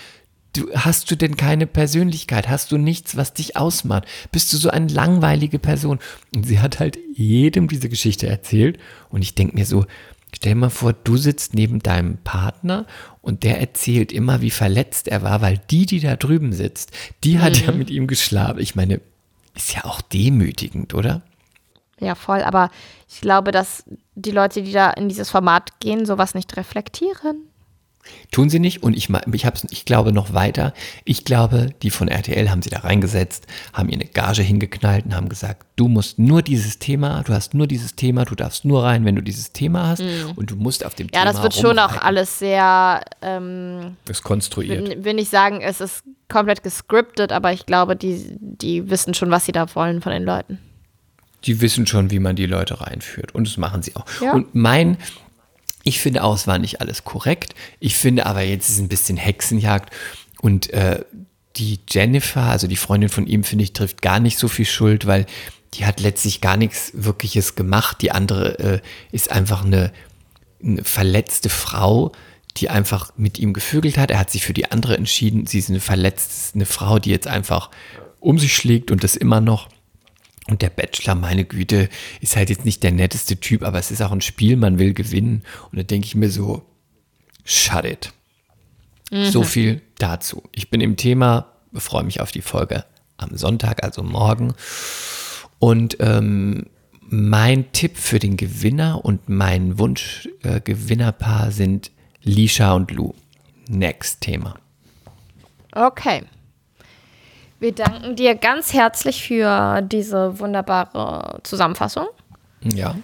Du, 0.54 0.70
hast 0.74 1.10
du 1.10 1.16
denn 1.16 1.36
keine 1.36 1.66
Persönlichkeit? 1.66 2.48
Hast 2.48 2.72
du 2.72 2.78
nichts, 2.78 3.16
was 3.16 3.32
dich 3.32 3.56
ausmacht? 3.56 4.04
Bist 4.32 4.52
du 4.52 4.58
so 4.58 4.68
eine 4.68 4.88
langweilige 4.88 5.58
Person? 5.58 5.98
Und 6.34 6.46
sie 6.46 6.60
hat 6.60 6.78
halt 6.78 6.98
jedem 7.14 7.68
diese 7.68 7.88
Geschichte 7.88 8.26
erzählt. 8.26 8.78
Und 9.08 9.22
ich 9.22 9.34
denke 9.34 9.54
mir 9.54 9.64
so, 9.64 9.86
stell 10.34 10.54
mal 10.54 10.70
vor, 10.70 10.92
du 10.92 11.16
sitzt 11.16 11.54
neben 11.54 11.80
deinem 11.80 12.18
Partner 12.18 12.86
und 13.22 13.44
der 13.44 13.60
erzählt 13.60 14.12
immer, 14.12 14.42
wie 14.42 14.50
verletzt 14.50 15.08
er 15.08 15.22
war, 15.22 15.40
weil 15.40 15.58
die, 15.70 15.86
die 15.86 16.00
da 16.00 16.16
drüben 16.16 16.52
sitzt, 16.52 16.90
die 17.24 17.38
hat 17.38 17.58
mhm. 17.60 17.66
ja 17.66 17.72
mit 17.72 17.90
ihm 17.90 18.06
geschlafen. 18.06 18.60
Ich 18.60 18.74
meine, 18.74 19.00
ist 19.54 19.74
ja 19.74 19.84
auch 19.84 20.00
demütigend, 20.00 20.94
oder? 20.94 21.22
Ja, 22.00 22.14
voll. 22.14 22.42
Aber 22.42 22.70
ich 23.08 23.20
glaube, 23.20 23.52
dass 23.52 23.84
die 24.16 24.32
Leute, 24.32 24.62
die 24.62 24.72
da 24.72 24.90
in 24.90 25.08
dieses 25.08 25.30
Format 25.30 25.78
gehen, 25.80 26.04
sowas 26.04 26.34
nicht 26.34 26.56
reflektieren. 26.56 27.48
Tun 28.30 28.50
sie 28.50 28.58
nicht 28.58 28.82
und 28.82 28.96
ich, 28.96 29.08
ich, 29.32 29.46
hab's, 29.46 29.66
ich 29.70 29.84
glaube 29.84 30.12
noch 30.12 30.34
weiter. 30.34 30.72
Ich 31.04 31.24
glaube, 31.24 31.70
die 31.82 31.90
von 31.90 32.08
RTL 32.08 32.50
haben 32.50 32.62
sie 32.62 32.70
da 32.70 32.80
reingesetzt, 32.80 33.46
haben 33.72 33.88
ihr 33.88 33.94
eine 33.94 34.06
Gage 34.06 34.42
hingeknallt 34.42 35.04
und 35.04 35.14
haben 35.14 35.28
gesagt, 35.28 35.66
du 35.76 35.88
musst 35.88 36.18
nur 36.18 36.42
dieses 36.42 36.78
Thema, 36.78 37.22
du 37.22 37.32
hast 37.32 37.54
nur 37.54 37.66
dieses 37.66 37.94
Thema, 37.94 38.24
du 38.24 38.34
darfst 38.34 38.64
nur 38.64 38.82
rein, 38.82 39.04
wenn 39.04 39.16
du 39.16 39.22
dieses 39.22 39.52
Thema 39.52 39.88
hast 39.88 40.00
mhm. 40.00 40.32
und 40.34 40.50
du 40.50 40.56
musst 40.56 40.84
auf 40.84 40.94
dem 40.94 41.06
ja, 41.06 41.12
Thema 41.12 41.24
Ja, 41.24 41.32
das 41.32 41.42
wird 41.42 41.54
schon 41.54 41.78
auch 41.78 41.96
alles 42.00 42.38
sehr 42.38 43.02
ähm, 43.20 43.96
ist 44.08 44.22
konstruiert. 44.22 44.88
Will, 44.88 45.04
will 45.04 45.14
nicht 45.14 45.30
sagen, 45.30 45.60
es 45.60 45.80
ist 45.80 46.02
komplett 46.28 46.62
gescriptet, 46.62 47.30
aber 47.30 47.52
ich 47.52 47.66
glaube, 47.66 47.94
die, 47.94 48.36
die 48.40 48.90
wissen 48.90 49.14
schon, 49.14 49.30
was 49.30 49.46
sie 49.46 49.52
da 49.52 49.72
wollen 49.74 50.00
von 50.00 50.12
den 50.12 50.24
Leuten. 50.24 50.58
Die 51.44 51.60
wissen 51.60 51.86
schon, 51.86 52.10
wie 52.10 52.20
man 52.20 52.36
die 52.36 52.46
Leute 52.46 52.80
reinführt 52.80 53.34
und 53.34 53.46
das 53.46 53.56
machen 53.56 53.82
sie 53.82 53.94
auch. 53.96 54.06
Ja. 54.20 54.32
Und 54.32 54.54
mein 54.54 54.96
ich 55.84 56.00
finde 56.00 56.22
auch, 56.22 56.34
es 56.34 56.46
war 56.46 56.58
nicht 56.58 56.80
alles 56.80 57.04
korrekt. 57.04 57.54
Ich 57.80 57.96
finde 57.96 58.26
aber 58.26 58.42
jetzt 58.42 58.68
ist 58.68 58.78
ein 58.78 58.88
bisschen 58.88 59.16
Hexenjagd 59.16 59.92
und 60.40 60.70
äh, 60.70 61.04
die 61.56 61.80
Jennifer, 61.88 62.42
also 62.42 62.66
die 62.66 62.76
Freundin 62.76 63.08
von 63.08 63.26
ihm, 63.26 63.44
finde 63.44 63.64
ich, 63.64 63.72
trifft 63.72 64.00
gar 64.02 64.20
nicht 64.20 64.38
so 64.38 64.48
viel 64.48 64.64
Schuld, 64.64 65.06
weil 65.06 65.26
die 65.74 65.86
hat 65.86 66.00
letztlich 66.00 66.40
gar 66.40 66.56
nichts 66.56 66.92
Wirkliches 66.94 67.54
gemacht. 67.54 68.02
Die 68.02 68.12
andere 68.12 68.58
äh, 68.58 68.80
ist 69.10 69.30
einfach 69.30 69.64
eine, 69.64 69.92
eine 70.62 70.84
verletzte 70.84 71.48
Frau, 71.48 72.12
die 72.56 72.68
einfach 72.68 73.12
mit 73.16 73.38
ihm 73.38 73.52
gevögelt 73.52 73.96
hat. 73.96 74.10
Er 74.10 74.18
hat 74.18 74.30
sich 74.30 74.44
für 74.44 74.52
die 74.52 74.70
andere 74.70 74.96
entschieden. 74.96 75.46
Sie 75.46 75.58
ist 75.58 75.70
eine 75.70 75.80
verletzte, 75.80 76.54
eine 76.54 76.66
Frau, 76.66 76.98
die 76.98 77.10
jetzt 77.10 77.26
einfach 77.26 77.70
um 78.20 78.38
sich 78.38 78.54
schlägt 78.54 78.90
und 78.90 79.02
das 79.02 79.16
immer 79.16 79.40
noch. 79.40 79.68
Und 80.48 80.62
der 80.62 80.70
Bachelor, 80.70 81.14
meine 81.14 81.44
Güte, 81.44 81.88
ist 82.20 82.36
halt 82.36 82.50
jetzt 82.50 82.64
nicht 82.64 82.82
der 82.82 82.90
netteste 82.90 83.38
Typ, 83.38 83.62
aber 83.62 83.78
es 83.78 83.90
ist 83.90 84.02
auch 84.02 84.10
ein 84.10 84.20
Spiel, 84.20 84.56
man 84.56 84.78
will 84.78 84.92
gewinnen. 84.92 85.42
Und 85.70 85.78
da 85.78 85.82
denke 85.84 86.06
ich 86.06 86.14
mir 86.14 86.30
so, 86.30 86.62
shut 87.44 87.84
it. 87.84 88.12
So 89.12 89.42
viel 89.42 89.82
dazu. 89.98 90.42
Ich 90.52 90.70
bin 90.70 90.80
im 90.80 90.96
Thema, 90.96 91.52
freue 91.74 92.02
mich 92.02 92.20
auf 92.20 92.32
die 92.32 92.40
Folge 92.40 92.84
am 93.18 93.36
Sonntag, 93.36 93.84
also 93.84 94.02
morgen. 94.02 94.54
Und 95.58 95.98
ähm, 96.00 96.66
mein 97.02 97.70
Tipp 97.72 97.98
für 97.98 98.18
den 98.18 98.38
Gewinner 98.38 99.04
und 99.04 99.28
mein 99.28 99.78
Wunsch-Gewinnerpaar 99.78 101.48
äh, 101.48 101.52
sind 101.52 101.90
Lisha 102.22 102.72
und 102.72 102.90
Lou. 102.90 103.12
Next 103.68 104.22
Thema. 104.22 104.56
Okay. 105.72 106.22
Wir 107.62 107.72
danken 107.72 108.16
dir 108.16 108.34
ganz 108.34 108.72
herzlich 108.72 109.22
für 109.22 109.82
diese 109.82 110.40
wunderbare 110.40 111.38
Zusammenfassung. 111.44 112.08
Ja. 112.60 112.96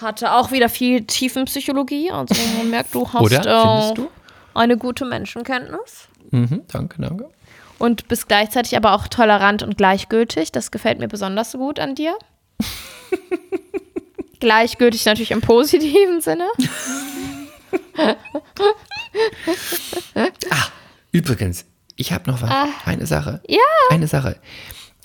Hatte 0.00 0.30
auch 0.34 0.52
wieder 0.52 0.68
viel 0.68 1.02
Tiefenpsychologie. 1.02 2.12
Also 2.12 2.32
man 2.56 2.70
merkt, 2.70 2.94
du 2.94 3.08
hast 3.12 3.20
Oder? 3.20 3.90
äh, 3.90 3.94
du? 3.94 4.08
eine 4.54 4.76
gute 4.78 5.04
Menschenkenntnis. 5.04 6.06
Mhm, 6.30 6.62
danke, 6.68 7.02
danke. 7.02 7.28
Und 7.80 8.06
bist 8.06 8.28
gleichzeitig 8.28 8.76
aber 8.76 8.92
auch 8.92 9.08
tolerant 9.08 9.64
und 9.64 9.76
gleichgültig. 9.76 10.52
Das 10.52 10.70
gefällt 10.70 11.00
mir 11.00 11.08
besonders 11.08 11.50
gut 11.54 11.80
an 11.80 11.96
dir. 11.96 12.16
gleichgültig 14.38 15.06
natürlich 15.06 15.32
im 15.32 15.40
positiven 15.40 16.20
Sinne. 16.20 16.46
Übrigens, 21.10 21.64
ich 21.96 22.12
habe 22.12 22.30
noch 22.30 22.42
was. 22.42 22.50
Eine 22.84 23.06
Sache. 23.06 23.40
Ja. 23.48 23.58
Eine 23.90 24.06
Sache. 24.08 24.36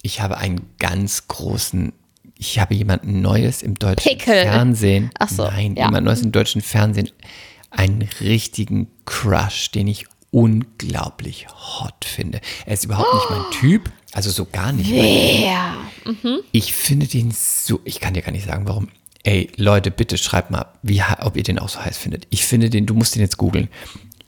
Ich 0.02 0.22
habe 0.22 0.38
einen 0.38 0.62
ganz 0.80 1.28
großen, 1.28 1.92
ich 2.38 2.60
habe 2.60 2.74
jemanden 2.74 3.22
Neues 3.22 3.62
im 3.62 3.76
deutschen 3.78 4.18
Pickel. 4.18 4.44
Fernsehen. 4.44 5.12
Ach 5.20 5.30
so, 5.30 5.44
Nein, 5.44 5.76
ja. 5.76 5.86
jemand 5.86 6.06
Neues 6.06 6.22
im 6.22 6.32
deutschen 6.32 6.62
Fernsehen. 6.62 7.10
Einen 7.70 8.08
richtigen 8.22 8.88
Crush, 9.06 9.72
den 9.72 9.88
ich 9.88 10.06
unglaublich 10.32 11.48
hot 11.50 12.06
finde. 12.06 12.40
Er 12.66 12.74
ist 12.74 12.86
überhaupt 12.86 13.14
nicht 13.14 13.30
mein 13.30 13.52
Typ, 13.60 13.92
also 14.14 14.30
so 14.30 14.46
gar 14.46 14.72
nicht. 14.72 14.90
Ja. 14.90 15.76
Ich 16.52 16.74
finde 16.74 17.08
den 17.08 17.32
so, 17.32 17.82
ich 17.84 18.00
kann 18.00 18.14
dir 18.14 18.22
gar 18.22 18.32
nicht 18.32 18.46
sagen, 18.46 18.68
warum. 18.68 18.90
Ey, 19.24 19.50
Leute, 19.58 19.92
bitte 19.92 20.18
schreibt 20.18 20.50
mal, 20.50 20.66
wie, 20.82 21.04
ob 21.20 21.36
ihr 21.36 21.44
den 21.44 21.60
auch 21.60 21.70
so 21.70 21.84
heiß 21.84 21.98
findet. 21.98 22.26
Ich 22.30 22.46
finde 22.46 22.70
den, 22.70 22.86
du 22.86 22.94
musst 22.94 23.16
den 23.16 23.22
jetzt 23.22 23.38
googeln. 23.38 23.68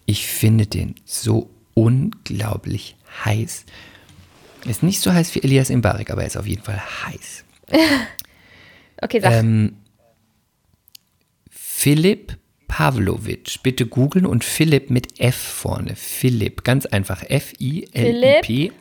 Ich 0.05 0.27
finde 0.27 0.67
den 0.67 0.95
so 1.05 1.49
unglaublich 1.73 2.95
heiß. 3.25 3.65
Ist 4.65 4.83
nicht 4.83 5.01
so 5.01 5.11
heiß 5.11 5.33
wie 5.35 5.43
Elias 5.43 5.69
Mbarek, 5.69 6.11
aber 6.11 6.21
er 6.21 6.27
ist 6.27 6.37
auf 6.37 6.47
jeden 6.47 6.63
Fall 6.63 6.81
heiß. 7.05 7.43
Okay, 9.03 9.19
sag. 9.19 9.31
Ähm, 9.33 9.77
Philipp 11.49 12.37
Pavlovic. 12.67 13.63
Bitte 13.63 13.87
googeln 13.87 14.25
und 14.27 14.43
Philipp 14.43 14.91
mit 14.91 15.19
F 15.19 15.35
vorne. 15.35 15.95
Philipp, 15.95 16.63
ganz 16.63 16.85
einfach. 16.85 17.23
F-I-L-I-P. 17.23 18.71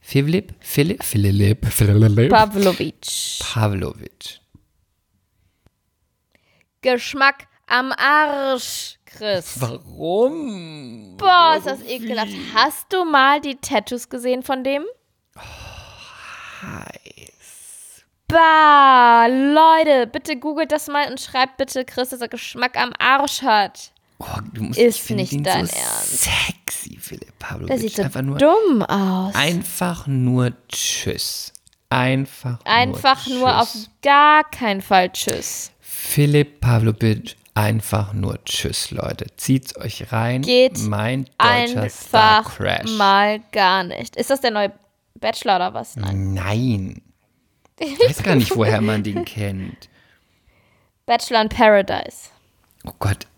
Philipp, 0.00 0.54
Philipp, 0.60 1.04
Philipp, 1.04 1.66
Philipp 1.66 2.30
Pavlovic. 2.30 2.94
Pavlovic. 3.40 4.40
Geschmack 6.80 7.48
am 7.66 7.92
Arsch, 7.92 8.97
Chris. 9.16 9.60
Warum? 9.60 11.16
Boah, 11.16 11.54
ist 11.56 11.66
das 11.66 11.82
ekelhaft. 11.82 12.32
Hast 12.54 12.92
du 12.92 13.04
mal 13.04 13.40
die 13.40 13.56
Tattoos 13.56 14.08
gesehen 14.08 14.42
von 14.42 14.62
dem? 14.64 14.84
Heiß. 16.62 18.04
Bah, 18.28 19.26
Leute, 19.26 20.06
bitte 20.06 20.36
googelt 20.36 20.70
das 20.70 20.86
mal 20.88 21.10
und 21.10 21.20
schreibt 21.20 21.56
bitte 21.56 21.84
Chris, 21.84 22.10
dass 22.10 22.20
er 22.20 22.28
Geschmack 22.28 22.76
am 22.78 22.92
Arsch 22.98 23.42
hat. 23.42 23.92
Oh, 24.18 24.26
du 24.52 24.64
musst, 24.64 24.78
Ist 24.78 25.08
nicht 25.10 25.32
ihn 25.32 25.44
dein 25.44 25.66
so 25.66 25.76
Ernst. 25.76 26.24
Sexy, 26.24 26.98
Philipp 27.00 27.38
Pavlovic. 27.38 27.68
Der 27.68 27.78
sieht 27.78 27.96
so 27.96 28.02
einfach 28.02 28.22
nur, 28.22 28.36
dumm 28.36 28.82
aus. 28.82 29.34
einfach 29.34 30.06
nur 30.06 30.52
Tschüss. 30.68 31.52
Einfach, 31.90 32.58
Einfach 32.64 33.26
nur, 33.28 33.38
nur 33.38 33.60
auf 33.62 33.74
gar 34.02 34.44
keinen 34.50 34.82
Fall 34.82 35.10
Tschüss. 35.10 35.70
Philipp 35.80 36.60
Pavlovic, 36.60 37.36
einfach 37.58 38.12
nur 38.12 38.42
Tschüss, 38.44 38.92
Leute. 38.92 39.26
Zieht's 39.36 39.76
euch 39.76 40.12
rein. 40.12 40.42
Geht 40.42 40.78
mein 40.78 41.24
deutscher 41.38 41.88
Star 41.90 42.38
Einfach 42.38 42.56
Crash. 42.56 42.90
mal 42.92 43.40
gar 43.50 43.82
nicht. 43.82 44.14
Ist 44.16 44.30
das 44.30 44.40
der 44.40 44.52
neue 44.52 44.72
Bachelor 45.14 45.56
oder 45.56 45.74
was? 45.74 45.96
Nein. 45.96 46.34
Nein. 46.34 47.02
Ich 47.80 47.96
weiß 48.00 48.24
gar 48.24 48.34
nicht, 48.34 48.56
woher 48.56 48.80
man 48.80 49.04
den 49.04 49.24
kennt. 49.24 49.88
Bachelor 51.06 51.42
in 51.42 51.48
Paradise. 51.48 52.30
Oh 52.84 52.90
Gott. 52.98 53.28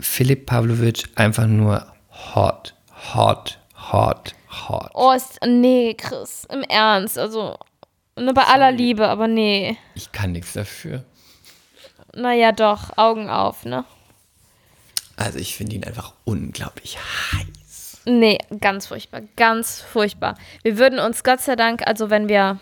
Philipp 0.00 0.46
Pavlovic, 0.46 1.04
einfach 1.14 1.46
nur 1.46 1.86
hot, 2.34 2.74
hot, 3.14 3.58
hot, 3.92 4.34
hot. 4.68 4.90
Oh, 4.94 5.12
ist, 5.12 5.38
nee, 5.46 5.94
Chris, 5.94 6.44
im 6.50 6.62
Ernst. 6.62 7.18
Also, 7.18 7.56
nur 8.16 8.34
bei 8.34 8.42
aller 8.44 8.72
Liebe, 8.72 9.08
aber 9.08 9.28
nee. 9.28 9.76
Ich 9.94 10.10
kann 10.10 10.32
nichts 10.32 10.54
dafür. 10.54 11.04
Naja, 12.18 12.52
doch, 12.52 12.96
Augen 12.96 13.30
auf, 13.30 13.64
ne? 13.64 13.84
Also 15.16 15.38
ich 15.38 15.56
finde 15.56 15.76
ihn 15.76 15.84
einfach 15.84 16.14
unglaublich 16.24 16.98
heiß. 17.32 18.02
Nee, 18.06 18.38
ganz 18.60 18.86
furchtbar, 18.86 19.22
ganz 19.36 19.80
furchtbar. 19.80 20.36
Wir 20.62 20.78
würden 20.78 20.98
uns 20.98 21.22
Gott 21.22 21.40
sei 21.40 21.56
Dank, 21.56 21.86
also 21.86 22.10
wenn 22.10 22.28
wir, 22.28 22.58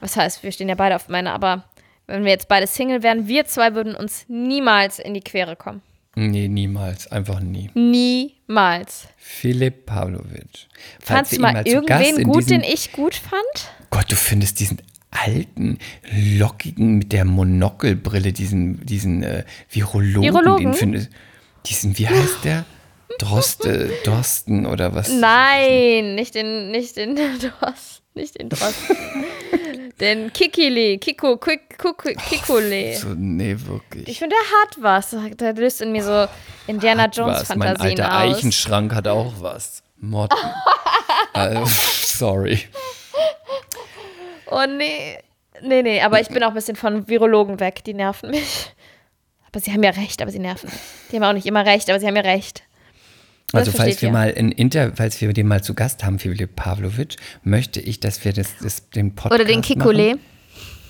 was 0.00 0.16
heißt, 0.16 0.42
wir 0.42 0.52
stehen 0.52 0.68
ja 0.68 0.74
beide 0.74 0.96
auf 0.96 1.08
meiner, 1.08 1.32
aber 1.34 1.64
wenn 2.06 2.24
wir 2.24 2.30
jetzt 2.30 2.48
beide 2.48 2.66
Single 2.66 3.02
wären, 3.02 3.28
wir 3.28 3.46
zwei 3.46 3.74
würden 3.74 3.94
uns 3.94 4.24
niemals 4.28 4.98
in 4.98 5.14
die 5.14 5.20
Quere 5.20 5.56
kommen. 5.56 5.82
Nee, 6.14 6.48
niemals. 6.48 7.12
Einfach 7.12 7.40
nie. 7.40 7.70
Niemals. 7.74 9.06
Philipp 9.18 9.84
Pavlovic. 9.84 10.66
Fandst 10.98 11.36
du 11.36 11.40
mal 11.40 11.66
irgendwen 11.66 12.24
gut, 12.24 12.48
den 12.48 12.62
ich 12.62 12.92
gut 12.92 13.14
fand? 13.14 13.70
Gott, 13.90 14.10
du 14.10 14.16
findest 14.16 14.58
diesen 14.60 14.80
alten, 15.24 15.78
lockigen 16.38 16.98
mit 16.98 17.12
der 17.12 17.24
Monokelbrille, 17.24 18.32
diesen, 18.32 18.84
diesen 18.84 19.22
äh, 19.22 19.44
Virologen, 19.70 20.22
Virologen? 20.34 20.64
den 20.66 20.74
findest 20.74 21.10
diesen, 21.66 21.98
wie 21.98 22.08
heißt 22.08 22.44
der? 22.44 22.64
Droste, 23.18 23.90
Dorsten 24.04 24.66
oder 24.66 24.94
was? 24.94 25.08
Nein, 25.10 26.14
nicht 26.16 26.34
den, 26.34 26.70
nicht 26.70 26.96
den 26.96 27.14
Drost, 27.60 28.02
nicht 28.14 28.38
den 28.38 28.48
Drost. 28.50 28.74
den 30.00 30.32
Kikili, 30.32 30.98
Kiko, 30.98 31.36
Kik- 31.36 31.78
Kuk- 31.78 32.14
Kikule. 32.28 32.96
So, 32.96 33.08
nee, 33.16 33.56
wirklich. 33.58 34.06
Ich 34.08 34.18
finde, 34.18 34.34
der 34.36 34.60
hat 34.60 34.82
was. 34.82 35.16
Der 35.38 35.54
löst 35.54 35.80
in 35.80 35.92
mir 35.92 36.02
so 36.04 36.26
Indiana 36.66 37.04
Hat 37.04 37.16
Jones 37.16 37.40
was. 37.40 37.48
Mein 37.56 37.68
Fantasien 37.68 38.00
alter 38.00 38.18
aus. 38.24 38.36
Eichenschrank 38.36 38.94
hat 38.94 39.08
auch 39.08 39.32
was. 39.40 39.82
Motten. 39.98 40.36
also, 41.32 41.64
sorry. 41.66 42.60
Oh 44.50 44.64
nee. 44.66 45.18
Nee, 45.62 45.82
nee, 45.82 46.00
aber 46.02 46.20
ich 46.20 46.28
bin 46.28 46.42
auch 46.42 46.48
ein 46.48 46.54
bisschen 46.54 46.76
von 46.76 47.08
Virologen 47.08 47.60
weg. 47.60 47.82
Die 47.84 47.94
nerven 47.94 48.30
mich. 48.30 48.72
Aber 49.48 49.60
sie 49.60 49.72
haben 49.72 49.82
ja 49.82 49.90
recht, 49.90 50.20
aber 50.20 50.30
sie 50.30 50.38
nerven 50.38 50.68
mich. 50.70 50.80
Die 51.10 51.16
haben 51.16 51.22
auch 51.24 51.32
nicht 51.32 51.46
immer 51.46 51.64
recht, 51.64 51.88
aber 51.88 51.98
sie 51.98 52.06
haben 52.06 52.16
ja 52.16 52.22
recht. 52.22 52.62
Das 53.52 53.60
Also 53.60 53.72
falls 53.72 54.02
wir 54.02 54.08
ihr. 54.08 54.12
mal 54.12 54.30
in 54.30 54.52
Inter, 54.52 54.92
falls 54.94 55.20
wir 55.20 55.32
den 55.32 55.46
mal 55.46 55.62
zu 55.62 55.72
Gast 55.74 56.04
haben, 56.04 56.18
Philipp 56.18 56.56
Pavlovic, 56.56 57.16
möchte 57.42 57.80
ich, 57.80 58.00
dass 58.00 58.24
wir 58.24 58.32
das, 58.32 58.56
das 58.60 58.90
den 58.90 59.14
Podcast 59.14 59.34
Oder 59.40 59.44
den 59.44 59.62
Kikule. 59.62 60.18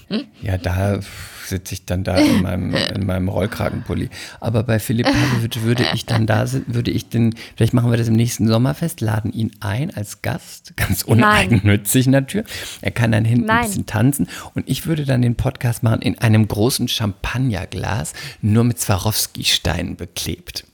Machen. 0.08 0.26
Ja, 0.40 0.56
da 0.56 1.00
sitze 1.48 1.74
ich 1.74 1.84
dann 1.84 2.04
da 2.04 2.16
in 2.16 2.42
meinem, 2.42 2.74
in 2.74 3.06
meinem 3.06 3.28
Rollkragenpulli. 3.28 4.10
Aber 4.40 4.62
bei 4.62 4.78
Philipp 4.78 5.06
Pavlovic 5.06 5.62
würde 5.62 5.86
ich 5.94 6.06
dann 6.06 6.26
da 6.26 6.46
würde 6.66 6.90
ich 6.90 7.08
den, 7.08 7.34
vielleicht 7.56 7.74
machen 7.74 7.90
wir 7.90 7.96
das 7.96 8.08
im 8.08 8.14
nächsten 8.14 8.46
Sommerfest, 8.48 9.00
laden 9.00 9.32
ihn 9.32 9.52
ein 9.60 9.94
als 9.94 10.22
Gast, 10.22 10.76
ganz 10.76 11.02
uneigennützig 11.02 12.06
natürlich. 12.06 12.46
Er 12.82 12.90
kann 12.90 13.12
dann 13.12 13.24
hinten 13.24 13.50
ein 13.50 13.56
Nein. 13.56 13.66
bisschen 13.66 13.86
tanzen 13.86 14.28
und 14.54 14.68
ich 14.68 14.86
würde 14.86 15.04
dann 15.04 15.22
den 15.22 15.34
Podcast 15.34 15.82
machen 15.82 16.02
in 16.02 16.18
einem 16.18 16.46
großen 16.48 16.88
Champagnerglas, 16.88 18.12
nur 18.42 18.64
mit 18.64 18.80
Swarovski-Steinen 18.80 19.96
beklebt. 19.96 20.64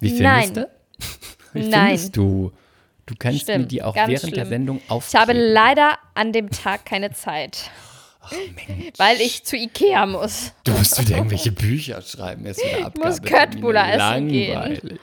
Wie 0.00 0.10
findest 0.10 0.22
Nein. 0.22 0.54
du? 0.54 0.68
Wie 1.52 1.68
Nein. 1.68 1.86
findest 1.88 2.16
du? 2.16 2.52
Du 3.06 3.14
kannst 3.18 3.48
mir 3.48 3.54
Schlimm, 3.54 3.68
die 3.68 3.82
auch 3.82 3.96
während 3.96 4.22
der 4.22 4.28
schlimm. 4.28 4.48
Sendung 4.48 4.80
Ich 4.86 5.14
habe 5.14 5.32
leider 5.32 5.98
an 6.14 6.32
dem 6.34 6.50
Tag 6.50 6.84
keine 6.84 7.12
Zeit. 7.12 7.70
Weil 8.96 9.20
ich 9.20 9.44
zu 9.44 9.56
Ikea 9.56 10.06
muss. 10.06 10.52
Du 10.64 10.72
musst 10.72 11.00
wieder 11.00 11.16
irgendwelche 11.16 11.52
Bücher 11.52 12.02
schreiben, 12.02 12.46
erst 12.46 12.64
wieder 12.64 12.86
Abgabe. 12.86 13.08
muss 13.08 13.22
Köttbullar 13.22 13.92
essen 13.92 14.28
gehen. 14.28 14.54
Langweilig. 14.54 15.00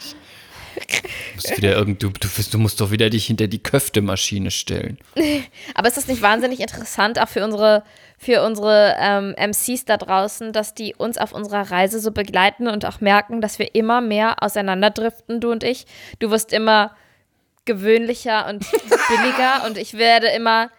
musst 1.36 1.58
wieder 1.58 1.74
irgend, 1.74 2.04
du, 2.04 2.10
du, 2.10 2.28
du 2.52 2.58
musst 2.58 2.82
doch 2.82 2.92
wieder 2.92 3.10
dich 3.10 3.28
hinter 3.28 3.48
die 3.48 3.62
Köftemaschine 3.62 4.52
stellen. 4.52 4.98
Aber 5.76 5.88
ist 5.88 5.98
das 5.98 6.08
nicht 6.08 6.22
wahnsinnig 6.22 6.60
interessant, 6.60 7.20
auch 7.20 7.30
für 7.30 7.44
unsere, 7.44 7.84
für 8.18 8.44
unsere 8.44 8.96
ähm, 9.00 9.36
MCs 9.38 9.86
da 9.86 9.98
draußen, 9.98 10.54
dass 10.54 10.74
die 10.74 10.96
uns 10.96 11.18
auf 11.18 11.32
unserer 11.32 11.72
Reise 11.72 12.00
so 12.00 12.12
begleiten 12.12 12.68
und 12.68 12.86
auch 12.86 13.02
merken, 13.02 13.42
dass 13.42 13.60
wir 13.60 13.74
immer 13.76 14.02
mehr 14.02 14.44
auseinanderdriften, 14.44 15.40
du 15.40 15.52
und 15.52 15.64
ich. 15.64 15.86
Du 16.20 16.32
wirst 16.32 16.54
immer 16.54 16.96
gewöhnlicher 17.66 18.48
und 18.48 18.66
billiger 19.10 19.66
und 19.66 19.78
ich 19.78 19.96
werde 19.96 20.28
immer 20.28 20.70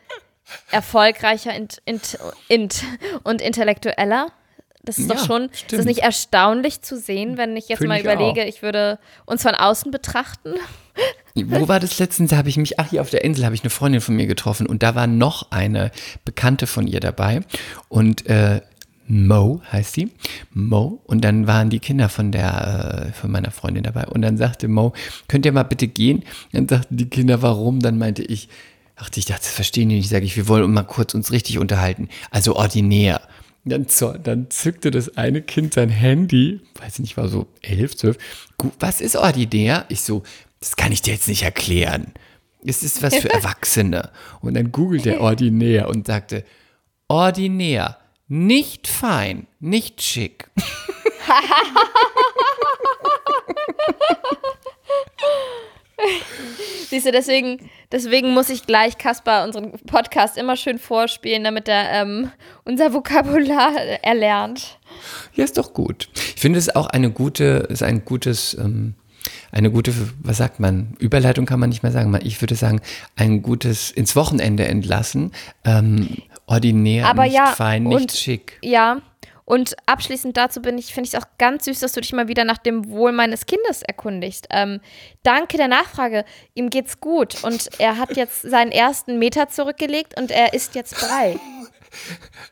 erfolgreicher 0.71 1.55
int, 1.55 1.81
int, 1.85 2.19
int 2.49 2.85
und 3.25 3.41
intellektueller. 3.43 4.29
Das 4.85 4.99
ist 4.99 5.09
Ja, 5.11 5.17
doch 5.17 5.27
schon, 5.27 5.43
ist 5.47 5.53
das 5.53 5.61
stimmt. 5.63 5.85
nicht 5.87 5.99
erstaunlich 6.05 6.81
zu 6.83 6.97
sehen, 6.97 7.37
wenn 7.37 7.57
ich 7.57 7.69
jetzt 7.69 7.79
Finde 7.79 7.89
mal 7.95 7.99
ich 7.99 8.05
überlege, 8.05 8.43
auch. 8.43 8.47
ich 8.47 8.63
würde 8.63 9.01
uns 9.25 9.43
von 9.43 9.55
außen 9.57 9.91
betrachten? 9.91 10.55
Wo 11.35 11.67
war 11.67 11.81
das 11.81 11.99
letztens? 11.99 12.31
Da 12.31 12.37
habe 12.37 12.49
ich 12.49 12.57
mich, 12.57 12.79
ach 12.79 12.91
hier 12.91 13.01
auf 13.01 13.11
der 13.11 13.25
Insel 13.25 13.45
habe 13.45 13.55
ich 13.57 13.63
eine 13.63 13.71
Freundin 13.71 14.01
von 14.01 14.15
mir 14.15 14.27
getroffen 14.29 14.67
und 14.67 14.85
da 14.85 14.95
war 14.95 15.09
noch 15.09 15.51
eine 15.51 15.91
Bekannte 16.25 16.69
von 16.69 16.87
ihr 16.87 17.01
dabei 17.01 17.41
und 17.89 18.27
äh, 18.27 18.61
Mo 19.09 19.61
heißt 19.73 19.93
sie, 19.95 20.13
Mo 20.53 21.01
und 21.05 21.23
dann 21.25 21.47
waren 21.49 21.69
die 21.69 21.81
Kinder 21.81 22.09
von 22.09 22.31
der, 22.33 23.09
äh, 23.09 23.13
von 23.13 23.31
meiner 23.31 23.51
Freundin 23.51 23.83
dabei 23.83 24.07
und 24.07 24.23
dann 24.23 24.37
sagte 24.37 24.69
Mo, 24.69 24.93
könnt 25.29 25.45
ihr 25.47 25.53
mal 25.53 25.65
bitte 25.65 25.89
gehen? 25.89 26.25
Dann 26.53 26.69
sagten 26.69 26.97
die 26.97 27.11
Kinder, 27.11 27.43
warum? 27.43 27.81
Dann 27.81 27.99
meinte 27.99 28.23
ich, 28.23 28.49
ach 28.97 29.11
ich 29.15 29.27
dachte, 29.27 29.43
das 29.43 29.53
verstehen 29.53 29.89
die 29.89 29.97
nicht, 29.97 30.09
sage 30.09 30.25
ich, 30.25 30.37
wir 30.37 30.49
wollen 30.49 30.73
mal 30.73 30.83
kurz 30.83 31.15
uns 31.15 31.31
richtig 31.31 31.59
unterhalten, 31.59 32.09
also 32.31 32.57
ordinär. 32.57 33.21
Dann, 33.65 33.87
dann 34.23 34.49
zückte 34.51 34.93
das 34.93 35.17
eine 35.17 35.43
Kind 35.43 35.75
sein 35.75 35.89
Handy, 35.89 36.61
weiß 36.81 36.95
ich 36.95 36.99
nicht, 37.01 37.17
war 37.17 37.29
so 37.29 37.49
elf, 37.63 37.97
zwölf. 37.97 38.17
Was 38.79 39.01
ist 39.01 39.17
ordinär? 39.17 39.87
Ich 39.89 40.03
so, 40.03 40.23
das 40.61 40.77
kann 40.77 40.93
ich 40.93 41.03
dir 41.03 41.15
jetzt 41.15 41.27
nicht 41.27 41.43
erklären. 41.43 42.13
Es 42.65 42.85
ist 42.85 43.03
was 43.03 43.17
für 43.17 43.29
Erwachsene. 43.33 44.11
Und 44.41 44.55
dann 44.55 44.71
googelt 44.71 45.05
er 45.07 45.21
ordinär 45.21 45.89
und 45.89 46.07
sagte, 46.07 46.45
ordinär, 47.09 47.99
nicht 48.29 48.87
fein, 48.87 49.49
nicht 49.59 50.01
schick. 50.01 50.49
Siehst 56.89 57.07
du, 57.07 57.13
deswegen, 57.13 57.69
deswegen 57.93 58.33
muss 58.35 58.51
ich 58.51 58.67
gleich 58.67 58.99
Kaspar 58.99 59.45
unseren 59.45 59.73
Podcast 59.87 60.37
immer 60.37 60.57
schön 60.57 60.79
vorspielen, 60.79 61.45
damit 61.45 61.69
er 61.69 61.91
ähm, 62.03 62.31
unser 62.65 62.93
Vokabular 62.93 63.75
erlernt. 64.03 64.79
Ja, 65.35 65.45
ist 65.45 65.59
doch 65.59 65.73
gut. 65.75 66.09
Ich 66.35 66.41
finde 66.41 66.59
es 66.59 66.75
auch 66.75 66.87
eine 66.87 67.11
gute, 67.11 67.67
ist 67.69 67.83
ein 67.83 68.05
gutes, 68.05 68.55
ähm, 68.55 68.95
eine 69.53 69.71
gute, 69.71 69.93
was 70.23 70.37
sagt 70.37 70.61
man, 70.61 70.95
Überleitung 70.99 71.47
kann 71.47 71.61
man 71.61 71.69
nicht 71.71 71.83
mehr 71.83 71.93
sagen. 71.93 72.17
Ich 72.23 72.41
würde 72.41 72.55
sagen, 72.55 72.81
ein 73.17 73.43
gutes 73.43 73.91
ins 73.91 74.15
Wochenende 74.17 74.67
entlassen. 74.67 75.33
Ähm, 75.65 76.09
ordinär, 76.47 77.07
Aber 77.09 77.25
nicht 77.25 77.35
ja, 77.35 77.47
fein, 77.47 77.85
nicht 77.85 78.01
und- 78.01 78.13
schick. 78.13 78.59
Ja, 78.63 79.01
und 79.47 79.77
abschließend 79.87 80.37
dazu 80.37 80.61
bin 80.61 80.77
ich, 80.77 80.93
finde 80.93 81.07
ich 81.07 81.15
es 81.15 81.23
auch 81.23 81.29
ganz 81.39 81.65
süß, 81.67 81.79
dass 81.79 81.93
du 81.93 82.01
dich 82.01 82.13
mal 82.13 82.27
wieder 82.27 82.45
nach 82.45 82.59
dem 82.59 82.91
Wohl 82.91 83.13
meines 83.13 83.47
Kindes 83.47 83.83
erkundigst. 83.83 84.49
Ähm, 84.51 84.81
danke 85.23 85.57
der 85.57 85.69
Nachfrage. 85.69 86.25
Ihm 86.55 86.69
geht's 86.69 87.01
gut 87.01 87.45
und 87.45 87.71
er 87.79 87.97
hat 87.97 88.17
jetzt 88.17 88.43
seinen 88.43 88.73
ersten 88.73 89.21
Meter 89.21 89.49
zurückgelegt 89.49 90.19
und 90.19 90.33
er 90.33 90.53
ist 90.53 90.75
jetzt 90.75 90.97
Brei. 90.97 91.39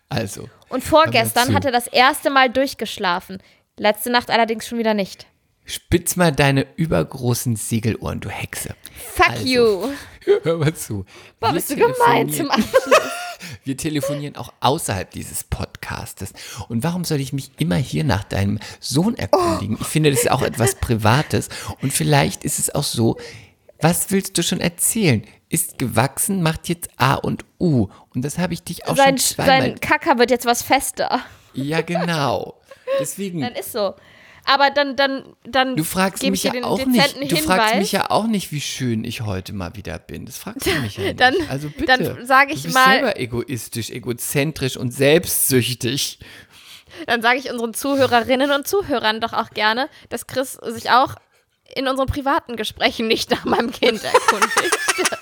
Also, 0.08 0.48
Und 0.70 0.82
vorgestern 0.82 1.52
hat 1.52 1.66
er 1.66 1.72
das 1.72 1.86
erste 1.86 2.30
Mal 2.30 2.48
durchgeschlafen. 2.48 3.42
Letzte 3.76 4.08
Nacht 4.08 4.30
allerdings 4.30 4.66
schon 4.66 4.78
wieder 4.78 4.94
nicht. 4.94 5.26
Spitz 5.64 6.16
mal 6.16 6.32
deine 6.32 6.66
übergroßen 6.76 7.56
Segelohren, 7.56 8.20
du 8.20 8.28
Hexe. 8.28 8.74
Fuck 9.14 9.28
Also, 9.30 9.44
you. 9.46 9.88
Hör 10.42 10.58
mal 10.58 10.74
zu. 10.74 11.04
Boah, 11.40 11.52
bist 11.52 11.70
du 11.70 11.76
gemein 11.76 12.30
zum 12.30 12.50
Abschluss. 12.50 12.84
Wir 13.64 13.76
telefonieren 13.76 14.36
auch 14.36 14.52
außerhalb 14.60 15.10
dieses 15.10 15.44
Podcastes. 15.44 16.32
Und 16.68 16.82
warum 16.82 17.04
soll 17.04 17.20
ich 17.20 17.32
mich 17.32 17.50
immer 17.58 17.76
hier 17.76 18.04
nach 18.04 18.24
deinem 18.24 18.58
Sohn 18.80 19.14
erkundigen? 19.16 19.76
Ich 19.80 19.86
finde, 19.86 20.10
das 20.10 20.20
ist 20.20 20.30
auch 20.30 20.42
etwas 20.42 20.74
Privates. 20.76 21.48
Und 21.82 21.92
vielleicht 21.92 22.44
ist 22.44 22.58
es 22.58 22.74
auch 22.74 22.82
so, 22.84 23.18
was 23.80 24.10
willst 24.10 24.38
du 24.38 24.42
schon 24.42 24.60
erzählen? 24.60 25.24
Ist 25.50 25.78
gewachsen, 25.78 26.42
macht 26.42 26.68
jetzt 26.68 26.88
A 26.96 27.14
und 27.14 27.44
U. 27.60 27.88
Und 28.14 28.22
das 28.24 28.38
habe 28.38 28.54
ich 28.54 28.62
dich 28.62 28.86
auch 28.88 28.96
Sein, 28.96 29.18
schon 29.18 29.36
zweimal. 29.36 29.60
sein 29.60 29.80
Kacker 29.80 30.18
wird 30.18 30.30
jetzt 30.30 30.46
was 30.46 30.62
fester. 30.62 31.20
ja, 31.52 31.82
genau. 31.82 32.60
Deswegen, 32.98 33.40
Dann 33.40 33.54
ist 33.54 33.72
so. 33.72 33.94
Aber 34.46 34.70
dann, 34.70 34.94
dann, 34.96 35.34
dann 35.44 35.74
du 35.76 35.84
fragst 35.84 36.22
mich 36.22 36.42
ja 36.44 36.50
den 36.52 36.64
auch 36.64 36.84
nicht. 36.84 37.14
Du 37.16 37.20
Hinweis. 37.20 37.44
fragst 37.44 37.74
mich 37.76 37.92
ja 37.92 38.10
auch 38.10 38.26
nicht, 38.26 38.52
wie 38.52 38.60
schön 38.60 39.04
ich 39.04 39.22
heute 39.22 39.52
mal 39.54 39.74
wieder 39.76 39.98
bin. 39.98 40.26
Das 40.26 40.36
fragst 40.38 40.66
du 40.66 40.70
mich 40.80 40.96
ja 40.98 41.04
nicht. 41.08 41.20
Dann- 41.20 41.34
also 41.48 41.68
bitte. 41.70 41.86
dann 41.86 42.26
sage 42.26 42.52
ich 42.52 42.58
du 42.62 42.64
bist 42.68 42.74
mal- 42.74 42.92
selber 42.94 43.18
egoistisch, 43.18 43.90
egozentrisch 43.90 44.76
und 44.76 44.90
selbstsüchtig. 44.92 46.18
Dann 47.06 47.22
sage 47.22 47.38
ich 47.38 47.50
unseren 47.50 47.74
Zuhörerinnen 47.74 48.50
und 48.52 48.68
Zuhörern 48.68 49.20
doch 49.20 49.32
auch 49.32 49.50
gerne, 49.50 49.88
dass 50.10 50.26
Chris 50.26 50.52
sich 50.52 50.90
auch 50.90 51.14
in 51.74 51.88
unseren 51.88 52.06
privaten 52.06 52.56
Gesprächen 52.56 53.08
nicht 53.08 53.30
nach 53.30 53.44
meinem 53.46 53.72
Kind 53.72 54.02
erkundigt. 54.04 54.78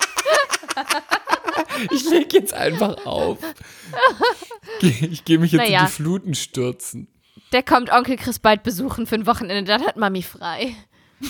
Ich 1.91 2.07
leg 2.09 2.31
jetzt 2.33 2.53
einfach 2.53 3.05
auf. 3.05 3.37
Ich 4.81 5.25
gehe 5.25 5.39
mich 5.39 5.51
jetzt 5.51 5.61
Naja. 5.61 5.79
in 5.81 5.85
die 5.87 5.91
Fluten 5.91 6.35
stürzen. 6.35 7.07
Der 7.53 7.63
kommt 7.63 7.91
Onkel 7.91 8.17
Chris 8.17 8.39
bald 8.39 8.63
besuchen 8.63 9.07
für 9.07 9.15
ein 9.15 9.25
Wochenende, 9.25 9.63
dann 9.63 9.85
hat 9.85 9.95
Mami 9.95 10.21
frei. 10.21 10.75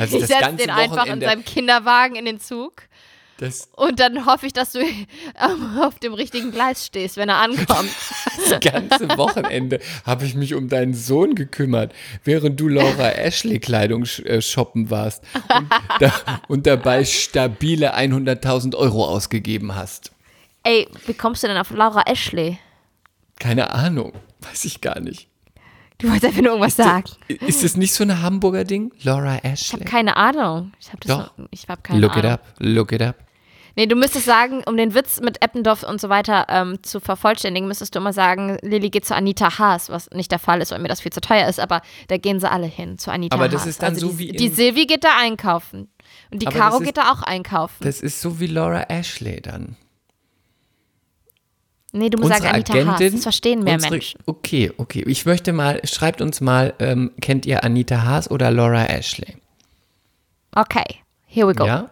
Also 0.00 0.18
Ich 0.18 0.26
setze 0.26 0.56
den 0.56 0.70
einfach 0.70 1.06
in 1.06 1.20
seinem 1.20 1.44
Kinderwagen 1.44 2.16
in 2.16 2.24
den 2.24 2.40
Zug 2.40 2.88
das, 3.38 3.68
und 3.76 4.00
dann 4.00 4.26
hoffe 4.26 4.46
ich, 4.46 4.52
dass 4.52 4.72
du 4.72 4.80
auf 5.80 5.98
dem 6.00 6.12
richtigen 6.12 6.50
Gleis 6.50 6.84
stehst, 6.84 7.16
wenn 7.16 7.28
er 7.28 7.36
ankommt. 7.36 7.90
das 8.50 8.60
ganze 8.60 9.16
Wochenende 9.16 9.78
habe 10.04 10.24
ich 10.24 10.34
mich 10.34 10.54
um 10.54 10.68
deinen 10.68 10.94
Sohn 10.94 11.36
gekümmert, 11.36 11.94
während 12.24 12.58
du 12.58 12.66
Laura 12.66 13.10
Ashley 13.10 13.60
Kleidung 13.60 14.04
äh, 14.24 14.42
shoppen 14.42 14.90
warst 14.90 15.22
und, 15.34 15.68
da, 16.00 16.12
und 16.48 16.66
dabei 16.66 17.04
stabile 17.04 17.96
100.000 17.96 18.74
Euro 18.74 19.06
ausgegeben 19.06 19.76
hast. 19.76 20.10
Ey, 20.64 20.88
wie 21.06 21.14
kommst 21.14 21.44
du 21.44 21.46
denn 21.46 21.58
auf 21.58 21.70
Laura 21.70 22.02
Ashley? 22.06 22.58
Keine 23.38 23.70
Ahnung, 23.70 24.12
weiß 24.40 24.64
ich 24.64 24.80
gar 24.80 25.00
nicht. 25.00 25.28
Du 25.98 26.06
wolltest 26.08 26.26
einfach 26.26 26.42
nur 26.42 26.50
irgendwas 26.52 26.76
sagen. 26.76 27.04
Ist 27.26 27.64
das 27.64 27.76
nicht 27.76 27.92
so 27.92 28.04
ein 28.04 28.22
Hamburger 28.22 28.62
Ding? 28.64 28.92
Laura 29.02 29.36
Ich 29.38 29.44
Ashley? 29.44 29.80
habe 29.80 29.90
keine 29.90 30.16
Ahnung. 30.16 30.72
Ich 30.80 30.88
habe 30.88 31.00
Doch. 31.06 31.36
noch, 31.36 31.48
ich 31.50 31.68
habe 31.68 31.82
keine 31.82 31.98
Look 32.00 32.12
Ahnung. 32.12 32.24
it 32.24 32.30
up, 32.30 32.54
look 32.60 32.92
it 32.92 33.02
up. 33.02 33.16
Nee, 33.74 33.86
du 33.86 33.94
müsstest 33.94 34.24
sagen, 34.26 34.62
um 34.66 34.76
den 34.76 34.94
Witz 34.94 35.20
mit 35.20 35.40
Eppendorf 35.42 35.84
und 35.84 36.00
so 36.00 36.08
weiter 36.08 36.46
ähm, 36.48 36.82
zu 36.82 36.98
vervollständigen, 37.00 37.68
müsstest 37.68 37.94
du 37.94 38.00
immer 38.00 38.12
sagen, 38.12 38.58
Lilly 38.62 38.90
geht 38.90 39.04
zu 39.06 39.14
Anita 39.14 39.58
Haas, 39.58 39.88
was 39.88 40.10
nicht 40.10 40.32
der 40.32 40.40
Fall 40.40 40.60
ist, 40.60 40.72
weil 40.72 40.80
mir 40.80 40.88
das 40.88 41.00
viel 41.00 41.12
zu 41.12 41.20
teuer 41.20 41.48
ist, 41.48 41.60
aber 41.60 41.82
da 42.08 42.16
gehen 42.16 42.40
sie 42.40 42.50
alle 42.50 42.66
hin, 42.66 42.98
zu 42.98 43.12
Anita 43.12 43.36
Aber 43.36 43.44
Haas. 43.44 43.52
das 43.52 43.66
ist 43.66 43.82
dann 43.82 43.94
also 43.94 44.08
so 44.08 44.12
die, 44.16 44.30
wie 44.30 44.32
Die 44.32 44.48
Silvi 44.48 44.86
geht 44.86 45.04
da 45.04 45.10
einkaufen. 45.20 45.88
Und 46.32 46.42
die 46.42 46.46
Aber 46.48 46.58
Caro 46.58 46.70
das 46.72 46.80
ist- 46.80 46.86
geht 46.86 46.96
da 46.96 47.12
auch 47.12 47.22
einkaufen. 47.22 47.76
Das 47.80 48.00
ist 48.00 48.20
so 48.20 48.40
wie 48.40 48.46
Laura 48.48 48.82
Ashley 48.88 49.40
dann. 49.40 49.76
Nee, 51.92 52.10
du 52.10 52.18
musst 52.18 52.32
sagen 52.32 52.46
Anita 52.46 52.74
Haas. 52.86 52.98
Das 53.00 53.22
verstehen 53.22 53.62
mehr 53.64 53.74
unsere- 53.74 53.92
Menschen. 53.92 54.20
Okay, 54.26 54.72
okay. 54.76 55.04
Ich 55.06 55.24
möchte 55.26 55.52
mal, 55.52 55.80
schreibt 55.84 56.20
uns 56.20 56.40
mal, 56.40 56.74
ähm, 56.78 57.12
kennt 57.20 57.46
ihr 57.46 57.64
Anita 57.64 58.02
Haas 58.04 58.30
oder 58.30 58.50
Laura 58.50 58.86
Ashley? 58.86 59.36
Okay, 60.54 60.84
here 61.26 61.46
we 61.48 61.54
go. 61.54 61.64
Ja? 61.66 61.88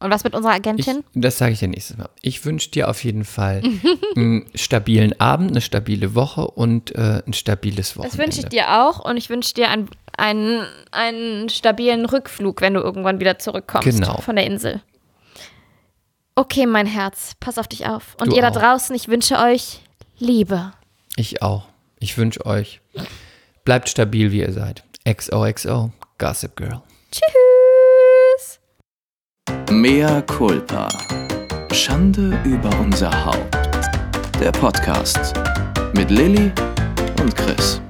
Und 0.00 0.10
was 0.10 0.22
mit 0.24 0.34
unserer 0.34 0.52
Ich, 0.52 0.56
Agentin? 0.58 1.02
das 1.14 1.38
sage 1.38 1.52
ich 1.52 1.60
dir 1.60 1.68
nächstes 1.68 1.96
Mal. 1.96 2.10
Ich 2.20 2.44
wünsche 2.44 2.70
dir 2.70 2.88
auf 2.90 3.02
jeden 3.04 3.24
Fall 3.24 3.62
einen 4.16 4.44
stabilen 4.54 5.18
Abend, 5.18 5.52
eine 5.52 5.60
stabile 5.62 6.14
Woche 6.14 6.46
und 6.46 6.94
äh, 6.94 7.22
ein 7.26 7.32
stabiles 7.32 7.96
Wochenende. 7.96 8.16
das 8.16 8.26
wünsche 8.26 8.40
ich 8.40 8.46
dir 8.46 8.82
auch 8.82 9.02
und 9.04 9.16
ich 9.16 9.30
wünsche 9.30 9.54
dir 9.54 9.70
einen, 9.70 9.88
einen, 10.18 10.66
einen 10.90 11.48
stabilen 11.48 12.04
Rückflug, 12.04 12.60
wenn 12.60 12.74
du 12.74 12.80
irgendwann 12.80 13.18
wieder 13.18 13.38
zurückkommst 13.38 13.88
Genau. 13.88 14.18
von 14.20 14.36
der 14.36 14.46
Insel. 14.46 14.82
Okay, 16.36 16.66
mein 16.66 16.86
Herz, 16.86 17.32
pass 17.38 17.58
auf 17.58 17.68
dich 17.68 17.86
auf. 17.86 18.16
Und 18.20 18.32
Du 18.32 18.36
ihr 18.36 18.42
da 18.42 18.48
auch. 18.50 18.56
draußen, 18.56 18.94
ich 18.96 19.08
wünsche 19.08 19.38
euch 19.38 19.80
Liebe. 20.18 20.72
Ich 21.16 21.42
auch. 21.42 21.68
Ich 22.00 22.18
wünsche 22.18 22.44
euch, 22.44 22.80
bleibt 23.64 23.88
stabil, 23.88 24.30
wie 24.32 24.40
ihr 24.40 24.52
seid. 24.52 24.84
XOXO, 25.08 25.90
Gossip 26.18 26.56
Girl. 26.56 26.82
Tschüss. 27.10 28.60
Mea 29.70 30.20
culpa. 30.22 30.88
Schande 31.72 32.38
über 32.44 32.70
unser 32.80 33.24
Haupt. 33.24 33.56
Der 34.40 34.52
Podcast 34.52 35.34
mit 35.94 36.10
Lilly 36.10 36.52
und 37.22 37.34
Chris. 37.36 37.80